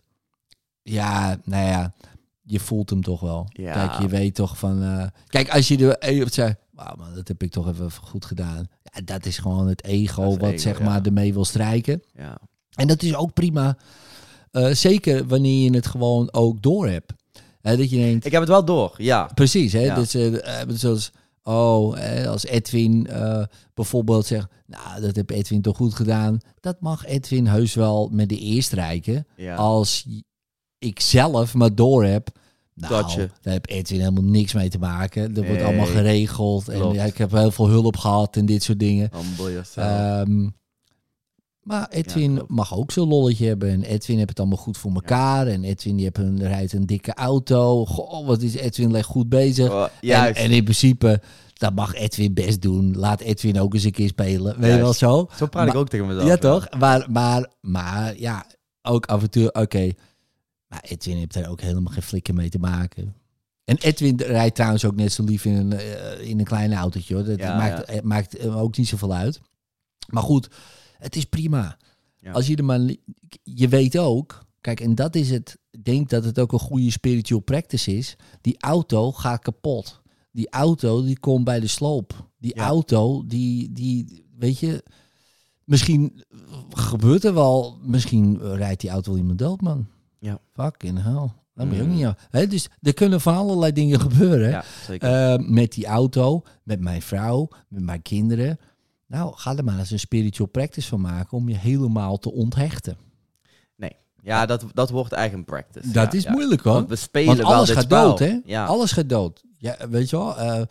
Ja, 0.82 1.36
nou 1.44 1.66
ja, 1.66 1.94
je 2.42 2.60
voelt 2.60 2.90
hem 2.90 3.02
toch 3.02 3.20
wel. 3.20 3.46
Ja. 3.50 3.72
Kijk, 3.72 4.00
je 4.00 4.08
weet 4.08 4.34
toch 4.34 4.58
van... 4.58 5.10
kijk, 5.26 5.50
als 5.50 5.68
je 5.68 5.96
er 5.98 6.26
zegt... 6.30 6.56
Wauw, 6.78 6.94
man, 6.96 7.14
dat 7.14 7.28
heb 7.28 7.42
ik 7.42 7.50
toch 7.50 7.68
even 7.68 7.90
goed 7.92 8.24
gedaan. 8.24 8.68
Ja, 8.82 9.00
dat 9.04 9.26
is 9.26 9.38
gewoon 9.38 9.68
het 9.68 9.84
ego 9.84 10.36
wat 10.36 10.42
ego, 10.42 10.56
zeg 10.58 10.78
ja. 10.78 10.84
maar 10.84 11.02
ermee 11.02 11.32
wil 11.32 11.44
strijken. 11.44 12.02
ja. 12.14 12.38
En 12.74 12.86
dat 12.86 13.02
is 13.02 13.14
ook 13.14 13.32
prima. 13.32 13.76
Eh, 14.50 14.70
zeker 14.70 15.26
wanneer 15.26 15.64
je 15.70 15.76
het 15.76 15.86
gewoon 15.86 16.32
ook 16.32 16.62
door 16.62 16.88
hebt. 16.88 17.12
Hè, 17.60 17.76
dat 17.76 17.90
je 17.90 17.96
denkt, 17.96 18.26
Ik 18.26 18.32
heb 18.32 18.40
het 18.40 18.50
wel 18.50 18.64
door, 18.64 18.94
ja. 18.96 19.30
precies, 19.34 19.72
hè, 19.72 19.80
Ja. 19.80 19.94
dat 19.94 20.08
ze 20.08 20.40
eh, 20.40 20.74
zoals, 20.74 21.10
oh, 21.42 21.96
hè, 21.96 22.28
als 22.28 22.44
Edwin 22.44 23.06
eh, 23.06 23.44
bijvoorbeeld 23.74 24.26
zegt, 24.26 24.46
nou, 24.66 25.00
dat 25.00 25.16
heb 25.16 25.30
Edwin 25.30 25.62
toch 25.62 25.76
goed 25.76 25.94
gedaan. 25.94 26.38
Dat 26.60 26.80
mag 26.80 27.04
Edwin 27.06 27.46
heus 27.46 27.74
wel 27.74 28.08
met 28.12 28.28
de 28.28 28.38
eerst 28.38 28.72
rijken. 28.72 29.26
Als 29.56 30.06
ik 30.78 31.00
zelf 31.00 31.54
maar 31.54 31.74
door 31.74 32.04
heb, 32.04 32.30
nou, 32.80 32.92
Dat 33.02 33.12
je- 33.12 33.28
daar 33.42 33.52
heb 33.52 33.68
Edwin 33.68 33.98
helemaal 33.98 34.22
niks 34.24 34.52
mee 34.52 34.68
te 34.68 34.78
maken. 34.78 35.34
Dat 35.34 35.46
wordt 35.46 35.62
allemaal 35.62 35.86
geregeld. 35.86 36.68
En 36.68 36.92
ja, 36.92 37.04
ik 37.04 37.18
heb 37.18 37.30
heel 37.30 37.50
veel 37.50 37.68
hulp 37.68 37.96
gehad 37.96 38.36
en 38.36 38.46
dit 38.46 38.62
soort 38.62 38.78
dingen. 38.78 39.10
Ehm, 40.20 40.48
maar 41.62 41.88
Edwin 41.90 42.42
mag 42.46 42.76
ook 42.76 42.90
zo'n 42.92 43.08
lolletje 43.08 43.46
hebben. 43.46 43.70
En 43.70 43.82
Edwin 43.82 44.16
heeft 44.16 44.28
het 44.28 44.38
allemaal 44.38 44.56
goed 44.58 44.78
voor 44.78 44.92
elkaar. 44.94 45.46
En 45.46 45.64
Edwin 45.64 45.94
die 45.96 46.04
heeft 46.04 46.18
een, 46.18 46.42
rijdt 46.46 46.72
een 46.72 46.86
dikke 46.86 47.14
auto. 47.14 47.86
Goh, 47.86 48.26
wat 48.26 48.42
is 48.42 48.54
Edwin 48.54 48.90
leg 48.90 49.06
goed 49.06 49.28
bezig. 49.28 49.70
Oh, 49.70 49.82
En, 49.82 49.90
juist. 50.00 50.38
en 50.40 50.50
in 50.50 50.62
principe, 50.64 51.20
dat 51.54 51.74
mag 51.74 51.94
Edwin 51.94 52.34
best 52.34 52.62
doen. 52.62 52.96
Laat 52.96 53.20
Edwin 53.20 53.60
ook 53.60 53.74
eens 53.74 53.84
een 53.84 53.90
keer 53.92 54.08
spelen. 54.08 54.60
Weet 54.60 54.72
je 54.74 54.80
wel 54.80 54.92
zo? 54.92 55.28
Zo 55.36 55.46
praat 55.46 55.68
ik 55.68 55.74
ook 55.74 55.88
tegen 55.88 56.06
mezelf. 56.06 56.26
Ja, 56.28 56.36
toch? 56.36 56.68
Maar, 56.78 57.06
maar, 57.10 57.50
maar 57.60 58.18
ja, 58.18 58.46
ook 58.82 59.06
af 59.06 59.22
en 59.22 59.30
toe, 59.30 59.52
oké. 59.52 59.90
Maar 60.68 60.84
Edwin 60.88 61.16
heeft 61.16 61.32
daar 61.32 61.50
ook 61.50 61.60
helemaal 61.60 61.92
geen 61.92 62.02
flikker 62.02 62.34
mee 62.34 62.48
te 62.48 62.58
maken. 62.58 63.14
En 63.64 63.76
Edwin 63.76 64.16
rijdt 64.16 64.54
trouwens 64.54 64.84
ook 64.84 64.96
net 64.96 65.12
zo 65.12 65.24
lief 65.24 65.44
in 65.44 65.54
een, 65.54 65.72
eh, 65.72 66.28
in 66.28 66.38
een 66.38 66.44
klein 66.44 66.72
autootje. 66.72 67.14
Hoor. 67.14 67.24
Dat 67.24 67.38
Ja, 67.38 67.56
maakt, 67.56 67.84
eh, 67.84 68.02
maakt 68.02 68.46
ook 68.46 68.76
niet 68.76 68.88
zoveel 68.88 69.14
uit. 69.14 69.40
Maar 70.08 70.22
goed, 70.22 70.48
het 70.98 71.16
is 71.16 71.24
prima. 71.24 71.76
Ja. 72.16 72.32
Als 72.32 72.46
je 72.46 72.56
er 72.56 72.64
maar... 72.64 72.80
Je 73.42 73.68
weet 73.68 73.98
ook... 73.98 74.46
Kijk, 74.60 74.80
en 74.80 74.94
dat 74.94 75.14
is 75.14 75.30
het... 75.30 75.58
Ik 75.70 75.84
denk 75.84 76.08
dat 76.08 76.24
het 76.24 76.38
ook 76.38 76.52
een 76.52 76.58
goede 76.58 76.90
spiritual 76.90 77.40
practice 77.40 77.96
is. 77.96 78.16
Die 78.40 78.60
auto 78.60 79.12
gaat 79.12 79.42
kapot. 79.42 80.00
Die 80.32 80.50
auto, 80.50 81.02
die 81.02 81.18
komt 81.18 81.44
bij 81.44 81.60
de 81.60 81.66
sloop. 81.66 82.30
Die 82.38 82.54
auto, 82.54 83.26
die, 83.26 83.72
die... 83.72 84.26
Weet 84.38 84.58
je... 84.58 84.82
Misschien 85.64 86.24
gebeurt 86.70 87.24
er 87.24 87.34
wel... 87.34 87.78
Misschien 87.82 88.38
rijdt 88.54 88.80
die 88.80 88.90
auto 88.90 89.10
wel 89.10 89.20
iemand 89.20 89.38
dood, 89.38 89.60
man. 89.60 89.86
Ja. 90.20 90.38
Fucking 90.54 91.02
hell. 91.02 91.28
Dat 91.54 91.66
moet 91.66 91.76
je 91.76 91.82
ook 91.82 91.88
Mm. 91.88 91.94
niet 91.94 92.04
aan. 92.04 92.48
Dus 92.48 92.68
er 92.82 92.94
kunnen 92.94 93.20
van 93.20 93.34
allerlei 93.36 93.72
dingen 93.72 94.00
gebeuren. 94.00 94.50
Ja, 94.50 94.64
zeker. 94.86 95.32
Eh, 95.32 95.38
met 95.48 95.72
die 95.72 95.86
auto, 95.86 96.42
met 96.62 96.80
mijn 96.80 97.02
vrouw, 97.02 97.48
met 97.68 97.82
mijn 97.82 98.02
kinderen. 98.02 98.58
Nou, 99.06 99.32
ga 99.36 99.56
er 99.56 99.64
maar 99.64 99.78
eens 99.78 99.90
een 99.90 99.98
spiritual 99.98 100.48
practice 100.48 100.88
van 100.88 101.00
maken 101.00 101.36
om 101.38 101.48
je 101.48 101.56
helemaal 101.56 102.18
te 102.18 102.32
onthechten. 102.32 102.96
ja, 104.22 104.46
dat, 104.46 104.64
dat 104.74 104.90
wordt 104.90 105.12
eigen 105.12 105.44
practice. 105.44 105.90
dat 105.90 106.12
ja, 106.12 106.18
is 106.18 106.24
ja. 106.24 106.30
moeilijk 106.32 106.62
hoor. 106.62 106.72
Want 106.72 106.88
we 106.88 106.96
spelen 106.96 107.26
Want 107.26 107.38
wel 107.38 107.52
alles 107.52 107.66
dit 107.66 107.76
gaat 107.76 107.84
spel. 107.84 108.08
dood, 108.08 108.18
hè? 108.18 108.38
Ja. 108.44 108.64
Alles 108.66 108.92
gaat 108.92 109.08
dood. 109.08 109.42
Ja, 109.58 109.88
weet 109.90 110.10
je 110.10 110.16
wel, 110.16 110.38
eh, 110.38 110.62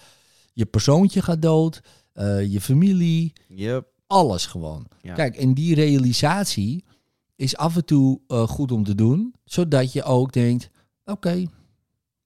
je 0.53 0.65
persoontje 0.65 1.21
gaat 1.21 1.41
dood, 1.41 1.81
eh, 2.13 2.51
je 2.51 2.61
familie, 2.61 3.33
Yep. 3.47 3.87
alles 4.07 4.45
gewoon. 4.45 4.87
Kijk, 5.15 5.35
en 5.35 5.53
die 5.53 5.75
realisatie 5.75 6.85
is 7.37 7.57
af 7.57 7.75
en 7.75 7.85
toe 7.85 8.19
eh, 8.27 8.47
goed 8.47 8.71
om 8.71 8.83
te 8.83 8.95
doen, 8.95 9.33
zodat 9.43 9.93
je 9.93 10.03
ook 10.03 10.31
denkt, 10.33 10.69
oké, 11.05 11.45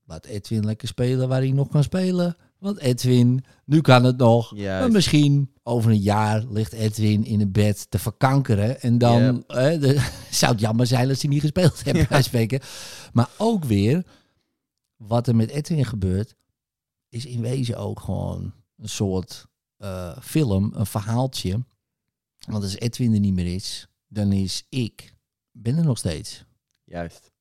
laat 0.06 0.26
Edwin 0.26 0.66
lekker 0.66 0.88
spelen 0.88 1.28
waar 1.28 1.40
hij 1.42 1.52
nog 1.52 1.68
kan 1.68 1.84
spelen. 1.84 2.36
Want 2.58 2.78
Edwin, 2.80 3.44
nu 3.66 3.82
kan 3.82 4.04
het 4.04 4.18
nog. 4.18 4.56
Juist. 4.56 4.82
Maar 4.82 4.92
misschien 4.92 5.54
over 5.64 5.92
een 5.92 6.00
jaar 6.02 6.44
ligt 6.50 6.74
Edwin 6.74 7.26
in 7.26 7.42
een 7.42 7.52
bed 7.52 7.92
te 7.92 8.00
verkankeren. 8.00 8.82
En 8.82 8.98
dan 8.98 9.22
Yep. 9.24 9.50
eh, 9.50 9.80
de- 9.82 10.10
zou 10.32 10.52
het 10.52 10.62
jammer 10.62 10.88
zijn 10.88 11.10
als 11.10 11.22
hij 11.22 11.32
niet 11.32 11.42
gespeeld 11.42 11.84
heeft, 11.84 11.98
Ja. 11.98 12.08
bij 12.08 12.22
spreken. 12.22 12.60
Maar 13.14 13.30
ook 13.38 13.64
weer, 13.64 14.06
wat 14.96 15.28
er 15.28 15.36
met 15.36 15.50
Edwin 15.50 15.86
gebeurt, 15.86 16.36
is 17.10 17.26
in 17.26 17.42
wezen 17.42 17.78
ook 17.78 18.00
gewoon 18.00 18.54
een 18.78 18.90
soort 18.90 19.46
eh, 19.78 20.18
film, 20.22 20.72
een 20.76 20.86
verhaaltje. 20.86 21.64
Want 22.48 22.64
als 22.64 22.76
Edwin 22.78 23.14
er 23.14 23.20
niet 23.20 23.34
meer 23.34 23.54
is, 23.54 23.88
dan 24.14 24.32
is 24.32 24.66
ik, 24.70 25.14
ben 25.52 25.78
er 25.78 25.84
nog 25.84 25.98
steeds. 25.98 26.46
Juist. 26.84 27.32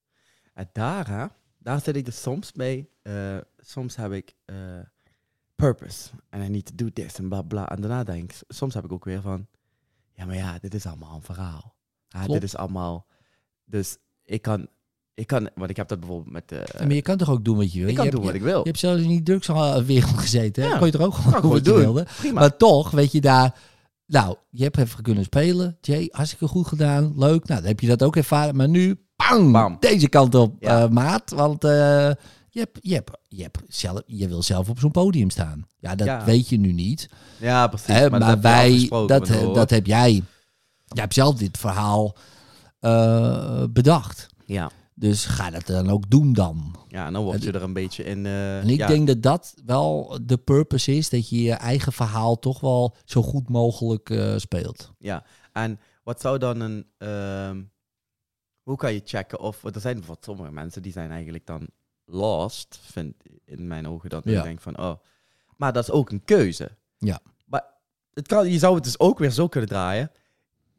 En 0.54 0.68
daar, 0.72 1.08
hè, 1.08 1.26
daar 1.58 1.80
zit 1.80 1.96
ik 1.96 2.06
er 2.06 2.12
soms 2.12 2.52
mee. 2.52 2.88
eh, 3.02 3.36
soms 3.58 3.96
heb 3.96 4.12
ik 4.12 4.34
eh, 4.44 4.56
purpose. 5.54 6.10
En 6.28 6.42
I 6.42 6.48
need 6.48 6.66
to 6.66 6.72
do 6.74 6.90
this 6.92 7.18
en 7.18 7.28
bla 7.28 7.42
bla. 7.42 7.68
En 7.70 7.80
daarna 7.80 8.04
denk 8.04 8.32
ik, 8.32 8.38
soms 8.48 8.74
heb 8.74 8.84
ik 8.84 8.92
ook 8.92 9.04
weer 9.04 9.20
van, 9.20 9.46
ja, 10.12 10.24
maar 10.24 10.36
ja, 10.36 10.58
dit 10.58 10.74
is 10.74 10.86
allemaal 10.86 11.14
een 11.14 11.22
verhaal. 11.22 11.74
Ja, 12.08 12.26
dit 12.26 12.42
is 12.42 12.56
allemaal. 12.56 13.06
Dus 13.64 13.96
ik 14.24 14.42
kan, 14.42 14.68
ik 15.14 15.26
kan, 15.26 15.50
want 15.54 15.70
ik 15.70 15.76
heb 15.76 15.88
dat 15.88 16.00
bijvoorbeeld 16.00 16.32
met. 16.32 16.52
eh 16.52 16.80
maar 16.80 16.92
je 16.94 17.02
kan 17.02 17.16
toch 17.16 17.30
ook 17.30 17.44
doen 17.44 17.56
wat 17.56 17.72
je 17.72 17.78
wil? 17.80 17.88
ik 17.88 17.94
kan 17.94 18.04
je 18.04 18.10
doen 18.10 18.20
hebt, 18.24 18.32
wat 18.32 18.42
je, 18.42 18.46
ik 18.46 18.52
wil. 18.52 18.62
je 18.62 18.68
hebt 18.68 18.78
zelfs 18.78 19.02
in 19.02 19.08
die 19.08 19.22
drugswereld 19.22 20.18
gezeten. 20.18 20.62
Hè? 20.62 20.68
Ja. 20.68 20.76
Kon 20.78 20.86
je 20.86 20.92
toch 20.92 21.02
ook 21.06 21.14
gewoon 21.14 21.40
doen 21.42 21.50
wat 21.50 21.64
je 21.64 21.72
wilde? 21.72 22.06
Prima. 22.18 22.40
Maar 22.40 22.56
toch, 22.56 22.90
weet 22.90 23.12
je 23.12 23.20
daar... 23.20 23.58
Nou, 24.10 24.36
je 24.50 24.62
hebt 24.62 24.78
even 24.78 25.02
kunnen 25.02 25.24
spelen. 25.24 25.76
Jay, 25.80 26.08
hartstikke 26.10 26.46
goed 26.48 26.66
gedaan. 26.66 27.12
Leuk. 27.16 27.46
Nou, 27.46 27.60
dan 27.60 27.68
heb 27.68 27.80
je 27.80 27.86
dat 27.86 28.02
ook 28.02 28.16
ervaren. 28.16 28.56
Maar 28.56 28.68
nu, 28.68 28.98
bang, 29.16 29.52
Bam. 29.52 29.76
deze 29.80 30.08
kant 30.08 30.34
op, 30.34 30.56
Ja. 30.60 30.82
eh, 30.82 30.88
maat. 30.88 31.30
Want 31.30 31.64
eh, 31.64 31.70
je, 32.50 32.58
hebt, 32.60 32.78
je, 32.80 32.94
hebt, 32.94 33.10
je, 33.28 33.42
hebt 33.42 33.58
zelf, 33.68 34.00
je 34.06 34.28
wil 34.28 34.42
zelf 34.42 34.68
op 34.68 34.78
zo'n 34.78 34.90
podium 34.90 35.30
staan. 35.30 35.66
Ja, 35.78 35.94
dat 35.94 36.06
Ja. 36.06 36.24
weet 36.24 36.48
je 36.48 36.58
nu 36.58 36.72
niet. 36.72 37.08
ja, 37.38 37.66
precies. 37.66 37.86
Hè, 37.94 38.10
dat 38.10 38.20
maar 38.20 38.30
je 38.30 38.40
wij, 38.40 38.86
dat, 39.06 39.26
dat 39.54 39.70
heb 39.70 39.86
jij... 39.86 40.22
Jij 40.92 41.02
hebt 41.02 41.14
zelf 41.14 41.34
dit 41.34 41.58
verhaal 41.58 42.14
eh, 42.80 43.64
bedacht. 43.70 44.26
Ja. 44.46 44.70
Dus 45.00 45.24
ga 45.24 45.50
dat 45.50 45.66
dan 45.66 45.90
ook 45.90 46.10
doen 46.10 46.32
dan. 46.32 46.74
ja, 46.88 47.10
dan 47.10 47.24
word 47.24 47.42
je 47.42 47.52
er 47.52 47.62
een 47.62 47.72
beetje 47.72 48.04
in. 48.04 48.26
eh, 48.26 48.58
En 48.60 48.68
ik 48.68 48.76
ja, 48.78 48.86
denk 48.86 49.06
dat 49.06 49.22
dat 49.22 49.54
wel 49.64 50.18
de 50.22 50.38
purpose 50.38 50.92
is. 50.96 51.08
Dat 51.08 51.28
je 51.28 51.42
je 51.42 51.52
eigen 51.52 51.92
verhaal 51.92 52.38
toch 52.38 52.60
wel 52.60 52.96
zo 53.04 53.22
goed 53.22 53.48
mogelijk 53.48 54.10
eh, 54.10 54.34
speelt. 54.36 54.92
Ja, 54.98 55.24
en 55.52 55.80
wat 56.02 56.20
zou 56.20 56.38
dan 56.38 56.60
een... 56.60 56.86
ehm, 56.98 57.62
hoe 58.62 58.76
kan 58.76 58.92
je 58.92 59.00
checken 59.04 59.40
of... 59.40 59.64
Er 59.64 59.80
zijn 59.80 59.94
bijvoorbeeld 59.94 60.24
sommige 60.24 60.52
mensen 60.52 60.82
die 60.82 60.92
zijn 60.92 61.10
eigenlijk 61.10 61.46
dan 61.46 61.68
lost, 62.04 62.78
vind 62.82 63.14
in 63.44 63.66
mijn 63.66 63.88
ogen. 63.88 64.10
Dat 64.10 64.24
Ja. 64.24 64.38
ik 64.38 64.42
denk 64.44 64.60
van, 64.60 64.78
oh... 64.78 64.94
Maar 65.56 65.72
dat 65.72 65.82
is 65.82 65.90
ook 65.90 66.10
een 66.10 66.24
keuze. 66.24 66.70
Ja. 66.98 67.20
Maar 67.44 67.64
het 68.14 68.26
kan, 68.26 68.50
je 68.50 68.58
zou 68.58 68.74
het 68.74 68.84
dus 68.84 68.98
ook 68.98 69.18
weer 69.18 69.30
zo 69.30 69.48
kunnen 69.48 69.68
draaien. 69.70 70.10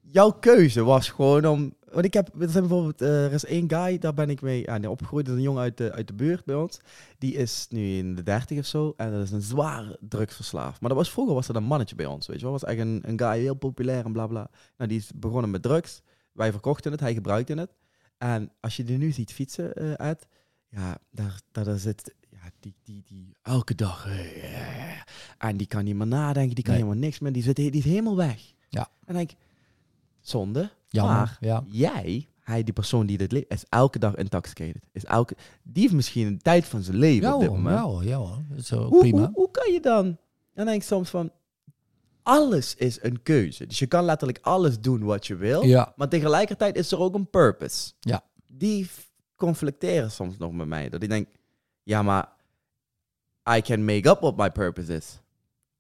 Jouw 0.02 0.32
keuze 0.32 0.84
was 0.84 1.10
gewoon 1.10 1.46
om... 1.46 1.76
Want 1.92 2.06
ik 2.06 2.14
heb... 2.14 2.42
Er, 2.42 2.50
zijn 2.50 2.68
bijvoorbeeld, 2.68 3.02
eh, 3.02 3.26
er 3.26 3.34
is 3.34 3.46
één 3.46 3.70
guy, 3.70 3.98
daar 3.98 4.14
ben 4.14 4.30
ik 4.30 4.42
mee 4.42 4.62
ja, 4.62 4.78
nee, 4.78 4.90
opgegroeid. 4.90 5.26
Dat 5.26 5.34
is 5.34 5.40
een 5.40 5.48
jongen 5.48 5.62
uit 5.62 5.78
de, 5.78 5.92
uit 5.92 6.08
de 6.08 6.14
buurt 6.14 6.46
bij 6.46 6.56
ons. 6.56 6.80
Die 7.18 7.34
is 7.34 7.68
nu 7.70 7.98
in 7.98 8.16
de 8.16 8.24
dertig 8.24 8.58
of 8.60 8.66
zo. 8.66 8.94
En 8.98 9.12
dat 9.12 9.22
is 9.24 9.32
een 9.32 9.42
zware 9.42 9.98
drugsverslaafd. 10.02 10.82
Maar 10.82 10.90
dat 10.90 10.98
was, 10.98 11.12
vroeger 11.12 11.34
was 11.34 11.48
er 11.48 11.56
een 11.56 11.64
mannetje 11.64 11.96
bij 11.96 12.06
ons, 12.06 12.28
weet 12.28 12.38
je 12.38 12.44
wel. 12.44 12.52
was 12.52 12.64
echt 12.64 12.80
een, 12.80 13.02
een 13.06 13.20
guy, 13.20 13.40
heel 13.40 13.56
populair 13.56 14.06
en 14.06 14.12
bla 14.14 14.28
bla. 14.28 14.50
Nou, 14.78 14.90
die 14.90 15.00
is 15.00 15.12
begonnen 15.16 15.52
met 15.52 15.62
drugs. 15.62 16.02
Wij 16.32 16.52
verkochten 16.52 16.92
het, 16.92 17.00
hij 17.00 17.14
gebruikte 17.14 17.54
het. 17.54 17.76
En 18.18 18.52
als 18.60 18.76
je 18.76 18.84
die 18.84 18.98
nu 18.98 19.12
ziet 19.12 19.34
fietsen, 19.34 19.74
eh 19.74 19.94
uit, 19.94 20.28
ja, 20.70 20.98
daar, 21.12 21.40
daar, 21.52 21.64
daar 21.64 21.78
zit, 21.80 22.16
ja, 22.30 22.52
die, 22.60 22.76
die, 22.84 23.04
die, 23.08 23.36
elke 23.42 23.76
dag, 23.76 24.08
eh, 24.08 25.02
en 25.38 25.58
die 25.58 25.68
kan 25.68 25.84
niet 25.84 25.96
meer 25.96 26.08
nadenken, 26.08 26.56
die 26.56 26.64
kan 26.64 26.74
Nee. 26.74 26.84
helemaal 26.84 27.04
niks 27.04 27.20
meer, 27.20 27.32
die, 27.32 27.44
zit, 27.44 27.56
die 27.56 27.72
is 27.72 27.84
helemaal 27.84 28.16
weg. 28.16 28.54
Ja. 28.70 28.88
En 29.06 29.16
ik, 29.16 29.36
zonde, 30.22 30.70
Jammer. 30.88 31.16
maar 31.16 31.38
ja. 31.40 31.64
jij, 31.68 32.28
hij, 32.40 32.64
die 32.64 32.74
persoon 32.74 33.06
die 33.06 33.18
dit 33.18 33.32
leeft, 33.32 33.46
is 33.52 33.64
elke 33.70 34.00
dag 34.00 34.16
intoxicated. 34.16 34.82
Is 34.92 35.06
elke, 35.06 35.36
die 35.64 35.82
heeft 35.82 35.94
misschien 35.94 36.28
een 36.28 36.42
tijd 36.42 36.66
van 36.66 36.82
zijn 36.82 36.98
leven 36.98 37.28
Ja 37.28 37.34
op 37.34 37.40
dit 37.40 37.50
hoor, 37.50 37.58
moment. 37.58 37.78
ja 37.80 37.86
hoor, 37.86 38.04
ja 38.04 38.18
hoor. 38.18 38.38
Dat 38.50 38.58
is 38.58 38.74
ook 38.74 38.90
Hoe, 38.90 39.00
prima. 39.00 39.18
hoe, 39.18 39.30
hoe 39.34 39.52
kan 39.52 39.74
je 39.74 39.80
dan? 39.80 40.06
En 40.06 40.18
dan 40.54 40.66
denk 40.66 40.82
ik 40.82 40.88
soms 40.88 41.10
van, 41.10 41.32
alles 42.24 42.76
is 42.76 43.04
een 43.04 43.24
keuze. 43.24 43.66
Dus 43.68 43.80
je 43.80 43.88
kan 43.88 44.04
letterlijk 44.06 44.40
alles 44.42 44.80
doen 44.80 45.04
wat 45.04 45.28
je 45.28 45.36
wil. 45.36 45.64
Ja, 45.64 45.94
Maar 45.96 46.10
tegelijkertijd 46.10 46.76
is 46.76 46.92
er 46.92 47.00
ook 47.00 47.14
een 47.16 47.30
purpose. 47.30 47.92
Ja. 48.00 48.24
Die 48.48 48.90
conflicteren 49.36 50.12
soms 50.12 50.38
nog 50.38 50.52
met 50.52 50.68
mij. 50.68 50.90
Dat 50.90 51.04
ik 51.04 51.10
denk, 51.10 51.28
ja, 51.84 52.02
maar 52.02 52.30
I 53.58 53.62
can 53.62 53.86
make 53.86 54.10
up 54.10 54.20
what 54.20 54.38
my 54.38 54.50
purpose 54.52 54.96
is. 54.96 55.20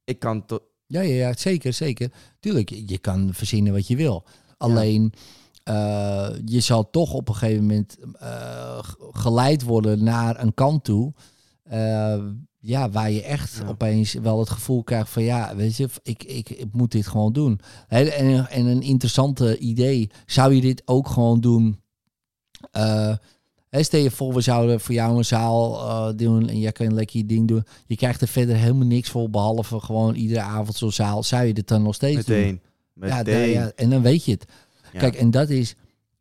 Ik 0.03 0.19
kan 0.19 0.45
tot... 0.45 0.61
ja, 0.91 1.01
ja, 1.01 1.13
ja, 1.27 1.33
zeker, 1.37 1.73
zeker. 1.73 2.11
Tuurlijk, 2.39 2.69
je, 2.69 2.83
je 2.87 2.97
kan 2.97 3.29
verzinnen 3.33 3.73
wat 3.73 3.87
je 3.87 3.95
wil. 3.95 4.23
Alleen, 4.57 5.13
eh, 5.63 6.29
je 6.45 6.59
zal 6.59 6.89
toch 6.89 7.13
op 7.13 7.27
een 7.29 7.35
gegeven 7.35 7.61
moment 7.65 7.97
eh, 8.19 8.79
geleid 9.11 9.63
worden 9.63 10.03
naar 10.03 10.41
een 10.41 10.53
kant 10.53 10.83
toe. 10.83 11.13
eh, 11.63 12.23
ja, 12.63 12.89
waar 12.89 13.11
je 13.11 13.23
echt 13.23 13.55
Ja. 13.61 13.67
opeens 13.67 14.13
wel 14.13 14.39
het 14.39 14.49
gevoel 14.49 14.83
krijgt 14.83 15.09
van 15.09 15.23
ja, 15.23 15.55
weet 15.55 15.75
je, 15.77 15.89
ik, 16.03 16.23
ik, 16.23 16.49
ik 16.49 16.67
moet 16.73 16.91
dit 16.91 17.07
gewoon 17.07 17.33
doen. 17.33 17.59
En, 17.87 18.11
en 18.49 18.65
een 18.65 18.81
interessante 18.81 19.57
idee, 19.57 20.09
zou 20.25 20.53
je 20.53 20.61
dit 20.61 20.81
ook 20.85 21.07
gewoon 21.07 21.39
doen? 21.39 21.81
Hè, 23.71 23.83
stel 23.83 23.99
je 24.01 24.11
voor, 24.11 24.33
we 24.33 24.41
zouden 24.41 24.79
voor 24.79 24.93
jou 24.95 25.17
een 25.17 25.25
zaal 25.25 25.79
eh, 25.79 26.17
doen 26.17 26.49
en 26.49 26.59
jij 26.59 26.71
kan 26.71 26.93
lekker 26.93 27.17
je 27.17 27.25
ding 27.25 27.47
doen. 27.47 27.63
Je 27.87 27.95
krijgt 27.95 28.21
er 28.21 28.27
verder 28.27 28.55
helemaal 28.55 28.87
niks 28.87 29.09
voor, 29.09 29.29
behalve 29.29 29.79
gewoon 29.79 30.15
iedere 30.15 30.41
avond 30.41 30.75
zo'n 30.75 30.91
zaal. 30.91 31.23
Zou 31.23 31.43
je 31.45 31.53
dit 31.53 31.67
dan 31.67 31.81
nog 31.83 31.95
steeds 31.95 32.25
doen? 32.25 32.35
Meteen. 32.37 32.61
Ja, 33.09 33.17
Meteen. 33.17 33.53
da- 33.53 33.59
ja, 33.61 33.71
en 33.75 33.89
dan 33.89 34.01
weet 34.01 34.25
je 34.25 34.31
het. 34.31 34.45
Ja. 34.93 34.99
Kijk, 34.99 35.15
en 35.15 35.31
dat 35.31 35.49
is, 35.49 35.75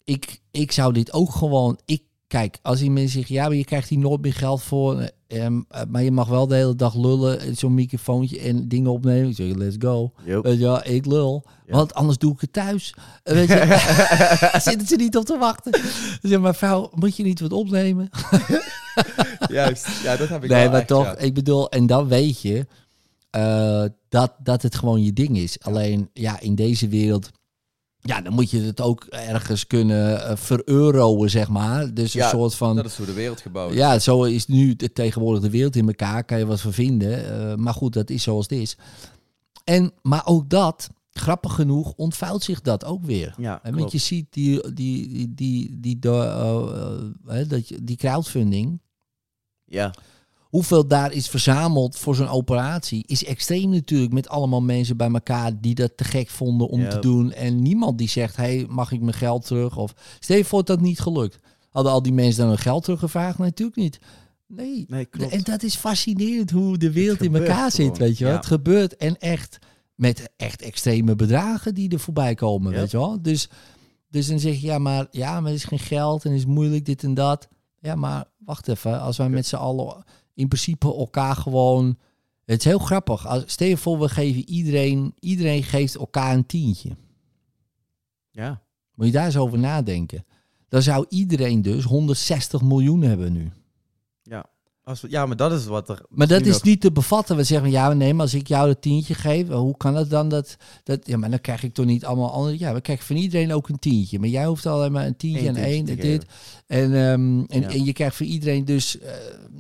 ik, 0.05 0.41
ik 0.51 0.73
zou 0.73 0.93
dit 0.93 1.13
ook 1.13 1.31
gewoon, 1.31 1.79
ik, 1.85 2.03
kijk, 2.31 2.59
als 2.63 2.83
mensen 2.83 3.09
zeggen, 3.09 3.35
ja, 3.35 3.47
maar 3.47 3.57
je 3.57 3.65
krijgt 3.65 3.89
hier 3.89 3.99
nooit 3.99 4.21
meer 4.21 4.33
geld 4.33 4.63
voor, 4.63 5.01
eh, 5.01 5.45
ehm, 5.45 5.61
eh, 5.69 5.83
maar 5.89 6.03
je 6.03 6.11
mag 6.11 6.29
wel 6.29 6.47
de 6.47 6.55
hele 6.55 6.77
dag 6.77 6.95
lullen, 6.95 7.57
zo'n 7.57 7.75
microfoontje 7.75 8.41
en 8.41 8.69
dingen 8.69 8.91
opnemen. 8.91 9.29
Ik 9.31 9.37
zeg, 9.37 9.55
let's 9.55 9.77
go. 9.79 10.13
Wel, 10.43 10.87
ik 10.87 11.07
lul. 11.07 11.45
Ja. 11.67 11.75
Want 11.75 11.95
anders 11.95 12.19
doe 12.19 12.33
ik 12.33 12.41
het 12.41 12.53
thuis. 12.53 12.95
Eh, 13.23 13.35
Weet 13.35 13.49
je, 13.49 14.59
zitten 14.71 14.87
ze 14.87 14.97
niet 14.97 15.17
op 15.17 15.25
te 15.25 15.39
wachten. 15.39 15.73
Ze 15.75 16.19
zeggen, 16.21 16.41
maar 16.41 16.55
vrouw, 16.55 16.91
moet 16.95 17.17
je 17.17 17.23
niet 17.23 17.41
wat 17.41 17.53
opnemen? 17.53 18.09
Juist, 19.49 20.03
ja, 20.03 20.17
dat 20.17 20.29
heb 20.29 20.45
ik 20.45 20.51
Nee, 20.51 20.69
maar 20.69 20.87
toch, 20.87 21.05
ja. 21.05 21.17
ik 21.17 21.35
bedoel, 21.35 21.71
en 21.71 21.87
dan 21.87 22.09
weet 22.09 22.41
je 22.41 22.67
dat, 24.09 24.33
dat 24.43 24.63
het 24.63 24.75
gewoon 24.75 25.03
je 25.03 25.13
ding 25.13 25.37
is. 25.37 25.61
Alleen, 25.61 26.11
ja, 26.13 26.41
in 26.41 26.55
deze 26.55 26.89
wereld, 26.89 27.31
ja, 28.03 28.21
dan 28.21 28.33
moet 28.33 28.51
je 28.51 28.61
het 28.61 28.81
ook 28.81 29.05
ergens 29.05 29.67
kunnen 29.67 30.25
eh 30.29 30.37
vereuroen, 30.37 31.31
zeg 31.31 31.49
maar. 31.49 31.95
Dus 31.95 32.15
een 32.15 32.21
Ja, 32.21 32.29
soort 32.29 32.55
van... 32.55 32.77
Dat 32.77 32.85
is 32.85 32.97
hoe 32.97 33.07
de 33.07 33.13
wereld 33.13 33.41
gebouwd 33.41 33.71
is. 33.71 33.77
Ja, 33.77 33.99
zo 33.99 34.23
is 34.25 34.47
nu 34.47 34.75
de, 34.77 34.93
tegenwoordig 34.93 35.43
de 35.43 35.51
wereld 35.51 35.77
in 35.77 35.87
elkaar. 35.87 36.25
Kan 36.25 36.39
je 36.39 36.47
wat 36.47 36.61
van 36.61 36.73
vinden. 36.73 37.49
eh, 37.51 37.55
maar 37.55 37.75
goed, 37.75 37.93
dat 37.93 38.11
is 38.11 38.23
zoals 38.23 38.47
het 38.49 38.59
is. 38.59 38.77
En, 39.65 39.93
maar 40.03 40.23
ook 40.27 40.51
dat, 40.51 40.89
grappig 41.13 41.55
genoeg, 41.55 41.93
ontvouwt 41.97 42.43
zich 42.43 42.61
dat 42.61 42.85
ook 42.85 43.05
weer. 43.05 43.35
Ja, 43.39 43.53
En 43.55 43.61
want 43.63 43.77
klopt. 43.77 43.93
je 43.93 43.99
ziet 43.99 44.27
die, 44.31 44.73
die, 44.75 45.09
die, 45.09 45.35
die, 45.35 45.79
die, 45.81 45.99
eh, 46.11 46.61
eh, 47.27 47.49
dat 47.49 47.69
je- 47.69 47.85
die 47.85 47.97
crowdfunding, 47.97 48.81
Ja, 49.65 49.95
hoeveel 50.51 50.87
daar 50.87 51.13
is 51.13 51.29
verzameld 51.29 51.97
voor 51.97 52.15
zo'n 52.15 52.29
operatie, 52.29 53.05
is 53.07 53.25
extreem 53.25 53.71
natuurlijk 53.71 54.13
met 54.13 54.29
allemaal 54.29 54.63
mensen 54.63 54.97
bij 54.97 55.11
elkaar 55.11 55.61
die 55.61 55.75
dat 55.75 55.97
te 55.97 56.05
gek 56.05 56.29
vonden 56.29 56.69
om 56.69 56.89
te 56.89 56.99
doen. 56.99 57.33
En 57.33 57.63
niemand 57.63 57.99
die 57.99 58.09
zegt, 58.09 58.37
hey, 58.37 58.67
mag 58.69 58.93
ik 58.93 59.01
mijn 59.01 59.13
geld 59.17 59.47
terug? 59.47 59.77
Of 59.77 59.95
stel 60.19 60.37
je 60.37 60.45
voor 60.45 60.65
dat 60.65 60.81
niet 60.81 61.01
gelukt. 61.01 61.39
Hadden 61.71 61.93
al 61.93 62.03
die 62.03 62.13
mensen 62.13 62.41
dan 62.41 62.49
hun 62.49 62.59
geld 62.59 62.85
teruggevraagd? 62.85 63.39
Nee, 63.39 63.49
natuurlijk 63.49 63.77
niet. 63.77 63.99
Nee. 64.47 64.85
nee, 64.89 65.05
klopt. 65.05 65.33
En 65.33 65.43
dat 65.43 65.63
is 65.63 65.75
fascinerend 65.75 66.51
hoe 66.51 66.79
de 66.79 66.93
wereld 66.93 67.23
in 67.23 67.35
elkaar 67.35 67.71
zit, 67.71 67.85
gewoon, 67.85 67.99
weet 67.99 68.19
je 68.19 68.25
wel. 68.25 68.33
ja. 68.33 68.39
Het 68.39 68.49
gebeurt 68.49 68.97
en 68.97 69.19
echt 69.19 69.59
met 69.95 70.31
echt 70.37 70.63
extreme 70.63 71.17
bedragen 71.17 71.75
die 71.75 71.91
er 71.91 72.01
voorbij 72.01 72.35
komen, 72.35 72.73
weet 72.73 72.91
je 72.91 72.97
wel. 72.97 73.23
Dus, 73.23 73.49
dus 74.09 74.27
dan 74.27 74.39
zeg 74.39 74.61
je, 74.61 74.67
ja 74.67 74.79
maar, 74.79 75.07
ja, 75.11 75.41
maar 75.41 75.51
er 75.51 75.57
is 75.57 75.65
geen 75.65 75.79
geld 75.79 76.25
en 76.25 76.31
het 76.31 76.39
is 76.39 76.47
moeilijk 76.47 76.85
dit 76.85 77.03
en 77.03 77.15
dat. 77.15 77.49
Ja, 77.81 77.95
maar 77.95 78.25
wacht 78.39 78.69
even, 78.69 79.01
als 79.01 79.17
wij 79.17 79.29
met 79.29 79.47
z'n 79.47 79.57
allen 79.57 80.05
in 80.41 80.49
principe 80.49 80.95
elkaar 80.95 81.37
gewoon... 81.37 81.99
Het 82.45 82.59
is 82.59 82.65
heel 82.65 82.79
grappig. 82.79 83.27
Als, 83.27 83.43
stel 83.47 83.69
je 83.69 83.77
voor, 83.77 83.99
we 83.99 84.09
geven 84.09 84.49
iedereen, 84.49 85.15
iedereen 85.19 85.63
geeft 85.63 85.95
elkaar 85.95 86.35
een 86.35 86.47
tientje. 86.47 86.97
Ja, 88.31 88.63
Moet 88.95 89.07
je 89.07 89.13
daar 89.13 89.25
eens 89.25 89.37
over 89.37 89.59
nadenken. 89.59 90.25
Dan 90.69 90.83
zou 90.83 91.07
iedereen 91.09 91.63
dus 91.63 91.85
160 91.85 92.63
miljoen 92.63 93.03
hebben 93.03 93.33
nu. 93.33 93.51
Als 94.91 95.01
we, 95.01 95.11
ja, 95.11 95.27
maar 95.27 95.37
dat 95.37 95.53
is 95.53 95.65
wat 95.67 95.89
er... 95.89 96.01
Maar 96.09 96.27
dat 96.27 96.41
is 96.47 96.53
nog- 96.53 96.63
niet 96.63 96.81
te 96.81 96.93
bevatten. 96.93 97.37
We 97.37 97.45
zeggen, 97.45 97.71
ja, 97.71 97.93
nee, 97.93 98.13
maar 98.15 98.23
als 98.23 98.35
ik 98.35 98.47
jou 98.49 98.67
dat 98.67 98.83
tientje 98.83 99.15
geef, 99.15 99.49
hoe 99.49 99.77
kan 99.77 99.95
het 99.95 100.11
dan 100.11 100.29
dat, 100.29 100.57
dat... 100.85 101.07
Ja, 101.07 101.17
maar 101.17 101.31
dan 101.31 101.41
krijg 101.41 101.63
ik 101.63 101.75
toch 101.75 101.87
niet 101.87 102.05
allemaal 102.05 102.33
andere... 102.33 102.59
Ja, 102.59 102.75
we 102.75 102.81
krijgen 102.81 103.07
van 103.07 103.17
iedereen 103.17 103.53
ook 103.53 103.69
een 103.69 103.79
tientje. 103.79 104.19
Maar 104.19 104.29
jij 104.29 104.47
hoeft 104.47 104.67
alleen 104.67 104.93
maar 104.93 105.07
een 105.07 105.17
tientje 105.17 105.49
Eén 105.49 105.57
en 105.57 105.65
één 105.65 105.89
en 105.89 105.97
dit. 105.97 106.25
En, 106.67 106.95
ehm, 106.95 107.41
en, 107.47 107.61
Ja. 107.61 107.69
en 107.69 107.85
je 107.85 107.93
krijgt 107.93 108.17
van 108.17 108.27
iedereen 108.27 108.65
dus... 108.65 108.99
eh, 108.99 109.13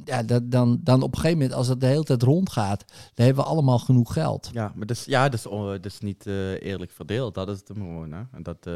ja, 0.04 0.22
dat, 0.22 0.50
dan, 0.50 0.80
dan 0.84 1.02
op 1.02 1.12
een 1.12 1.18
gegeven 1.20 1.38
moment, 1.38 1.56
als 1.56 1.66
dat 1.66 1.80
de 1.80 1.86
hele 1.86 2.04
tijd 2.04 2.22
rondgaat... 2.22 2.84
dan 3.14 3.26
hebben 3.26 3.44
we 3.44 3.50
allemaal 3.50 3.78
genoeg 3.78 4.12
geld. 4.12 4.50
Ja, 4.52 4.72
maar 4.74 4.86
dus, 4.86 5.04
ja, 5.04 5.28
dat 5.28 5.34
is, 5.34 5.42
dat 5.82 5.84
is 5.86 6.00
niet 6.00 6.26
eh, 6.26 6.62
eerlijk 6.62 6.90
verdeeld. 6.90 7.34
Dat 7.34 7.48
is 7.48 7.58
het 7.58 7.68
hem 7.68 7.76
gewoon, 7.76 8.12
hè. 8.12 8.20
En 8.32 8.42
dat... 8.42 8.56
eh, 8.66 8.72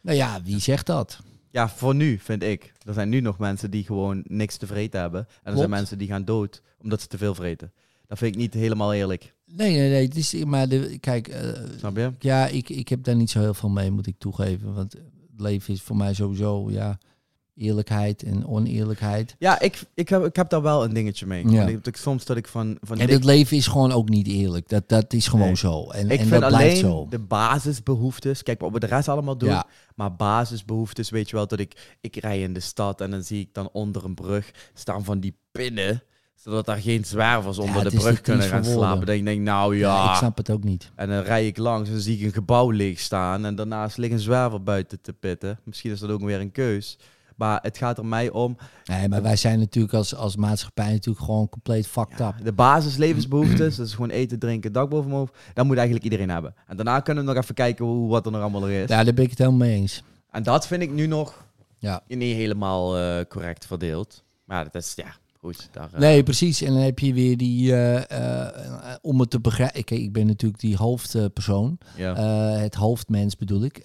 Nou 0.00 0.16
ja, 0.16 0.40
wie 0.42 0.60
zegt 0.60 0.86
dat? 0.86 1.18
Ja, 1.54 1.68
voor 1.68 1.94
nu 1.94 2.18
vind 2.18 2.42
ik. 2.42 2.72
Er 2.86 2.94
zijn 2.94 3.08
nu 3.08 3.20
nog 3.20 3.38
mensen 3.38 3.70
die 3.70 3.84
gewoon 3.84 4.22
niks 4.26 4.56
te 4.56 4.66
vreten 4.66 5.00
hebben. 5.00 5.20
En 5.20 5.26
er 5.36 5.40
Klopt. 5.42 5.58
zijn 5.58 5.70
mensen 5.70 5.98
die 5.98 6.08
gaan 6.08 6.24
dood 6.24 6.62
omdat 6.82 7.00
ze 7.00 7.06
te 7.06 7.18
veel 7.18 7.34
vreten. 7.34 7.72
Dat 8.06 8.18
vind 8.18 8.34
ik 8.34 8.40
niet 8.40 8.54
helemaal 8.54 8.92
eerlijk. 8.94 9.34
Nee, 9.46 9.76
nee, 9.76 9.90
nee. 9.90 10.04
Het 10.06 10.16
is, 10.16 10.34
maar 10.44 10.68
de, 10.68 10.98
kijk, 11.00 11.28
eh, 11.28 11.48
Snap 11.78 11.96
je? 11.96 12.12
ja, 12.18 12.46
ik, 12.46 12.68
ik 12.68 12.88
heb 12.88 13.04
daar 13.04 13.16
niet 13.16 13.30
zo 13.30 13.40
heel 13.40 13.54
veel 13.54 13.68
mee, 13.68 13.90
moet 13.90 14.06
ik 14.06 14.18
toegeven. 14.18 14.74
Want 14.74 14.92
het 14.92 15.02
leven 15.36 15.74
is 15.74 15.82
voor 15.82 15.96
mij 15.96 16.14
sowieso, 16.14 16.70
ja, 16.70 16.98
eerlijkheid 17.56 18.22
en 18.22 18.46
oneerlijkheid. 18.46 19.36
Ja, 19.38 19.60
ik, 19.60 19.82
ik, 19.94 20.08
heb, 20.08 20.24
ik 20.24 20.36
heb 20.36 20.48
daar 20.48 20.62
wel 20.62 20.84
een 20.84 20.94
dingetje 20.94 21.26
mee. 21.26 21.48
Ja. 21.48 21.56
Want 21.56 21.68
ik, 21.70 21.86
ik- 21.86 21.96
soms 21.96 22.24
dat 22.24 22.36
ik 22.36 22.48
van... 22.48 22.76
van 22.80 22.98
En 22.98 23.08
het 23.10 23.24
leven 23.24 23.56
is 23.56 23.66
gewoon 23.66 23.92
ook 23.92 24.08
niet 24.08 24.26
eerlijk. 24.26 24.68
Dat, 24.68 24.88
dat 24.88 25.12
is 25.12 25.26
gewoon 25.28 25.46
Nee. 25.46 25.56
zo. 25.56 25.90
En, 25.90 26.10
ik 26.10 26.20
en 26.20 26.26
vind 26.26 26.40
dat 26.40 26.52
alleen 26.52 26.76
zo. 26.76 27.06
de 27.10 27.18
basisbehoeftes... 27.18 28.42
Kijk, 28.42 28.60
wat 28.60 28.72
we 28.72 28.80
de 28.80 28.86
rest 28.86 29.08
allemaal 29.08 29.36
doen... 29.38 29.48
Ja. 29.48 29.66
Maar 29.94 30.16
basisbehoeftes, 30.16 31.10
weet 31.10 31.30
je 31.30 31.36
wel, 31.36 31.46
dat 31.46 31.58
ik... 31.58 31.96
Ik 32.00 32.16
rij 32.16 32.40
in 32.42 32.52
de 32.52 32.60
stad 32.60 33.00
en 33.00 33.10
dan 33.10 33.22
zie 33.22 33.40
ik 33.40 33.48
dan 33.54 33.68
onder 33.72 34.04
een 34.04 34.14
brug 34.14 34.50
staan 34.74 35.04
van 35.04 35.20
die 35.20 35.36
pinnen... 35.52 36.02
zodat 36.34 36.66
daar 36.66 36.80
geen 36.80 37.04
zwervers 37.04 37.58
onder 37.58 37.90
de 37.90 37.96
brug 37.96 38.20
kunnen 38.20 38.46
gaan 38.46 38.64
slapen. 38.64 39.06
Dan 39.06 39.24
denk 39.24 39.38
ik, 39.38 39.44
nou 39.44 39.76
Ja, 39.76 39.94
ja... 40.04 40.10
ik 40.10 40.16
snap 40.16 40.36
het 40.36 40.50
ook 40.50 40.64
niet. 40.64 40.90
En 40.94 41.08
dan 41.08 41.22
rij 41.22 41.46
ik 41.46 41.56
langs 41.58 41.90
en 41.90 42.00
zie 42.00 42.18
ik 42.18 42.24
een 42.24 42.32
gebouw 42.32 42.70
leeg 42.70 43.00
staan. 43.00 43.44
En 43.44 43.54
daarnaast 43.54 43.96
ligt 43.96 44.12
een 44.12 44.18
zwerver 44.18 44.62
buiten 44.62 45.00
te 45.00 45.12
pitten. 45.12 45.60
Misschien 45.64 45.90
is 45.90 46.00
dat 46.00 46.10
ook 46.10 46.20
weer 46.24 46.40
een 46.40 46.52
keus. 46.52 46.98
Maar 47.36 47.58
het 47.62 47.78
gaat 47.78 47.98
er 47.98 48.06
mij 48.06 48.30
om. 48.30 48.56
Nee, 48.84 49.08
maar 49.08 49.22
wij 49.22 49.36
zijn 49.36 49.58
natuurlijk 49.58 49.94
als, 49.94 50.14
als 50.14 50.36
maatschappij 50.36 50.90
natuurlijk 50.92 51.24
gewoon 51.24 51.48
compleet 51.48 51.86
fucked 51.86 52.18
ja, 52.18 52.28
up. 52.38 52.44
de 52.44 52.52
basislevensbehoeftes. 52.52 53.76
dat 53.76 53.86
is 53.86 53.94
gewoon 53.94 54.10
eten, 54.10 54.38
drinken, 54.38 54.72
dak 54.72 54.88
boven 54.90 55.06
mijn 55.06 55.18
hoofd. 55.18 55.34
Dat 55.54 55.64
moet 55.64 55.74
eigenlijk 55.76 56.04
iedereen 56.04 56.30
hebben. 56.30 56.54
En 56.66 56.76
daarna 56.76 57.00
kunnen 57.00 57.24
we 57.26 57.32
nog 57.32 57.42
even 57.42 57.54
kijken 57.54 57.84
hoe, 57.84 58.08
wat 58.08 58.26
er 58.26 58.32
nog 58.32 58.40
allemaal 58.40 58.64
er 58.68 58.82
is. 58.82 58.88
Ja, 58.88 59.04
daar 59.04 59.14
ben 59.14 59.24
ik 59.24 59.30
het 59.30 59.38
helemaal 59.38 59.58
mee 59.66 59.74
eens. 59.80 60.02
En 60.30 60.42
dat 60.42 60.66
vind 60.66 60.82
ik 60.82 60.92
nu 60.92 61.06
nog 61.06 61.44
Ja. 61.78 62.02
niet 62.08 62.34
helemaal 62.36 62.98
eh, 62.98 63.24
correct 63.28 63.66
verdeeld. 63.66 64.22
Maar 64.44 64.64
dat 64.64 64.74
is, 64.82 64.92
ja, 64.96 65.14
goed. 65.40 65.68
Daar, 65.72 65.88
eh, 65.92 65.98
Nee, 66.00 66.22
precies. 66.22 66.62
En 66.62 66.72
dan 66.72 66.82
heb 66.82 66.98
je 66.98 67.14
weer 67.14 67.36
die, 67.36 67.74
eh, 67.76 68.94
om 69.02 69.20
het 69.20 69.30
te 69.30 69.40
begrijpen. 69.40 70.02
Ik 70.02 70.12
ben 70.12 70.26
natuurlijk 70.26 70.60
die 70.60 70.76
hoofdpersoon. 70.76 71.78
ja. 71.96 72.14
Het 72.56 72.74
hoofdmens 72.74 73.36
bedoel 73.36 73.62
ik. 73.64 73.80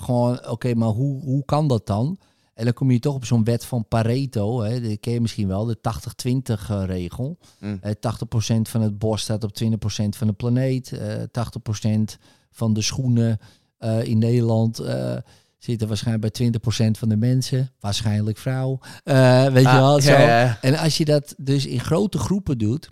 Gewoon, 0.00 0.48
oké, 0.48 0.74
maar 0.74 0.88
hoe, 0.88 1.22
hoe 1.22 1.44
kan 1.44 1.68
dat 1.68 1.86
dan? 1.86 2.18
En 2.60 2.66
dan 2.66 2.74
kom 2.74 2.90
je 2.90 2.98
toch 2.98 3.14
op 3.14 3.24
zo'n 3.24 3.44
wet 3.44 3.64
van 3.64 3.88
Pareto. 3.88 4.60
Hè, 4.62 4.80
die 4.80 4.96
ken 4.96 5.12
je 5.12 5.20
misschien 5.20 5.48
wel, 5.48 5.64
de 5.64 5.78
80-20 5.78 6.68
eh, 6.68 6.82
regel. 6.86 7.38
Mm. 7.60 7.78
Eh 7.80 7.92
80% 7.92 8.60
van 8.62 8.80
het 8.80 8.98
bos 8.98 9.20
staat 9.20 9.44
op 9.44 9.50
20% 9.64 9.66
van 10.08 10.26
de 10.26 10.32
planeet. 10.32 10.92
Eh 10.92 11.22
80% 11.22 12.18
van 12.50 12.72
de 12.72 12.82
schoenen 12.82 13.38
eh, 13.78 14.02
in 14.02 14.18
Nederland 14.18 14.78
eh, 14.78 15.16
zitten 15.58 15.88
waarschijnlijk 15.88 16.38
bij 16.38 16.50
20% 16.86 16.90
van 16.90 17.08
de 17.08 17.16
mensen. 17.16 17.72
Waarschijnlijk 17.80 18.38
vrouw. 18.38 18.78
Eh, 19.04 19.46
weet 19.46 19.62
je 19.62 19.68
Ah, 19.68 19.74
wel? 19.74 20.00
Zo. 20.00 20.12
En 20.60 20.78
als 20.78 20.96
je 20.96 21.04
dat 21.04 21.34
dus 21.38 21.66
in 21.66 21.80
grote 21.80 22.18
groepen 22.18 22.58
doet, 22.58 22.90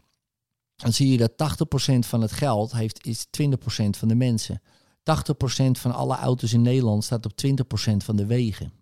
dan 0.77 0.93
zie 0.93 1.09
je 1.11 1.17
dat 1.17 1.37
80% 1.37 2.07
van 2.07 2.21
het 2.21 2.33
geld 2.33 2.73
heeft, 2.73 3.07
is 3.07 3.27
20% 3.31 3.97
van 3.97 4.09
de 4.09 4.15
mensen. 4.15 4.63
80% 5.03 5.79
van 5.79 5.93
alle 5.95 6.17
auto's 6.17 6.53
in 6.53 6.63
Nederland 6.63 7.05
staat 7.05 7.27
op 7.27 7.33
20% 7.33 7.97
van 7.97 8.17
de 8.17 8.27
wegen. 8.27 8.73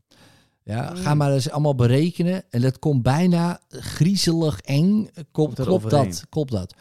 Ja, 0.67 0.95
ga 0.95 1.13
Mm. 1.13 1.19
maar 1.19 1.33
eens 1.33 1.51
allemaal 1.51 1.75
berekenen. 1.75 2.45
En 2.51 2.61
dat 2.61 2.79
komt 2.79 3.03
bijna 3.03 3.61
griezelig 3.69 4.61
eng. 4.61 5.09
Klopt, 5.33 5.57
dat 5.57 5.67
klopt 5.67 5.91
dat? 5.91 6.25
Klopt 6.29 6.51
dat? 6.51 6.75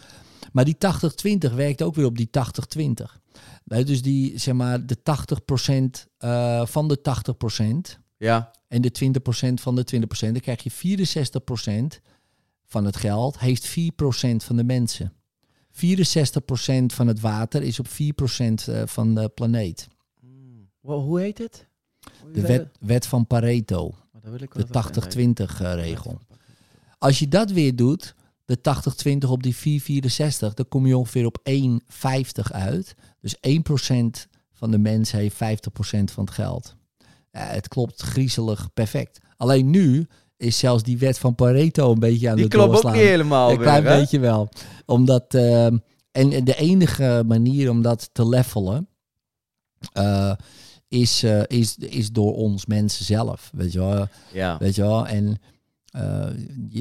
Maar 0.51 0.65
die 0.65 0.77
80-20 0.77 1.53
werkt 1.53 1.81
ook 1.81 1.95
weer 1.95 2.05
op 2.05 2.17
die 2.17 2.29
80-20. 2.29 3.19
Nee, 3.63 3.83
Dus 3.83 4.01
die, 4.01 4.39
zeg 4.39 4.53
maar, 4.53 4.85
de 4.85 4.97
80% 5.03 6.07
eh, 6.17 6.65
van 6.65 6.87
de 6.87 7.01
80% 7.01 7.99
ja. 8.17 8.51
en 8.67 8.81
de 8.81 8.91
20% 8.91 9.53
van 9.53 9.75
de 9.75 9.85
20%, 9.95 10.31
dan 10.31 10.39
krijg 10.39 10.63
je 10.63 10.97
64% 11.97 12.01
van 12.65 12.85
het 12.85 12.95
geld, 12.95 13.39
heeft 13.39 13.67
4% 13.67 13.73
van 14.37 14.55
de 14.55 14.63
mensen. 14.63 15.13
64% 15.71 15.75
van 16.85 17.07
het 17.07 17.19
water 17.19 17.61
is 17.63 17.79
op 17.79 17.87
4% 17.87 17.91
eh, 18.67 18.81
van 18.85 19.15
de 19.15 19.29
planeet. 19.29 19.87
Mm. 20.21 20.69
Hoe 20.81 21.19
heet 21.19 21.37
het? 21.37 21.67
De 22.33 22.41
wet, 22.41 22.67
wet 22.79 23.07
van 23.07 23.27
Pareto, 23.27 23.93
de 24.21 24.29
even 24.43 24.61
inleiden. 24.63 25.47
80-20 25.49 25.61
eh, 25.61 25.73
regel. 25.73 26.19
Als 26.97 27.19
je 27.19 27.27
dat 27.27 27.51
weer 27.51 27.75
doet, 27.75 28.15
de 28.45 28.57
80-20 29.25 29.29
op 29.29 29.43
die 29.43 29.55
464, 29.55 30.53
dan 30.53 30.67
kom 30.67 30.85
je 30.87 30.97
ongeveer 30.97 31.25
op 31.25 31.37
1,50 31.49 32.51
uit. 32.51 32.95
Dus 33.21 33.35
1% 33.35 34.29
van 34.53 34.71
de 34.71 34.77
mensen 34.77 35.19
heeft 35.19 35.35
50% 35.35 35.37
van 36.13 36.23
het 36.23 36.33
geld. 36.33 36.75
Ja, 37.31 37.41
het 37.41 37.67
klopt 37.67 38.01
griezelig 38.01 38.73
perfect. 38.73 39.19
Alleen 39.37 39.69
nu 39.69 40.07
is 40.37 40.57
zelfs 40.57 40.83
die 40.83 40.97
wet 40.97 41.19
van 41.19 41.35
Pareto 41.35 41.91
een 41.91 41.99
beetje 41.99 42.29
aan 42.29 42.35
Die 42.35 42.43
het 42.45 42.53
klopt 42.53 42.67
ook 42.67 42.73
doorslaan. 42.73 42.93
niet 42.93 43.09
helemaal 43.09 43.49
Een 43.49 43.57
weer, 43.57 43.65
klein 43.65 43.85
hè? 43.85 43.99
beetje 43.99 44.19
wel. 44.19 44.49
Omdat, 44.85 45.33
eh, 45.33 45.65
en, 45.65 45.81
en 46.11 46.43
de 46.43 46.55
enige 46.55 47.23
manier 47.27 47.69
om 47.69 47.81
dat 47.81 48.09
te 48.11 48.27
levelen 48.27 48.87
eh, 49.93 50.31
is, 51.01 51.23
eh, 51.23 51.41
is, 51.47 51.77
is 51.77 52.11
door 52.11 52.35
ons 52.35 52.65
mensen 52.65 53.05
zelf. 53.05 53.51
Weet 53.53 53.71
je 53.71 53.79
wel? 53.79 54.07
Ja. 54.33 54.57
Weet 54.57 54.75
je 54.75 54.81
wel? 54.81 55.07
En 55.07 55.37
eh, 55.91 56.27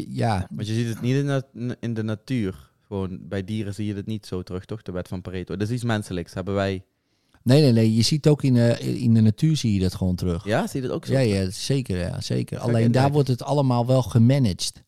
ja, 0.09 0.47
Want 0.51 0.67
je 0.67 0.75
ziet 0.75 0.89
het 0.89 1.01
niet 1.01 1.15
in, 1.17 1.27
de- 1.27 1.77
in 1.81 1.95
de 1.95 2.03
natuur. 2.03 2.71
Gewoon 2.87 3.19
bij 3.29 3.45
dieren 3.45 3.75
zie 3.75 3.87
je 3.87 3.95
het 3.95 4.07
niet 4.07 4.27
zo 4.27 4.43
terug, 4.43 4.65
toch? 4.65 4.83
De 4.83 4.93
wet 4.93 5.09
van 5.09 5.21
Pareto. 5.23 5.57
Dat 5.57 5.69
is 5.69 5.75
iets 5.75 5.85
menselijks. 5.85 6.35
Hebben 6.35 6.55
wij 6.55 6.85
Nee, 7.43 7.61
nee, 7.63 7.73
nee. 7.73 7.95
Je 7.95 8.03
ziet 8.03 8.27
ook 8.29 8.43
in, 8.43 8.55
de 8.55 8.79
in 9.01 9.15
de 9.15 9.21
natuur 9.21 9.57
zie 9.57 9.75
je 9.75 9.81
dat 9.81 9.95
gewoon 9.95 10.15
terug. 10.15 10.45
Ja, 10.45 10.67
zie 10.67 10.81
je 10.81 10.87
dat 10.87 10.97
ook 10.97 11.07
zo? 11.07 11.13
Ja, 11.13 11.19
ja, 11.19 11.51
zeker. 11.51 11.99
Ja, 11.99 12.21
zeker. 12.21 12.59
Alleen 12.59 12.93
daar 12.93 13.13
wordt 13.13 13.29
het 13.29 13.43
allemaal 13.43 13.87
wel 13.87 14.03
gemanaged. 14.03 14.83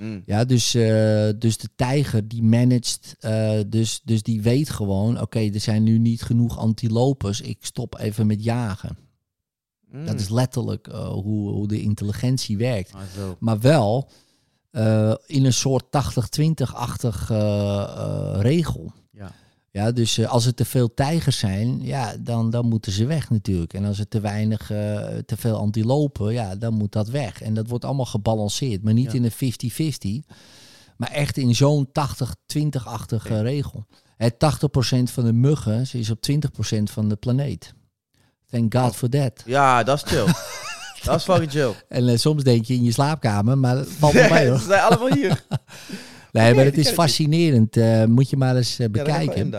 Mm. 0.00 0.22
Ja, 0.26 0.44
dus, 0.44 0.74
eh, 0.74 1.28
dus 1.38 1.56
de 1.56 1.68
tijger 1.76 2.28
die 2.28 2.42
managt, 2.42 3.16
eh, 3.18 3.60
dus, 3.66 4.00
dus 4.04 4.22
die 4.22 4.42
weet 4.42 4.70
gewoon, 4.70 5.20
oké, 5.20 5.38
er 5.38 5.60
zijn 5.60 5.82
nu 5.82 5.98
niet 5.98 6.22
genoeg 6.22 6.58
antilopes, 6.58 7.40
ik 7.40 7.58
stop 7.60 7.98
even 7.98 8.26
met 8.26 8.44
jagen. 8.44 8.98
Mm. 9.90 10.06
Dat 10.06 10.20
is 10.20 10.28
letterlijk 10.28 10.88
eh, 10.88 11.08
hoe, 11.08 11.50
hoe 11.50 11.68
de 11.68 11.80
intelligentie 11.80 12.56
werkt. 12.56 12.92
Ah. 12.94 13.00
Maar 13.38 13.60
wel 13.60 14.10
in 15.26 15.44
een 15.44 15.52
soort 15.52 15.84
80-20-achtig 15.84 17.30
eh, 17.30 17.82
eh, 17.82 18.40
regel. 18.40 18.92
Ja. 19.72 19.90
Dus 19.92 20.18
eh, 20.18 20.28
als 20.30 20.46
er 20.46 20.54
te 20.54 20.64
veel 20.64 20.94
tijgers 20.94 21.38
zijn, 21.38 21.82
ja, 21.82 22.14
dan, 22.20 22.50
dan 22.50 22.66
moeten 22.68 22.92
ze 22.92 23.06
weg 23.06 23.30
natuurlijk. 23.30 23.74
En 23.74 23.84
als 23.84 23.98
er 23.98 24.08
te 24.08 24.20
weinig, 24.20 24.70
eh, 24.70 24.76
te 25.26 25.36
veel 25.36 25.56
antilopen, 25.56 26.32
ja, 26.32 26.56
dan 26.56 26.74
moet 26.74 26.92
dat 26.92 27.08
weg. 27.08 27.42
En 27.42 27.54
dat 27.54 27.68
wordt 27.68 27.84
allemaal 27.84 28.04
gebalanceerd, 28.04 28.82
maar 28.82 28.92
niet 28.92 29.12
Ja. 29.12 29.18
in 29.18 29.24
een 29.24 29.30
50-50, 29.30 30.24
maar 30.96 31.10
echt 31.10 31.36
in 31.36 31.54
zo'n 31.54 31.88
80-20-achtige 31.92 33.28
Oké. 33.32 33.40
regel. 33.42 33.86
Het 34.16 34.38
80% 34.38 35.10
van 35.10 35.24
de 35.24 35.32
muggen 35.32 35.86
is 35.92 36.10
op 36.10 36.20
20% 36.20 36.90
van 36.90 37.08
de 37.08 37.16
planeet. 37.16 37.74
Thank 38.50 38.74
God 38.74 38.90
Oh. 38.90 38.96
for 38.96 39.08
that. 39.08 39.42
Ja, 39.46 39.82
dat 39.82 39.96
is 39.96 40.10
chill. 40.12 40.26
dat 41.04 41.16
is 41.16 41.22
fucking 41.24 41.50
chill. 41.50 41.72
En 41.88 42.08
eh, 42.08 42.16
soms 42.16 42.42
denk 42.42 42.64
je 42.64 42.74
in 42.74 42.84
je 42.84 42.92
slaapkamer, 42.92 43.58
maar 43.58 43.74
dat 43.74 43.88
valt 43.88 44.12
wel 44.12 44.30
mee 44.32 44.48
hoor. 44.48 44.58
Ze 44.58 44.64
zijn 44.64 44.80
allemaal 44.82 45.12
hier. 45.14 45.44
Nee, 46.32 46.54
maar 46.54 46.64
het 46.64 46.78
is 46.78 46.90
fascinerend. 46.90 47.76
eh, 47.76 48.04
moet 48.04 48.30
je 48.30 48.36
maar 48.36 48.56
eens 48.56 48.78
eh, 48.78 48.88
bekijken. 48.88 49.52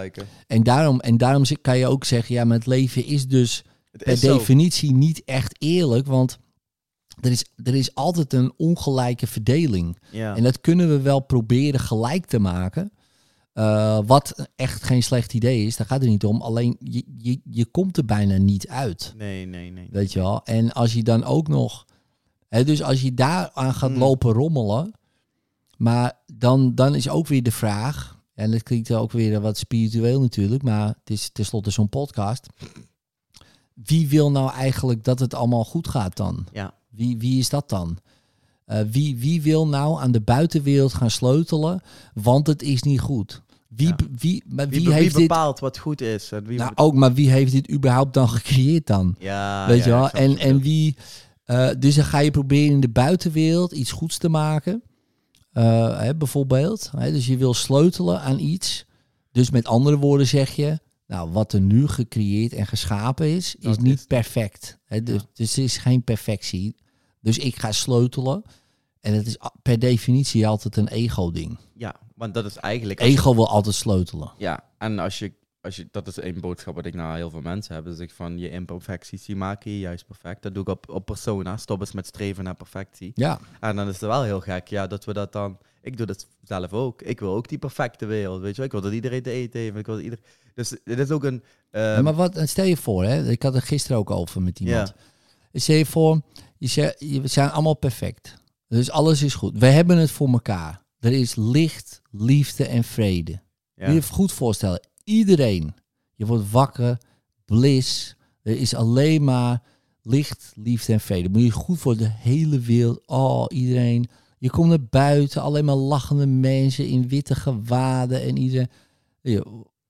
en, 0.48 0.64
daarom, 0.64 1.00
en 1.00 1.18
daarom 1.18 1.44
kan 1.62 1.78
je 1.78 1.88
ook 1.88 2.04
zeggen, 2.06 2.36
ja, 2.36 2.44
maar 2.44 2.58
het 2.58 2.66
leven 2.68 3.06
is 3.06 3.28
dus 3.28 3.64
per 3.92 4.18
zo. 4.18 4.38
definitie 4.38 4.92
niet 4.94 5.22
echt 5.26 5.56
eerlijk. 5.60 6.08
Want 6.08 6.38
er 7.22 7.32
is, 7.32 7.46
er 7.64 7.76
is 7.76 7.96
altijd 7.96 8.34
een 8.34 8.54
ongelijke 8.58 9.28
verdeling. 9.28 9.98
Ja. 10.12 10.36
En 10.36 10.44
dat 10.44 10.62
kunnen 10.62 10.90
we 10.90 11.02
wel 11.02 11.20
proberen 11.20 11.80
gelijk 11.80 12.26
te 12.26 12.40
maken. 12.40 12.92
Eh, 13.54 14.00
wat 14.06 14.50
echt 14.56 14.84
geen 14.84 15.04
slecht 15.04 15.34
idee 15.34 15.66
is, 15.66 15.76
daar 15.78 15.88
gaat 15.88 16.02
het 16.02 16.10
niet 16.10 16.26
om. 16.26 16.42
Alleen 16.42 16.76
je, 16.80 17.04
je, 17.18 17.40
je 17.50 17.66
komt 17.66 17.98
er 17.98 18.06
bijna 18.06 18.38
niet 18.38 18.68
uit. 18.68 19.14
Nee, 19.18 19.46
nee, 19.46 19.72
nee. 19.72 19.88
Weet 19.92 20.14
je 20.14 20.20
wel? 20.20 20.42
En 20.44 20.72
als 20.72 20.94
je 20.94 21.04
dan 21.04 21.24
ook 21.24 21.48
nog. 21.48 21.86
Hè, 22.50 22.64
dus 22.64 22.82
als 22.84 23.02
je 23.02 23.14
daar 23.14 23.50
aan 23.54 23.74
gaat 23.74 23.90
Mm. 23.90 23.98
lopen 23.98 24.34
rommelen. 24.34 24.92
Maar 25.82 26.14
dan, 26.34 26.76
dan 26.76 26.96
is 26.96 27.10
ook 27.10 27.28
weer 27.28 27.44
de 27.44 27.52
vraag. 27.52 28.20
En 28.34 28.52
dat 28.52 28.64
klinkt 28.64 28.92
ook 28.94 29.12
weer 29.12 29.42
wat 29.42 29.58
spiritueel 29.58 30.22
natuurlijk. 30.22 30.64
Maar 30.64 30.88
het 30.88 31.10
is 31.10 31.30
tenslotte 31.30 31.70
zo'n 31.72 31.90
podcast. 31.90 32.48
Wie 33.74 34.08
wil 34.08 34.32
nou 34.32 34.52
eigenlijk 34.52 35.04
dat 35.04 35.20
het 35.20 35.34
allemaal 35.34 35.64
goed 35.66 35.88
gaat 35.88 36.18
dan? 36.18 36.46
Ja. 36.52 36.74
Wie, 36.90 37.18
wie 37.18 37.40
is 37.40 37.50
dat 37.50 37.70
dan? 37.70 37.98
Eh, 38.66 38.80
wie, 38.92 39.18
wie 39.18 39.42
wil 39.42 39.68
nou 39.68 40.02
aan 40.02 40.12
de 40.12 40.22
buitenwereld 40.22 40.94
gaan 40.94 41.12
sleutelen? 41.12 41.82
Want 42.14 42.48
het 42.48 42.62
is 42.62 42.82
niet 42.84 43.00
goed. 43.00 43.42
Wie, 43.68 43.88
Ja. 43.88 43.96
wie, 44.20 44.44
maar 44.48 44.68
Wie, 44.70 44.78
wie, 44.80 44.88
be- 44.88 44.94
wie 44.94 45.02
heeft 45.04 45.16
dit. 45.16 45.28
bepaalt 45.28 45.60
wat 45.60 45.78
goed 45.78 46.02
is? 46.02 46.32
En 46.32 46.46
wie 46.46 46.58
Nou, 46.58 46.72
ook, 46.76 46.94
maar 46.94 47.14
wie 47.14 47.30
heeft 47.30 47.52
dit 47.52 47.72
überhaupt 47.72 48.14
dan 48.14 48.30
gecreëerd 48.30 48.88
dan? 48.88 49.16
ja, 49.20 49.68
Weet 49.68 49.78
ja, 49.78 49.84
je 49.84 49.90
wel? 49.90 50.10
En, 50.10 50.38
en 50.38 50.62
wie. 50.62 50.96
eh, 51.44 51.70
dus 51.80 51.96
dan 51.96 52.06
ga 52.06 52.20
je 52.20 52.32
proberen 52.32 52.72
in 52.74 52.80
de 52.80 52.90
buitenwereld 52.90 53.72
iets 53.72 53.92
goeds 53.92 54.18
te 54.18 54.30
maken. 54.30 54.82
Eh, 55.52 56.00
hè, 56.00 56.16
bijvoorbeeld. 56.16 56.92
Hè, 56.98 57.12
dus 57.12 57.28
je 57.28 57.38
wil 57.38 57.54
sleutelen 57.54 58.22
aan 58.22 58.40
iets. 58.40 58.86
Dus 59.32 59.50
met 59.50 59.68
andere 59.68 59.98
woorden 59.98 60.28
zeg 60.28 60.52
je. 60.52 60.80
Nou, 61.08 61.32
wat 61.32 61.54
er 61.54 61.62
nu 61.62 61.88
gecreëerd 61.88 62.54
en 62.54 62.68
geschapen 62.68 63.28
is, 63.36 63.56
is 63.56 63.64
Dat 63.64 63.80
niet 63.82 64.00
is- 64.00 64.06
perfect. 64.06 64.78
Hè, 64.86 65.04
dus, 65.04 65.22
Ja. 65.22 65.28
dus 65.34 65.58
er 65.58 65.64
is 65.64 65.78
geen 65.78 66.04
perfectie. 66.04 66.76
Dus 67.22 67.38
ik 67.38 67.56
ga 67.56 67.72
sleutelen. 67.72 68.44
En 69.00 69.14
het 69.14 69.28
is 69.28 69.38
per 69.62 69.80
definitie 69.80 70.48
altijd 70.48 70.78
een 70.78 70.88
ego-ding. 70.88 71.58
Ja, 71.74 71.96
want 72.16 72.34
dat 72.34 72.46
is 72.46 72.56
eigenlijk... 72.58 73.00
je- 73.00 73.06
Ego 73.06 73.36
wil 73.36 73.48
altijd 73.50 73.76
sleutelen. 73.76 74.32
Ja, 74.38 74.64
en 74.78 75.00
als 75.00 75.20
je, 75.20 75.34
als 75.62 75.76
je... 75.76 75.88
Dat 75.92 76.08
is 76.08 76.20
één 76.20 76.40
boodschap 76.40 76.76
wat 76.76 76.86
ik 76.86 76.94
naar 76.94 77.16
heel 77.16 77.30
veel 77.30 77.42
mensen 77.42 77.76
heb. 77.76 77.84
Dus 77.86 78.00
ik 78.00 78.12
van 78.12 78.38
je 78.38 78.50
imperfecties, 78.50 79.26
die 79.26 79.36
maken 79.36 79.72
je 79.72 79.80
juist 79.80 80.06
perfect. 80.06 80.42
Dat 80.42 80.54
doe 80.54 80.64
ik 80.64 80.70
op, 80.70 80.90
op 80.90 81.06
persona. 81.06 81.58
Stop 81.58 81.80
eens 81.80 81.92
met 81.92 82.08
streven 82.08 82.44
naar 82.44 82.56
perfectie. 82.56 83.12
Ja, 83.16 83.40
En 83.60 83.76
dan 83.76 83.88
is 83.88 83.94
het 83.94 84.10
wel 84.10 84.24
heel 84.24 84.40
gek, 84.40 84.68
ja, 84.68 84.88
dat 84.88 85.06
we 85.06 85.14
dat 85.14 85.32
dan... 85.32 85.58
Ik 85.82 85.98
doe 85.98 86.06
dat 86.06 86.28
zelf 86.44 86.74
ook. 86.74 87.02
Ik 87.02 87.20
wil 87.20 87.34
ook 87.36 87.48
die 87.50 87.58
perfecte 87.58 88.06
wereld, 88.06 88.42
weet 88.42 88.50
je 88.52 88.56
wel. 88.56 88.66
Ik 88.66 88.72
wil 88.72 88.82
dat 88.82 88.92
iedereen 88.94 89.22
te 89.22 89.30
eten 89.30 89.60
heeft. 89.60 89.76
Ik 89.76 89.86
wil 89.86 89.96
dat 89.96 90.04
ieder... 90.04 90.20
Dus 90.56 90.70
het 90.84 91.00
is 91.00 91.12
ook 91.12 91.24
een... 91.24 91.44
ehm, 91.72 91.84
Ja, 91.84 92.02
maar 92.02 92.14
wat, 92.14 92.40
stel 92.44 92.66
je 92.66 92.78
voor, 92.78 93.04
hè, 93.04 93.30
ik 93.30 93.44
had 93.44 93.54
het 93.54 93.64
gisteren 93.64 93.98
ook 93.98 94.10
over 94.12 94.42
met 94.42 94.60
iemand. 94.60 94.94
Ja. 95.52 95.60
Stel 95.60 95.76
je 95.76 95.86
voor, 95.86 96.22
je 96.58 96.68
zegt, 96.68 96.96
je- 97.00 97.22
we 97.22 97.28
zijn 97.28 97.50
allemaal 97.52 97.76
perfect. 97.78 98.36
Dus 98.68 98.92
alles 98.92 99.22
is 99.22 99.34
goed. 99.34 99.58
We 99.58 99.66
hebben 99.66 99.98
het 99.98 100.12
voor 100.12 100.28
elkaar. 100.30 100.84
Er 101.00 101.12
is 101.12 101.36
licht, 101.36 102.02
liefde 102.12 102.66
en 102.68 102.84
vrede. 102.84 103.32
ja. 103.32 103.40
Moet 103.76 103.88
je 103.88 103.94
je 103.94 104.02
goed 104.16 104.32
voorstellen. 104.32 104.82
Iedereen. 105.04 105.74
Je 106.16 106.26
wordt 106.26 106.52
wakker, 106.52 106.98
bliss. 107.46 108.16
Er 108.44 108.58
is 108.58 108.76
alleen 108.76 109.24
maar 109.24 109.62
licht, 110.02 110.52
liefde 110.56 110.94
en 110.94 111.00
vrede. 111.00 111.30
Moet 111.30 111.42
je 111.42 111.52
goed 111.52 111.80
voor 111.80 111.98
de 111.98 112.10
hele 112.10 112.60
wereld. 112.60 113.02
Oh, 113.08 113.46
iedereen. 113.48 114.10
Je 114.38 114.50
komt 114.50 114.70
naar 114.70 114.86
buiten, 114.90 115.42
alleen 115.42 115.66
maar 115.66 115.76
lachende 115.76 116.26
mensen 116.28 116.88
in 116.88 117.08
witte 117.08 117.36
gewaden 117.36 118.22
en 118.22 118.38
iedereen. 118.38 118.70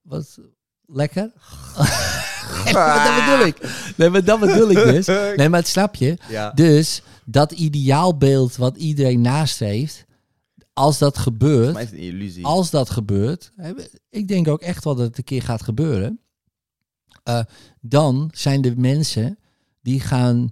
Wat 0.01 0.39
lekker. 0.85 1.31
Dat 2.71 3.25
bedoel 3.25 3.45
ik. 3.47 3.57
Nee, 3.97 4.09
maar 4.09 4.23
dat 4.23 4.39
bedoel 4.39 4.69
ik 4.69 4.77
dus. 4.77 5.05
Nee, 5.35 5.49
maar 5.49 5.59
het 5.59 5.67
snap 5.67 5.95
je. 5.95 6.17
ja. 6.29 6.51
Dus 6.51 7.01
dat 7.25 7.51
ideaalbeeld 7.51 8.55
wat 8.55 8.77
iedereen 8.77 9.21
nastreeft, 9.21 10.05
als 10.73 10.97
dat 10.97 11.17
gebeurt, 11.17 11.73
mij 11.73 11.83
is 11.83 11.89
het 11.89 11.99
een 11.99 12.05
illusie. 12.05 12.45
als 12.45 12.69
dat 12.69 12.89
gebeurt, 12.89 13.51
ik 14.09 14.27
denk 14.27 14.47
ook 14.47 14.61
echt 14.61 14.83
wel 14.83 14.95
dat 14.95 15.05
het 15.07 15.17
een 15.17 15.23
keer 15.23 15.41
gaat 15.41 15.61
gebeuren, 15.61 16.19
eh, 17.23 17.39
dan 17.81 18.29
zijn 18.33 18.61
de 18.61 18.73
mensen 18.77 19.37
die 19.81 19.99
gaan 19.99 20.51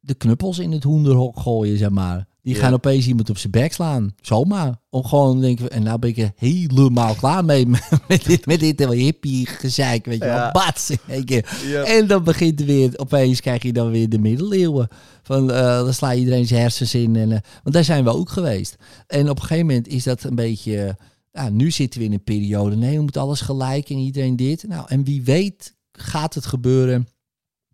de 0.00 0.14
knuppels 0.14 0.58
in 0.58 0.72
het 0.72 0.82
hoenderhok 0.82 1.38
gooien, 1.40 1.78
zeg 1.78 1.90
maar. 1.90 2.26
Die 2.42 2.54
Ja. 2.54 2.60
gaan 2.60 2.72
opeens 2.72 3.06
iemand 3.06 3.30
op 3.30 3.38
zijn 3.38 3.52
bek 3.52 3.72
slaan. 3.72 4.14
Zomaar. 4.20 4.80
Om 4.90 5.04
gewoon 5.04 5.34
te 5.34 5.40
denken, 5.40 5.70
en 5.70 5.82
nou 5.82 5.98
ben 5.98 6.10
ik 6.10 6.18
er 6.18 6.32
helemaal 6.36 7.14
klaar 7.14 7.44
mee 7.44 7.66
met 8.08 8.24
dit, 8.24 8.46
met 8.46 8.60
dit 8.60 8.84
hippie 8.84 9.46
gezeik, 9.46 10.04
weet 10.04 10.18
je 10.18 10.24
wel. 10.24 10.34
Ja. 10.36 10.50
Bats 10.52 10.90
één 11.08 11.24
keer. 11.24 11.60
Ja. 11.66 11.82
En 11.82 12.06
dan 12.06 12.24
begint 12.24 12.60
er 12.60 12.66
weer, 12.66 12.92
opeens 12.98 13.40
krijg 13.40 13.62
je 13.62 13.72
dan 13.72 13.90
weer 13.90 14.08
de 14.08 14.18
middeleeuwen. 14.18 14.88
Van, 15.24 15.50
eh, 15.52 15.84
dan 15.84 15.94
sla 15.94 16.10
je 16.10 16.18
iedereen 16.18 16.46
zijn 16.46 16.60
hersens 16.60 16.94
in. 16.94 17.16
En, 17.16 17.32
eh, 17.32 17.38
want 17.62 17.74
daar 17.74 17.84
zijn 17.84 18.04
we 18.04 18.10
ook 18.10 18.30
geweest. 18.30 18.76
En 19.06 19.30
op 19.30 19.36
een 19.36 19.42
gegeven 19.42 19.66
moment 19.66 19.88
is 19.88 20.04
dat 20.04 20.22
een 20.22 20.34
beetje... 20.34 20.84
eh, 20.84 20.94
nou, 21.32 21.50
nu 21.50 21.70
zitten 21.70 22.00
we 22.00 22.06
in 22.06 22.12
een 22.12 22.24
periode. 22.24 22.76
Nee, 22.76 22.96
we 22.96 23.02
moeten 23.02 23.20
alles 23.20 23.40
gelijk 23.40 23.90
en 23.90 23.96
iedereen 23.98 24.36
dit. 24.36 24.68
Nou, 24.68 24.86
en 24.88 25.04
wie 25.04 25.22
weet 25.22 25.74
gaat 25.92 26.34
het 26.34 26.46
gebeuren 26.46 27.08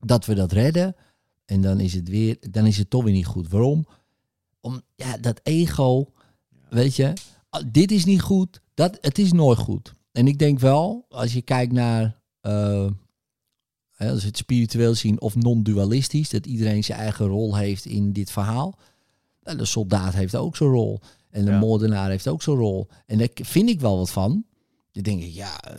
dat 0.01 0.27
we 0.27 0.35
dat 0.35 0.53
redden. 0.53 0.97
En 1.45 1.61
dan 1.61 1.81
is 1.81 1.95
het 1.95 2.09
weer, 2.09 2.37
dan 2.51 2.67
is 2.67 2.77
het 2.77 2.91
toch 2.91 3.05
weer 3.05 3.13
niet 3.13 3.27
goed. 3.27 3.49
Waarom? 3.49 3.87
Om, 4.61 4.83
ja, 4.95 5.17
dat 5.17 5.41
ego, 5.43 6.13
weet 6.69 6.97
je, 6.97 7.13
ah, 7.49 7.63
dit 7.67 7.91
is 7.91 8.05
niet 8.05 8.21
goed. 8.21 8.61
Dat, 8.75 8.99
het 9.01 9.19
is 9.19 9.33
nooit 9.33 9.59
goed. 9.59 9.93
En 10.13 10.27
ik 10.27 10.39
denk 10.39 10.59
wel, 10.59 11.07
als 11.09 11.33
je 11.33 11.43
kijkt 11.43 11.73
naar, 11.73 12.21
hè, 14.05 14.11
als 14.11 14.21
we 14.21 14.27
het 14.27 14.37
spiritueel 14.37 14.95
zien 14.95 15.21
of 15.21 15.35
non-dualistisch, 15.37 16.29
dat 16.31 16.47
iedereen 16.47 16.85
zijn 16.85 16.99
eigen 16.99 17.27
rol 17.27 17.57
heeft 17.57 17.85
in 17.85 18.13
dit 18.13 18.31
verhaal. 18.31 18.79
De 19.43 19.65
soldaat 19.65 20.15
heeft 20.15 20.37
ook 20.37 20.57
zijn 20.57 20.71
rol. 20.71 21.01
En 21.31 21.45
de 21.45 21.51
Ja. 21.51 21.59
moordenaar 21.59 22.11
heeft 22.11 22.29
ook 22.29 22.43
zijn 22.43 22.57
rol. 22.57 22.89
En 23.07 23.19
daar 23.19 23.29
vind 23.35 23.69
ik 23.69 23.81
wel 23.81 23.97
wat 23.97 24.11
van. 24.11 24.45
Dan 24.93 25.03
denk 25.03 25.23
ik, 25.23 25.33
ja, 25.33 25.61
eh, 25.63 25.75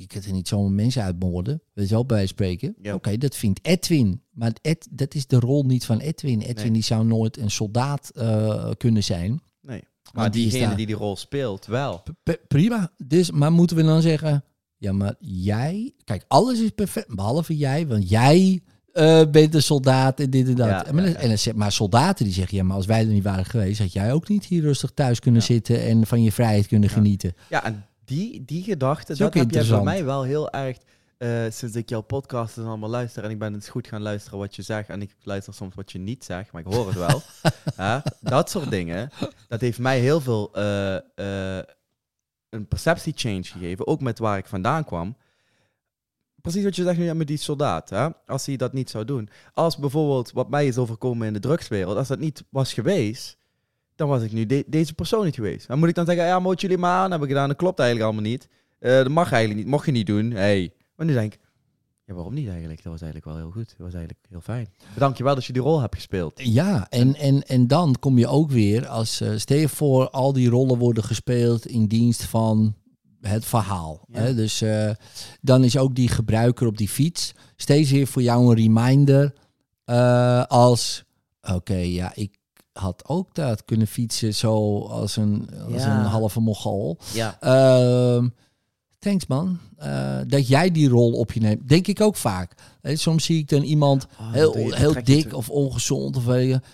je 0.00 0.06
kunt 0.06 0.24
er 0.24 0.32
niet 0.32 0.48
zomaar 0.48 0.70
mensen 0.70 1.02
uitmoorden. 1.02 1.62
Weet 1.72 1.88
je 1.88 1.94
wel, 1.94 2.06
bij 2.06 2.26
spreken. 2.26 2.74
Ja. 2.82 2.94
Oké, 2.94 3.16
dat 3.18 3.36
vindt 3.36 3.60
Edwin. 3.62 4.20
Maar 4.30 4.52
Ed, 4.62 4.88
dat 4.90 5.14
is 5.14 5.26
de 5.26 5.38
rol 5.38 5.64
niet 5.64 5.84
van 5.84 5.98
Edwin. 5.98 6.40
Edwin 6.40 6.62
Nee. 6.64 6.72
die 6.72 6.82
zou 6.82 7.04
nooit 7.04 7.36
een 7.38 7.50
soldaat 7.50 8.10
eh, 8.14 8.70
kunnen 8.76 9.04
zijn. 9.04 9.40
Nee. 9.60 9.82
Maar 10.12 10.30
diegene 10.30 10.74
die 10.74 10.86
die 10.86 10.94
rol 10.94 11.16
speelt, 11.16 11.66
wel. 11.66 12.02
P- 12.22 12.38
prima. 12.48 12.92
Dus, 13.06 13.30
maar 13.30 13.52
moeten 13.52 13.76
we 13.76 13.82
dan 13.82 14.02
zeggen... 14.02 14.44
Ja, 14.84 14.92
maar 14.92 15.14
jij... 15.18 15.92
Kijk, 16.04 16.24
alles 16.28 16.60
is 16.60 16.70
perfect, 16.70 17.14
behalve 17.14 17.56
jij. 17.56 17.86
Want 17.86 18.08
jij 18.08 18.62
eh, 18.92 19.22
bent 19.30 19.54
een 19.54 19.62
soldaat 19.62 20.20
en 20.20 20.30
dit 20.30 20.48
en 20.48 20.54
dat. 20.54 20.66
Ja, 20.66 20.86
En 20.86 20.94
maar, 20.94 21.08
ja, 21.08 21.14
en 21.14 21.28
dan 21.28 21.56
maar 21.56 21.72
soldaten 21.72 22.24
die 22.24 22.34
zeggen... 22.34 22.56
Ja, 22.56 22.64
maar 22.64 22.76
als 22.76 22.86
wij 22.86 23.00
er 23.00 23.06
niet 23.06 23.24
waren 23.24 23.44
geweest... 23.44 23.78
had 23.78 23.92
jij 23.92 24.12
ook 24.12 24.28
niet 24.28 24.44
hier 24.44 24.62
rustig 24.62 24.90
thuis 24.90 25.20
kunnen 25.20 25.42
zitten... 25.42 25.82
en 25.82 26.06
van 26.06 26.22
je 26.22 26.32
vrijheid 26.32 26.66
kunnen 26.66 26.88
genieten. 26.88 27.34
Ja, 27.48 27.64
en 27.64 27.86
die, 28.04 28.44
die 28.44 28.62
gedachte, 28.62 29.16
dat 29.16 29.34
heb 29.34 29.50
jij 29.50 29.64
voor 29.64 29.82
mij 29.82 30.04
wel 30.04 30.22
heel 30.22 30.50
erg... 30.50 30.76
eh, 31.18 31.28
sinds 31.50 31.76
ik 31.76 31.88
jouw 31.88 32.00
podcast 32.00 32.56
en 32.56 32.64
allemaal 32.64 32.90
luister 32.90 33.24
en 33.24 33.30
ik 33.30 33.38
ben 33.38 33.54
eens 33.54 33.68
goed 33.68 33.86
gaan 33.86 34.02
luisteren 34.02 34.38
wat 34.38 34.56
je 34.56 34.62
zegt 34.62 34.88
en 34.88 35.02
ik 35.02 35.16
luister 35.22 35.54
soms 35.54 35.74
wat 35.74 35.92
je 35.92 35.98
niet 35.98 36.24
zegt, 36.24 36.52
maar 36.52 36.62
ik 36.66 36.72
hoor 36.72 36.86
het 36.86 36.96
wel. 36.96 37.22
Hè? 37.84 37.98
Dat 38.20 38.50
soort 38.50 38.70
dingen, 38.70 39.10
dat 39.48 39.60
heeft 39.60 39.78
mij 39.78 40.00
heel 40.00 40.20
veel 40.20 40.54
eh, 40.54 41.58
een 42.54 42.66
perceptie 42.68 43.12
change 43.16 43.42
gegeven, 43.44 43.86
ook 43.86 44.00
met 44.00 44.18
waar 44.18 44.38
ik 44.38 44.46
vandaan 44.46 44.84
kwam. 44.84 45.16
precies 46.40 46.64
wat 46.64 46.76
je 46.76 46.82
zegt 46.82 46.98
nu 46.98 47.14
met 47.14 47.26
die 47.26 47.36
soldaat. 47.36 47.90
Hè? 47.90 48.08
Als 48.26 48.46
hij 48.46 48.56
dat 48.56 48.72
niet 48.72 48.90
zou 48.90 49.04
doen. 49.04 49.28
Als 49.52 49.76
bijvoorbeeld 49.76 50.32
wat 50.32 50.50
mij 50.50 50.66
is 50.66 50.78
overkomen 50.78 51.26
in 51.26 51.32
de 51.32 51.38
drugswereld. 51.38 51.96
Als 51.96 52.08
dat 52.08 52.18
niet 52.18 52.44
was 52.48 52.72
geweest. 52.72 53.36
Dan 53.94 54.08
was 54.08 54.22
ik 54.22 54.32
nu 54.32 54.46
de- 54.46 54.64
deze 54.66 54.94
persoon 54.94 55.24
niet 55.24 55.34
geweest. 55.34 55.66
Dan 55.68 55.78
moet 55.78 55.88
ik 55.88 55.94
dan 55.94 56.06
zeggen, 56.06 56.24
ja, 56.24 56.38
moet 56.38 56.60
jullie 56.60 56.78
maar 56.78 56.98
aan 56.98 57.10
hebben 57.10 57.28
gedaan. 57.28 57.48
Dat 57.48 57.56
klopt 57.56 57.78
eigenlijk 57.78 58.10
allemaal 58.10 58.30
niet. 58.30 58.48
Eh, 58.78 58.90
dat 58.92 59.08
mag 59.08 59.32
eigenlijk 59.32 59.62
niet. 59.62 59.70
Mocht 59.70 59.86
je 59.86 59.92
niet 59.92 60.06
doen. 60.06 60.30
Hey. 60.30 60.72
Maar 60.96 61.06
nu 61.06 61.12
denk 61.12 61.34
ik, 61.34 61.40
ja, 62.06 62.14
waarom 62.14 62.34
niet 62.34 62.48
eigenlijk? 62.48 62.82
Dat 62.82 62.92
was 62.92 63.02
eigenlijk 63.02 63.32
wel 63.36 63.42
heel 63.44 63.52
goed. 63.52 63.68
Dat 63.68 63.86
was 63.86 63.94
eigenlijk 63.94 64.26
heel 64.28 64.40
fijn. 64.40 64.68
Bedankt 64.94 65.18
je 65.18 65.24
wel 65.24 65.34
dat 65.34 65.44
je 65.44 65.52
die 65.52 65.62
rol 65.62 65.80
hebt 65.80 65.94
gespeeld. 65.94 66.32
Ja, 66.36 66.86
en, 66.90 67.14
en, 67.14 67.42
en 67.46 67.66
dan 67.66 67.96
kom 68.00 68.18
je 68.18 68.26
ook 68.26 68.50
weer 68.50 68.86
als, 68.86 69.22
stel 69.36 69.56
je 69.58 69.68
voor, 69.68 70.10
al 70.10 70.32
die 70.32 70.48
rollen 70.48 70.78
worden 70.78 71.04
gespeeld 71.04 71.66
in 71.66 71.86
dienst 71.86 72.24
van 72.24 72.74
het 73.20 73.44
verhaal. 73.44 74.04
Ja. 74.08 74.20
Hè? 74.20 74.34
Dus 74.34 74.60
eh, 74.62 74.90
dan 75.40 75.64
is 75.64 75.76
ook 75.76 75.94
die 75.94 76.08
gebruiker 76.08 76.66
op 76.66 76.76
die 76.76 76.88
fiets 76.88 77.32
steeds 77.56 77.90
weer 77.90 78.06
voor 78.06 78.22
jou 78.22 78.48
een 78.48 78.54
reminder 78.56 79.32
eh, 79.84 80.44
als, 80.44 81.04
oké, 81.54 81.76
ja, 81.76 82.12
ik 82.14 82.38
had 82.72 83.08
ook 83.08 83.34
dat 83.34 83.64
kunnen 83.64 83.86
fietsen 83.86 84.34
zo 84.34 84.80
als 84.80 85.16
een, 85.16 85.48
als 85.72 85.82
Ja. 85.82 85.98
een 85.98 86.04
halve 86.04 86.40
mogol. 86.40 86.98
Ja. 87.12 87.38
Thanks 89.04 89.26
man, 89.26 89.58
Eh, 89.76 90.18
dat 90.26 90.48
jij 90.48 90.70
die 90.70 90.88
rol 90.88 91.12
op 91.12 91.32
je 91.32 91.40
neemt. 91.40 91.68
Denk 91.68 91.86
ik 91.86 92.00
ook 92.00 92.16
vaak. 92.16 92.54
Hè, 92.80 92.96
soms 92.96 93.24
zie 93.24 93.38
ik 93.38 93.48
dan 93.48 93.62
iemand 93.62 94.06
Oh, 94.20 94.32
heel, 94.32 94.58
je- 94.58 94.76
heel 94.76 94.94
dik 95.04 95.34
of 95.34 95.48
ongezond 95.50 96.16
of 96.16 96.26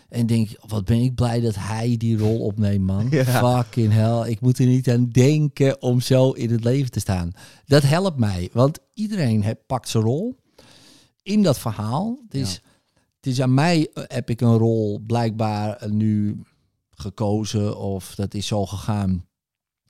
en 0.09 0.27
denk 0.27 0.49
wat 0.69 0.85
ben 0.85 1.01
ik 1.03 1.15
blij 1.15 1.41
dat 1.41 1.55
hij 1.59 1.97
die 1.97 2.19
rol 2.19 2.39
opneemt 2.41 2.87
man. 2.87 3.07
Ja. 3.11 3.25
Fucking 3.25 3.93
hell, 3.93 4.31
ik 4.31 4.41
moet 4.41 4.59
er 4.59 4.67
niet 4.67 4.91
aan 4.91 5.09
denken 5.09 5.83
om 5.83 6.01
zo 6.01 6.31
in 6.31 6.51
het 6.51 6.65
leven 6.65 6.91
te 6.91 7.01
staan. 7.01 7.33
Dat 7.67 7.83
helpt 7.83 8.19
mij, 8.19 8.49
want 8.53 8.79
iedereen 8.95 9.45
pakt 9.67 9.89
zijn 9.89 10.03
rol 10.05 10.37
in 11.23 11.43
dat 11.43 11.59
verhaal. 11.59 12.19
Het 12.29 12.35
is, 12.41 12.53
Ja. 12.53 12.59
het 13.17 13.27
is 13.27 13.41
aan 13.41 13.55
mij 13.55 13.89
eh, 13.95 14.05
heb 14.07 14.31
ik 14.31 14.41
een 14.41 14.57
rol 14.59 15.01
blijkbaar 15.07 15.91
nu 15.91 16.43
gekozen 16.91 17.79
of 17.79 18.15
dat 18.15 18.35
is 18.35 18.47
zo 18.47 18.67
gegaan 18.67 19.27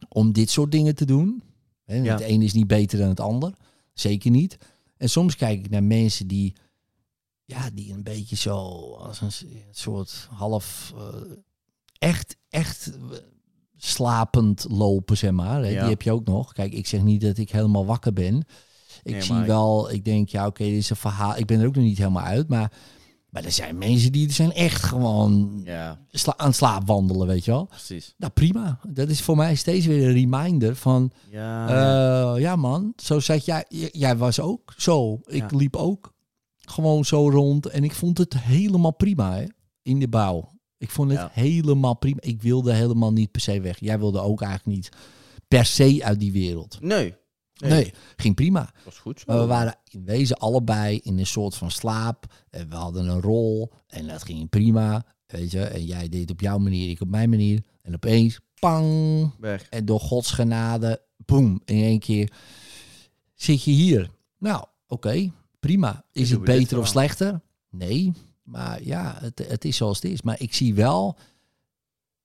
om 0.09 0.33
dit 0.33 0.51
soort 0.51 0.73
dingen 0.73 0.95
te 0.95 1.05
doen. 1.05 1.43
Hè, 1.91 1.97
Ja. 1.97 2.13
Het 2.13 2.23
een 2.29 2.43
is 2.43 2.53
niet 2.53 2.67
beter 2.67 2.99
dan 2.99 3.09
het 3.09 3.21
ander. 3.21 3.53
Zeker 3.93 4.31
niet. 4.31 4.57
En 4.97 5.11
soms 5.11 5.37
kijk 5.37 5.59
ik 5.59 5.71
naar 5.71 5.85
mensen 5.85 6.27
die, 6.27 6.55
ja, 7.45 7.71
die 7.75 7.93
een 7.93 8.03
beetje 8.03 8.37
zo 8.37 8.55
als 8.95 9.21
een 9.21 9.33
soort 9.71 10.29
half 10.31 10.93
eh, 10.97 11.21
echt, 11.99 12.37
echt 12.49 12.91
eh, 12.95 13.17
slapend 13.77 14.67
lopen, 14.69 15.17
zeg 15.17 15.31
maar. 15.31 15.63
Hè. 15.63 15.69
Ja. 15.69 15.81
Die 15.81 15.91
heb 15.91 16.03
je 16.03 16.13
ook 16.13 16.27
nog. 16.27 16.53
Kijk, 16.53 16.73
ik 16.73 16.87
zeg 16.87 17.03
niet 17.03 17.21
dat 17.21 17.39
ik 17.39 17.51
helemaal 17.51 17.87
wakker 17.87 18.13
ben. 18.13 18.45
Ik 19.03 19.13
Nee, 19.13 19.23
zie 19.23 19.35
wel, 19.35 19.91
ik 19.91 20.05
denk, 20.05 20.29
ja, 20.29 20.47
oké, 20.47 20.65
dit 20.65 20.77
is 20.77 20.91
een 20.91 20.97
verhaal. 20.97 21.37
Ik 21.37 21.47
ben 21.47 21.61
er 21.61 21.67
ook 21.67 21.75
nog 21.75 21.85
niet 21.85 21.99
helemaal 21.99 22.25
uit, 22.25 22.49
maar, 22.49 22.73
maar 23.31 23.45
er 23.45 23.53
zijn 23.53 23.79
mensen 23.79 24.13
die 24.13 24.33
zijn 24.33 24.53
echt 24.53 24.83
gewoon 24.83 25.61
Ja, 25.65 26.01
sla 26.11 26.35
aan 26.37 26.47
het 26.47 26.57
slaapwandelen, 26.57 27.27
weet 27.27 27.45
je 27.45 27.51
wel. 27.51 27.65
precies. 27.67 28.15
Nou, 28.19 28.33
prima. 28.33 28.81
Dat 28.89 29.09
is 29.09 29.21
voor 29.23 29.37
mij 29.37 29.55
steeds 29.55 29.87
weer 29.87 30.07
een 30.07 30.13
reminder 30.13 30.77
van, 30.77 31.11
Ja. 31.31 31.69
eh, 32.35 32.41
ja 32.41 32.57
man, 32.57 32.93
zo 32.97 33.21
zat 33.21 33.45
jij, 33.45 33.65
jij 33.93 34.17
was 34.17 34.41
ook 34.41 34.75
zo. 34.77 35.21
Ik 35.27 35.51
Ja. 35.51 35.57
liep 35.57 35.77
ook 35.77 36.13
gewoon 36.61 37.05
zo 37.05 37.31
rond 37.31 37.67
en 37.67 37.85
ik 37.85 37.93
vond 37.93 38.19
het 38.19 38.39
helemaal 38.39 38.95
prima 38.95 39.37
hè, 39.37 39.45
in 39.83 39.99
de 39.99 40.09
bouw. 40.09 40.59
Ik 40.79 40.91
vond 40.91 41.11
het 41.11 41.19
Ja. 41.19 41.31
helemaal 41.33 41.97
prima. 41.97 42.19
Ik 42.21 42.43
wilde 42.43 42.73
helemaal 42.73 43.13
niet 43.13 43.31
per 43.31 43.41
se 43.41 43.61
weg. 43.61 43.81
Jij 43.81 43.99
wilde 43.99 44.21
ook 44.21 44.41
eigenlijk 44.43 44.77
niet 44.77 44.89
per 45.49 45.65
se 45.65 46.01
uit 46.05 46.21
die 46.21 46.33
wereld. 46.33 46.79
nee. 46.81 47.15
Nee, 47.69 47.93
ging 48.17 48.35
prima. 48.35 48.73
Was 48.85 48.99
goed 48.99 49.21
zo. 49.21 49.25
Maar 49.27 49.39
we 49.41 49.47
waren 49.47 49.77
in 49.89 50.05
wezen 50.05 50.37
allebei 50.37 51.01
in 51.03 51.19
een 51.19 51.27
soort 51.27 51.55
van 51.55 51.71
slaap. 51.71 52.25
En 52.51 52.69
we 52.69 52.75
hadden 52.75 53.09
een 53.09 53.21
rol 53.21 53.73
en 53.87 54.07
dat 54.07 54.23
ging 54.23 54.49
prima. 54.49 55.05
Weet 55.27 55.51
je, 55.51 55.63
en 55.65 55.85
jij 55.85 56.09
deed 56.09 56.31
op 56.31 56.41
jouw 56.41 56.59
manier, 56.59 56.91
ik 56.91 57.01
op 57.01 57.09
mijn 57.09 57.31
manier. 57.31 57.63
En 57.83 57.95
opeens, 57.95 58.41
pang, 58.61 59.33
Weg. 59.39 59.69
en 59.69 59.85
door 59.85 60.01
Gods 60.01 60.31
genade, 60.31 61.03
boem, 61.17 61.61
in 61.65 61.83
één 61.83 61.99
keer 61.99 62.33
zit 63.35 63.63
je 63.63 63.71
hier. 63.71 64.11
Nou, 64.39 64.65
oké, 64.87 65.33
prima. 65.61 66.05
Is 66.13 66.31
het 66.31 66.45
beter 66.45 66.79
of 66.79 66.89
slechter? 66.89 67.41
Nee, 67.71 68.13
maar 68.43 68.83
ja, 68.83 69.17
het, 69.21 69.39
het 69.49 69.65
is 69.65 69.77
zoals 69.77 70.03
het 70.03 70.13
is. 70.13 70.23
Maar 70.23 70.41
ik 70.41 70.55
zie 70.55 70.75
wel, 70.75 71.19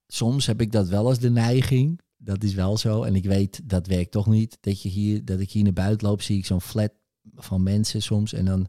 soms 0.08 0.46
heb 0.46 0.62
ik 0.62 0.72
dat 0.72 0.88
wel 0.88 1.10
eens 1.10 1.20
de 1.20 1.30
neiging. 1.30 2.00
Dat 2.26 2.44
is 2.44 2.54
wel 2.54 2.78
zo. 2.78 3.04
En 3.04 3.16
ik 3.16 3.26
weet, 3.26 3.70
dat 3.70 3.88
werkt 3.88 4.12
toch 4.12 4.28
niet. 4.28 4.58
Dat, 4.62 4.82
je 4.82 4.90
hier, 4.90 5.26
dat 5.26 5.40
ik 5.40 5.52
hier 5.52 5.64
naar 5.64 5.74
buiten 5.74 6.08
loop, 6.08 6.22
zie 6.22 6.38
ik 6.38 6.46
zo'n 6.46 6.62
flat 6.62 6.92
van 7.36 7.64
mensen 7.64 8.02
soms. 8.02 8.34
En 8.34 8.46
dan 8.46 8.68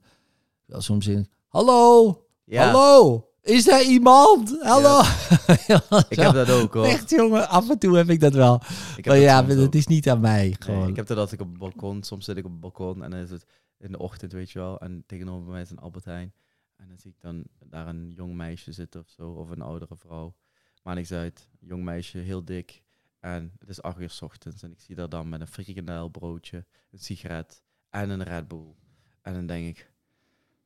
wel 0.65 0.81
soms 0.81 1.07
in, 1.07 1.29
hallo, 1.49 2.25
Ja, 2.45 2.65
hallo, 2.65 3.29
is 3.43 3.65
daar 3.65 3.83
iemand? 3.83 4.63
Hallo. 4.63 5.01
ik 6.09 6.17
heb 6.19 6.33
dat 6.33 6.51
ook 6.51 6.75
hoor. 6.75 6.85
Echt 6.85 7.11
jongen, 7.11 7.49
af 7.49 7.71
en 7.71 7.79
toe 7.79 7.97
heb 7.97 8.09
ik 8.09 8.21
dat 8.21 8.33
wel. 8.33 8.55
Ik 8.97 9.07
Maar 9.07 9.15
dat 9.15 9.25
ja, 9.25 9.41
ook. 9.43 9.49
het 9.49 9.75
is 9.75 9.87
niet 9.87 10.09
aan 10.09 10.21
mij. 10.21 10.43
Nee, 10.43 10.57
Gewoon. 10.59 10.89
ik 10.89 10.97
heb 10.97 11.07
dat 11.07 11.19
als 11.19 11.33
ik 11.33 11.41
op 11.41 11.49
het 11.49 11.59
balkon, 11.59 12.03
soms 12.03 12.25
zit 12.25 12.37
ik 12.37 12.45
op 12.45 12.51
het 12.51 12.61
balkon 12.61 13.03
en 13.03 13.11
dan 13.11 13.21
is 13.21 13.31
het 13.31 13.47
in 13.79 13.93
de 13.93 13.99
ochtend, 13.99 14.33
weet 14.33 14.51
je 14.51 14.59
wel. 14.59 14.79
En 14.79 15.05
tegenover 15.07 15.51
mij 15.51 15.61
is 15.61 15.71
een 15.71 15.79
Albert 15.79 16.05
Heijn. 16.05 16.33
En 16.77 16.89
dan 16.89 16.99
zie 16.99 17.11
ik 17.11 17.21
dan 17.21 17.45
daar 17.65 17.87
een 17.87 18.13
jong 18.15 18.35
meisje 18.35 18.73
zitten 18.73 19.01
of 19.01 19.09
zo, 19.09 19.31
of 19.31 19.51
een 19.51 19.63
oudere 19.63 19.97
vrouw. 19.97 20.35
Maar 20.83 20.95
niks 20.95 21.13
uit. 21.13 21.49
Jong 21.61 21.85
meisje, 21.85 22.19
heel 22.19 22.45
dik. 22.45 22.85
En 23.21 23.53
het 23.59 23.69
is 23.69 23.83
acht 23.83 24.01
uur 24.01 24.11
's 24.11 24.23
ochtends. 24.23 24.63
En 24.63 24.71
ik 24.73 24.81
zie 24.81 24.95
daar 24.95 25.09
dan 25.09 25.29
met 25.29 25.41
een 25.41 25.47
frikandelbroodje, 25.47 26.65
een 26.93 26.99
sigaret 26.99 27.63
en 27.91 28.11
een 28.11 28.23
Red 28.23 28.49
Bull. 28.49 28.75
En 29.23 29.35
dan 29.35 29.47
denk 29.47 29.67
ik, 29.77 29.91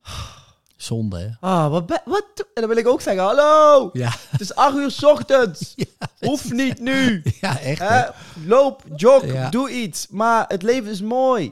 Zonde, 0.75 1.19
hè? 1.19 1.29
ah, 1.47 1.69
wat, 1.69 2.01
wat? 2.05 2.25
En 2.53 2.61
dan 2.61 2.67
wil 2.67 2.77
ik 2.77 2.87
ook 2.87 3.01
zeggen, 3.01 3.23
hallo, 3.23 3.89
Ja, 3.93 4.11
het 4.29 4.41
is 4.41 4.55
acht 4.55 4.75
uur 4.75 4.91
's 4.91 5.03
ochtends. 5.03 5.73
Ja, 5.75 6.07
Hoeft 6.27 6.51
niet 6.51 6.79
nu. 6.79 7.21
ja 7.41 7.59
echt. 7.59 7.79
Hè? 7.79 7.87
Hè? 7.87 8.09
Loop, 8.45 8.83
jog, 8.95 9.25
Ja. 9.25 9.49
doe 9.49 9.69
iets. 9.71 10.07
Maar 10.07 10.45
het 10.47 10.61
leven 10.63 10.91
is 10.91 11.01
mooi. 11.01 11.51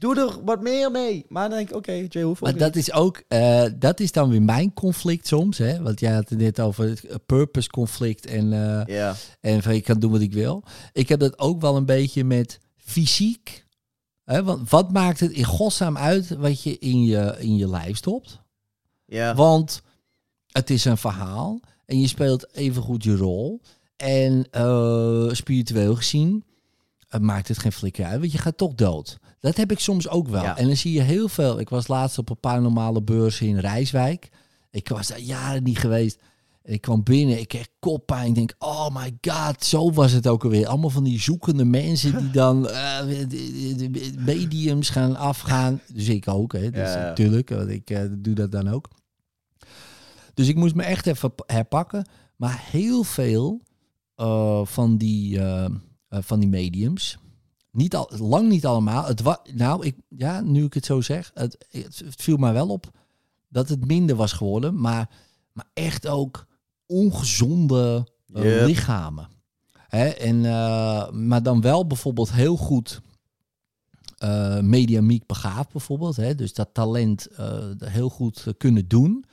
Doe 0.00 0.16
er 0.16 0.44
wat 0.44 0.60
meer 0.62 0.90
mee. 0.90 1.24
Maar 1.28 1.48
dan 1.48 1.58
denk 1.58 1.70
ik, 1.70 1.76
oké, 1.76 1.92
Jay 2.08 2.22
hoeft 2.22 2.40
Maar 2.40 2.56
dat 2.56 2.74
niet. 2.74 2.88
is 2.88 2.92
ook, 2.92 3.22
eh, 3.28 3.64
dat 3.78 4.00
is 4.00 4.12
dan 4.12 4.30
weer 4.30 4.42
mijn 4.42 4.72
conflict 4.72 5.26
soms, 5.26 5.58
hè? 5.58 5.82
Want 5.82 6.00
jij 6.00 6.12
had 6.12 6.28
het 6.28 6.38
net 6.38 6.60
over 6.60 6.88
het 6.88 7.04
eh, 7.04 7.16
purpose 7.26 7.68
conflict 7.68 8.26
en, 8.26 8.52
eh, 8.52 9.12
en 9.40 9.62
van 9.62 9.72
ik 9.72 9.84
kan 9.84 9.98
doen 9.98 10.10
wat 10.10 10.20
ik 10.20 10.32
wil. 10.32 10.64
Ik 10.92 11.08
heb 11.08 11.20
dat 11.20 11.38
ook 11.38 11.60
wel 11.60 11.76
een 11.76 11.86
beetje 11.86 12.24
met 12.24 12.60
fysiek. 12.76 13.64
Hè? 14.24 14.42
Want 14.44 14.70
wat 14.70 14.92
maakt 14.92 15.20
het 15.20 15.30
in 15.30 15.44
godsnaam 15.44 15.96
uit 15.96 16.28
wat 16.28 16.62
je 16.62 16.78
in 16.78 17.04
je, 17.04 17.36
in 17.38 17.56
je 17.56 17.68
lijf 17.68 17.96
stopt? 17.96 18.40
ja. 19.04 19.34
Want 19.34 19.82
het 20.46 20.70
is 20.70 20.84
een 20.84 20.96
verhaal 20.98 21.60
en 21.86 22.00
je 22.00 22.06
speelt 22.06 22.54
even 22.54 22.82
goed 22.82 23.04
je 23.04 23.16
rol. 23.16 23.60
En 23.96 24.46
spiritueel 25.36 25.94
gezien 25.96 26.44
eh, 27.10 27.20
maakt 27.20 27.48
het 27.48 27.58
geen 27.58 27.72
flikker 27.72 28.04
uit, 28.04 28.20
want 28.20 28.32
je 28.32 28.38
gaat 28.38 28.56
toch 28.56 28.74
dood. 28.74 29.18
Dat 29.40 29.56
heb 29.56 29.70
ik 29.70 29.78
soms 29.78 30.08
ook 30.08 30.28
wel. 30.28 30.42
Ja. 30.42 30.56
En 30.56 30.66
dan 30.66 30.76
zie 30.76 30.92
je 30.92 31.00
heel 31.00 31.28
veel. 31.28 31.60
Ik 31.60 31.68
was 31.68 31.88
laatst 31.88 32.18
op 32.18 32.30
een 32.30 32.40
paranormale 32.40 33.02
beurs 33.02 33.40
in 33.40 33.58
Rijswijk. 33.58 34.30
Ik 34.70 34.88
was 34.88 35.08
daar 35.08 35.20
jaren 35.20 35.62
niet 35.62 35.78
geweest. 35.78 36.18
Ik 36.62 36.80
kwam 36.80 37.02
binnen, 37.02 37.38
ik 37.38 37.48
kreeg 37.48 37.68
koppijn. 37.78 38.28
Ik 38.28 38.34
denk, 38.34 38.54
oh 38.58 38.88
my 38.94 39.18
god, 39.20 39.64
zo 39.64 39.92
was 39.92 40.12
het 40.12 40.26
ook 40.26 40.44
alweer. 40.44 40.66
Allemaal 40.66 40.90
van 40.90 41.04
die 41.04 41.20
zoekende 41.20 41.64
mensen 41.64 42.18
die 42.18 42.30
dan 42.30 42.62
de 43.76 44.12
mediums 44.16 44.88
gaan 44.88 45.16
afgaan. 45.16 45.80
Dus 45.92 46.08
ik 46.08 46.28
ook, 46.28 46.52
hè. 46.52 46.70
Dus 46.70 46.92
Ja, 46.92 46.96
natuurlijk, 46.96 47.48
want 47.48 47.68
ik 47.68 47.90
eh, 47.90 48.02
doe 48.10 48.34
dat 48.34 48.52
dan 48.52 48.68
ook. 48.68 48.88
Dus 50.34 50.48
ik 50.48 50.56
moest 50.56 50.74
me 50.74 50.82
echt 50.82 51.06
even 51.06 51.32
herpakken. 51.46 52.06
Maar 52.36 52.64
heel 52.70 53.02
veel 53.02 53.60
van, 54.64 54.96
die, 54.96 55.40
van 56.10 56.40
die 56.40 56.48
mediums, 56.48 57.18
niet 57.70 57.94
al, 57.96 58.10
lang 58.18 58.48
niet 58.48 58.66
allemaal. 58.66 59.04
Het 59.06 59.20
wa, 59.22 59.40
nou, 59.54 59.86
ik, 59.86 59.96
ja, 60.08 60.40
nu 60.40 60.64
ik 60.64 60.74
het 60.74 60.84
zo 60.84 61.00
zeg, 61.00 61.30
het, 61.34 61.66
het, 61.70 61.98
het 62.04 62.22
viel 62.22 62.36
mij 62.36 62.52
wel 62.52 62.68
op 62.68 62.90
dat 63.48 63.68
het 63.68 63.86
minder 63.86 64.16
was 64.16 64.32
geworden. 64.32 64.80
Maar, 64.80 65.10
maar 65.52 65.66
echt 65.74 66.06
ook 66.06 66.46
ongezonde 66.86 68.06
eh, 68.34 68.42
Yep. 68.42 68.66
lichamen. 68.66 69.28
Hè? 69.88 70.08
En, 70.08 70.44
eh, 70.44 71.10
maar 71.10 71.42
dan 71.42 71.60
wel 71.60 71.86
bijvoorbeeld 71.86 72.32
heel 72.32 72.56
goed 72.56 73.00
eh 74.18 74.60
mediamiek 74.60 75.26
begaafd 75.26 75.72
bijvoorbeeld. 75.72 76.16
Hè? 76.16 76.34
Dus 76.34 76.52
dat 76.54 76.68
talent 76.72 77.26
eh, 77.26 77.68
heel 77.84 78.08
goed 78.08 78.46
eh, 78.46 78.52
kunnen 78.58 78.88
doen. 78.88 79.24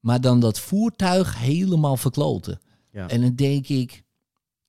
Maar 0.00 0.20
dan 0.20 0.40
dat 0.40 0.58
voertuig 0.58 1.38
helemaal 1.38 1.96
verkloten. 1.96 2.60
Ja. 2.90 3.08
En 3.08 3.20
dan 3.20 3.34
denk 3.34 3.68
ik, 3.68 4.02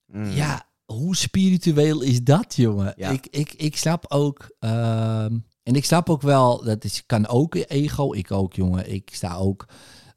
Mm. 0.06 0.26
ja, 0.26 0.66
hoe 0.86 1.16
spiritueel 1.16 2.02
is 2.02 2.24
dat, 2.24 2.56
jongen? 2.56 2.94
Ja. 2.98 3.10
Ik, 3.10 3.28
ik, 3.30 3.54
ik 3.54 3.78
snap 3.78 4.06
ook, 4.08 4.50
ehm, 4.60 5.38
en 5.64 5.76
ik 5.76 5.86
snap 5.86 6.10
ook 6.10 6.22
wel, 6.22 6.64
dat 6.64 6.84
is, 6.84 7.06
kan 7.06 7.28
ook 7.28 7.56
ego, 7.56 8.14
ik 8.14 8.32
ook, 8.32 8.54
jongen. 8.54 8.92
Ik 8.92 9.10
sta 9.14 9.36
ook 9.36 9.66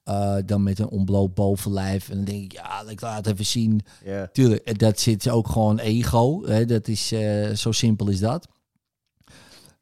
eh, 0.04 0.36
dan 0.46 0.62
met 0.62 0.78
een 0.78 0.88
ontbloot 0.88 1.34
bovenlijf 1.34 2.08
en 2.08 2.16
dan 2.16 2.24
denk 2.24 2.42
ik, 2.42 2.52
ja, 2.52 2.84
ik 2.88 3.00
laat 3.00 3.16
het 3.16 3.34
even 3.34 3.46
zien. 3.46 3.80
Ja. 4.04 4.28
Tuurlijk, 4.32 4.78
dat 4.78 5.00
zit 5.00 5.28
ook 5.28 5.48
gewoon 5.48 5.78
ego. 5.78 6.46
Hè? 6.46 6.64
Dat 6.64 6.88
is, 6.88 7.12
eh, 7.12 7.50
zo 7.50 7.72
simpel 7.72 8.08
is 8.08 8.18
dat. 8.18 8.48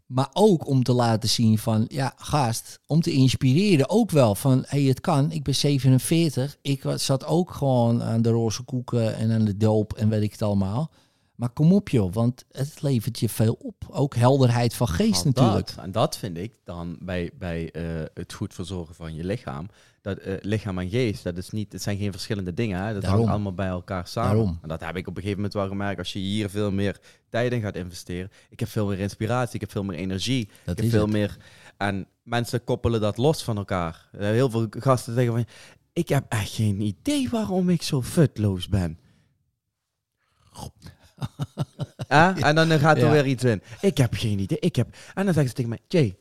Maar 0.07 0.31
ook 0.33 0.67
om 0.67 0.83
te 0.83 0.93
laten 0.93 1.29
zien 1.29 1.59
van, 1.59 1.85
ja, 1.89 2.13
gast, 2.17 2.81
om 2.87 3.01
te 3.01 3.13
inspireren 3.13 3.89
ook 3.89 4.11
wel 4.11 4.35
van, 4.35 4.59
hé, 4.59 4.79
hey, 4.79 4.89
het 4.89 5.01
kan. 5.01 5.31
Ik 5.31 5.43
ben 5.43 5.55
47. 5.55 6.57
Ik 6.63 6.85
zat 6.95 7.25
ook 7.25 7.51
gewoon 7.51 8.03
aan 8.03 8.23
de 8.23 8.31
roze 8.31 8.63
koeken 8.63 9.17
en 9.17 9.33
aan 9.33 9.45
de 9.45 9.57
doop 9.57 9.93
en 9.93 10.09
weet 10.09 10.23
ik 10.23 10.33
het 10.33 10.43
allemaal. 10.43 10.91
Maar 11.37 11.51
kom 11.51 11.73
op 11.73 11.89
joh, 11.89 12.13
want 12.13 12.45
het 12.51 12.83
levert 12.83 13.19
je 13.19 13.29
veel 13.29 13.53
op. 13.53 13.85
Ook 13.91 14.15
helderheid 14.15 14.75
van 14.75 14.89
geest 14.89 15.25
natuurlijk. 15.25 15.75
Dat, 15.75 15.85
en 15.85 15.93
dat 15.93 16.17
vind 16.17 16.37
ik 16.37 16.55
dan 16.65 16.97
bij, 17.01 17.31
bij 17.39 17.71
eh, 17.71 17.83
het 18.15 18.33
goed 18.33 18.55
verzorgen 18.55 18.95
van 18.95 19.15
je 19.15 19.25
lichaam. 19.25 19.69
Dat 20.01 20.19
eh, 20.19 20.35
lichaam 20.41 20.79
en 20.79 20.89
geest, 20.89 21.25
dat, 21.25 21.37
is 21.37 21.51
niet, 21.51 21.73
het 21.73 21.83
zijn 21.83 21.99
geen 21.99 22.13
verschillende 22.13 22.55
dingen. 22.55 22.85
Hè? 22.85 22.93
Dat 22.93 23.03
Daarom. 23.03 23.19
hangt 23.21 23.35
allemaal 23.35 23.55
bij 23.55 23.67
elkaar 23.67 24.07
samen. 24.07 24.31
Daarom. 24.31 24.59
En 24.63 24.69
dat 24.69 24.81
heb 24.81 24.97
ik 24.97 25.07
op 25.07 25.17
een 25.17 25.23
gegeven 25.23 25.37
moment 25.37 25.55
wel 25.55 25.69
gemerkt. 25.69 25.99
Als 25.99 26.13
je 26.13 26.19
hier 26.19 26.51
veel 26.51 26.71
meer 26.71 27.01
tijd 27.29 27.53
in 27.53 27.61
gaat 27.61 27.77
investeren. 27.77 28.31
Ik 28.51 28.61
heb 28.61 28.69
veel 28.69 28.87
meer 28.87 28.99
inspiratie, 28.99 29.55
ik 29.55 29.61
heb 29.61 29.71
veel 29.71 29.85
meer 29.85 29.99
energie. 29.99 30.49
Dat 30.65 30.77
ik 30.77 30.83
heb 30.83 30.93
veel 30.93 31.03
het. 31.03 31.13
meer... 31.13 31.37
En 31.77 32.07
mensen 32.23 32.65
koppelen 32.65 33.01
dat 33.01 33.17
los 33.17 33.43
van 33.43 33.57
elkaar. 33.57 34.09
Eh, 34.13 34.21
Heel 34.21 34.51
veel 34.51 34.67
gasten 34.71 35.15
zeggen 35.15 35.33
van... 35.33 35.45
Ik 35.93 36.09
heb 36.09 36.25
echt 36.29 36.51
geen 36.53 36.81
idee 36.81 37.29
waarom 37.29 37.69
ik 37.69 37.83
zo 37.83 38.03
futloos 38.03 38.69
ben. 38.69 38.99
En 42.09 42.55
dan 42.55 42.79
gaat 42.79 42.99
er 42.99 43.11
weer 43.11 43.27
iets 43.27 43.45
in. 43.45 43.63
Ik 43.81 43.97
heb 43.97 44.15
geen 44.15 44.39
idee. 44.39 44.59
Ik 44.59 44.77
heb... 44.77 44.87
En 45.15 45.25
dan 45.25 45.35
zeggen 45.35 45.49
ze 45.49 45.53
tegen 45.55 45.69
mij, 45.71 45.79
Jay, 45.89 46.17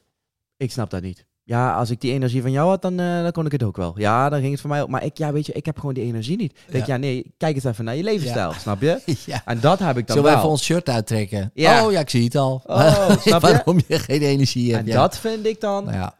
ik 0.57 0.71
snap 0.71 0.89
dat 0.89 1.01
niet. 1.01 1.25
Ja, 1.43 1.75
als 1.75 1.89
ik 1.89 2.01
die 2.01 2.11
energie 2.11 2.41
van 2.41 2.51
jou 2.51 2.69
had, 2.69 2.81
dan, 2.81 2.99
eh, 2.99 3.21
dan 3.21 3.31
kon 3.31 3.45
ik 3.45 3.51
het 3.51 3.63
ook 3.63 3.77
wel. 3.77 3.93
Ja, 3.99 4.29
dan 4.29 4.39
ging 4.39 4.51
het 4.51 4.61
voor 4.61 4.69
mij 4.69 4.81
ook. 4.81 4.89
Maar 4.89 5.03
ik, 5.03 5.17
ja, 5.17 5.31
weet 5.31 5.45
je, 5.45 5.53
ik 5.53 5.65
heb 5.65 5.79
gewoon 5.79 5.93
die 5.93 6.03
energie 6.03 6.37
niet. 6.37 6.51
Ik 6.51 6.71
Denk, 6.71 6.85
Ja. 6.85 6.93
ja, 6.93 6.99
nee, 6.99 7.33
kijk 7.37 7.55
eens 7.55 7.63
even 7.63 7.85
naar 7.85 7.95
je 7.95 8.03
levensstijl, 8.03 8.49
Ja. 8.51 8.57
snap 8.57 8.81
je? 8.81 9.01
ja. 9.25 9.41
En 9.45 9.59
dat 9.59 9.79
heb 9.79 9.97
ik 9.97 10.07
dan 10.07 10.15
Zullen 10.15 10.23
we 10.23 10.29
wel. 10.29 10.37
even 10.37 10.49
ons 10.49 10.63
shirt 10.63 10.89
uittrekken? 10.89 11.41
Oh 11.55 11.91
ja, 11.91 11.99
ik 11.99 12.09
zie 12.09 12.23
het 12.23 12.35
al. 12.35 12.61
Oh, 12.65 13.09
snap 13.19 13.41
je? 13.47 13.51
Waarom 13.51 13.79
je 13.87 13.99
geen 13.99 14.21
energie 14.21 14.73
hebt. 14.75 14.87
En 14.87 14.95
dat 14.95 15.17
vind 15.17 15.45
ik 15.45 15.61
dan... 15.61 15.83
Nou 15.85 15.97
ja, 15.97 16.15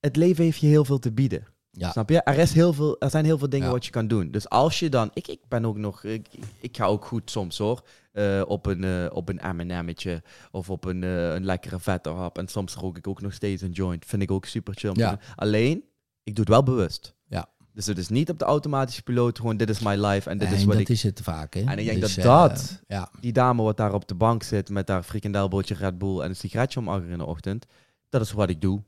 Het 0.00 0.16
leven 0.16 0.44
heeft 0.44 0.58
je 0.60 0.66
heel 0.66 0.84
veel 0.84 0.98
te 0.98 1.12
bieden. 1.12 1.46
Ja. 1.76 1.90
Snap 1.90 2.08
je? 2.10 2.20
Er, 2.22 2.38
is 2.38 2.52
heel 2.52 2.72
veel, 2.72 2.96
er 3.00 3.10
zijn 3.10 3.24
heel 3.24 3.38
veel 3.38 3.48
dingen 3.48 3.66
Ja. 3.66 3.72
wat 3.72 3.84
je 3.84 3.90
kan 3.90 4.08
doen. 4.08 4.30
Dus 4.30 4.48
als 4.48 4.78
je 4.78 4.88
dan... 4.88 5.10
Ik, 5.14 5.28
ik 5.28 5.40
ben 5.48 5.64
ook 5.64 5.76
nog... 5.76 6.04
Ik, 6.04 6.26
ik 6.60 6.76
ga 6.76 6.84
ook 6.86 7.04
goed 7.04 7.30
soms 7.30 7.58
hoor. 7.58 7.82
eh, 8.12 8.42
op 8.46 8.66
een, 8.66 8.84
eh, 8.84 9.06
op 9.16 9.28
een 9.28 9.56
M&M'tje 9.56 10.22
of 10.50 10.70
op 10.70 10.84
een, 10.84 11.02
eh, 11.02 11.32
een 11.34 11.44
lekkere 11.44 11.78
vette 11.80 12.08
hap. 12.10 12.38
En 12.38 12.48
soms 12.48 12.74
rook 12.74 12.96
ik 12.96 13.06
ook 13.08 13.20
nog 13.20 13.32
steeds 13.32 13.62
een 13.62 13.70
joint. 13.70 14.04
Vind 14.06 14.22
ik 14.22 14.30
ook 14.30 14.44
super 14.44 14.74
chill. 14.76 14.92
Ja. 14.94 15.18
Alleen, 15.36 15.84
ik 16.22 16.34
doe 16.34 16.44
het 16.44 16.48
wel 16.48 16.62
bewust. 16.62 17.14
Ja. 17.26 17.46
Dus 17.72 17.86
het 17.86 17.98
is 17.98 18.08
niet 18.08 18.30
op 18.30 18.38
de 18.38 18.44
automatische 18.44 19.02
piloot 19.02 19.38
gewoon 19.38 19.56
dit 19.56 19.70
is 19.70 19.80
my 19.80 19.94
life 20.06 20.30
en 20.30 20.38
dit 20.38 20.50
is 20.52 20.64
wat 20.64 20.72
dat 20.72 20.80
ik... 20.82 20.88
is 20.88 21.02
het 21.02 21.20
vaak. 21.22 21.54
Hè? 21.54 21.60
En 21.60 21.78
ik 21.78 21.86
denk 21.86 22.00
Dus, 22.00 22.14
dat 22.14 22.24
dat- 22.24 22.82
ja, 22.86 23.10
Die 23.20 23.32
dame 23.32 23.62
wat 23.62 23.76
daar 23.76 23.94
op 23.94 24.08
de 24.08 24.14
bank 24.14 24.42
zit 24.42 24.68
met 24.70 24.88
haar 24.88 25.02
frikandelbootje 25.02 25.74
Red 25.74 25.98
Bull 25.98 26.20
en 26.20 26.28
een 26.28 26.36
sigaretje 26.36 26.80
om 26.80 26.88
achter 26.88 27.10
in 27.10 27.18
de 27.18 27.24
ochtend. 27.26 27.66
Dat 28.08 28.20
is 28.20 28.32
wat 28.32 28.48
ik 28.50 28.60
doe. 28.60 28.82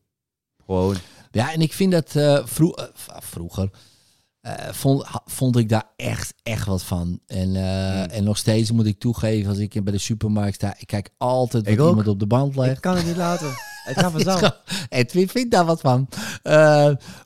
Gewoon. 0.66 0.96
Ja, 1.36 1.52
en 1.52 1.60
ik 1.60 1.72
vind 1.72 1.92
dat 1.92 2.16
eh, 2.16 2.46
vro- 2.46 2.70
eh, 2.74 2.84
vroeger 3.20 3.70
eh, 4.40 4.52
vond, 4.72 5.04
vond 5.24 5.56
ik 5.56 5.68
daar 5.68 5.84
echt, 5.96 6.34
echt 6.42 6.66
wat 6.66 6.82
van. 6.82 7.20
En, 7.26 7.48
Hmm. 7.48 8.10
en 8.10 8.24
nog 8.24 8.36
steeds 8.38 8.70
moet 8.70 8.86
ik 8.86 8.98
toegeven, 8.98 9.48
als 9.48 9.58
ik 9.58 9.84
bij 9.84 9.92
de 9.92 9.98
supermarkt 9.98 10.54
sta, 10.54 10.74
ik 10.78 10.86
kijk 10.86 11.10
altijd 11.18 11.64
wat 11.64 11.72
Ik 11.72 11.80
ook. 11.80 11.88
iemand 11.88 12.08
op 12.08 12.18
de 12.18 12.26
band 12.26 12.56
legt. 12.56 12.76
Ik 12.76 12.80
kan 12.80 12.96
het 12.96 13.06
niet 13.06 13.16
laten. 13.16 13.46
Het 13.84 13.98
gaat 13.98 14.12
vanzelf. 14.22 14.60
Edwin 14.88 15.28
vindt 15.28 15.50
daar 15.50 15.64
wat 15.64 15.80
van. 15.80 16.08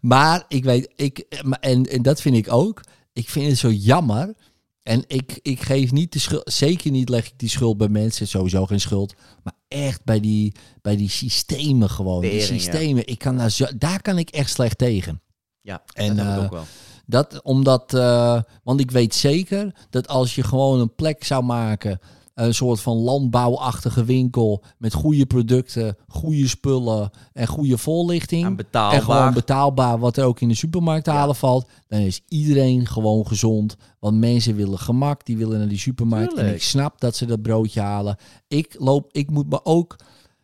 Maar 0.00 0.44
ik 0.48 0.64
weet, 0.64 0.92
ik, 0.96 1.18
en, 1.60 1.82
en 1.84 2.02
dat 2.02 2.20
vind 2.20 2.36
ik 2.36 2.52
ook. 2.52 2.80
Ik 3.12 3.28
vind 3.28 3.46
het 3.48 3.58
zo 3.58 3.70
jammer. 3.70 4.34
En 4.82 5.04
ik, 5.06 5.38
ik 5.42 5.60
geef 5.60 5.92
niet 5.92 6.12
de 6.12 6.18
schuld, 6.18 6.52
zeker 6.52 6.90
niet 6.90 7.08
leg 7.08 7.26
ik 7.26 7.32
die 7.36 7.48
schuld 7.48 7.76
bij 7.76 7.88
mensen, 7.88 8.28
sowieso 8.28 8.66
geen 8.66 8.80
schuld. 8.80 9.14
Maar 9.42 9.54
echt 9.68 10.04
bij 10.04 10.20
die, 10.20 10.54
bij 10.82 10.96
die 10.96 11.10
systemen 11.10 11.90
gewoon. 11.90 12.20
Die 12.20 12.32
ja. 12.32 12.44
systemen, 12.44 13.06
ik 13.06 13.18
kan 13.18 13.36
daar, 13.36 13.50
zo, 13.50 13.66
daar 13.78 14.02
kan 14.02 14.18
ik 14.18 14.30
echt 14.30 14.50
slecht 14.50 14.78
tegen. 14.78 15.22
Ja, 15.60 15.82
En, 15.92 16.16
dat 16.16 16.26
ik 16.26 16.32
eh, 16.32 16.42
ook 16.44 16.50
wel. 16.50 16.64
Dat 17.06 17.42
omdat, 17.42 17.94
eh, 17.94 18.42
want 18.62 18.80
ik 18.80 18.90
weet 18.90 19.14
zeker 19.14 19.74
dat 19.90 20.08
als 20.08 20.34
je 20.34 20.42
gewoon 20.42 20.80
een 20.80 20.94
plek 20.94 21.24
zou 21.24 21.44
maken, 21.44 21.98
een 22.46 22.54
soort 22.54 22.80
van 22.80 22.96
landbouwachtige 22.96 24.04
winkel 24.04 24.64
met 24.78 24.94
goede 24.94 25.26
producten, 25.26 25.96
goede 26.08 26.48
spullen 26.48 27.10
en 27.32 27.46
goede 27.46 27.78
voorlichting. 27.78 28.44
En 28.44 28.56
betaalbaar. 28.56 28.98
En 28.98 29.02
gewoon 29.02 29.34
betaalbaar 29.34 29.98
wat 29.98 30.16
er 30.16 30.24
ook 30.24 30.40
in 30.40 30.48
de 30.48 30.54
supermarkt 30.54 31.04
te 31.04 31.10
halen 31.10 31.36
valt. 31.36 31.68
Dan 31.88 32.00
is 32.00 32.20
iedereen 32.28 32.86
gewoon 32.86 33.26
gezond. 33.26 33.76
Want 33.98 34.18
mensen 34.18 34.56
willen 34.56 34.78
gemak, 34.78 35.26
die 35.26 35.36
willen 35.36 35.58
naar 35.58 35.68
die 35.68 35.78
supermarkt. 35.78 36.34
En 36.34 36.54
ik 36.54 36.62
snap 36.62 37.00
dat 37.00 37.16
ze 37.16 37.26
dat 37.26 37.42
broodje 37.42 37.80
halen. 37.80 38.16
Ik 38.48 38.76
loop, 38.78 39.08
ik 39.12 39.30
moet 39.30 39.50
me 39.50 39.64
ook. 39.64 39.96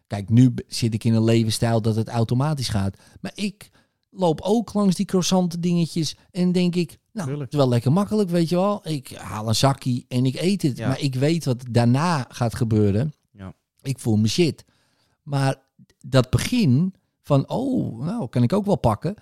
Kijk, 0.07 0.31
nu 0.31 0.55
zit 0.67 0.95
ik 0.95 1.05
in 1.05 1.15
een 1.15 1.25
levensstijl 1.25 1.83
dat 1.83 1.97
het 1.97 2.09
automatisch 2.09 2.69
gaat. 2.69 2.97
Maar 3.21 3.33
ik 3.35 3.71
loop 4.17 4.41
ook 4.41 4.75
langs 4.75 4.97
die 4.97 5.07
croissante 5.07 5.61
dingetjes. 5.61 6.17
En 6.31 6.53
denk 6.53 6.75
ik, 6.75 6.99
nou, 7.13 7.27
Tuurlijk. 7.29 7.45
het 7.45 7.53
is 7.53 7.59
wel 7.59 7.69
lekker 7.69 7.93
makkelijk, 7.93 8.31
weet 8.31 8.49
je 8.49 8.57
wel. 8.57 8.81
Ik 8.89 9.09
haal 9.09 9.49
een 9.49 9.55
zakje 9.55 10.05
en 10.09 10.27
ik 10.27 10.41
eet 10.41 10.63
het. 10.63 10.77
Ja. 10.77 10.89
Maar 10.89 11.01
ik 11.01 11.15
weet 11.15 11.45
wat 11.45 11.65
daarna 11.71 12.27
gaat 12.29 12.55
gebeuren. 12.55 13.13
Ja. 13.31 13.55
Ik 13.83 13.99
voel 13.99 14.17
me 14.17 14.29
shit. 14.29 14.65
Maar 15.23 15.57
dat 15.99 16.31
begin 16.31 16.95
van, 17.23 17.49
oh, 17.49 18.05
nou, 18.05 18.29
kan 18.29 18.43
ik 18.43 18.53
ook 18.53 18.65
wel 18.65 18.77
pakken. 18.77 19.15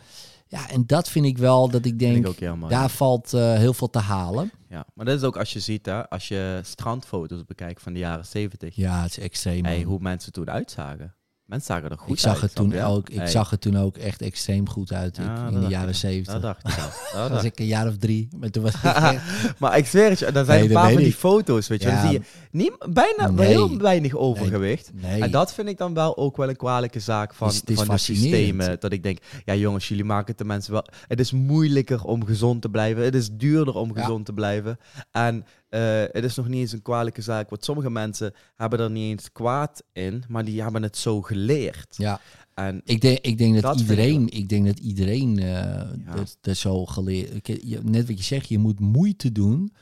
Ja, 0.46 0.70
en 0.70 0.86
dat 0.86 1.08
vind 1.08 1.26
ik 1.26 1.38
wel 1.38 1.68
dat 1.68 1.84
ik 1.84 1.98
denk, 1.98 2.16
ik 2.16 2.26
ook 2.26 2.38
helemaal. 2.38 2.68
daar 2.68 2.90
valt 2.90 3.34
eh, 3.34 3.54
heel 3.54 3.74
veel 3.74 3.90
te 3.90 3.98
halen. 3.98 4.50
Ja, 4.68 4.86
maar 4.94 5.04
dat 5.04 5.16
is 5.18 5.22
ook 5.22 5.36
als 5.36 5.52
je 5.52 5.60
ziet, 5.60 5.86
hè, 5.86 6.08
als 6.08 6.28
je 6.28 6.60
strandfoto's 6.62 7.44
bekijkt 7.44 7.82
van 7.82 7.92
de 7.92 7.98
jaren 7.98 8.26
70. 8.26 8.76
Ja, 8.76 9.02
het 9.02 9.10
is 9.10 9.18
extreem. 9.18 9.64
Hey, 9.64 9.82
hoe 9.82 9.98
mensen 10.00 10.32
toen 10.32 10.50
uitzagen. 10.50 11.14
Mensen 11.46 11.74
zagen 11.74 11.90
er 11.90 11.98
goed 11.98 12.12
ik 12.12 12.18
zag 12.18 12.32
uit. 12.32 12.40
het 12.42 12.54
toen 12.54 12.80
ook. 12.80 13.08
Ik 13.08 13.16
Hey, 13.16 13.26
zag 13.26 13.50
het 13.50 13.60
toen 13.60 13.78
ook 13.78 13.96
echt 13.96 14.22
extreem 14.22 14.68
goed 14.68 14.92
uit. 14.92 15.16
Ja, 15.16 15.48
in 15.48 15.60
de 15.60 15.66
jaren 15.66 15.94
zeventig. 15.94 16.32
Dat 16.32 16.42
dacht 16.42 16.68
ik. 16.68 16.74
Dat 17.14 17.30
was 17.30 17.44
ik 17.44 17.58
een 17.58 17.66
jaar 17.66 17.86
of 17.88 17.96
drie. 17.96 18.28
Maar 18.36 18.50
toen 18.50 18.62
was 18.62 18.72
echt- 18.82 19.58
Maar 19.58 19.76
ik 19.78 19.86
zweer 19.86 20.08
het 20.10 20.18
je, 20.18 20.26
er 20.26 20.44
zijn 20.44 20.58
Nee, 20.60 20.68
een 20.68 20.74
paar 20.74 20.88
van 20.92 20.96
die 21.00 21.06
ik. 21.06 21.14
foto's, 21.14 21.68
weet 21.68 21.82
je. 21.82 21.88
Ja. 21.88 21.94
Dan 22.02 22.10
zie 22.10 22.18
je 22.20 22.24
niet, 22.50 22.72
bijna 22.92 23.30
Nee. 23.30 23.46
heel 23.46 23.78
weinig 23.78 24.14
overgewicht. 24.14 24.90
Nee. 24.94 25.20
En 25.22 25.30
dat 25.30 25.54
vind 25.54 25.68
ik 25.68 25.78
dan 25.78 25.94
wel 25.94 26.16
ook 26.16 26.36
wel 26.36 26.48
een 26.48 26.56
kwalijke 26.56 27.00
zaak 27.00 27.34
van, 27.34 27.48
het 27.48 27.70
is 27.70 27.76
van 27.76 27.88
de 27.94 27.98
systemen. 28.00 28.76
Dat 28.80 28.92
ik 28.92 29.02
denk, 29.02 29.18
ja 29.44 29.54
jongens, 29.54 29.88
jullie 29.88 30.04
maken 30.04 30.26
het 30.26 30.38
de 30.38 30.44
mensen 30.44 30.72
wel... 30.72 30.84
Het 31.08 31.20
is 31.20 31.32
moeilijker 31.32 32.04
om 32.04 32.24
gezond 32.24 32.62
te 32.62 32.68
blijven. 32.68 33.04
Het 33.04 33.14
is 33.14 33.28
duurder 33.32 33.74
om 33.74 33.92
gezond 33.94 34.26
te 34.26 34.32
blijven. 34.32 34.78
En 35.10 35.44
eh, 35.74 36.04
het 36.12 36.24
is 36.24 36.34
nog 36.34 36.48
niet 36.48 36.60
eens 36.60 36.72
een 36.72 36.82
kwalijke 36.82 37.22
zaak. 37.22 37.50
Want 37.50 37.64
sommige 37.64 37.90
mensen 37.90 38.34
hebben 38.56 38.78
er 38.78 38.90
niet 38.90 39.10
eens 39.10 39.32
kwaad 39.32 39.82
in, 39.92 40.24
maar 40.28 40.44
die 40.44 40.62
hebben 40.62 40.82
het 40.82 40.96
zo 40.96 41.22
geleerd. 41.22 41.96
ja, 41.96 42.20
En 42.54 42.80
ik 42.84 43.00
denk, 43.00 43.18
ik 43.18 43.38
denk 43.38 43.62
dat, 43.62 43.80
iedereen, 43.80 44.28
ik, 44.28 44.48
denk 44.48 44.66
dat 44.66 44.78
iedereen 44.78 45.38
eh 45.38 45.82
dat, 46.14 46.38
dat 46.40 46.56
zo 46.56 46.86
geleerd. 46.86 47.48
Net 47.82 48.06
wat 48.06 48.18
je 48.18 48.24
zegt, 48.24 48.48
je 48.48 48.58
moet 48.58 48.80
moeite 48.80 49.32
doen 49.32 49.72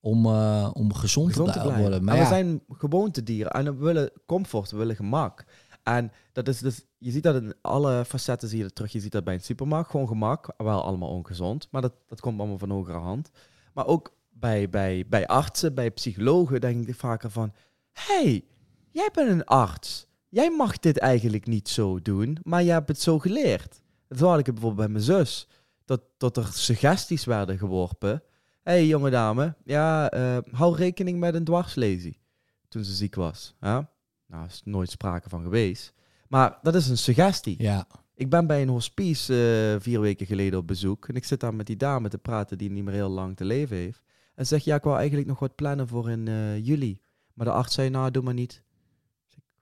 om, 0.00 0.26
eh, 0.26 0.70
om 0.72 0.94
gezond, 0.94 1.28
gezond 1.28 1.52
te 1.52 1.74
worden. 1.76 2.04
Maar 2.04 2.16
ja, 2.16 2.22
we 2.22 2.28
zijn 2.28 2.62
gewoontedieren 2.68 3.52
en 3.52 3.64
we 3.64 3.84
willen 3.84 4.10
comfort, 4.26 4.70
we 4.70 4.76
willen 4.76 4.96
gemak. 4.96 5.44
En 5.82 6.12
dat 6.32 6.48
is 6.48 6.58
dus, 6.58 6.84
je 6.98 7.10
ziet 7.10 7.22
dat 7.22 7.42
in 7.42 7.54
alle 7.60 8.04
facetten 8.04 8.48
zie 8.48 8.58
je 8.58 8.64
dat 8.64 8.74
terug. 8.74 8.92
Je 8.92 9.00
ziet 9.00 9.12
dat 9.12 9.24
bij 9.24 9.34
een 9.34 9.40
supermarkt, 9.40 9.90
gewoon 9.90 10.08
gemak, 10.08 10.54
wel 10.56 10.82
allemaal 10.82 11.08
ongezond, 11.08 11.68
maar 11.70 11.82
dat, 11.82 11.92
dat 12.06 12.20
komt 12.20 12.38
allemaal 12.38 12.58
van 12.58 12.70
hogere 12.70 12.98
hand. 12.98 13.30
Maar 13.72 13.86
ook 13.86 14.16
bij, 14.38 14.68
bij, 14.68 15.04
bij 15.08 15.26
artsen, 15.26 15.74
bij 15.74 15.90
psychologen 15.90 16.60
denk 16.60 16.88
ik 16.88 16.94
vaker 16.94 17.30
van, 17.30 17.52
hey, 17.92 18.44
jij 18.90 19.08
bent 19.12 19.30
een 19.30 19.44
arts. 19.44 20.06
Jij 20.28 20.50
mag 20.50 20.78
dit 20.78 20.98
eigenlijk 20.98 21.46
niet 21.46 21.68
zo 21.68 22.02
doen, 22.02 22.38
maar 22.42 22.62
je 22.62 22.70
hebt 22.70 22.88
het 22.88 23.00
zo 23.00 23.18
geleerd. 23.18 23.80
Dat 24.08 24.18
had 24.18 24.38
ik 24.38 24.44
bijvoorbeeld 24.44 24.76
bij 24.76 24.88
mijn 24.88 25.04
zus. 25.04 25.48
Dat, 25.84 26.00
dat 26.16 26.36
er 26.36 26.46
suggesties 26.52 27.24
werden 27.24 27.58
geworpen. 27.58 28.22
Hé, 28.62 28.72
hey, 28.72 28.86
jonge 28.86 29.10
dame, 29.10 29.54
ja, 29.64 30.10
eh, 30.10 30.38
hou 30.50 30.76
rekening 30.76 31.18
met 31.18 31.34
een 31.34 31.44
dwarslesie. 31.44 32.20
Toen 32.68 32.84
ze 32.84 32.92
ziek 32.92 33.14
was. 33.14 33.54
Ja? 33.60 33.90
Nou, 34.26 34.46
is 34.46 34.62
nooit 34.64 34.90
sprake 34.90 35.28
van 35.28 35.42
geweest. 35.42 35.92
Maar 36.28 36.58
dat 36.62 36.74
is 36.74 36.88
een 36.88 36.98
suggestie. 36.98 37.62
ja, 37.62 37.86
Ik 38.14 38.30
ben 38.30 38.46
bij 38.46 38.62
een 38.62 38.68
hospice 38.68 39.72
eh, 39.74 39.82
vier 39.82 40.00
weken 40.00 40.26
geleden 40.26 40.58
op 40.58 40.66
bezoek. 40.66 41.08
En 41.08 41.14
ik 41.14 41.24
zit 41.24 41.40
daar 41.40 41.54
met 41.54 41.66
die 41.66 41.76
dame 41.76 42.08
te 42.08 42.18
praten 42.18 42.58
die 42.58 42.70
niet 42.70 42.84
meer 42.84 42.94
heel 42.94 43.08
lang 43.08 43.36
te 43.36 43.44
leven 43.44 43.76
heeft. 43.76 44.02
En 44.38 44.46
zeg, 44.46 44.64
ja, 44.64 44.76
ik 44.76 44.82
wou 44.82 44.96
eigenlijk 44.98 45.28
nog 45.28 45.38
wat 45.38 45.54
plannen 45.54 45.88
voor 45.88 46.10
in 46.10 46.28
eh, 46.28 46.66
juli. 46.66 47.00
Maar 47.34 47.46
de 47.46 47.52
arts 47.52 47.74
zei, 47.74 47.88
nou, 47.90 48.10
doe 48.10 48.22
maar 48.22 48.34
niet. 48.34 48.62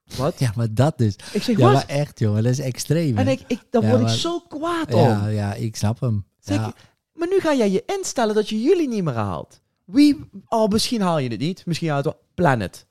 Zeg, 0.05 0.19
Wat? 0.19 0.39
ja, 0.45 0.53
maar 0.57 0.75
dat 0.75 0.99
dus. 0.99 1.15
Ik 1.33 1.43
zeg, 1.43 1.57
Ja, 1.59 1.65
wat? 1.65 1.73
maar 1.73 1.87
echt, 1.87 2.19
jongen, 2.19 2.43
dat 2.43 2.53
is 2.53 2.59
extreem. 2.59 3.17
hè? 3.17 3.23
En 3.23 3.29
ik, 3.29 3.41
ik, 3.47 3.63
Ja, 3.71 3.81
word 3.81 4.01
maar- 4.03 4.13
ik 4.13 4.19
zo 4.19 4.41
kwaad 4.41 4.95
om. 4.95 5.01
ja, 5.01 5.27
ja, 5.27 5.55
ik 5.55 5.77
snap 5.77 6.01
hem. 6.01 6.25
Zeg, 6.39 6.57
Ja, 6.57 6.75
Maar 7.13 7.29
nu 7.29 7.41
ga 7.41 7.55
jij 7.55 7.71
je 7.71 7.83
instellen 7.87 8.35
dat 8.35 8.49
je 8.49 8.61
jullie 8.63 8.89
niet 8.89 9.05
meer 9.05 9.15
haalt. 9.15 9.61
Wie, 9.85 10.29
oh, 10.49 10.69
misschien 10.69 11.01
haal 11.01 11.19
je 11.19 11.29
het 11.29 11.41
niet. 11.41 11.67
Misschien 11.67 11.89
haal 11.89 11.99
je 12.03 12.09
het 12.09 12.15
wel. 12.17 12.27
Plan 12.35 12.61
het. 12.61 12.87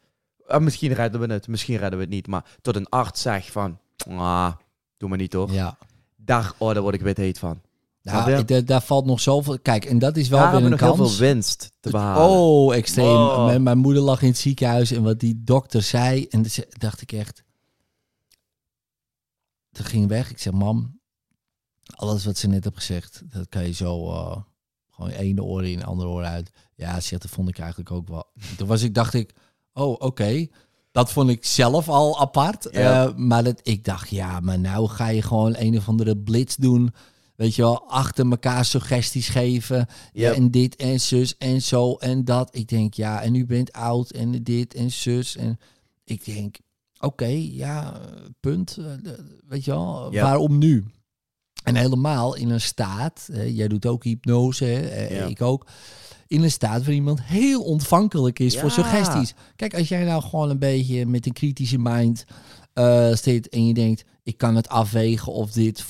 Eh, 0.48 0.60
misschien 0.60 0.94
redden 0.94 1.22
we 1.28 1.34
het, 1.34 1.48
misschien 1.48 1.78
redden 1.78 2.00
we 2.00 2.06
het 2.06 2.14
niet. 2.14 2.28
Maar 2.28 2.46
tot 2.62 2.76
een 2.76 2.90
arts 2.90 3.22
zegt 3.22 3.52
van, 3.52 3.80
ah, 4.08 4.52
doe 4.98 5.10
maar 5.10 5.18
niet 5.18 5.32
toch. 5.32 5.52
ja. 5.54 5.78
Daar, 6.16 6.52
oh, 6.58 6.74
daar 6.74 6.82
word 6.82 6.96
ik 6.96 7.02
wit 7.02 7.18
heet 7.18 7.40
van. 7.40 7.62
Ja, 8.12 8.42
da- 8.42 8.62
daar 8.62 8.82
valt 8.82 9.06
nog 9.06 9.20
zoveel. 9.20 9.60
Kijk, 9.60 9.86
en 9.86 10.00
dat 10.00 10.18
is 10.18 10.28
wel 10.28 10.40
Daar 10.40 10.52
weer 10.52 10.64
een 10.64 10.70
nog 10.70 10.80
heel 10.80 10.96
veel 10.96 11.18
winst 11.18 11.72
te 11.80 11.90
behalen. 11.90 12.30
Oh, 12.30 12.76
extreem. 12.76 13.06
Wow. 13.06 13.46
Mijn, 13.46 13.64
mijn 13.64 13.78
moeder 13.78 14.04
lag 14.04 14.22
in 14.22 14.28
het 14.28 14.38
ziekenhuis 14.38 14.92
en 14.92 15.04
wat 15.04 15.20
die 15.20 15.42
dokter 15.44 15.82
zei, 15.82 16.26
en 16.28 16.42
dus 16.42 16.60
dacht 16.78 17.02
ik 17.02 17.12
echt, 17.12 17.44
toen 19.72 19.86
ging 19.86 20.08
weg. 20.08 20.30
Ik 20.30 20.40
zeg, 20.40 20.54
mam, 20.54 21.00
alles 21.96 22.26
wat 22.26 22.38
ze 22.38 22.48
net 22.48 22.64
heeft 22.64 22.76
gezegd, 22.76 23.22
dat 23.26 23.50
kan 23.50 23.66
je 23.66 23.74
zo 23.74 24.12
uh, 24.12 24.38
gewoon 24.92 25.12
ene 25.12 25.44
oor 25.44 25.66
in, 25.66 25.84
andere 25.86 26.10
oor 26.10 26.24
uit. 26.24 26.52
Ja, 26.76 27.00
ze 27.00 27.08
zegt, 27.08 27.22
dat 27.22 27.32
vond 27.32 27.50
ik 27.50 27.60
eigenlijk 27.60 27.92
ook 27.92 28.08
wel. 28.08 28.26
Toen 28.58 28.68
was 28.68 28.82
ik, 28.82 28.94
dacht 28.94 29.14
ik, 29.14 29.34
oh, 29.74 29.96
oké. 30.00 30.48
Dat 30.92 31.12
vond 31.12 31.30
ik 31.30 31.46
zelf 31.46 31.90
al 31.90 32.20
apart. 32.20 32.68
Ja. 32.72 33.08
Uh, 33.08 33.16
maar 33.16 33.44
dat, 33.44 33.60
ik 33.64 33.84
dacht, 33.84 34.10
ja, 34.10 34.40
maar 34.40 34.60
nou 34.60 34.88
ga 34.88 35.08
je 35.08 35.22
gewoon 35.22 35.56
een 35.58 35.78
of 35.78 35.88
andere 35.88 36.18
blitz 36.18 36.56
doen. 36.56 36.94
Weet 37.36 37.56
je 37.56 37.62
wel, 37.62 37.90
achter 37.90 38.30
elkaar 38.30 38.66
suggesties 38.66 39.30
geven. 39.30 39.88
Yep. 40.14 40.36
en 40.36 40.52
dit 40.52 40.76
en 40.76 41.00
zus 41.00 41.38
en 41.38 41.62
zo 41.62 41.94
en 41.94 42.26
dat. 42.26 42.56
Ik 42.56 42.68
denk, 42.68 42.94
ja, 42.94 43.22
en 43.22 43.36
u 43.36 43.46
bent 43.46 43.74
oud 43.74 44.12
en 44.12 44.44
dit 44.44 44.74
en 44.74 44.92
zus. 44.92 45.36
En 45.36 45.60
ik 46.04 46.26
denk, 46.26 46.58
oké, 47.00 47.26
ja, 47.52 48.02
punt. 48.40 48.78
Eh, 48.78 49.12
Weet 49.48 49.66
je 49.66 49.72
wel, 49.72 50.12
waarom 50.12 50.58
nu? 50.58 50.86
En 51.64 51.76
helemaal 51.76 52.36
in 52.36 52.50
een 52.50 52.62
staat, 52.62 53.30
hè, 53.32 53.44
jij 53.44 53.68
doet 53.68 53.86
ook 53.86 54.04
hypnose, 54.04 54.66
hè, 54.66 54.80
eh, 54.88 55.30
ik 55.30 55.42
ook. 55.42 55.68
In 56.28 56.44
een 56.44 56.52
staat 56.52 56.86
waar 56.86 56.94
iemand 56.94 57.24
heel 57.24 57.64
ontvankelijk 57.64 58.40
is 58.40 58.60
voor 58.60 58.72
suggesties. 58.72 59.34
Kijk, 59.56 59.76
als 59.76 59.88
jij 59.88 60.04
nou 60.04 60.22
gewoon 60.22 60.50
een 60.50 60.60
beetje 60.60 61.06
met 61.06 61.26
een 61.26 61.34
kritische 61.34 61.78
mind 61.80 62.26
eh 62.74 63.14
zit 63.14 63.50
en 63.50 63.68
je 63.68 63.74
denkt, 63.74 64.06
ik 64.24 64.38
kan 64.38 64.56
het 64.56 64.70
afwegen 64.70 65.34
of 65.34 65.52
dit 65.52 65.86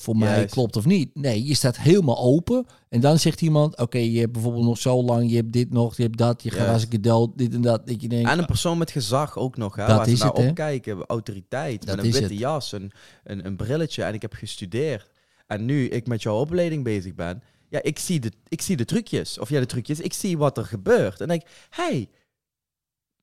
voor 0.00 0.16
mij 0.16 0.36
Juist. 0.36 0.52
klopt 0.52 0.76
of 0.76 0.84
niet. 0.84 1.14
Nee, 1.14 1.44
je 1.44 1.54
staat 1.54 1.76
helemaal 1.76 2.18
open. 2.18 2.66
En 2.88 3.00
dan 3.00 3.18
zegt 3.18 3.40
iemand, 3.40 3.78
oké, 3.78 3.98
je 3.98 4.18
hebt 4.20 4.32
bijvoorbeeld 4.32 4.64
nog 4.64 4.78
zo 4.78 5.02
lang, 5.02 5.30
je 5.30 5.36
hebt 5.36 5.52
dit 5.52 5.70
nog, 5.72 5.96
je 5.96 6.02
hebt 6.02 6.18
dat, 6.18 6.42
je 6.42 6.50
gaat 6.50 6.68
als 6.72 6.86
ik 6.88 7.02
dood, 7.02 7.38
dit 7.38 7.54
en 7.54 7.60
dat. 7.60 7.86
Dat 7.86 8.02
je 8.02 8.08
denkt, 8.08 8.30
En 8.30 8.38
een 8.38 8.46
persoon 8.46 8.78
met 8.78 8.90
gezag 8.90 9.36
ook 9.38 9.56
nog, 9.56 9.76
hè, 9.76 9.86
Dat 9.86 9.96
waar 9.96 10.08
ze 10.08 10.16
naar 10.24 10.32
opkijken. 10.32 11.04
Autoriteit, 11.06 11.86
Dat 11.86 11.96
met 11.96 12.04
een 12.04 12.12
witte 12.12 12.28
het. 12.28 12.38
jas, 12.38 12.72
een, 12.72 12.92
een, 13.24 13.46
een 13.46 13.56
brilletje. 13.56 14.02
En 14.02 14.14
ik 14.14 14.22
heb 14.22 14.32
gestudeerd. 14.32 15.10
En 15.46 15.64
nu 15.64 15.88
ik 15.88 16.06
met 16.06 16.22
jouw 16.22 16.40
opleiding 16.40 16.84
bezig 16.84 17.14
ben, 17.14 17.42
ja, 17.68 17.82
ik 17.82 17.98
zie 17.98 18.20
de, 18.20 18.32
ik 18.48 18.62
zie 18.62 18.76
de 18.76 18.84
trucjes. 18.84 19.38
Of 19.38 19.48
ja, 19.48 19.60
de 19.60 19.66
trucjes, 19.66 20.00
ik 20.00 20.12
zie 20.12 20.38
wat 20.38 20.58
er 20.58 20.64
gebeurt. 20.66 21.20
En 21.20 21.28
denk, 21.28 21.42
hey, 21.70 22.08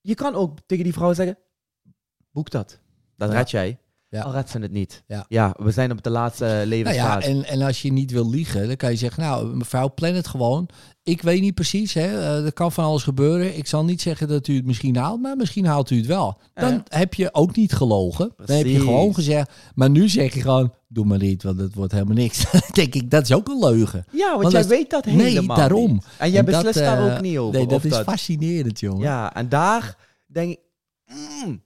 je 0.01 0.15
kan 0.15 0.35
ook 0.35 0.57
tegen 0.65 0.83
die 0.83 0.93
vrouw 0.93 1.13
zeggen, 1.13 1.37
boek 2.31 2.49
dat. 2.49 2.79
Dat 3.17 3.31
Ja. 3.31 3.37
red 3.37 3.51
jij. 3.51 3.77
Ja. 4.13 4.21
Al 4.21 4.31
redt 4.31 4.49
ze 4.49 4.59
het 4.59 4.71
niet. 4.71 5.03
Ja. 5.27 5.53
we 5.57 5.71
zijn 5.71 5.91
op 5.91 6.03
de 6.03 6.09
laatste 6.09 6.43
Nou 6.43 6.57
ja, 6.57 6.65
levensfase. 6.65 7.27
en, 7.27 7.45
en 7.45 7.61
als 7.61 7.81
je 7.81 7.91
niet 7.91 8.11
wil 8.11 8.29
liegen, 8.29 8.67
dan 8.67 8.75
kan 8.75 8.89
je 8.91 8.95
zeggen, 8.97 9.23
nou 9.23 9.55
mevrouw, 9.55 9.93
plan 9.93 10.13
het 10.13 10.27
gewoon. 10.27 10.69
Ik 11.03 11.21
weet 11.21 11.41
niet 11.41 11.53
precies, 11.53 11.93
hè. 11.93 12.01
eh, 12.19 12.45
er 12.45 12.53
kan 12.53 12.71
van 12.71 12.83
alles 12.83 13.03
gebeuren. 13.03 13.57
Ik 13.57 13.67
zal 13.67 13.83
niet 13.85 14.01
zeggen 14.01 14.27
dat 14.27 14.47
u 14.47 14.55
het 14.55 14.65
misschien 14.65 14.95
haalt, 14.95 15.21
maar 15.21 15.35
misschien 15.37 15.65
haalt 15.65 15.89
u 15.89 15.97
het 15.97 16.05
wel. 16.05 16.39
Dan 16.53 16.71
Ja. 16.71 16.83
heb 16.87 17.13
je 17.13 17.33
ook 17.33 17.55
niet 17.55 17.73
gelogen. 17.73 18.33
Dan 18.45 18.55
heb 18.57 18.65
je 18.65 18.79
gewoon 18.79 19.13
gezegd, 19.13 19.51
maar 19.75 19.89
nu 19.89 20.09
zeg 20.09 20.33
je 20.33 20.41
gewoon, 20.41 20.73
doe 20.87 21.05
maar 21.05 21.17
niet, 21.19 21.43
want 21.43 21.59
het 21.59 21.73
wordt 21.73 21.91
helemaal 21.91 22.15
niks. 22.15 22.45
Denk 22.71 22.95
ik, 22.95 23.09
dat 23.09 23.23
is 23.23 23.33
ook 23.33 23.47
een 23.47 23.59
leugen. 23.59 24.05
ja, 24.11 24.29
want, 24.29 24.41
want 24.41 24.53
jij 24.53 24.61
dat- 24.61 24.71
weet 24.71 24.89
dat 24.89 25.05
Nee, 25.05 25.15
helemaal 25.27 25.57
daarom. 25.57 25.91
niet. 25.93 26.05
En 26.17 26.29
jij 26.29 26.39
En 26.39 26.45
dat, 26.45 26.55
beslist 26.55 26.79
daar 26.85 27.07
eh, 27.07 27.13
ook 27.15 27.21
niet 27.21 27.37
over. 27.37 27.57
Nee, 27.59 27.67
dat 27.67 27.83
is 27.83 27.97
fascinerend, 27.97 28.79
jongen. 28.79 29.01
Ja, 29.01 29.33
en 29.35 29.49
daar 29.49 29.95
denk 30.25 30.51
ik... 30.51 30.59
mm. 31.45 31.61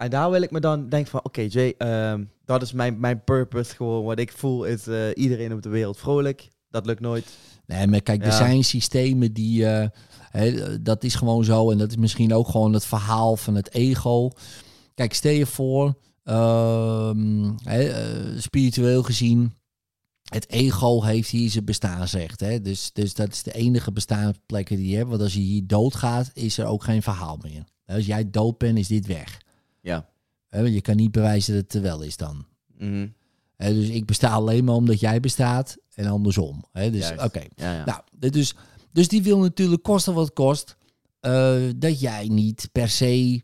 En 0.00 0.10
daar 0.10 0.30
wil 0.30 0.42
ik 0.42 0.50
me 0.50 0.60
dan 0.60 0.88
denken 0.88 1.10
van... 1.10 1.24
Oké, 1.24 1.40
Jay, 1.40 1.74
ehm, 1.78 2.24
dat 2.44 2.62
is 2.62 2.72
mijn, 2.72 3.00
mijn 3.00 3.24
purpose. 3.24 3.74
Gewoon 3.74 4.04
wat 4.04 4.18
ik 4.18 4.32
voel 4.32 4.64
is 4.64 4.86
eh, 4.86 5.08
iedereen 5.14 5.52
op 5.52 5.62
de 5.62 5.68
wereld 5.68 5.96
vrolijk. 5.98 6.48
Dat 6.70 6.86
lukt 6.86 7.00
nooit. 7.00 7.26
Nee, 7.66 7.86
maar 7.86 8.00
kijk, 8.00 8.24
er 8.24 8.32
zijn 8.32 8.64
systemen 8.64 9.32
die. 9.32 9.66
eh, 9.66 9.88
hè, 10.30 10.82
dat 10.82 11.04
is 11.04 11.14
gewoon 11.14 11.44
zo. 11.44 11.70
En 11.70 11.78
dat 11.78 11.90
is 11.90 11.96
misschien 11.96 12.34
ook 12.34 12.48
gewoon 12.48 12.72
het 12.72 12.84
verhaal 12.84 13.36
van 13.36 13.54
het 13.54 13.74
ego. 13.74 14.30
Kijk, 14.94 15.14
stel 15.14 15.32
je 15.32 15.46
voor, 15.46 15.94
ehm, 16.24 17.50
hè, 17.64 17.82
eh, 17.82 18.38
spiritueel 18.38 19.02
gezien. 19.02 19.52
Het 20.22 20.48
ego 20.50 21.02
heeft 21.02 21.30
hier 21.30 21.50
zijn 21.50 21.64
bestaansrecht. 21.64 22.40
Hè? 22.40 22.60
Dus, 22.60 22.92
dus 22.92 23.14
dat 23.14 23.32
is 23.32 23.42
de 23.42 23.52
enige 23.52 23.92
bestaansplek 23.92 24.68
die 24.68 24.88
je 24.88 24.96
hebt. 24.96 25.08
Want 25.08 25.22
als 25.22 25.34
je 25.34 25.40
hier 25.40 25.66
doodgaat, 25.66 26.30
is 26.34 26.58
er 26.58 26.66
ook 26.66 26.84
geen 26.84 27.02
verhaal 27.02 27.38
meer. 27.42 27.64
Als 27.86 28.06
jij 28.06 28.30
dood 28.30 28.58
bent, 28.58 28.78
is 28.78 28.88
dit 28.88 29.06
weg. 29.06 29.40
Ja. 29.80 30.08
Want 30.48 30.72
je 30.74 30.80
kan 30.80 30.96
niet 30.96 31.12
bewijzen 31.12 31.54
dat 31.54 31.62
het 31.62 31.74
er 31.74 31.82
wel 31.82 32.02
is 32.02 32.16
dan. 32.16 32.46
Mhm. 32.78 33.08
Dus 33.56 33.88
ik 33.88 34.06
besta 34.06 34.28
alleen 34.30 34.64
maar 34.64 34.74
omdat 34.74 35.00
jij 35.00 35.20
bestaat 35.20 35.76
en 35.94 36.06
andersom. 36.06 36.64
Dus 36.72 37.10
oké. 37.10 37.42
Ja, 37.54 37.74
ja. 37.74 37.84
Nou, 37.84 38.30
dus, 38.30 38.54
dus 38.92 39.08
die 39.08 39.22
wil 39.22 39.38
natuurlijk 39.38 39.82
kosten 39.82 40.14
wat 40.14 40.32
kost. 40.32 40.76
eh, 41.20 41.56
dat 41.76 42.00
jij 42.00 42.28
niet 42.28 42.68
per 42.72 42.88
se 42.88 43.42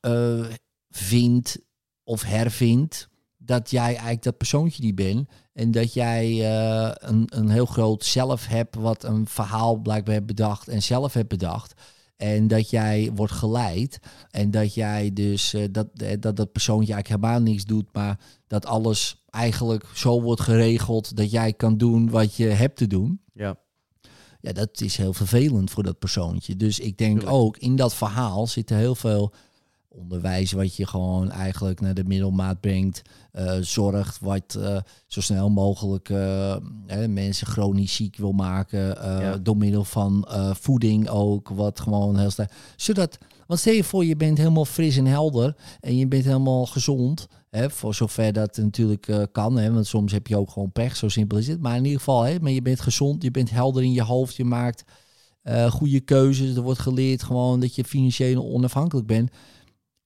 eh, 0.00 0.44
vindt 0.90 1.58
of 2.04 2.22
hervindt 2.22 3.08
dat 3.38 3.70
jij 3.70 3.86
eigenlijk 3.86 4.22
dat 4.22 4.36
persoontje 4.36 4.82
die 4.82 4.94
bent. 4.94 5.28
En 5.52 5.70
dat 5.70 5.92
jij 5.92 6.24
eh, 6.24 6.90
een, 6.94 7.26
een 7.28 7.48
heel 7.48 7.66
groot 7.66 8.04
zelf 8.04 8.46
hebt 8.46 8.74
wat 8.74 9.04
een 9.04 9.26
verhaal 9.26 9.76
blijkbaar 9.76 10.14
hebt 10.14 10.26
bedacht 10.26 10.68
en 10.68 10.82
zelf 10.82 11.12
hebt 11.12 11.28
bedacht. 11.28 11.74
En 12.16 12.48
dat 12.48 12.70
jij 12.70 13.10
wordt 13.14 13.32
geleid. 13.32 13.98
En 14.30 14.50
dat 14.50 14.74
jij 14.74 15.12
dus 15.12 15.54
eh, 15.54 15.64
dat, 15.70 15.86
eh, 15.96 16.20
dat 16.20 16.36
dat 16.36 16.52
persoontje 16.52 16.92
eigenlijk 16.92 17.22
helemaal 17.22 17.50
niks 17.50 17.64
doet. 17.64 17.86
Maar 17.92 18.20
dat 18.46 18.66
alles 18.66 19.22
eigenlijk 19.30 19.84
zo 19.94 20.22
wordt 20.22 20.40
geregeld 20.40 21.16
dat 21.16 21.30
jij 21.30 21.52
kan 21.52 21.76
doen 21.76 22.10
wat 22.10 22.34
je 22.34 22.46
hebt 22.46 22.76
te 22.76 22.86
doen. 22.86 23.20
ja. 23.32 23.62
Ja, 24.40 24.52
dat 24.52 24.80
is 24.80 24.96
heel 24.96 25.12
vervelend 25.12 25.70
voor 25.70 25.82
dat 25.82 25.98
persoontje. 25.98 26.56
Dus 26.56 26.78
ik 26.78 26.98
denk 26.98 27.18
Tuurlijk. 27.18 27.36
ook 27.36 27.56
in 27.56 27.76
dat 27.76 27.94
verhaal 27.94 28.46
zitten 28.46 28.76
heel 28.76 28.94
veel 28.94 29.32
onderwijs 29.96 30.52
wat 30.52 30.76
je 30.76 30.86
gewoon 30.86 31.30
eigenlijk 31.30 31.80
naar 31.80 31.94
de 31.94 32.04
middelmaat 32.04 32.60
brengt. 32.60 33.02
eh, 33.32 33.56
zorgt 33.60 34.18
wat 34.20 34.56
eh, 34.58 34.78
zo 35.06 35.20
snel 35.20 35.50
mogelijk 35.50 36.08
eh, 36.08 36.56
hè, 36.86 37.08
mensen 37.08 37.46
chronisch 37.46 37.94
ziek 37.94 38.16
wil 38.16 38.32
maken. 38.32 38.80
Ja. 38.80 39.36
Door 39.36 39.56
middel 39.56 39.84
van 39.84 40.26
voeding 40.60 41.08
ook. 41.08 41.48
Wat 41.48 41.80
gewoon 41.80 42.18
heel 42.18 42.30
snel. 42.30 42.46
Zodat, 42.76 43.18
want 43.46 43.60
stel 43.60 43.72
je 43.72 43.84
voor, 43.84 44.04
je 44.04 44.16
bent 44.16 44.38
helemaal 44.38 44.64
fris 44.64 44.96
en 44.96 45.06
helder. 45.06 45.56
En 45.80 45.96
je 45.96 46.06
bent 46.06 46.24
helemaal 46.24 46.66
gezond. 46.66 47.26
Hè, 47.50 47.70
voor 47.70 47.94
zover 47.94 48.32
dat 48.32 48.56
natuurlijk 48.56 49.28
kan. 49.32 49.56
Hè, 49.56 49.72
want 49.72 49.86
soms 49.86 50.12
heb 50.12 50.26
je 50.26 50.36
ook 50.36 50.50
gewoon 50.50 50.72
pech. 50.72 50.96
Zo 50.96 51.08
simpel 51.08 51.38
is 51.38 51.48
het. 51.48 51.60
Maar 51.60 51.76
in 51.76 51.84
ieder 51.84 51.98
geval, 51.98 52.22
hè, 52.22 52.40
maar 52.40 52.52
je 52.52 52.62
bent 52.62 52.80
gezond. 52.80 53.22
Je 53.22 53.30
bent 53.30 53.50
helder 53.50 53.82
in 53.82 53.92
je 53.92 54.02
hoofd. 54.02 54.36
Je 54.36 54.44
maakt 54.44 54.84
goede 55.68 56.00
keuzes. 56.00 56.56
Er 56.56 56.62
wordt 56.62 56.80
geleerd 56.80 57.22
gewoon 57.22 57.60
dat 57.60 57.74
je 57.74 57.84
financieel 57.84 58.44
onafhankelijk 58.44 59.06
bent. 59.06 59.30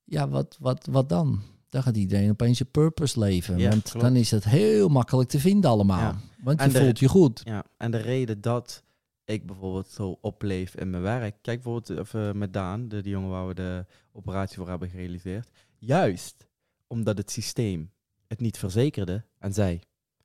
Ja, 0.08 0.28
wat, 0.28 0.56
wat, 0.60 0.86
wat 0.90 1.08
dan? 1.08 1.42
Dan 1.68 1.82
gaat 1.82 1.96
iedereen 1.96 2.30
opeens 2.30 2.56
zijn 2.56 2.70
purpose 2.70 3.18
leven. 3.18 3.58
Ja, 3.58 3.68
want 3.68 3.82
klopt. 3.82 4.00
dan 4.06 4.16
is 4.16 4.30
het 4.30 4.44
heel 4.44 4.88
makkelijk 4.88 5.28
te 5.28 5.38
vinden 5.40 5.70
allemaal. 5.70 5.98
Ja. 5.98 6.18
Want 6.42 6.62
je 6.62 6.68
de- 6.68 6.78
voelt 6.78 6.98
je 6.98 7.08
goed. 7.08 7.40
Ja, 7.44 7.64
en 7.76 7.90
de 7.90 7.96
reden 7.96 8.40
dat 8.40 8.82
ik 9.24 9.46
bijvoorbeeld 9.46 9.88
zo 9.88 10.18
opleef 10.20 10.74
in 10.74 10.90
mijn 10.90 11.02
werk. 11.02 11.36
Kijk 11.42 11.62
bijvoorbeeld 11.62 11.98
even 11.98 12.38
met 12.38 12.52
Daan, 12.52 12.88
de, 12.88 13.02
die 13.02 13.12
jongen 13.12 13.30
waar 13.30 13.46
we 13.46 13.54
de 13.54 13.86
operatie 14.12 14.56
voor 14.56 14.68
hebben 14.68 14.88
gerealiseerd. 14.88 15.48
Juist 15.78 16.46
omdat 16.86 17.18
het 17.18 17.30
systeem 17.30 17.90
het 18.26 18.40
niet 18.40 18.58
verzekerde 18.58 19.24
en 19.38 19.52
zei: 19.52 19.80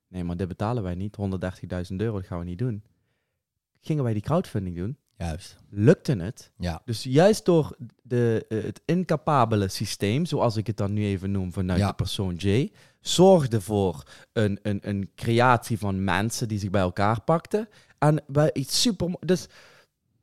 nee, 0.08 0.24
maar 0.24 0.36
dit 0.36 0.48
betalen 0.48 0.82
wij 0.82 0.94
niet, 0.94 1.16
130.000 1.90 1.96
euro, 1.96 2.16
dat 2.16 2.26
gaan 2.26 2.38
we 2.38 2.44
niet 2.44 2.58
doen. 2.58 2.84
Gingen 3.80 4.04
wij 4.04 4.12
die 4.12 4.22
crowdfunding 4.22 4.76
doen, 4.76 4.96
Juist. 5.18 5.56
lukte 5.70 6.16
het. 6.16 6.50
Ja. 6.58 6.82
Dus 6.84 7.02
juist 7.02 7.44
door 7.44 7.76
de, 8.02 8.44
eh, 8.48 8.62
het 8.62 8.80
incapabele 8.84 9.68
systeem, 9.68 10.26
zoals 10.26 10.56
ik 10.56 10.66
het 10.66 10.76
dan 10.76 10.92
nu 10.92 11.04
even 11.04 11.30
noem 11.30 11.52
vanuit 11.52 11.78
Ja. 11.80 11.88
de 11.88 11.94
persoon 11.94 12.34
J, 12.34 12.70
zorgde 13.00 13.60
voor 13.60 14.02
een, 14.32 14.58
een, 14.62 14.78
een 14.82 15.10
creatie 15.14 15.78
van 15.78 16.04
mensen 16.04 16.48
die 16.48 16.58
zich 16.58 16.70
bij 16.70 16.80
elkaar 16.80 17.20
pakten. 17.20 17.68
En 17.98 18.22
bij 18.26 18.50
iets 18.52 18.80
super. 18.80 19.14
Dus 19.20 19.46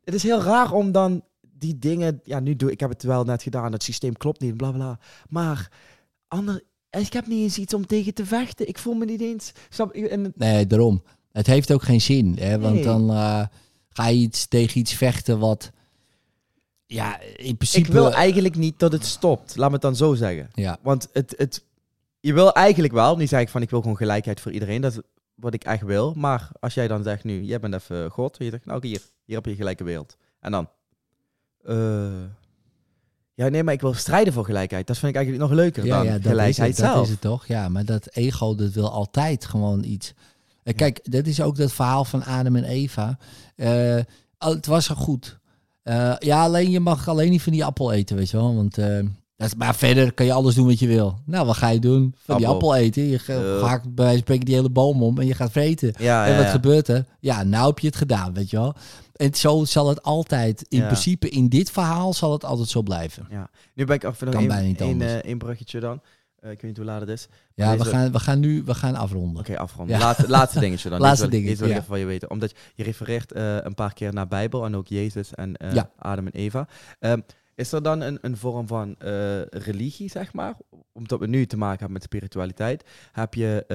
het 0.04 0.14
is 0.14 0.24
heel 0.24 0.42
raar 0.42 0.72
om 0.72 0.92
dan 0.92 1.24
die 1.58 1.80
dingen. 1.80 2.20
Ja, 2.24 2.40
nu 2.40 2.56
doe 2.56 2.72
ik 2.72 2.80
heb 2.80 2.90
het 2.90 3.04
wel 3.04 3.24
net 3.24 3.44
gedaan. 3.44 3.72
Het 3.72 3.84
systeem 3.84 4.14
klopt 4.18 4.40
niet, 4.40 4.58
bla 4.58 4.72
bla. 4.72 5.00
Maar 5.30 5.72
ander, 6.28 6.64
ik 6.90 7.14
heb 7.14 7.28
niet 7.28 7.42
eens 7.42 7.58
iets 7.58 7.74
om 7.74 7.86
tegen 7.88 8.14
te 8.14 8.26
vechten. 8.26 8.68
Ik 8.68 8.78
voel 8.78 8.94
me 8.94 9.06
niet 9.06 9.22
eens. 9.22 9.52
Snap, 9.70 9.96
je? 9.96 10.10
en, 10.10 10.32
Nee, 10.36 10.68
daarom. 10.68 11.04
Het 11.32 11.48
heeft 11.48 11.74
ook 11.74 11.84
geen 11.84 12.02
zin. 12.02 12.38
Hè? 12.40 12.60
Want 12.60 12.76
Nee. 12.76 12.84
dan 12.84 13.10
eh, 13.10 13.46
ga 13.94 14.08
je 14.08 14.20
iets 14.20 14.48
tegen 14.48 14.80
iets 14.80 14.94
vechten 14.94 15.40
wat... 15.40 15.72
Ja, 16.86 17.20
in 17.20 17.56
principe... 17.56 17.88
ik 17.88 17.94
wil 17.94 18.14
eigenlijk 18.14 18.56
niet 18.56 18.80
dat 18.80 18.92
het 18.92 19.06
stopt. 19.06 19.56
Laat 19.56 19.68
me 19.68 19.74
het 19.74 19.82
dan 19.82 19.96
zo 19.96 20.14
zeggen. 20.14 20.50
Ja, 20.54 20.78
Want 20.82 21.08
het, 21.14 21.34
het, 21.38 21.64
je 22.20 22.34
wil 22.34 22.54
eigenlijk 22.54 22.94
wel, 22.94 23.18
nu 23.18 23.28
zeg 23.28 23.42
ik 23.42 23.50
van 23.50 23.62
ik 23.62 23.70
wil 23.70 23.82
gewoon 23.82 23.98
gelijkheid 23.98 24.40
voor 24.40 24.52
iedereen. 24.52 24.82
Dat 24.82 24.92
is 24.92 25.00
wat 25.36 25.54
ik 25.54 25.64
echt 25.64 25.84
wil. 25.84 26.14
Maar 26.14 26.50
als 26.60 26.74
jij 26.74 26.88
dan 26.88 27.04
zegt 27.04 27.24
nu, 27.24 27.42
jij 27.42 27.60
bent 27.60 27.74
even 27.74 28.10
God. 28.10 28.38
En 28.38 28.46
je 28.46 28.52
zegt, 28.52 28.66
nou 28.66 28.88
hier, 28.88 29.02
hier 29.26 29.36
heb 29.36 29.46
je 29.46 29.56
gelijke 29.56 29.84
wereld. 29.84 30.18
En 30.40 30.52
dan, 30.52 30.70
eh, 31.64 32.24
ja 33.34 33.48
nee, 33.48 33.64
maar 33.64 33.74
ik 33.74 33.82
wil 33.82 33.94
strijden 33.94 34.34
voor 34.34 34.46
gelijkheid. 34.46 34.88
Dat 34.88 34.98
vind 34.98 35.12
ik 35.12 35.18
eigenlijk 35.18 35.50
nog 35.50 35.60
leuker 35.60 35.86
ja, 35.86 35.96
dan 35.96 36.06
ja 36.06 36.12
dat, 36.12 36.22
is 36.22 36.28
gelijkheid 36.28 36.78
het, 36.78 36.86
dat 36.86 36.94
zelf. 36.94 37.06
is 37.06 37.12
het 37.12 37.22
toch. 37.22 37.48
Ja, 37.48 37.70
maar 37.70 37.86
dat 37.86 38.08
ego, 38.08 38.56
dat 38.56 38.72
wil 38.72 38.92
altijd 38.92 39.46
gewoon 39.46 39.84
iets... 39.84 40.14
Kijk, 40.76 41.00
dat 41.04 41.26
is 41.26 41.42
ook 41.42 41.56
dat 41.56 41.72
verhaal 41.72 42.06
van 42.06 42.24
Adam 42.24 42.56
en 42.56 42.64
Eva. 42.64 43.18
Al- 44.38 44.54
het 44.56 44.66
was 44.66 44.90
al 44.90 44.96
goed. 44.96 45.40
Eh, 45.84 46.14
ja, 46.20 46.44
alleen 46.44 46.70
je 46.72 46.80
mag 46.80 47.08
alleen 47.08 47.30
niet 47.30 47.42
van 47.42 47.52
die 47.52 47.66
appel 47.66 47.92
eten, 47.92 48.16
weet 48.16 48.30
je 48.30 48.38
wel. 48.38 48.56
Want 48.56 48.78
eh, 48.78 49.00
Dat 49.36 49.48
is, 49.48 49.56
maar 49.56 49.76
verder 49.76 50.14
kan 50.14 50.26
je 50.26 50.34
alles 50.34 50.56
doen 50.56 50.68
wat 50.68 50.80
je 50.80 50.88
wil. 50.88 51.20
Nou, 51.26 51.46
wat 51.46 51.56
ga 51.58 51.70
je 51.70 51.80
doen? 51.80 52.16
Van 52.18 52.38
die 52.38 52.48
Appel. 52.48 52.76
eten. 52.76 53.04
Je 53.04 53.20
haakt 53.66 53.84
bij 53.84 54.06
wijze 54.06 54.12
van 54.12 54.18
spreken 54.18 54.46
die 54.46 54.56
hele 54.56 54.70
boom 54.70 55.04
om 55.04 55.20
en 55.20 55.26
je 55.26 55.34
gaat 55.34 55.52
vreten. 55.52 55.94
Ja, 55.98 56.26
en 56.26 56.32
ja, 56.32 56.38
wat 56.38 56.46
ja. 56.46 56.52
gebeurt 56.52 56.88
er? 56.88 57.06
Ja, 57.20 57.44
nou 57.44 57.68
heb 57.68 57.80
je 57.80 57.88
het 57.88 57.96
gedaan, 57.96 58.34
weet 58.34 58.50
je 58.50 58.58
wel. 58.58 58.74
En 59.16 59.34
zo 59.36 59.66
zal 59.66 59.88
het 59.90 60.04
altijd, 60.04 60.66
in 60.70 60.86
principe 60.86 61.30
in 61.30 61.50
dit 61.50 61.72
verhaal 61.72 62.14
zal 62.14 62.32
het 62.32 62.46
altijd 62.46 62.70
zo 62.70 62.82
blijven. 62.82 63.26
Ja. 63.30 63.50
Nu 63.74 63.86
ben 63.86 63.96
ik 63.96 64.04
niet 64.68 64.82
één, 64.82 64.92
anders. 64.92 65.12
eh, 65.12 65.18
één 65.18 65.38
bruggetje 65.38 65.80
dan. 65.80 66.02
Eh, 66.42 66.52
ik 66.52 66.62
weet 66.62 66.64
niet 66.64 66.78
hoe 66.78 66.86
laat 66.86 67.00
het 67.00 67.10
is. 67.10 67.28
Ja, 67.54 67.78
we 67.78 67.86
gaan, 67.86 68.12
we 68.12 68.20
gaan 68.20 68.40
nu 68.40 68.64
we 68.64 68.74
gaan 68.74 68.96
afronden. 68.96 69.40
Oké, 69.40 69.58
afronden. 69.58 69.98
Ja. 69.98 70.04
Laatste, 70.04 70.30
laatste 70.30 70.60
dingetje 70.60 70.90
dan. 70.90 71.00
Laatste 71.08 71.28
dingetje, 71.28 71.50
deze 71.50 71.60
wil 71.60 71.68
ik 71.68 71.74
ja. 71.74 71.80
even 71.80 71.92
van 71.92 72.00
je 72.00 72.06
weten. 72.06 72.30
Omdat 72.30 72.54
je 72.76 72.84
refereert 72.84 73.32
eh, 73.32 73.58
een 73.58 73.74
paar 73.74 73.94
keer 73.94 74.14
naar 74.14 74.28
Bijbel 74.28 74.66
en 74.66 74.76
ook 74.76 74.88
Jezus 74.88 75.34
en 75.34 75.56
Ja. 75.74 75.92
Adam 75.98 76.26
en 76.26 76.32
Eva. 76.32 76.68
Ehm, 77.00 77.20
is 77.56 77.72
er 77.72 77.84
dan 77.84 78.02
een, 78.02 78.18
een 78.22 78.38
vorm 78.38 78.68
van 78.68 78.96
religie, 79.50 80.10
zeg 80.10 80.34
maar? 80.34 80.56
Omdat 80.94 81.20
we 81.20 81.28
nu 81.28 81.46
te 81.46 81.58
maken 81.58 81.78
hebben 81.78 81.94
met 81.94 82.04
spiritualiteit. 82.04 82.84
Heb 83.12 83.34
je 83.34 83.66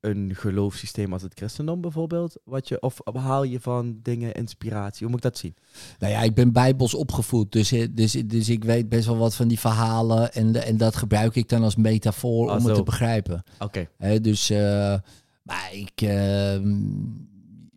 een 0.00 0.34
geloofssysteem 0.34 1.12
als 1.12 1.22
het 1.22 1.34
christendom 1.34 1.80
bijvoorbeeld? 1.80 2.36
Wat 2.44 2.68
je, 2.68 2.80
of 2.80 2.98
haal 3.12 3.42
je 3.42 3.60
van 3.60 3.98
dingen 4.02 4.32
inspiratie? 4.34 5.00
Hoe 5.06 5.08
moet 5.08 5.24
ik 5.24 5.30
dat 5.30 5.38
zien? 5.38 5.54
Nou 5.98 6.12
ja, 6.12 6.22
ik 6.22 6.34
ben 6.34 6.52
bijbels 6.52 6.94
opgevoed, 6.94 7.52
dus, 7.52 7.72
dus, 7.90 8.12
dus 8.12 8.48
ik 8.48 8.64
weet 8.64 8.88
best 8.88 9.06
wel 9.06 9.16
wat 9.16 9.34
van 9.34 9.48
die 9.48 9.58
verhalen. 9.60 10.32
En, 10.32 10.64
en 10.64 10.76
dat 10.76 10.96
gebruik 10.96 11.34
ik 11.34 11.48
dan 11.48 11.62
als 11.62 11.76
metafoor 11.76 12.50
Ah, 12.50 12.58
om 12.58 12.64
het 12.64 12.74
te 12.74 12.82
begrijpen. 12.82 13.42
Oké. 13.58 13.88
Dus, 14.20 14.50
eh, 14.50 14.94
maar 15.42 15.70
ik, 15.72 16.00
ehm, 16.02 16.76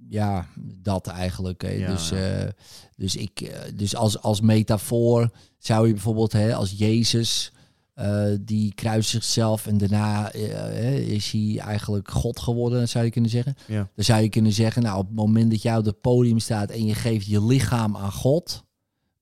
ja, 0.09 0.47
dat 0.81 1.07
eigenlijk. 1.07 1.61
Hè. 1.61 1.69
Ja, 1.69 1.91
dus, 1.91 2.09
ja. 2.09 2.15
eh, 2.15 2.49
dus, 2.95 3.15
ik, 3.15 3.41
eh, 3.41 3.59
dus 3.75 3.95
als, 3.95 4.21
als 4.21 4.41
metafoor 4.41 5.29
zou 5.57 5.87
je 5.87 5.93
bijvoorbeeld, 5.93 6.31
hè, 6.31 6.55
als 6.55 6.73
Jezus, 6.77 7.51
eh, 7.93 8.25
die 8.41 8.73
kruist 8.73 9.09
zichzelf 9.09 9.67
en 9.67 9.77
daarna 9.77 10.31
eh, 10.31 10.41
hè, 10.53 10.95
is 10.95 11.31
hij 11.31 11.59
eigenlijk 11.59 12.11
God 12.11 12.39
geworden, 12.39 12.89
zou 12.89 13.05
je 13.05 13.11
kunnen 13.11 13.29
zeggen. 13.29 13.55
Ja. 13.67 13.89
Dan 13.95 14.05
zou 14.05 14.21
je 14.21 14.29
kunnen 14.29 14.51
zeggen, 14.51 14.81
nou, 14.81 14.97
op 14.97 15.07
het 15.07 15.15
moment 15.15 15.51
dat 15.51 15.61
jij 15.61 15.77
op 15.77 15.85
het 15.85 16.01
podium 16.01 16.39
staat 16.39 16.69
en 16.69 16.85
je 16.85 16.95
geeft 16.95 17.25
je 17.25 17.45
lichaam 17.45 17.97
aan 17.97 18.11
God, 18.11 18.63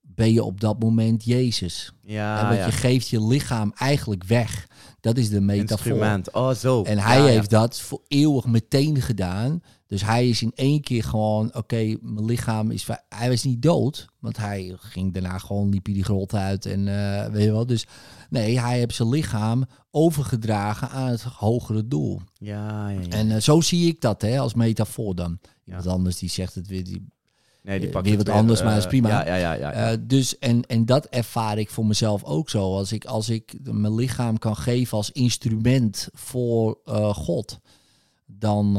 ben 0.01 0.33
je 0.33 0.43
op 0.43 0.61
dat 0.61 0.79
moment 0.79 1.23
Jezus. 1.23 1.93
Ja, 2.01 2.39
en 2.39 2.45
want 2.45 2.57
ja. 2.57 2.65
je 2.65 2.71
geeft 2.71 3.07
je 3.07 3.27
lichaam 3.27 3.71
eigenlijk 3.75 4.23
weg. 4.23 4.67
Dat 4.99 5.17
is 5.17 5.29
de 5.29 5.41
metafoor. 5.41 5.91
Instrument. 5.91 6.31
Oh, 6.31 6.53
zo. 6.53 6.83
En 6.83 6.97
hij 6.97 7.17
ja. 7.17 7.25
heeft 7.25 7.49
dat 7.49 7.79
voor 7.79 8.01
eeuwig 8.07 8.45
meteen 8.45 9.01
gedaan. 9.01 9.61
Dus 9.91 10.05
hij 10.05 10.29
is 10.29 10.41
in 10.41 10.51
één 10.55 10.81
keer 10.81 11.03
gewoon, 11.03 11.55
oké, 11.55 11.95
mijn 12.01 12.25
lichaam 12.25 12.71
is... 12.71 12.87
Hij 13.09 13.29
was 13.29 13.43
niet 13.43 13.61
dood, 13.61 14.07
want 14.19 14.37
hij 14.37 14.75
ging 14.79 15.13
daarna 15.13 15.37
gewoon, 15.37 15.69
liep 15.69 15.85
hij 15.85 15.93
die 15.93 16.03
grot 16.03 16.33
uit 16.33 16.65
en 16.65 16.87
eh, 16.87 17.31
weet 17.31 17.43
je 17.43 17.51
wel. 17.51 17.65
Dus 17.65 17.87
nee, 18.29 18.59
hij 18.59 18.77
heeft 18.77 18.95
zijn 18.95 19.09
lichaam 19.09 19.65
overgedragen 19.89 20.89
aan 20.89 21.07
het 21.07 21.21
hogere 21.21 21.87
doel. 21.87 22.21
Ja, 22.37 22.89
ja, 22.89 22.99
ja. 22.99 23.07
En 23.07 23.31
eh, 23.31 23.41
zo 23.41 23.61
zie 23.61 23.87
ik 23.87 24.01
dat, 24.01 24.21
hè, 24.21 24.39
als 24.39 24.53
metafoor 24.53 25.15
dan. 25.15 25.39
Ja. 25.41 25.49
Iemand 25.65 25.87
anders 25.87 26.17
die 26.17 26.29
zegt 26.29 26.55
het 26.55 26.67
weer, 26.67 26.83
die 26.83 27.07
nee, 27.63 27.77
die 27.79 27.87
eh, 27.87 27.93
pakt 27.93 28.07
weer 28.07 28.17
wat 28.17 28.29
anders, 28.29 28.61
maar 28.63 28.73
dat 28.73 28.83
is 28.83 28.89
prima. 28.89 29.09
Ja, 29.09 29.25
ja, 29.25 29.35
ja. 29.35 29.53
ja, 29.53 29.89
ja. 29.89 29.97
Dus, 29.97 30.39
en, 30.39 30.65
en 30.67 30.85
dat 30.85 31.05
ervaar 31.05 31.57
ik 31.57 31.69
voor 31.69 31.85
mezelf 31.85 32.23
ook 32.23 32.49
zo. 32.49 32.75
Als 32.75 32.91
ik, 32.91 33.05
als 33.05 33.29
ik 33.29 33.53
mijn 33.63 33.95
lichaam 33.95 34.37
kan 34.37 34.55
geven 34.55 34.97
als 34.97 35.11
instrument 35.11 36.09
voor 36.13 36.77
God, 37.13 37.59
dan, 38.25 38.77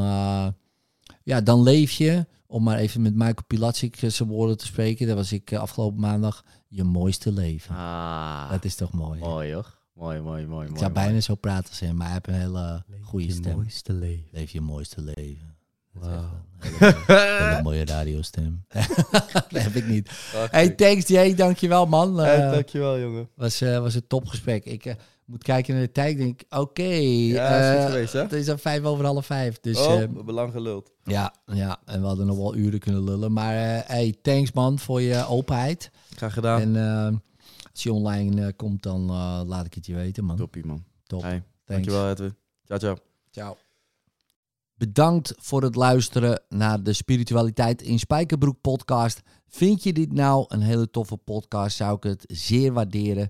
ja, 1.23 1.41
dan 1.41 1.61
leef 1.63 1.91
je, 1.91 2.25
om 2.47 2.63
maar 2.63 2.77
even 2.77 3.01
met 3.01 3.13
Michael 3.13 3.43
Pilatschik 3.47 4.01
eh, 4.01 4.09
zijn 4.09 4.29
woorden 4.29 4.57
te 4.57 4.65
spreken, 4.65 5.07
dat 5.07 5.15
was 5.15 5.31
ik 5.31 5.51
eh, 5.51 5.59
afgelopen 5.59 5.99
maandag, 5.99 6.43
je 6.67 6.83
mooiste 6.83 7.31
leven. 7.31 7.75
ah, 7.75 8.49
Dat 8.51 8.65
is 8.65 8.75
toch 8.75 8.91
mooi. 8.91 9.19
mooi 9.19 9.53
hoor. 9.53 9.81
Mooi, 9.93 10.19
mooi, 10.19 10.45
mooi. 10.45 10.63
ik 10.63 10.69
mooi, 10.69 10.79
zou 10.79 10.91
mooi. 10.91 11.05
bijna 11.05 11.19
zo 11.21 11.35
praten 11.35 11.69
als 11.69 11.79
hem, 11.79 11.95
maar 11.95 12.05
hij 12.05 12.13
heeft 12.15 12.27
een 12.27 12.33
hele 12.33 12.83
goede 13.01 13.31
stem. 13.31 13.55
mooiste 13.55 13.93
leven. 13.93 14.25
Leef 14.31 14.51
je 14.51 14.61
mooiste 14.61 15.01
leven. 15.01 15.55
Hele, 15.99 16.23
hele 17.07 17.59
mooie 17.63 17.85
radiostem. 17.85 18.65
dat 19.49 19.61
heb 19.61 19.73
ik 19.75 19.87
niet. 19.87 20.09
Hey, 20.51 20.69
thanks 20.69 21.07
Jay, 21.07 21.35
dankjewel 21.35 21.85
man. 21.85 22.21
Eh, 22.21 22.51
dankjewel, 22.51 22.99
jongen. 22.99 23.29
was, 23.35 23.61
eh, 23.61 23.79
was 23.79 23.95
een 23.95 24.07
topgesprek. 24.07 24.65
Ik 24.65 24.85
eh, 24.85 24.95
moet 25.25 25.43
kijken 25.43 25.73
naar 25.73 25.83
de 25.83 25.91
tijd. 25.91 26.11
Ik 26.11 26.17
denk, 26.17 26.41
oké. 26.49 26.83
Ja, 26.83 27.59
is 27.59 27.75
goed 27.75 27.79
eh, 27.79 27.85
geweest, 27.85 28.13
hè? 28.13 28.21
Het 28.21 28.33
is 28.33 28.49
al 28.49 28.57
vijf 28.57 28.83
over 28.83 29.05
half 29.05 29.25
vijf. 29.25 29.59
Dus 29.59 29.77
oh, 29.77 29.83
eh, 29.85 29.91
we 29.91 30.15
hebben 30.15 30.33
lang 30.33 30.51
geluld. 30.51 30.91
ja, 31.03 31.33
ja, 31.45 31.79
en 31.85 32.01
we 32.01 32.07
hadden 32.07 32.25
nog 32.25 32.37
wel 32.37 32.55
uren 32.55 32.79
kunnen 32.79 33.03
lullen. 33.03 33.33
Maar 33.33 33.55
eh, 33.55 33.87
hey, 33.87 34.15
thanks 34.21 34.51
man 34.51 34.79
voor 34.79 35.01
je 35.01 35.25
openheid. 35.27 35.91
Graag 36.15 36.33
gedaan. 36.33 36.61
En 36.61 36.75
eh, 36.75 37.17
als 37.71 37.83
je 37.83 37.93
online 37.93 38.45
eh, 38.45 38.53
komt, 38.55 38.83
dan 38.83 39.05
laat 39.47 39.65
ik 39.65 39.73
het 39.73 39.85
je 39.85 39.95
weten 39.95 40.25
man. 40.25 40.37
Toppie, 40.37 40.65
man. 40.65 40.83
Top. 41.03 41.21
Hey, 41.21 41.43
dankjewel, 41.65 42.09
Edwin. 42.09 42.35
Ciao, 42.65 42.79
ciao. 42.79 42.97
Ciao. 43.31 43.57
Bedankt 44.75 45.33
voor 45.37 45.63
het 45.63 45.75
luisteren 45.75 46.41
naar 46.49 46.83
de 46.83 46.93
Spiritualiteit 46.93 47.81
in 47.81 47.99
Spijkerbroek 47.99 48.61
podcast. 48.61 49.21
Vind 49.47 49.83
je 49.83 49.93
dit 49.93 50.13
nou 50.13 50.45
een 50.47 50.61
hele 50.61 50.89
toffe 50.89 51.17
podcast, 51.17 51.75
zou 51.77 51.95
ik 51.95 52.03
het 52.03 52.23
zeer 52.27 52.73
waarderen 52.73 53.29